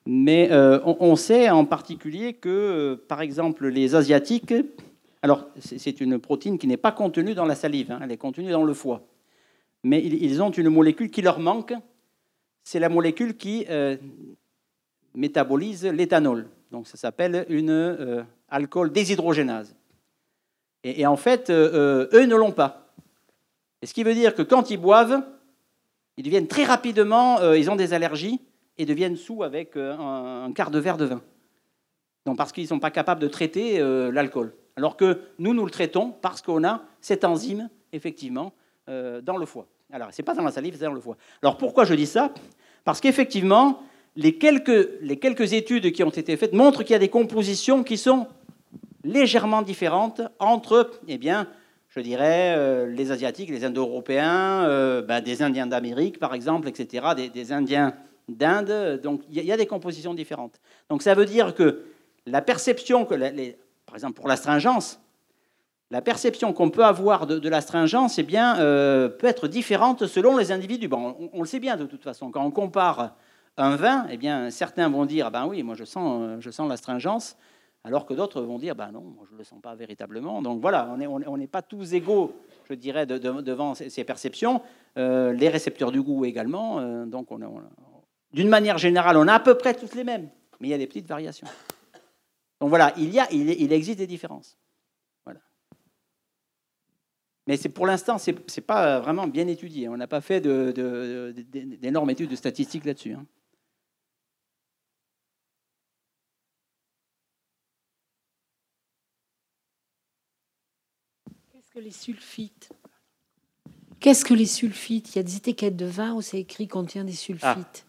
Mais 0.06 0.48
on, 0.50 1.16
sait 1.16 1.50
en 1.50 1.66
particulier 1.66 2.32
que, 2.32 2.94
par 3.08 3.20
exemple, 3.20 3.68
les 3.68 3.94
Asiatiques, 3.94 4.54
alors 5.20 5.44
c'est 5.60 6.00
une 6.00 6.18
protéine 6.18 6.56
qui 6.56 6.66
n'est 6.66 6.78
pas 6.78 6.92
contenue 6.92 7.34
dans 7.34 7.44
la 7.44 7.54
salive, 7.54 7.92
hein, 7.92 8.00
elle 8.02 8.12
est 8.12 8.16
contenue 8.16 8.50
dans 8.50 8.64
le 8.64 8.72
foie. 8.72 9.02
Mais 9.84 10.02
ils 10.02 10.40
ont 10.40 10.50
une 10.50 10.70
molécule 10.70 11.10
qui 11.10 11.20
leur 11.20 11.40
manque, 11.40 11.74
c'est 12.64 12.80
la 12.80 12.88
molécule 12.88 13.36
qui 13.36 13.66
métabolise 15.14 15.84
l'éthanol. 15.84 16.48
Donc 16.70 16.86
ça 16.86 16.96
s'appelle 16.96 17.44
une 17.48 17.70
euh, 17.70 18.22
alcool 18.48 18.92
déshydrogénase. 18.92 19.74
Et, 20.84 21.06
en 21.06 21.16
fait, 21.16 21.50
euh, 21.50 22.06
euh, 22.12 22.18
eux 22.20 22.26
ne 22.26 22.36
l'ont 22.36 22.52
pas. 22.52 22.94
Et 23.82 23.86
ce 23.86 23.94
qui 23.94 24.04
veut 24.04 24.14
dire 24.14 24.34
que 24.34 24.42
quand 24.42 24.70
ils 24.70 24.76
boivent, 24.76 25.22
ils 26.16 26.24
deviennent 26.24 26.48
très 26.48 26.64
rapidement, 26.64 27.52
ils 27.52 27.70
ont 27.70 27.76
des 27.76 27.94
allergies 27.94 28.40
et 28.76 28.86
deviennent 28.86 29.16
sous 29.16 29.44
avec 29.44 29.76
un, 29.76 30.50
quart 30.52 30.72
de 30.72 30.80
verre 30.80 30.96
de 30.96 31.04
vin. 31.04 31.22
Donc 32.26 32.36
parce 32.36 32.50
qu'ils 32.50 32.64
ne 32.64 32.68
sont 32.68 32.80
pas 32.80 32.90
capables 32.90 33.20
de 33.20 33.28
traiter 33.28 33.78
l'alcool. 34.10 34.52
Alors 34.76 34.96
que 34.96 35.20
nous, 35.38 35.54
nous 35.54 35.64
le 35.64 35.70
traitons 35.70 36.10
parce 36.10 36.42
qu'on 36.42 36.64
a 36.64 36.82
cette 37.00 37.24
enzyme, 37.24 37.70
effectivement, 37.92 38.52
dans 38.88 39.36
le 39.36 39.46
foie. 39.46 39.68
Alors, 39.92 40.12
ce 40.12 40.20
n'est 40.20 40.24
pas 40.24 40.34
dans 40.34 40.42
la 40.42 40.50
salive, 40.50 40.74
c'est 40.76 40.84
dans 40.84 40.92
le 40.92 41.00
foie. 41.00 41.16
Alors 41.40 41.56
pourquoi 41.56 41.84
je 41.84 41.94
dis 41.94 42.06
ça? 42.06 42.32
Parce 42.84 43.00
qu'effectivement, 43.00 43.80
les 44.16 44.36
quelques, 44.36 44.88
les 45.00 45.18
quelques 45.18 45.52
études 45.52 45.92
qui 45.92 46.02
ont 46.02 46.10
été 46.10 46.36
faites 46.36 46.52
montrent 46.52 46.82
qu'il 46.82 46.92
y 46.92 46.96
a 46.96 46.98
des 46.98 47.08
compositions 47.08 47.84
qui 47.84 47.96
sont 47.96 48.26
légèrement 49.08 49.62
différentes 49.62 50.20
entre, 50.38 50.90
eh 51.08 51.18
bien, 51.18 51.48
je 51.88 52.00
dirais, 52.00 52.54
euh, 52.56 52.86
les 52.86 53.10
Asiatiques, 53.10 53.50
les 53.50 53.64
Indo-Européens, 53.64 54.64
euh, 54.64 55.02
ben, 55.02 55.20
des 55.20 55.42
Indiens 55.42 55.66
d'Amérique, 55.66 56.18
par 56.18 56.34
exemple, 56.34 56.68
etc., 56.68 57.08
des, 57.32 57.52
Indiens 57.52 57.94
d'Inde. 58.28 59.00
Donc, 59.02 59.22
il 59.30 59.42
y, 59.42 59.52
a 59.52 59.56
des 59.56 59.66
compositions 59.66 60.14
différentes. 60.14 60.60
Donc, 60.90 61.02
ça 61.02 61.14
veut 61.14 61.24
dire 61.24 61.54
que 61.54 61.84
la 62.26 62.42
perception, 62.42 63.06
que 63.06 63.14
par 63.86 63.94
exemple, 63.94 64.14
pour 64.14 64.28
l'astringence, 64.28 65.00
la 65.90 66.02
perception 66.02 66.52
qu'on 66.52 66.68
peut 66.68 66.84
avoir 66.84 67.26
de, 67.26 67.48
l'astringence 67.48 68.18
eh 68.18 68.22
bien, 68.22 68.58
euh, 68.58 69.08
peut 69.08 69.26
être 69.26 69.48
différente 69.48 70.06
selon 70.06 70.36
les 70.36 70.52
individus. 70.52 70.88
Bon, 70.88 71.16
on, 71.32 71.40
le 71.40 71.46
sait 71.46 71.60
bien 71.60 71.76
de 71.76 71.86
toute 71.86 72.04
façon. 72.04 72.30
Quand 72.30 72.44
on 72.44 72.50
compare 72.50 73.16
un 73.56 73.76
vin, 73.76 74.06
eh 74.10 74.18
bien, 74.18 74.50
certains 74.50 74.90
vont 74.90 75.06
dire, 75.06 75.28
ah 75.28 75.30
ben 75.30 75.46
oui, 75.46 75.62
moi 75.62 75.74
je 75.74 75.84
sens, 75.84 76.38
je 76.40 76.50
sens 76.50 76.68
l'astringence, 76.68 77.36
alors 77.88 78.04
que 78.04 78.12
d'autres 78.12 78.42
vont 78.42 78.58
dire, 78.58 78.74
ben 78.76 78.92
non, 78.92 79.16
je 79.26 79.32
ne 79.32 79.38
le 79.38 79.44
sens 79.44 79.62
pas 79.62 79.74
véritablement. 79.74 80.42
Donc 80.42 80.60
voilà, 80.60 80.94
on 80.94 81.38
n'est 81.38 81.46
pas 81.46 81.62
tous 81.62 81.94
égaux, 81.94 82.34
je 82.68 82.74
dirais, 82.74 83.06
devant 83.06 83.74
ces, 83.74 84.04
perceptions. 84.04 84.60
Euh, 84.98 85.32
les 85.32 85.48
récepteurs 85.48 85.90
du 85.90 86.02
goût 86.02 86.26
également. 86.26 86.80
Euh, 86.80 87.06
donc 87.06 87.28
d'une 88.34 88.48
manière 88.50 88.76
générale, 88.76 89.16
on 89.16 89.26
a 89.26 89.32
à 89.32 89.40
peu 89.40 89.56
près 89.56 89.72
toutes 89.72 89.94
les 89.94 90.04
mêmes, 90.04 90.28
mais 90.60 90.68
il 90.68 90.70
y 90.70 90.74
a 90.74 90.78
des 90.78 90.86
petites 90.86 91.08
variations. 91.08 91.46
Donc 92.60 92.68
voilà, 92.68 92.92
il, 92.98 93.08
y 93.08 93.20
a, 93.20 93.26
il, 93.32 93.72
existe 93.72 94.00
des 94.00 94.06
différences. 94.06 94.58
Voilà. 95.24 95.40
Mais 97.46 97.56
pour 97.70 97.86
l'instant, 97.86 98.18
ce 98.18 98.32
n'est 98.32 98.66
pas 98.66 99.00
vraiment 99.00 99.26
bien 99.26 99.48
étudié. 99.48 99.88
On 99.88 99.96
n'a 99.96 100.08
pas 100.08 100.20
fait 100.20 100.42
d'énormes 100.42 102.10
études 102.10 102.28
de 102.28 102.36
statistiques 102.36 102.84
là-dessus. 102.84 103.14
Hein. 103.14 103.24
Les 111.80 111.90
sulfites 111.90 112.70
Qu'est-ce 114.00 114.24
que 114.24 114.34
les 114.34 114.46
sulfites? 114.46 115.14
Il 115.14 115.16
y 115.16 115.18
a 115.18 115.22
des 115.24 115.36
étiquettes 115.36 115.76
de 115.76 115.86
vin 115.86 116.14
où 116.14 116.22
c'est 116.22 116.38
écrit 116.38 116.68
contient 116.68 117.04
des 117.04 117.12
sulfites. 117.12 117.84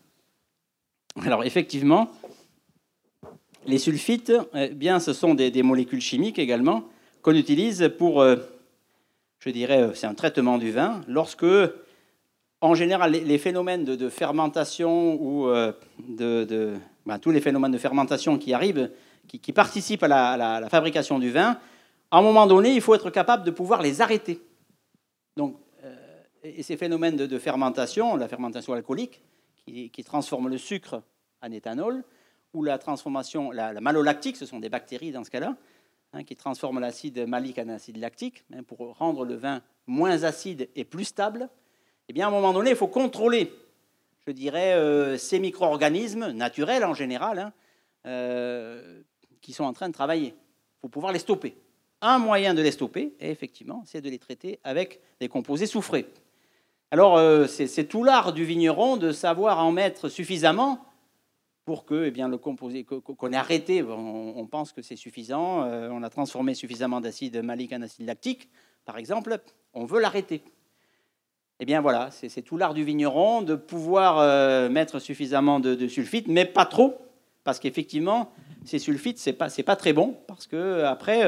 Ah. 1.16 1.22
Alors 1.24 1.44
effectivement, 1.44 2.10
les 3.68 3.78
sulfites, 3.78 4.34
eh 4.56 4.70
bien, 4.70 5.00
ce 5.00 5.14
sont 5.14 5.36
des, 5.36 5.64
molécules 5.64 6.02
chimiques 6.02 6.40
également 6.40 6.86
qu'on 7.22 7.36
utilise 7.36 7.92
pour, 7.98 8.22
euh, 8.22 8.38
je 9.40 9.50
dirais, 9.52 9.82
euh, 9.82 9.94
c'est 9.94 10.08
un 10.08 10.16
traitement 10.16 10.58
du 10.58 10.72
vin 10.72 11.02
lorsque, 11.08 11.46
en 12.62 12.74
général, 12.74 13.12
les, 13.12 13.38
phénomènes 13.38 13.86
de, 13.86 14.10
fermentation 14.10 15.14
ou 15.22 15.48
euh, 15.48 15.74
de, 16.00 16.74
ben, 17.06 17.20
tous 17.20 17.32
les 17.32 17.42
phénomènes 17.42 17.72
de 17.72 17.78
fermentation 17.78 18.40
qui 18.40 18.54
arrivent, 18.54 18.90
qui, 19.28 19.54
participent 19.54 20.04
à 20.04 20.38
la 20.38 20.70
fabrication 20.70 21.20
du 21.20 21.30
vin, 21.30 21.60
à 22.12 22.18
un 22.18 22.22
moment 22.22 22.48
donné, 22.48 22.74
il 22.74 22.82
faut 22.82 22.96
être 22.96 23.10
capable 23.10 23.44
de 23.44 23.52
pouvoir 23.52 23.82
les 23.82 24.02
arrêter. 24.02 24.42
Donc, 25.38 25.58
euh, 25.84 25.96
et 26.44 26.64
ces 26.64 26.78
phénomènes 26.78 27.16
de, 27.16 27.40
fermentation, 27.40 28.16
la 28.16 28.28
fermentation 28.28 28.74
alcoolique, 28.74 29.22
qui, 29.66 30.04
transforme 30.04 30.50
le 30.50 30.58
sucre 30.58 31.04
en 31.44 31.52
éthanol, 31.52 32.04
ou 32.54 32.64
la 32.64 32.80
transformation, 32.80 33.52
la, 33.52 33.80
malolactique, 33.80 34.36
ce 34.36 34.48
sont 34.48 34.60
des 34.60 34.70
bactéries 34.70 35.12
dans 35.12 35.24
ce 35.24 35.30
cas-là, 35.30 35.56
hein, 36.14 36.24
qui 36.24 36.36
transforment 36.36 36.80
l'acide 36.80 37.28
malique 37.28 37.60
en 37.60 37.70
acide 37.70 37.98
lactique, 37.98 38.44
hein, 38.52 38.64
pour 38.64 38.98
rendre 38.98 39.26
le 39.26 39.36
vin 39.36 39.62
moins 39.86 40.24
acide 40.24 40.70
et 40.76 40.86
plus 40.86 41.06
stable. 41.06 41.50
Eh 42.08 42.14
bien, 42.14 42.26
à 42.26 42.30
un 42.30 42.32
moment 42.32 42.52
donné, 42.52 42.72
il 42.72 42.76
faut 42.76 42.88
contrôler, 42.88 43.54
je 44.26 44.32
dirais, 44.32 44.74
euh, 44.74 45.18
ces 45.18 45.38
micro-organismes 45.38 46.32
naturels 46.32 46.84
en 46.84 46.96
général, 46.96 47.38
hein, 47.38 47.54
euh, 48.08 49.04
qui 49.42 49.54
sont 49.54 49.66
en 49.66 49.74
train 49.74 49.88
de 49.88 49.94
travailler. 49.94 50.30
Il 50.30 50.82
faut 50.82 50.90
pouvoir 50.90 51.14
les 51.14 51.20
stopper. 51.20 51.56
Un 52.02 52.18
moyen 52.18 52.54
de 52.54 52.62
les 52.62 52.72
stopper, 52.72 53.14
effectivement, 53.20 53.84
c'est 53.86 54.02
de 54.02 54.10
les 54.10 54.20
traiter 54.20 54.60
avec 54.64 55.02
des 55.20 55.28
composés 55.28 55.66
soufrés. 55.66 56.08
Alors, 56.92 57.18
euh, 57.18 57.46
c'est 57.46 57.84
tout 57.84 58.04
l'art 58.04 58.34
du 58.34 58.46
vigneron 58.46 58.98
de 58.98 59.12
savoir 59.12 59.64
en 59.64 59.72
mettre 59.72 60.08
suffisamment 60.08 60.86
pour 61.66 61.86
que 61.86 62.06
eh 62.06 62.12
bien, 62.12 62.28
le 62.28 62.38
composé 62.38 62.84
qu'on 62.84 63.32
ait 63.32 63.36
arrêté, 63.36 63.84
on, 63.84 64.48
pense 64.48 64.72
que 64.72 64.82
c'est 64.82 64.96
suffisant, 64.96 65.66
euh, 65.66 65.90
on 65.92 66.02
a 66.02 66.10
transformé 66.10 66.56
suffisamment 66.56 67.00
d'acide 67.00 67.44
malique 67.44 67.74
en 67.74 67.84
acide 67.84 68.08
lactique, 68.08 68.50
par 68.86 68.98
exemple, 68.98 69.38
on 69.76 69.86
veut 69.86 70.00
l'arrêter. 70.00 70.42
Eh 71.60 71.66
bien 71.66 71.80
voilà, 71.80 72.10
c'est 72.10 72.42
tout 72.42 72.58
l'art 72.58 72.74
du 72.74 72.84
vigneron 72.84 73.44
de 73.44 73.54
pouvoir 73.54 74.18
euh, 74.18 74.68
mettre 74.70 74.98
suffisamment 74.98 75.60
de, 75.60 75.76
de 75.76 75.88
sulfite, 75.88 76.28
mais 76.28 76.46
pas 76.46 76.66
trop, 76.66 76.98
parce 77.44 77.60
qu'effectivement, 77.60 78.32
ces 78.66 78.80
sulfites, 78.80 79.20
c'est 79.20 79.34
pas, 79.34 79.50
pas 79.64 79.76
très 79.76 79.94
bon, 79.94 80.18
parce 80.26 80.48
que 80.48 80.84
après, 80.86 81.24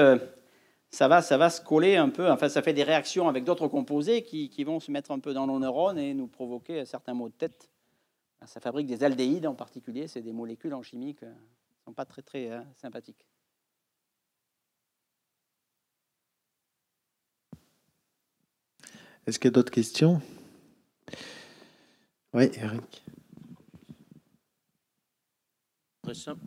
ça 0.92 1.08
va, 1.08 1.22
ça 1.22 1.38
va 1.38 1.50
se 1.50 1.62
coller 1.62 1.96
un 1.96 2.10
peu, 2.10 2.30
enfin 2.30 2.50
ça 2.50 2.62
fait 2.62 2.74
des 2.74 2.84
réactions 2.84 3.30
avec 3.30 3.46
d'autres 3.46 3.68
composés 3.70 4.24
qui, 4.24 4.64
vont 4.64 4.80
se 4.80 4.92
mettre 4.92 5.12
un 5.12 5.20
peu 5.20 5.34
dans 5.34 5.48
nos 5.48 5.58
neurones 5.58 5.98
et 5.98 6.14
nous 6.14 6.28
provoquer 6.28 6.86
certains 6.86 7.14
maux 7.14 7.30
de 7.30 7.34
tête. 7.34 7.70
Ça 8.46 8.60
fabrique 8.60 8.88
des 8.88 9.04
aldéhydes 9.04 9.48
en 9.48 9.56
particulier, 9.56 10.08
c'est 10.08 10.22
des 10.22 10.34
molécules 10.34 10.74
en 10.74 10.82
chimie 10.82 11.16
qui 11.16 11.26
ne 11.26 11.32
sont 11.86 11.94
pas 11.94 12.06
très 12.06 12.22
très 12.22 12.50
hein, 12.50 12.66
sympathiques. 12.76 13.26
Est-ce 19.28 19.40
qu'il 19.40 19.50
y 19.50 19.50
a 19.50 19.52
d'autres 19.52 19.72
questions? 19.72 20.20
Oui, 22.34 22.50
Eric. 22.56 23.04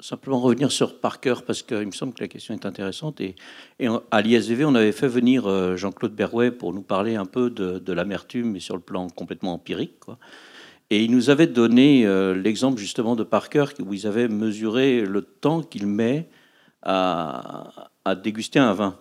Simplement 0.01 0.41
revenir 0.41 0.71
sur 0.71 1.01
Parker, 1.01 1.35
parce 1.47 1.63
qu'il 1.63 1.87
me 1.87 1.93
semble 1.93 2.15
que 2.15 2.23
la 2.23 2.29
question 2.29 2.55
est 2.55 2.67
intéressante. 2.67 3.21
Et, 3.21 3.35
à 4.11 4.23
l'ISVV, 4.23 4.65
on 4.65 4.75
avait 4.75 4.93
fait 4.93 5.09
venir 5.09 5.47
euh, 5.47 5.77
Jean-Claude 5.77 6.15
Berrouet 6.15 6.51
pour 6.51 6.73
nous 6.73 6.83
parler 6.83 7.17
un 7.17 7.25
peu 7.25 7.51
de, 7.51 7.93
l'amertume, 7.93 8.53
mais 8.53 8.61
sur 8.61 8.75
le 8.77 8.83
plan 8.83 9.09
complètement 9.09 9.55
empirique. 9.55 9.99
Quoi. 10.01 10.19
Et 10.91 11.03
il 11.05 11.11
nous 11.11 11.31
avait 11.31 11.47
donné 11.47 12.07
euh, 12.07 12.35
l'exemple 12.35 12.79
justement 12.79 13.17
de 13.17 13.25
Parker, 13.25 13.67
où 13.81 13.95
ils 13.95 14.07
avaient 14.07 14.29
mesuré 14.29 15.01
le 15.01 15.23
temps 15.23 15.63
qu'il 15.63 15.87
met 15.87 16.29
à, 16.83 17.91
à 18.05 18.15
déguster 18.15 18.59
un 18.59 18.75
vin. 18.75 18.99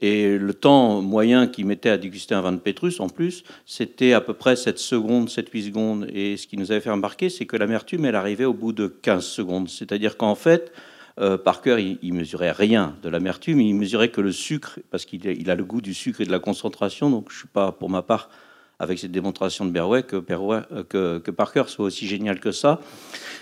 Et 0.00 0.38
le 0.38 0.54
temps 0.54 1.02
moyen 1.02 1.48
qu'il 1.48 1.66
mettait 1.66 1.90
à 1.90 1.98
déguster 1.98 2.34
un 2.34 2.40
vin 2.40 2.52
de 2.52 2.58
Pétrus, 2.58 3.00
en 3.00 3.08
plus, 3.08 3.42
c'était 3.66 4.12
à 4.12 4.20
peu 4.20 4.32
près 4.32 4.54
7 4.54 4.78
secondes, 4.78 5.28
7-8 5.28 5.66
secondes. 5.66 6.06
Et 6.12 6.36
ce 6.36 6.46
qui 6.46 6.56
nous 6.56 6.70
avait 6.70 6.80
fait 6.80 6.90
remarquer, 6.90 7.30
c'est 7.30 7.46
que 7.46 7.56
l'amertume, 7.56 8.04
elle 8.04 8.14
arrivait 8.14 8.44
au 8.44 8.54
bout 8.54 8.72
de 8.72 8.86
15 8.86 9.24
secondes. 9.24 9.68
C'est-à-dire 9.68 10.16
qu'en 10.16 10.36
fait, 10.36 10.72
euh, 11.20 11.36
Parker, 11.36 11.98
il, 12.00 12.14
mesurait 12.14 12.52
rien 12.52 12.94
de 13.02 13.08
l'amertume, 13.08 13.60
il 13.60 13.74
mesurait 13.74 14.10
que 14.10 14.20
le 14.20 14.30
sucre, 14.30 14.78
parce 14.90 15.04
qu'il 15.04 15.50
a 15.50 15.54
le 15.56 15.64
goût 15.64 15.80
du 15.80 15.94
sucre 15.94 16.20
et 16.20 16.24
de 16.24 16.30
la 16.30 16.38
concentration. 16.38 17.10
Donc, 17.10 17.26
je 17.30 17.34
ne 17.34 17.38
suis 17.40 17.48
pas, 17.48 17.72
pour 17.72 17.90
ma 17.90 18.02
part, 18.02 18.30
avec 18.78 18.98
cette 18.98 19.12
démonstration 19.12 19.64
de 19.64 19.70
Berway 19.70 20.02
que, 20.02 20.16
que, 20.16 21.18
que 21.18 21.30
Parker 21.30 21.64
soit 21.66 21.86
aussi 21.86 22.06
génial 22.06 22.38
que 22.38 22.52
ça. 22.52 22.80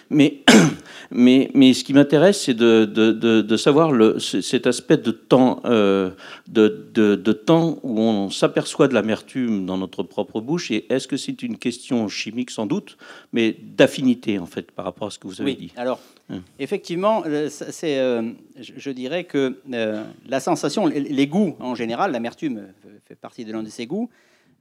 Mais, 0.09 0.43
mais, 1.11 1.51
mais 1.55 1.75
ce 1.75 1.85
qui 1.85 1.93
m'intéresse, 1.93 2.43
c'est 2.45 2.55
de, 2.55 2.85
de, 2.85 3.13
de, 3.13 3.57
savoir 3.57 3.91
le, 3.91 4.19
cet 4.19 4.67
aspect 4.67 4.97
de 4.97 5.11
temps, 5.11 5.61
euh, 5.65 6.11
de, 6.47 6.69
de, 6.95 7.33
temps 7.33 7.79
où 7.83 8.01
on 8.01 8.31
s'aperçoit 8.31 8.89
de 8.89 8.95
l'amertume 8.95 9.67
dans 9.67 9.79
notre 9.79 10.03
propre 10.03 10.41
bouche. 10.41 10.71
Et 10.71 10.87
est-ce 10.93 11.09
que 11.09 11.17
c'est 11.17 11.43
une 11.43 11.59
question 11.59 12.09
chimique 12.09 12.51
sans 12.51 12.67
doute, 12.67 12.97
mais 13.33 13.57
d'affinité 13.77 14.39
en 14.39 14.47
fait 14.47 14.71
par 14.71 14.85
rapport 14.85 15.09
à 15.09 15.11
ce 15.11 15.19
que 15.19 15.27
vous 15.27 15.41
avez 15.41 15.53
oui, 15.53 15.57
dit 15.57 15.73
Alors, 15.77 16.01
hum. 16.31 16.41
effectivement, 16.59 17.25
c'est, 17.49 17.99
euh, 17.99 18.23
je, 18.59 18.91
dirais 18.91 19.25
que 19.25 19.59
euh, 19.73 20.05
la 20.29 20.41
sensation, 20.41 20.87
les, 20.87 21.27
goûts 21.27 21.57
en 21.61 21.75
général, 21.75 22.13
l'amertume 22.13 22.63
fait 23.07 23.17
partie 23.17 23.45
de 23.45 23.53
l'un 23.53 23.63
de 23.63 23.69
ces 23.69 23.87
goûts. 23.87 24.09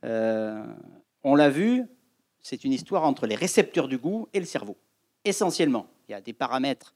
On 0.03 1.35
l'a 1.35 1.49
vu, 1.49 1.83
c'est 2.41 2.63
une 2.63 2.73
histoire 2.73 3.03
entre 3.03 3.25
les 3.27 3.35
récepteurs 3.35 3.87
du 3.87 3.97
goût 3.97 4.27
et 4.33 4.39
le 4.39 4.45
cerveau 4.45 4.77
essentiellement. 5.25 5.87
Il 6.07 6.11
y 6.13 6.15
a 6.15 6.21
des 6.21 6.33
paramètres 6.33 6.93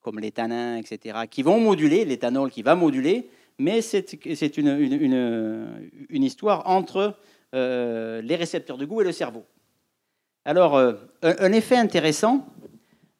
comme 0.00 0.20
les 0.20 0.32
tanins, 0.32 0.76
etc., 0.76 1.20
qui 1.30 1.42
vont 1.42 1.58
moduler, 1.58 2.04
l'éthanol 2.04 2.50
qui 2.50 2.62
va 2.62 2.74
moduler, 2.74 3.28
mais 3.58 3.80
c'est 3.80 4.12
une, 4.58 6.22
histoire 6.22 6.68
entre 6.68 7.16
euh, 7.54 8.20
les 8.20 8.36
récepteurs 8.36 8.76
de 8.76 8.84
goût 8.84 9.00
et 9.00 9.04
le 9.04 9.12
cerveau. 9.12 9.44
Alors, 10.44 10.76
euh, 10.76 10.92
un, 11.22 11.52
effet 11.52 11.76
intéressant 11.76 12.46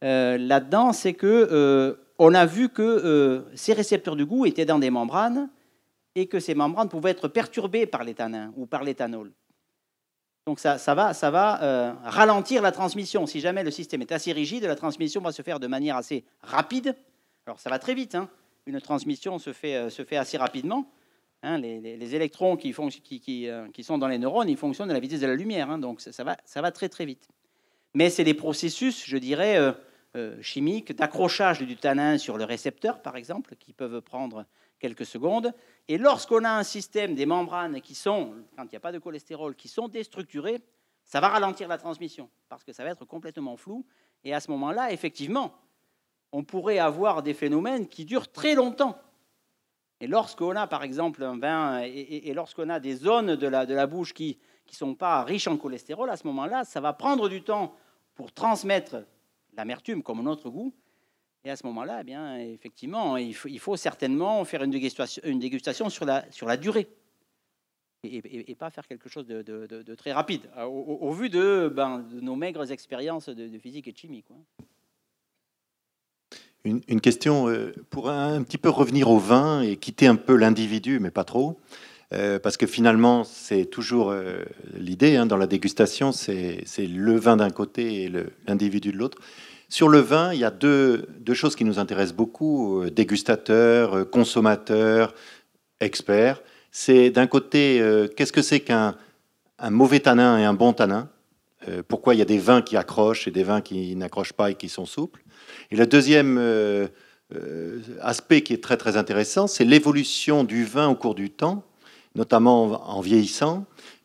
euh, 0.02 0.36
là-dedans, 0.36 0.92
c'est 0.92 1.14
que 1.14 1.96
on 2.18 2.34
a 2.34 2.46
vu 2.46 2.68
que 2.68 3.44
ces 3.54 3.72
récepteurs 3.72 4.14
de 4.14 4.22
goût 4.22 4.46
étaient 4.46 4.66
dans 4.66 4.78
des 4.78 4.90
membranes 4.90 5.48
et 6.14 6.26
que 6.26 6.40
ces 6.40 6.54
membranes 6.54 6.88
pouvaient 6.88 7.10
être 7.10 7.28
perturbées 7.28 7.86
par 7.86 8.04
ou 8.56 8.66
par 8.66 8.84
l'éthanol. 8.84 9.32
Donc 10.46 10.60
ça, 10.60 10.76
va, 10.76 11.14
ça 11.14 11.30
va 11.30 11.62
euh, 11.62 11.94
ralentir 12.04 12.60
la 12.60 12.70
transmission. 12.70 13.26
Si 13.26 13.40
jamais 13.40 13.64
le 13.64 13.70
système 13.70 14.02
est 14.02 14.12
assez 14.12 14.30
rigide, 14.30 14.64
la 14.64 14.76
transmission 14.76 15.22
va 15.22 15.32
se 15.32 15.40
faire 15.40 15.58
de 15.58 15.66
manière 15.66 15.96
assez 15.96 16.24
rapide. 16.42 16.94
Alors 17.46 17.58
ça 17.58 17.70
va 17.70 17.78
très 17.78 17.94
vite. 17.94 18.14
Hein. 18.14 18.28
Une 18.66 18.78
transmission 18.80 19.38
se 19.38 19.54
fait, 19.54 19.76
euh, 19.76 20.18
assez 20.18 20.36
rapidement. 20.36 20.86
Hein. 21.42 21.58
les, 21.58 22.14
électrons 22.14 22.56
euh, 22.56 23.68
qui, 23.72 23.84
sont 23.84 23.98
dans 23.98 24.08
les 24.08 24.18
neurones, 24.18 24.50
ils 24.50 24.56
fonctionnent 24.56 24.90
à 24.90 24.94
la 24.94 25.00
vitesse 25.00 25.20
de 25.20 25.26
la 25.26 25.34
lumière. 25.34 25.70
Hein. 25.70 25.78
donc 25.78 26.02
ça, 26.02 26.24
va, 26.24 26.36
ça 26.44 26.60
va 26.60 26.70
très 26.70 26.90
très 26.90 27.06
vite. 27.06 27.26
Mais 27.94 28.10
c'est 28.10 28.24
des 28.24 28.34
processus, 28.34 29.06
je 29.06 29.16
dirais, 29.16 29.56
chimiques 30.40 30.94
d'accrochage 30.94 31.60
du 31.60 31.76
tanin 31.76 32.18
sur 32.18 32.36
le 32.36 32.44
récepteur, 32.44 33.00
par 33.02 33.16
exemple, 33.16 33.54
qui 33.56 33.72
peuvent 33.72 34.02
prendre 34.02 34.46
quelques 34.84 35.06
secondes. 35.06 35.54
Et 35.88 35.96
lorsqu'on 35.96 36.44
a 36.44 36.50
un 36.50 36.62
système 36.62 37.14
des 37.14 37.24
membranes 37.24 37.80
qui 37.80 37.94
sont, 37.94 38.34
quand 38.54 38.64
il 38.64 38.70
n'y 38.70 38.76
a 38.76 38.80
pas 38.80 38.92
de 38.92 38.98
cholestérol, 38.98 39.54
qui 39.54 39.68
sont 39.68 39.88
déstructurées, 39.88 40.60
ça 41.04 41.20
va 41.20 41.28
ralentir 41.28 41.68
la 41.68 41.78
transmission 41.78 42.28
parce 42.50 42.64
que 42.64 42.72
ça 42.74 42.84
va 42.84 42.90
être 42.90 43.06
complètement 43.06 43.56
flou. 43.56 43.86
Et 44.24 44.34
à 44.34 44.40
ce 44.40 44.50
moment-là, 44.50 44.92
effectivement, 44.92 45.54
on 46.32 46.44
pourrait 46.44 46.78
avoir 46.78 47.22
des 47.22 47.32
phénomènes 47.32 47.88
qui 47.88 48.04
durent 48.04 48.30
très 48.30 48.54
longtemps. 48.54 48.98
Et 50.00 50.06
lorsqu'on 50.06 50.54
a, 50.54 50.66
par 50.66 50.82
exemple, 50.82 51.22
un 51.22 51.38
vin, 51.38 51.80
et, 51.80 52.34
lorsqu'on 52.34 52.68
a 52.68 52.78
des 52.78 52.96
zones 52.96 53.36
de 53.36 53.46
la, 53.46 53.64
de 53.64 53.74
la 53.74 53.86
bouche 53.86 54.12
qui 54.12 54.38
ne 54.68 54.74
sont 54.74 54.94
pas 54.94 55.24
riches 55.24 55.48
en 55.48 55.56
cholestérol, 55.56 56.10
à 56.10 56.18
ce 56.18 56.26
moment-là, 56.26 56.64
ça 56.64 56.82
va 56.82 56.92
prendre 56.92 57.30
du 57.30 57.42
temps 57.42 57.74
pour 58.14 58.32
transmettre 58.32 58.96
l'amertume 59.56 60.02
comme 60.02 60.22
notre 60.22 60.50
goût, 60.50 60.74
et 61.44 61.50
à 61.50 61.56
ce 61.56 61.66
moment-là, 61.66 61.98
eh 62.00 62.04
bien, 62.04 62.38
effectivement, 62.38 63.16
il 63.16 63.34
faut, 63.34 63.76
certainement 63.76 64.44
faire 64.44 64.62
une 64.62 64.70
dégustation, 64.70 65.90
sur, 65.90 66.04
la, 66.04 66.24
sur 66.30 66.46
la 66.46 66.56
durée. 66.56 66.88
Et, 68.02 68.54
pas 68.54 68.70
faire 68.70 68.86
quelque 68.86 69.08
chose 69.08 69.26
de, 69.26 69.94
très 69.94 70.12
rapide, 70.12 70.42
au, 70.66 71.12
vu 71.12 71.28
ben, 71.28 71.98
de, 72.00 72.20
nos 72.20 72.36
maigres 72.36 72.70
expériences 72.70 73.28
de, 73.28 73.58
physique 73.58 73.88
et 73.88 73.92
de 73.92 73.98
chimie. 73.98 74.22
Quoi. 74.22 74.36
Une, 76.64 77.00
question 77.02 77.48
euh, 77.50 77.74
pour 77.90 78.08
un, 78.08 78.42
petit 78.42 78.56
peu 78.56 78.70
revenir 78.70 79.10
au 79.10 79.18
vin 79.18 79.60
et 79.60 79.76
quitter 79.76 80.06
un 80.06 80.16
peu 80.16 80.34
l'individu, 80.34 80.98
mais 80.98 81.10
pas 81.10 81.24
trop. 81.24 81.58
Euh, 82.14 82.38
parce 82.38 82.56
que 82.56 82.66
finalement, 82.66 83.24
c'est 83.24 83.66
toujours 83.66 84.10
euh, 84.10 84.44
l'idée 84.74 85.16
hein, 85.16 85.26
dans 85.26 85.36
la 85.36 85.46
dégustation, 85.46 86.10
c'est 86.12 86.64
le 86.78 87.16
vin 87.16 87.36
d'un 87.36 87.50
côté 87.50 88.04
et 88.04 88.12
l'individu 88.46 88.92
de 88.92 88.96
l'autre. 88.96 89.18
Sur 89.68 89.88
le 89.88 89.98
vin, 89.98 90.32
il 90.32 90.40
y 90.40 90.44
a 90.44 90.50
deux, 90.50 91.06
choses 91.32 91.56
qui 91.56 91.64
nous 91.64 91.78
intéressent 91.78 92.16
beaucoup, 92.16 92.82
euh, 92.82 92.90
dégustateurs, 92.90 93.98
euh, 93.98 94.04
consommateurs, 94.04 95.14
experts. 95.80 96.42
C'est 96.70 97.10
d'un 97.10 97.26
côté, 97.26 97.80
euh, 97.80 98.08
qu'est-ce 98.08 98.32
que 98.32 98.42
c'est 98.42 98.60
qu'un 98.60 98.96
mauvais 99.70 100.00
tanin 100.00 100.38
et 100.38 100.44
un 100.44 100.54
bon 100.54 100.72
tanin? 100.72 101.08
Pourquoi 101.88 102.14
il 102.14 102.18
y 102.18 102.22
a 102.22 102.26
des 102.26 102.38
vins 102.38 102.60
qui 102.60 102.76
accrochent 102.76 103.26
et 103.26 103.30
des 103.30 103.42
vins 103.42 103.62
qui 103.62 103.96
n'accrochent 103.96 104.34
pas 104.34 104.50
et 104.50 104.54
qui 104.54 104.68
sont 104.68 104.84
souples? 104.84 105.22
Et 105.70 105.76
le 105.76 105.86
deuxième 105.86 106.38
aspect 108.02 108.42
qui 108.42 108.52
est 108.52 108.62
très 108.62 108.76
très 108.76 108.98
intéressant, 108.98 109.46
c'est 109.46 109.64
l'évolution 109.64 110.44
du 110.44 110.66
vin 110.66 110.88
au 110.88 110.94
cours 110.94 111.14
du 111.14 111.30
temps, 111.30 111.64
notamment 112.14 112.86
en 112.86 113.00
vieillissant. 113.00 113.64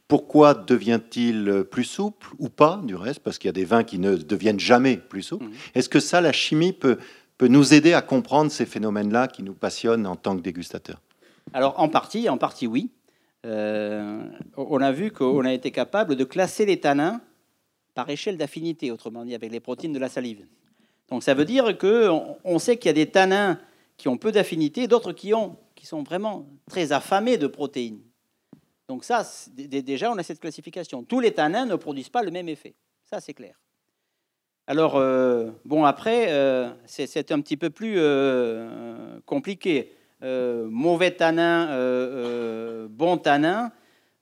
Pourquoi 0.10 0.56
devient-il 0.56 1.64
plus 1.70 1.84
souple 1.86 2.30
ou 2.40 2.50
pas, 2.50 2.82
du 2.84 2.96
reste, 2.96 3.20
parce 3.20 3.38
qu'il 3.38 3.48
y 3.48 3.50
a 3.50 3.54
des 3.54 3.64
vins 3.64 3.84
qui 3.84 4.00
ne 4.00 4.16
deviennent 4.16 4.60
jamais 4.60 4.98
plus 4.98 5.22
souples 5.22 5.46
mhm. 5.46 5.54
Est-ce 5.76 5.88
que 5.88 6.00
ça, 6.00 6.20
la 6.20 6.32
chimie 6.32 6.74
peut, 6.74 6.98
peut 7.38 7.48
nous 7.48 7.76
aider 7.76 7.94
à 7.94 8.02
comprendre 8.02 8.52
ces 8.52 8.66
phénomènes-là 8.66 9.28
qui 9.28 9.44
nous 9.44 9.54
passionnent 9.54 10.08
en 10.08 10.16
tant 10.16 10.36
que 10.36 10.42
dégustateurs? 10.42 11.00
Alors, 11.54 11.80
en 11.80 11.90
partie, 11.90 12.28
en 12.28 12.40
partie, 12.40 12.66
oui. 12.66 12.90
Euh, 13.46 14.24
on 14.58 14.82
a 14.82 14.92
vu 14.92 15.12
qu'on 15.12 15.46
a 15.46 15.54
été 15.54 15.70
capable 15.70 16.16
de 16.16 16.24
classer 16.24 16.66
les 16.66 16.80
tanins 16.80 17.22
par 17.94 18.10
échelle 18.10 18.36
d'affinité, 18.36 18.92
autrement 18.92 19.24
dit, 19.24 19.36
avec 19.36 19.52
les 19.52 19.60
protéines 19.60 19.94
de 19.94 20.00
la 20.00 20.10
salive. 20.10 20.44
Donc, 21.10 21.22
ça 21.22 21.36
veut 21.36 21.46
dire 21.46 21.78
qu'on 21.78 22.36
on 22.44 22.58
sait 22.58 22.78
qu'il 22.78 22.90
y 22.90 22.90
a 22.90 22.94
des 22.94 23.12
tanins 23.12 23.60
qui 23.96 24.08
ont 24.08 24.18
peu 24.18 24.32
d'affinité, 24.32 24.88
d'autres 24.88 25.12
qui, 25.12 25.36
ont, 25.36 25.56
qui 25.76 25.86
sont 25.86 26.02
vraiment 26.02 26.48
très 26.68 26.94
affamés 26.94 27.38
de 27.38 27.46
protéines. 27.46 28.00
Donc 28.90 29.04
ça, 29.04 29.24
déjà, 29.56 30.12
on 30.12 30.18
a 30.18 30.24
cette 30.24 30.40
classification. 30.40 31.04
Tous 31.04 31.20
les 31.20 31.32
tanins 31.32 31.68
ne 31.68 31.76
produisent 31.76 32.10
pas 32.10 32.24
le 32.24 32.32
même 32.32 32.50
effet. 32.50 32.74
Ça, 33.06 33.22
c'est 33.22 33.36
clair. 33.36 33.56
Alors, 34.66 34.96
euh, 34.96 35.52
bon, 35.64 35.86
après, 35.86 36.32
euh, 36.32 36.72
c'est 36.88 37.32
un 37.32 37.40
petit 37.40 37.56
peu 37.56 37.70
plus 37.70 37.96
euh, 37.98 39.20
compliqué. 39.28 39.94
mauvais 40.24 41.12
tanin, 41.12 41.68
bon 42.90 43.18
tanin. 43.18 43.72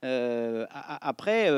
après, 0.01 1.49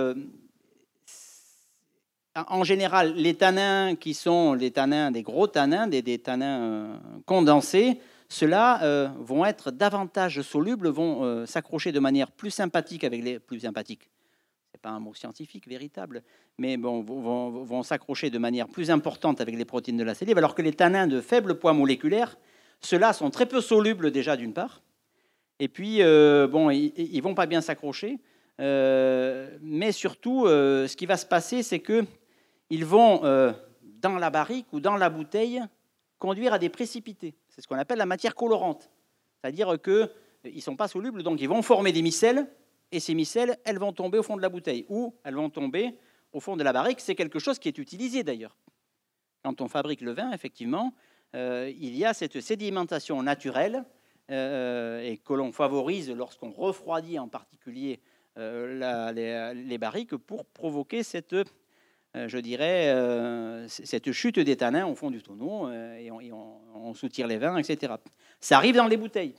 en 2.36 2.64
général, 2.64 3.16
les 3.16 3.34
tanins 3.34 3.96
qui 3.96 4.14
sont 4.14 4.54
les 4.54 4.70
tanins, 4.70 5.10
des 5.10 5.24
gros 5.24 5.48
tanins, 5.48 5.88
des, 5.88 6.04
des 6.04 6.20
tanins 6.20 7.00
condensés, 7.26 8.00
ceux-là 8.30 8.84
euh, 8.84 9.10
vont 9.18 9.44
être 9.44 9.72
davantage 9.72 10.42
solubles, 10.42 10.88
vont 10.88 11.24
euh, 11.24 11.46
s'accrocher 11.48 11.92
de 11.92 12.00
manière 12.00 12.32
plus 12.32 12.52
sympathique 12.52 13.04
avec 13.04 13.24
les 13.24 13.40
plus 13.40 13.62
sympathiques. 13.62 14.10
C'est 14.72 14.80
pas 14.80 14.92
un 14.92 15.00
mot 15.00 15.16
scientifique 15.16 15.68
véritable, 15.68 16.22
mais 16.60 16.78
bon, 16.78 17.02
vont, 17.02 17.84
s'accrocher 17.84 18.30
de 18.30 18.38
manière 18.38 18.68
plus 18.68 18.92
importante 18.92 19.42
avec 19.42 19.56
les 19.56 19.66
protéines 19.66 19.98
de 19.98 20.04
la 20.04 20.14
salive, 20.14 20.38
alors 20.38 20.54
que 20.54 20.62
les 20.62 20.74
tanins 20.74 21.08
de 21.08 21.22
faible 21.22 21.58
poids 21.58 21.74
moléculaire, 21.74 22.38
ceux-là 22.82 23.14
sont 23.14 23.32
très 23.32 23.48
peu 23.48 23.62
solubles 23.62 24.12
déjà 24.12 24.38
d'une 24.38 24.54
part, 24.54 24.84
et 25.60 25.68
puis 25.68 26.04
euh, 26.04 26.48
bon, 26.48 26.70
ils, 26.70 26.94
ils 26.96 27.22
vont 27.22 27.34
pas 27.34 27.48
bien 27.48 27.62
s'accrocher, 27.62 28.20
mais 28.60 29.92
surtout, 29.92 30.46
ce 30.46 30.96
qui 30.96 31.08
va 31.08 31.18
se 31.18 31.26
passer, 31.26 31.64
c'est 31.64 31.80
que 31.80 32.06
ils 32.70 32.86
vont 32.86 33.22
dans 34.02 34.18
la 34.20 34.30
barrique 34.30 34.68
ou 34.72 34.80
dans 34.80 34.98
la 34.98 35.10
bouteille 35.10 35.62
conduire 36.20 36.54
à 36.54 36.60
des 36.60 36.70
précipités. 36.70 37.34
C'est 37.50 37.62
ce 37.62 37.68
qu'on 37.68 37.78
appelle 37.78 37.98
la 37.98 38.06
matière 38.06 38.36
colorante. 38.36 38.90
C'est-à-dire 39.42 39.82
qu'ils 39.82 40.10
ne 40.56 40.62
sont 40.62 40.76
pas 40.76 40.88
solubles, 40.88 41.24
donc 41.24 41.42
ils 41.42 41.50
vont 41.50 41.62
former 41.62 41.92
des 41.92 42.02
micelles, 42.02 42.48
et 42.92 43.00
ces 43.00 43.14
micelles, 43.14 43.58
elles 43.66 43.78
vont 43.78 43.94
tomber 43.94 44.18
au 44.18 44.24
fond 44.24 44.36
de 44.36 44.42
la 44.42 44.50
bouteille, 44.50 44.86
ou 44.90 45.16
elles 45.24 45.36
vont 45.36 45.50
tomber 45.50 45.96
au 46.34 46.40
fond 46.40 46.58
de 46.58 46.64
la 46.64 46.74
barrique. 46.74 47.00
C'est 47.00 47.16
quelque 47.16 47.40
chose 47.40 47.60
qui 47.60 47.68
est 47.68 47.78
utilisé 47.78 48.24
d'ailleurs. 48.24 48.56
Quand 49.44 49.62
on 49.62 49.68
fabrique 49.68 50.02
le 50.02 50.12
vin, 50.12 50.32
effectivement, 50.32 50.94
euh, 51.36 51.72
il 51.78 51.96
y 51.96 52.06
a 52.06 52.14
cette 52.14 52.42
sédimentation 52.42 53.22
naturelle 53.22 53.86
euh, 54.32 55.02
et 55.02 55.18
que 55.18 55.34
l'on 55.34 55.52
favorise 55.52 56.12
lorsqu'on 56.12 56.52
refroidit 56.52 57.18
en 57.18 57.28
particulier 57.28 58.00
euh, 58.38 59.54
les, 59.54 59.78
barriques 59.78 60.16
pour 60.16 60.46
provoquer 60.46 61.02
cette 61.02 61.34
euh, 61.34 61.44
je 62.16 62.38
dirais, 62.40 62.90
euh, 62.90 63.68
cette 63.68 64.12
chute 64.12 64.40
des 64.40 64.56
tanins 64.56 64.88
au 64.88 64.96
fond 64.96 65.12
du 65.12 65.22
tonneau, 65.22 65.68
euh, 65.68 65.96
et 65.98 66.12
on, 66.12 66.94
soutire 66.96 67.28
les 67.28 67.38
vins, 67.38 67.58
etc. 67.58 67.94
Ça 68.40 68.58
arrive 68.58 68.76
dans 68.76 68.88
les 68.88 68.98
bouteilles. 68.98 69.36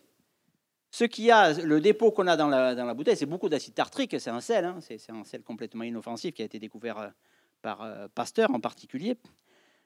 Ce 0.93 1.05
qui 1.05 1.31
a, 1.31 1.53
le 1.53 1.81
dépôt 1.81 2.13
qu'on 2.13 2.29
a 2.29 2.37
dans 2.37 2.49
la, 2.49 2.95
bouteille, 2.95 3.17
c'est 3.17 3.27
beaucoup 3.27 3.49
d'acide 3.49 3.75
tartrique, 3.75 4.15
c'est 4.21 4.31
un 4.31 4.41
sel, 4.41 4.65
hein, 4.65 4.79
c'est 4.81 5.11
un 5.11 5.25
sel 5.25 5.43
complètement 5.43 5.83
inoffensif 5.83 6.33
qui 6.33 6.43
a 6.43 6.45
été 6.45 6.59
découvert 6.61 7.13
par 7.61 8.09
Pasteur 8.15 8.53
en 8.53 8.61
particulier. 8.61 9.17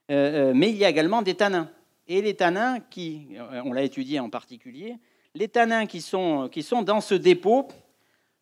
mais 0.09 0.70
il 0.70 0.77
y 0.77 0.85
a 0.85 0.90
également 0.90 1.23
des 1.23 1.35
tanins. 1.35 1.70
Et 2.06 2.20
les 2.20 2.35
tanins, 2.35 2.81
qui, 2.81 3.28
on 3.65 3.73
l'a 3.73 3.82
étudié 3.82 4.20
en 4.20 4.28
particulier, 4.28 4.97
les 5.35 5.48
tanins 5.48 5.86
qui 5.86 6.01
sont 6.01 6.51
dans 6.82 7.01
ce 7.01 7.15
dépôt 7.15 7.69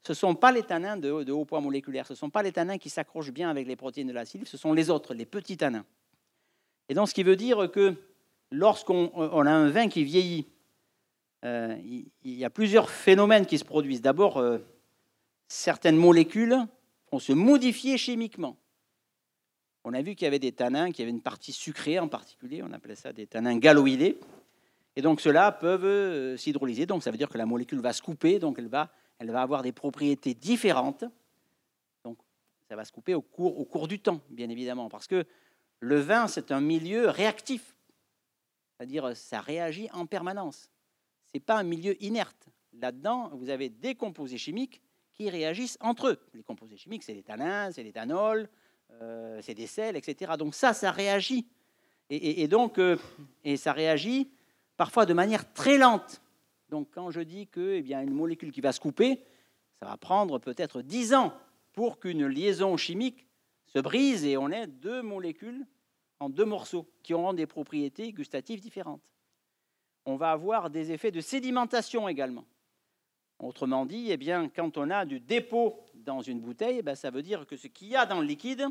ce 0.04 0.12
ne 0.12 0.16
sont 0.16 0.34
pas 0.34 0.50
les 0.50 0.62
tanins 0.62 0.96
de, 0.96 1.10
haut 1.10 1.44
poids 1.44 1.60
moléculaire, 1.60 2.06
ce 2.06 2.12
ne 2.12 2.18
sont 2.18 2.30
pas 2.30 2.42
les 2.42 2.52
tanins 2.52 2.78
qui 2.78 2.90
s'accrochent 2.90 3.30
bien 3.30 3.50
avec 3.50 3.68
les 3.68 3.76
protéines 3.76 4.08
de 4.08 4.12
la 4.12 4.24
salive, 4.24 4.48
ce 4.48 4.56
sont 4.56 4.72
les 4.72 4.90
autres, 4.90 5.14
les 5.14 5.26
petits 5.26 5.56
tanins. 5.56 5.84
Et 6.88 6.94
donc, 6.94 7.08
ce 7.08 7.14
qui 7.14 7.22
veut 7.22 7.36
dire 7.36 7.70
que 7.70 7.94
lorsqu'on 8.50 9.46
a 9.46 9.50
un 9.50 9.68
vin 9.70 9.88
qui 9.88 10.02
vieillit, 10.02 10.46
euh, 11.44 11.76
il, 11.84 12.34
y 12.34 12.44
a 12.44 12.50
plusieurs 12.50 12.90
phénomènes 12.90 13.46
qui 13.46 13.58
se 13.58 13.64
produisent. 13.64 14.02
D'abord, 14.02 14.38
euh, 14.38 14.58
certaines 15.48 15.96
molécules 15.96 16.56
vont 17.10 17.18
se 17.18 17.32
modifier 17.32 17.98
chimiquement. 17.98 18.56
On 19.84 19.94
a 19.94 20.02
vu 20.02 20.14
qu'il 20.14 20.24
y 20.24 20.28
avait 20.28 20.38
des 20.38 20.52
tanins 20.52 20.92
qui 20.92 21.02
avaient 21.02 21.10
une 21.10 21.22
partie 21.22 21.52
sucrée 21.52 21.98
en 21.98 22.06
particulier, 22.08 22.62
on 22.62 22.72
appelait 22.72 22.94
ça 22.94 23.12
des 23.12 23.26
tanins 23.26 23.56
galoïdés. 23.56 24.18
Et 24.94 25.02
donc 25.02 25.20
ceux-là 25.20 25.50
peuvent 25.50 25.84
euh, 25.84 26.36
s'hydrolyser, 26.36 26.86
donc 26.86 27.02
ça 27.02 27.10
veut 27.10 27.16
dire 27.16 27.28
que 27.28 27.38
la 27.38 27.46
molécule 27.46 27.80
va 27.80 27.92
se 27.92 28.02
couper, 28.02 28.38
donc 28.38 28.56
elle 28.58 28.68
va, 28.68 28.92
elle 29.22 29.30
va 29.30 29.42
avoir 29.42 29.62
des 29.62 29.70
propriétés 29.70 30.34
différentes. 30.34 31.04
Donc 32.02 32.18
ça 32.68 32.74
va 32.74 32.84
se 32.84 32.90
couper 32.90 33.14
au 33.14 33.22
cours, 33.22 33.86
du 33.86 34.00
temps, 34.00 34.20
bien 34.30 34.48
évidemment, 34.48 34.88
parce 34.88 35.06
que 35.06 35.24
le 35.78 36.00
vin, 36.00 36.26
c'est 36.26 36.50
un 36.50 36.60
milieu 36.60 37.08
réactif, 37.08 37.76
c'est-à-dire 38.76 39.16
ça 39.16 39.40
réagit 39.40 39.88
en 39.92 40.06
permanence. 40.06 40.70
Ce 41.26 41.38
n'est 41.38 41.40
pas 41.40 41.56
un 41.56 41.62
milieu 41.62 42.02
inerte. 42.02 42.48
Là-dedans, 42.72 43.30
vous 43.34 43.48
avez 43.48 43.68
des 43.68 43.94
composés 43.94 44.38
chimiques 44.38 44.82
qui 45.12 45.30
réagissent 45.30 45.78
entre 45.80 46.08
eux. 46.08 46.18
Les 46.34 46.42
composés 46.42 46.76
chimiques, 46.76 47.04
c'est 47.04 47.14
les 47.14 47.24
c'est 47.70 47.84
l'éthanol, 47.84 48.48
euh, 48.90 49.40
c'est 49.40 49.54
des 49.54 49.68
sels, 49.68 49.96
etc. 49.96 50.32
Donc 50.36 50.56
ça, 50.56 50.72
ça 50.72 50.90
réagit. 50.90 51.46
Et, 52.10 52.48
donc, 52.48 52.78
euh, 52.78 52.96
ça 53.56 53.72
réagit 53.72 54.30
parfois 54.76 55.06
de 55.06 55.14
manière 55.14 55.50
très 55.52 55.78
lente. 55.78 56.21
Donc 56.72 56.88
quand 56.90 57.10
je 57.10 57.20
dis 57.20 57.46
qu'il 57.48 57.92
eh 57.92 58.06
molécule 58.06 58.50
qui 58.50 58.62
va 58.62 58.72
se 58.72 58.80
couper, 58.80 59.22
ça 59.78 59.84
va 59.84 59.98
prendre 59.98 60.38
peut-être 60.38 60.80
10 60.80 61.12
ans 61.12 61.34
pour 61.74 62.00
qu'une 62.00 62.26
liaison 62.26 62.78
chimique 62.78 63.26
se 63.66 63.78
brise 63.78 64.24
et 64.24 64.38
on 64.38 64.48
ait 64.48 64.66
deux 64.66 65.02
molécules 65.02 65.66
en 66.18 66.30
deux 66.30 66.46
morceaux 66.46 66.90
qui 67.02 67.12
auront 67.12 67.34
des 67.34 67.46
propriétés 67.46 68.10
gustatives 68.14 68.60
différentes. 68.60 69.02
On 70.06 70.16
va 70.16 70.32
avoir 70.32 70.70
des 70.70 70.92
effets 70.92 71.10
de 71.10 71.20
sédimentation 71.20 72.08
également. 72.08 72.46
Autrement 73.38 73.84
dit, 73.84 74.06
eh 74.10 74.16
bien, 74.16 74.48
quand 74.48 74.78
on 74.78 74.88
a 74.88 75.04
du 75.04 75.20
dépôt 75.20 75.78
dans 75.94 76.22
une 76.22 76.40
bouteille, 76.40 76.78
eh 76.78 76.82
ben, 76.82 76.94
ça 76.94 77.10
veut 77.10 77.22
dire 77.22 77.46
que 77.46 77.56
ce 77.56 77.66
qu'il 77.66 77.88
y 77.88 77.96
a 77.96 78.06
dans 78.06 78.20
le 78.20 78.26
liquide, 78.26 78.64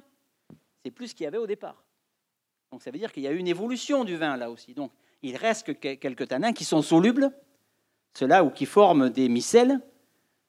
c'est 0.83 0.91
plus 0.91 1.09
ce 1.09 1.15
qu'il 1.15 1.25
y 1.25 1.27
avait 1.27 1.37
au 1.37 1.47
départ. 1.47 1.83
Donc 2.71 2.81
ça 2.81 2.89
veut 2.89 2.97
dire 2.97 3.11
qu'il 3.11 3.21
y 3.21 3.27
a 3.27 3.31
une 3.31 3.47
évolution 3.47 4.05
du 4.05 4.15
vin 4.15 4.37
là 4.37 4.49
aussi. 4.49 4.73
Donc 4.73 4.91
il 5.21 5.35
reste 5.35 5.79
quelques 5.79 6.29
tanins 6.29 6.53
qui 6.53 6.65
sont 6.65 6.81
solubles, 6.81 7.31
ceux-là 8.13 8.43
ou 8.43 8.49
qui 8.49 8.65
forment 8.65 9.09
des 9.09 9.29
micelles, 9.29 9.79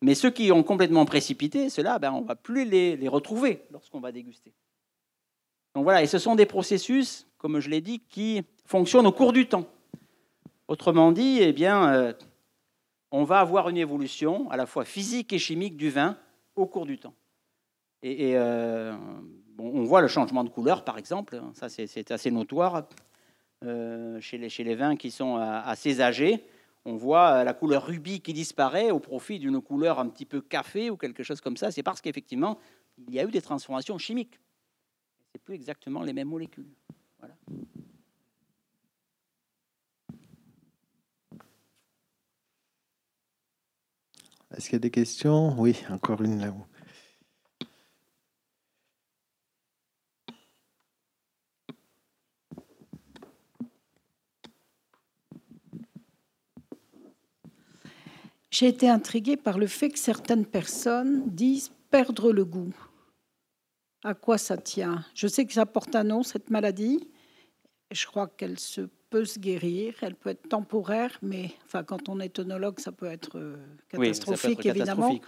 mais 0.03 0.17
ceux 0.17 0.31
qui 0.31 0.51
ont 0.51 0.65
complètement 0.65 1.05
précipité, 1.05 1.71
ceux-là, 1.71 1.99
ben, 2.01 2.13
on 2.13 2.23
ne 2.23 2.27
va 2.27 2.35
plus 2.35 2.65
les, 2.65 3.09
retrouver 3.09 3.63
lorsqu'on 3.71 4.01
va 4.01 4.11
déguster. 4.11 4.53
Donc 5.75 5.85
voilà, 5.85 6.03
et 6.03 6.07
ce 6.07 6.19
sont 6.19 6.35
des 6.35 6.45
processus, 6.45 7.27
comme 7.39 7.61
je 7.61 7.71
l'ai 7.71 7.81
dit, 7.81 8.01
qui 8.01 8.43
fonctionnent 8.67 9.07
au 9.07 9.13
cours 9.13 9.33
du 9.33 9.47
temps. 9.47 9.67
Autrement 10.67 11.13
dit, 11.13 11.39
eh 11.41 11.53
bien, 11.53 11.93
euh, 11.93 12.13
on 13.13 13.23
va 13.23 13.39
avoir 13.39 13.69
une 13.69 13.77
évolution 13.77 14.51
à 14.51 14.57
la 14.57 14.67
fois 14.67 14.85
physique 14.85 15.33
et 15.33 15.39
chimique 15.39 15.77
du 15.77 15.89
vin 15.89 16.19
au 16.57 16.67
cours 16.67 16.85
du 16.85 16.99
temps. 16.99 17.15
Et, 18.03 18.37
euh, 18.37 18.95
on 19.59 19.85
voit 19.85 20.01
le 20.01 20.09
changement 20.09 20.43
de 20.43 20.49
couleur, 20.49 20.85
par 20.85 20.99
exemple, 20.99 21.41
ça 21.55 21.69
c'est 21.69 22.11
assez 22.11 22.33
notoire 22.33 22.89
euh, 23.65 24.21
chez, 24.21 24.39
les, 24.39 24.75
vins 24.75 24.97
qui 24.97 25.13
sont 25.13 25.37
assez 25.37 26.01
âgés. 26.01 26.45
On 26.85 26.97
voit 26.97 27.45
la 27.45 27.55
couleur 27.55 27.87
rubis 27.87 28.21
qui 28.21 28.33
disparaît 28.33 28.91
au 28.91 28.99
profit 28.99 29.39
d'une 29.39 29.61
couleur 29.61 30.01
un 30.01 30.09
petit 30.09 30.27
peu 30.27 30.41
café 30.41 30.91
ou 30.91 30.97
quelque 30.97 31.23
chose 31.23 31.41
comme 31.41 31.57
ça. 31.57 31.71
C'est 31.71 31.83
parce 31.83 32.01
qu'effectivement, 32.01 32.59
il 32.99 33.15
y 33.15 33.21
a 33.21 33.25
eu 33.25 33.31
des 33.31 33.43
transformations 33.43 33.99
chimiques. 33.99 34.41
Ce 35.33 35.39
plus 35.39 35.55
exactement 35.55 36.03
les 36.03 36.13
mêmes 36.13 36.29
molécules. 36.29 36.69
Est-ce 44.55 44.67
qu'il 44.67 44.75
y 44.75 44.77
a 44.77 44.81
des 44.81 44.91
questions? 44.91 45.59
Oui, 45.59 45.83
encore 45.89 46.21
une 46.21 46.41
là-haut. 46.41 46.67
J'ai 58.53 58.69
été 58.69 58.89
intriguée 58.89 59.39
par 59.39 59.59
le 59.59 59.67
fait 59.67 59.89
que 59.89 59.99
certaines 59.99 60.45
personnes 60.45 61.23
disent 61.27 61.73
perdre 61.91 62.33
le 62.33 62.45
goût. 62.45 62.75
À 64.05 64.13
quoi 64.13 64.37
ça 64.37 64.59
tient? 64.59 65.05
Je 65.15 65.27
sais 65.27 65.47
que 65.47 65.55
ça 65.55 65.65
porte 65.65 65.97
un 65.97 66.05
nom, 66.05 66.23
cette 66.23 66.51
maladie. 66.51 67.09
Je 67.91 68.07
crois 68.07 68.27
qu'elle 68.29 68.59
se 68.59 68.83
peut 69.09 69.25
se 69.25 69.39
guérir, 69.39 69.95
elle 70.03 70.15
peut 70.15 70.31
être 70.31 70.49
temporaire, 70.49 71.19
mais 71.23 71.51
enfin, 71.65 71.83
quand 71.83 72.09
on 72.09 72.21
est 72.21 72.39
œnologue, 72.39 72.79
ça 72.79 72.93
peut 72.93 73.07
être 73.07 73.39
euh, 73.39 73.57
catastrophique, 73.89 74.65
évidemment. 74.65 75.19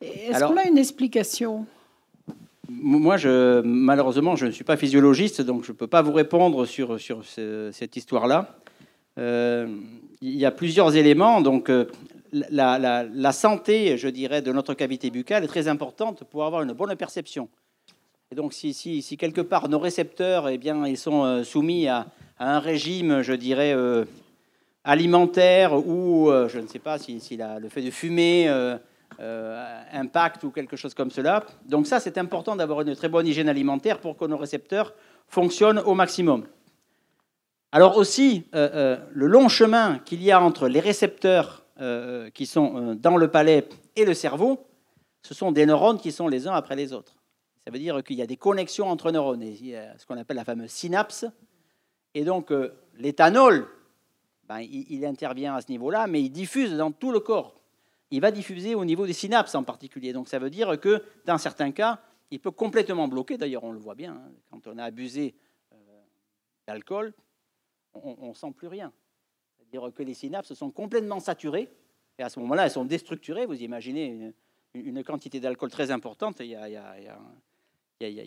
Est-ce 0.00 0.44
qu'on 0.44 0.56
a 0.56 0.66
une 0.66 0.78
explication? 0.78 1.66
Moi, 2.68 3.16
je, 3.18 3.60
malheureusement, 3.62 4.34
je 4.36 4.46
ne 4.46 4.50
suis 4.50 4.64
pas 4.64 4.76
physiologiste, 4.76 5.42
donc 5.42 5.64
je 5.64 5.72
ne 5.72 5.76
peux 5.76 5.86
pas 5.86 6.00
vous 6.00 6.12
répondre 6.12 6.64
sur, 6.64 6.98
sur 6.98 7.22
cette 7.24 7.96
histoire-là. 7.96 8.58
Euh, 9.18 9.66
il 10.22 10.36
y 10.36 10.46
a 10.46 10.50
plusieurs 10.50 10.96
éléments. 10.96 11.40
Donc, 11.40 11.68
euh, 11.68 11.86
la, 12.32 13.32
santé, 13.32 13.96
je 13.96 14.08
dirais, 14.08 14.42
de 14.42 14.52
notre 14.52 14.74
cavité 14.74 15.10
buccale 15.10 15.44
est 15.44 15.48
très 15.48 15.68
importante 15.68 16.24
pour 16.24 16.44
avoir 16.44 16.62
une 16.62 16.72
bonne 16.72 16.94
perception. 16.96 17.48
Et 18.30 18.34
donc, 18.34 18.54
si, 18.54 19.16
quelque 19.18 19.42
part 19.42 19.68
nos 19.68 19.78
récepteurs, 19.78 20.48
eh 20.48 20.56
bien, 20.56 20.86
ils 20.86 20.96
sont 20.96 21.24
euh, 21.24 21.44
soumis 21.44 21.86
à, 21.88 22.06
un 22.38 22.58
régime, 22.58 23.22
je 23.22 23.34
dirais, 23.34 23.72
euh, 23.74 24.04
alimentaire 24.84 25.74
ou, 25.74 26.30
euh, 26.30 26.48
je 26.48 26.58
ne 26.58 26.66
sais 26.66 26.78
pas, 26.78 26.98
si 26.98 27.20
le 27.38 27.68
fait 27.68 27.82
de 27.82 27.90
fumer 27.90 28.48
impacte 29.92 30.42
ou 30.44 30.50
quelque 30.50 30.76
chose 30.76 30.94
comme 30.94 31.10
cela. 31.10 31.44
Donc 31.66 31.86
ça, 31.86 32.00
c'est 32.00 32.16
important 32.18 32.56
d'avoir 32.56 32.80
une 32.80 32.96
très 32.96 33.08
bonne 33.08 33.26
hygiène 33.26 33.48
alimentaire 33.48 33.98
pour 33.98 34.16
que 34.16 34.24
nos 34.24 34.38
récepteurs 34.38 34.94
fonctionnent 35.28 35.80
au 35.80 35.94
maximum. 35.94 36.46
Alors 37.70 37.96
aussi, 37.96 38.44
le 38.52 39.26
long 39.26 39.48
chemin 39.48 39.98
qu'il 40.04 40.22
y 40.22 40.32
a 40.32 40.42
entre 40.42 40.68
les 40.68 40.80
récepteurs 40.80 41.61
euh, 41.80 42.28
qui 42.28 42.44
sont 42.44 42.76
euh, 42.76 42.94
dans 42.94 43.16
le 43.16 43.30
palais 43.30 43.66
et 43.96 44.04
le 44.04 44.12
cerveau, 44.12 44.66
ce 45.22 45.32
sont 45.32 45.52
des 45.52 45.64
neurones 45.64 45.98
qui 45.98 46.12
sont 46.12 46.28
les 46.28 46.46
uns 46.46 46.52
après 46.52 46.76
les 46.76 46.92
autres. 46.92 47.16
Ça 47.64 47.70
veut 47.70 47.78
dire 47.78 48.04
qu'il 48.04 48.16
y 48.16 48.22
a 48.22 48.26
des 48.26 48.36
connexions 48.36 48.90
entre 48.90 49.10
neurones, 49.10 49.42
il 49.42 49.68
y 49.68 49.74
a 49.74 49.96
ce 49.96 50.04
qu'on 50.04 50.18
appelle 50.18 50.36
la 50.36 50.44
fameuse 50.44 50.70
synapse. 50.70 51.24
Et 52.12 52.24
donc, 52.24 52.50
euh, 52.50 52.74
l'éthanol, 52.98 53.66
ben, 54.44 54.60
il, 54.60 55.06
intervient 55.06 55.54
à 55.54 55.62
ce 55.62 55.70
niveau-là, 55.70 56.06
mais 56.06 56.20
il 56.20 56.28
diffuse 56.28 56.76
dans 56.76 56.92
tout 56.92 57.10
le 57.10 57.20
corps. 57.20 57.54
Il 58.10 58.20
va 58.20 58.30
diffuser 58.30 58.74
au 58.74 58.84
niveau 58.84 59.06
des 59.06 59.14
synapses 59.14 59.54
en 59.54 59.62
particulier. 59.62 60.12
Donc, 60.12 60.28
ça 60.28 60.38
veut 60.38 60.50
dire 60.50 60.78
que 60.78 61.02
dans 61.24 61.38
certains 61.38 61.72
cas, 61.72 62.02
il 62.30 62.38
peut 62.38 62.50
complètement 62.50 63.08
bloquer. 63.08 63.38
D'ailleurs, 63.38 63.64
on 63.64 63.72
le 63.72 63.78
voit 63.78 63.94
bien, 63.94 64.12
hein, 64.12 64.32
quand 64.50 64.66
on 64.66 64.76
a 64.76 64.84
abusé 64.84 65.34
d'alcool, 66.66 67.14
on 67.94 68.28
ne 68.28 68.34
sent 68.34 68.52
plus 68.54 68.68
rien 68.68 68.92
dire 69.72 69.90
que 69.94 70.02
les 70.02 70.14
synapses 70.14 70.52
sont 70.54 70.70
complètement 70.70 71.20
saturées, 71.20 71.70
et 72.18 72.22
à 72.22 72.28
ce 72.28 72.38
moment-là, 72.40 72.66
elles 72.66 72.70
sont 72.70 72.84
déstructurées. 72.84 73.46
Vous 73.46 73.62
imaginez 73.62 74.34
une, 74.74 75.02
quantité 75.02 75.40
d'alcool 75.40 75.70
très 75.70 75.90
importante, 75.90 76.40
il 76.40 76.46
y, 76.46 76.56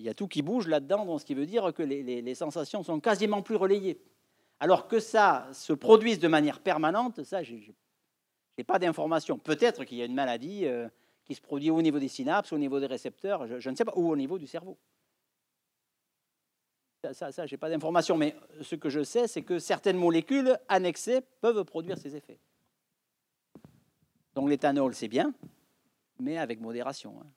a, 0.10 0.14
tout 0.14 0.28
qui 0.28 0.42
bouge 0.42 0.68
là-dedans, 0.68 1.18
ce 1.18 1.26
qui 1.26 1.36
veut 1.36 1.46
dire 1.46 1.74
que 1.74 1.84
les, 1.84 2.36
sensations 2.36 2.84
sont 2.84 3.00
quasiment 3.00 3.42
plus 3.42 3.56
relayées. 3.56 4.02
Alors 4.60 4.88
que 4.88 5.00
ça 5.00 5.50
se 5.52 5.74
produise 5.74 6.20
de 6.20 6.28
manière 6.28 6.62
permanente, 6.62 7.24
ça, 7.24 7.44
je 7.44 7.56
n'ai 8.58 8.64
pas 8.64 8.80
d'informations. 8.80 9.38
Peut-être 9.38 9.84
qu'il 9.84 9.98
y 9.98 10.02
a 10.02 10.06
une 10.06 10.14
maladie 10.14 10.66
euh, 10.66 10.88
qui 11.26 11.36
se 11.36 11.42
produit 11.42 11.70
au 11.70 11.82
niveau 11.82 12.00
des 12.00 12.08
synapses, 12.08 12.54
au 12.54 12.58
niveau 12.58 12.80
des 12.80 12.86
récepteurs, 12.86 13.48
je, 13.48 13.60
je 13.60 13.70
ne 13.70 13.76
sais 13.76 13.84
pas, 13.84 13.92
ou 13.98 14.10
au 14.10 14.16
niveau 14.16 14.40
du 14.40 14.48
cerveau. 14.48 14.78
Ça, 17.14 17.32
ça, 17.32 17.46
j'ai 17.46 17.58
pas 17.58 17.70
d'informations, 17.70 18.18
mais 18.18 18.36
ce 18.62 18.76
que 18.76 18.90
je 18.90 19.04
sais, 19.04 19.28
c'est 19.28 19.42
que 19.42 19.60
certaines 19.60 19.98
molécules 19.98 20.58
annexées 20.68 21.22
peuvent 21.42 21.64
produire 21.64 21.98
ces 21.98 22.16
effets. 22.16 22.40
Donc 24.36 24.50
l'éthanol, 24.50 24.94
c'est 24.94 25.08
bien, 25.08 25.34
mais 26.20 26.38
avec 26.38 26.60
modération. 26.60 27.16
Hein. 27.22 27.28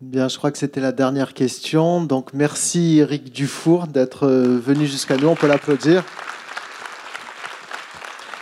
Bien, 0.00 0.28
je 0.28 0.38
crois 0.38 0.50
que 0.50 0.56
c'était 0.56 0.80
la 0.80 0.92
dernière 0.92 1.34
question. 1.34 2.02
Donc 2.02 2.32
merci 2.32 2.98
Eric 2.98 3.30
Dufour 3.30 3.86
d'être 3.86 4.26
euh, 4.26 4.58
venu 4.58 4.86
jusqu'à 4.86 5.16
nous. 5.16 5.28
On 5.28 5.36
peut 5.36 5.46
l'applaudir. 5.46 6.04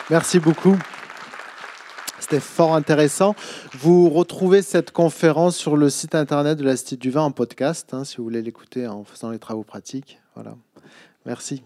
Merci 0.09 0.39
beaucoup. 0.39 0.77
C'était 2.29 2.41
fort 2.41 2.75
intéressant. 2.75 3.35
Vous 3.79 4.11
retrouvez 4.11 4.61
cette 4.61 4.91
conférence 4.91 5.57
sur 5.57 5.77
le 5.79 5.89
site 5.89 6.15
internet 6.15 6.59
de 6.59 6.65
la 6.65 6.77
Cité 6.77 6.97
du 6.97 7.11
Vin 7.11 7.23
en 7.23 7.31
podcast, 7.31 7.95
hein, 7.95 8.05
si 8.05 8.19
vous 8.19 8.25
voulez 8.25 8.43
l'écouter 8.43 8.87
en 8.87 9.03
faisant 9.03 9.31
les 9.31 9.39
travaux 9.39 9.63
pratiques. 9.63 10.19
Voilà. 10.35 10.55
Merci. 11.25 11.63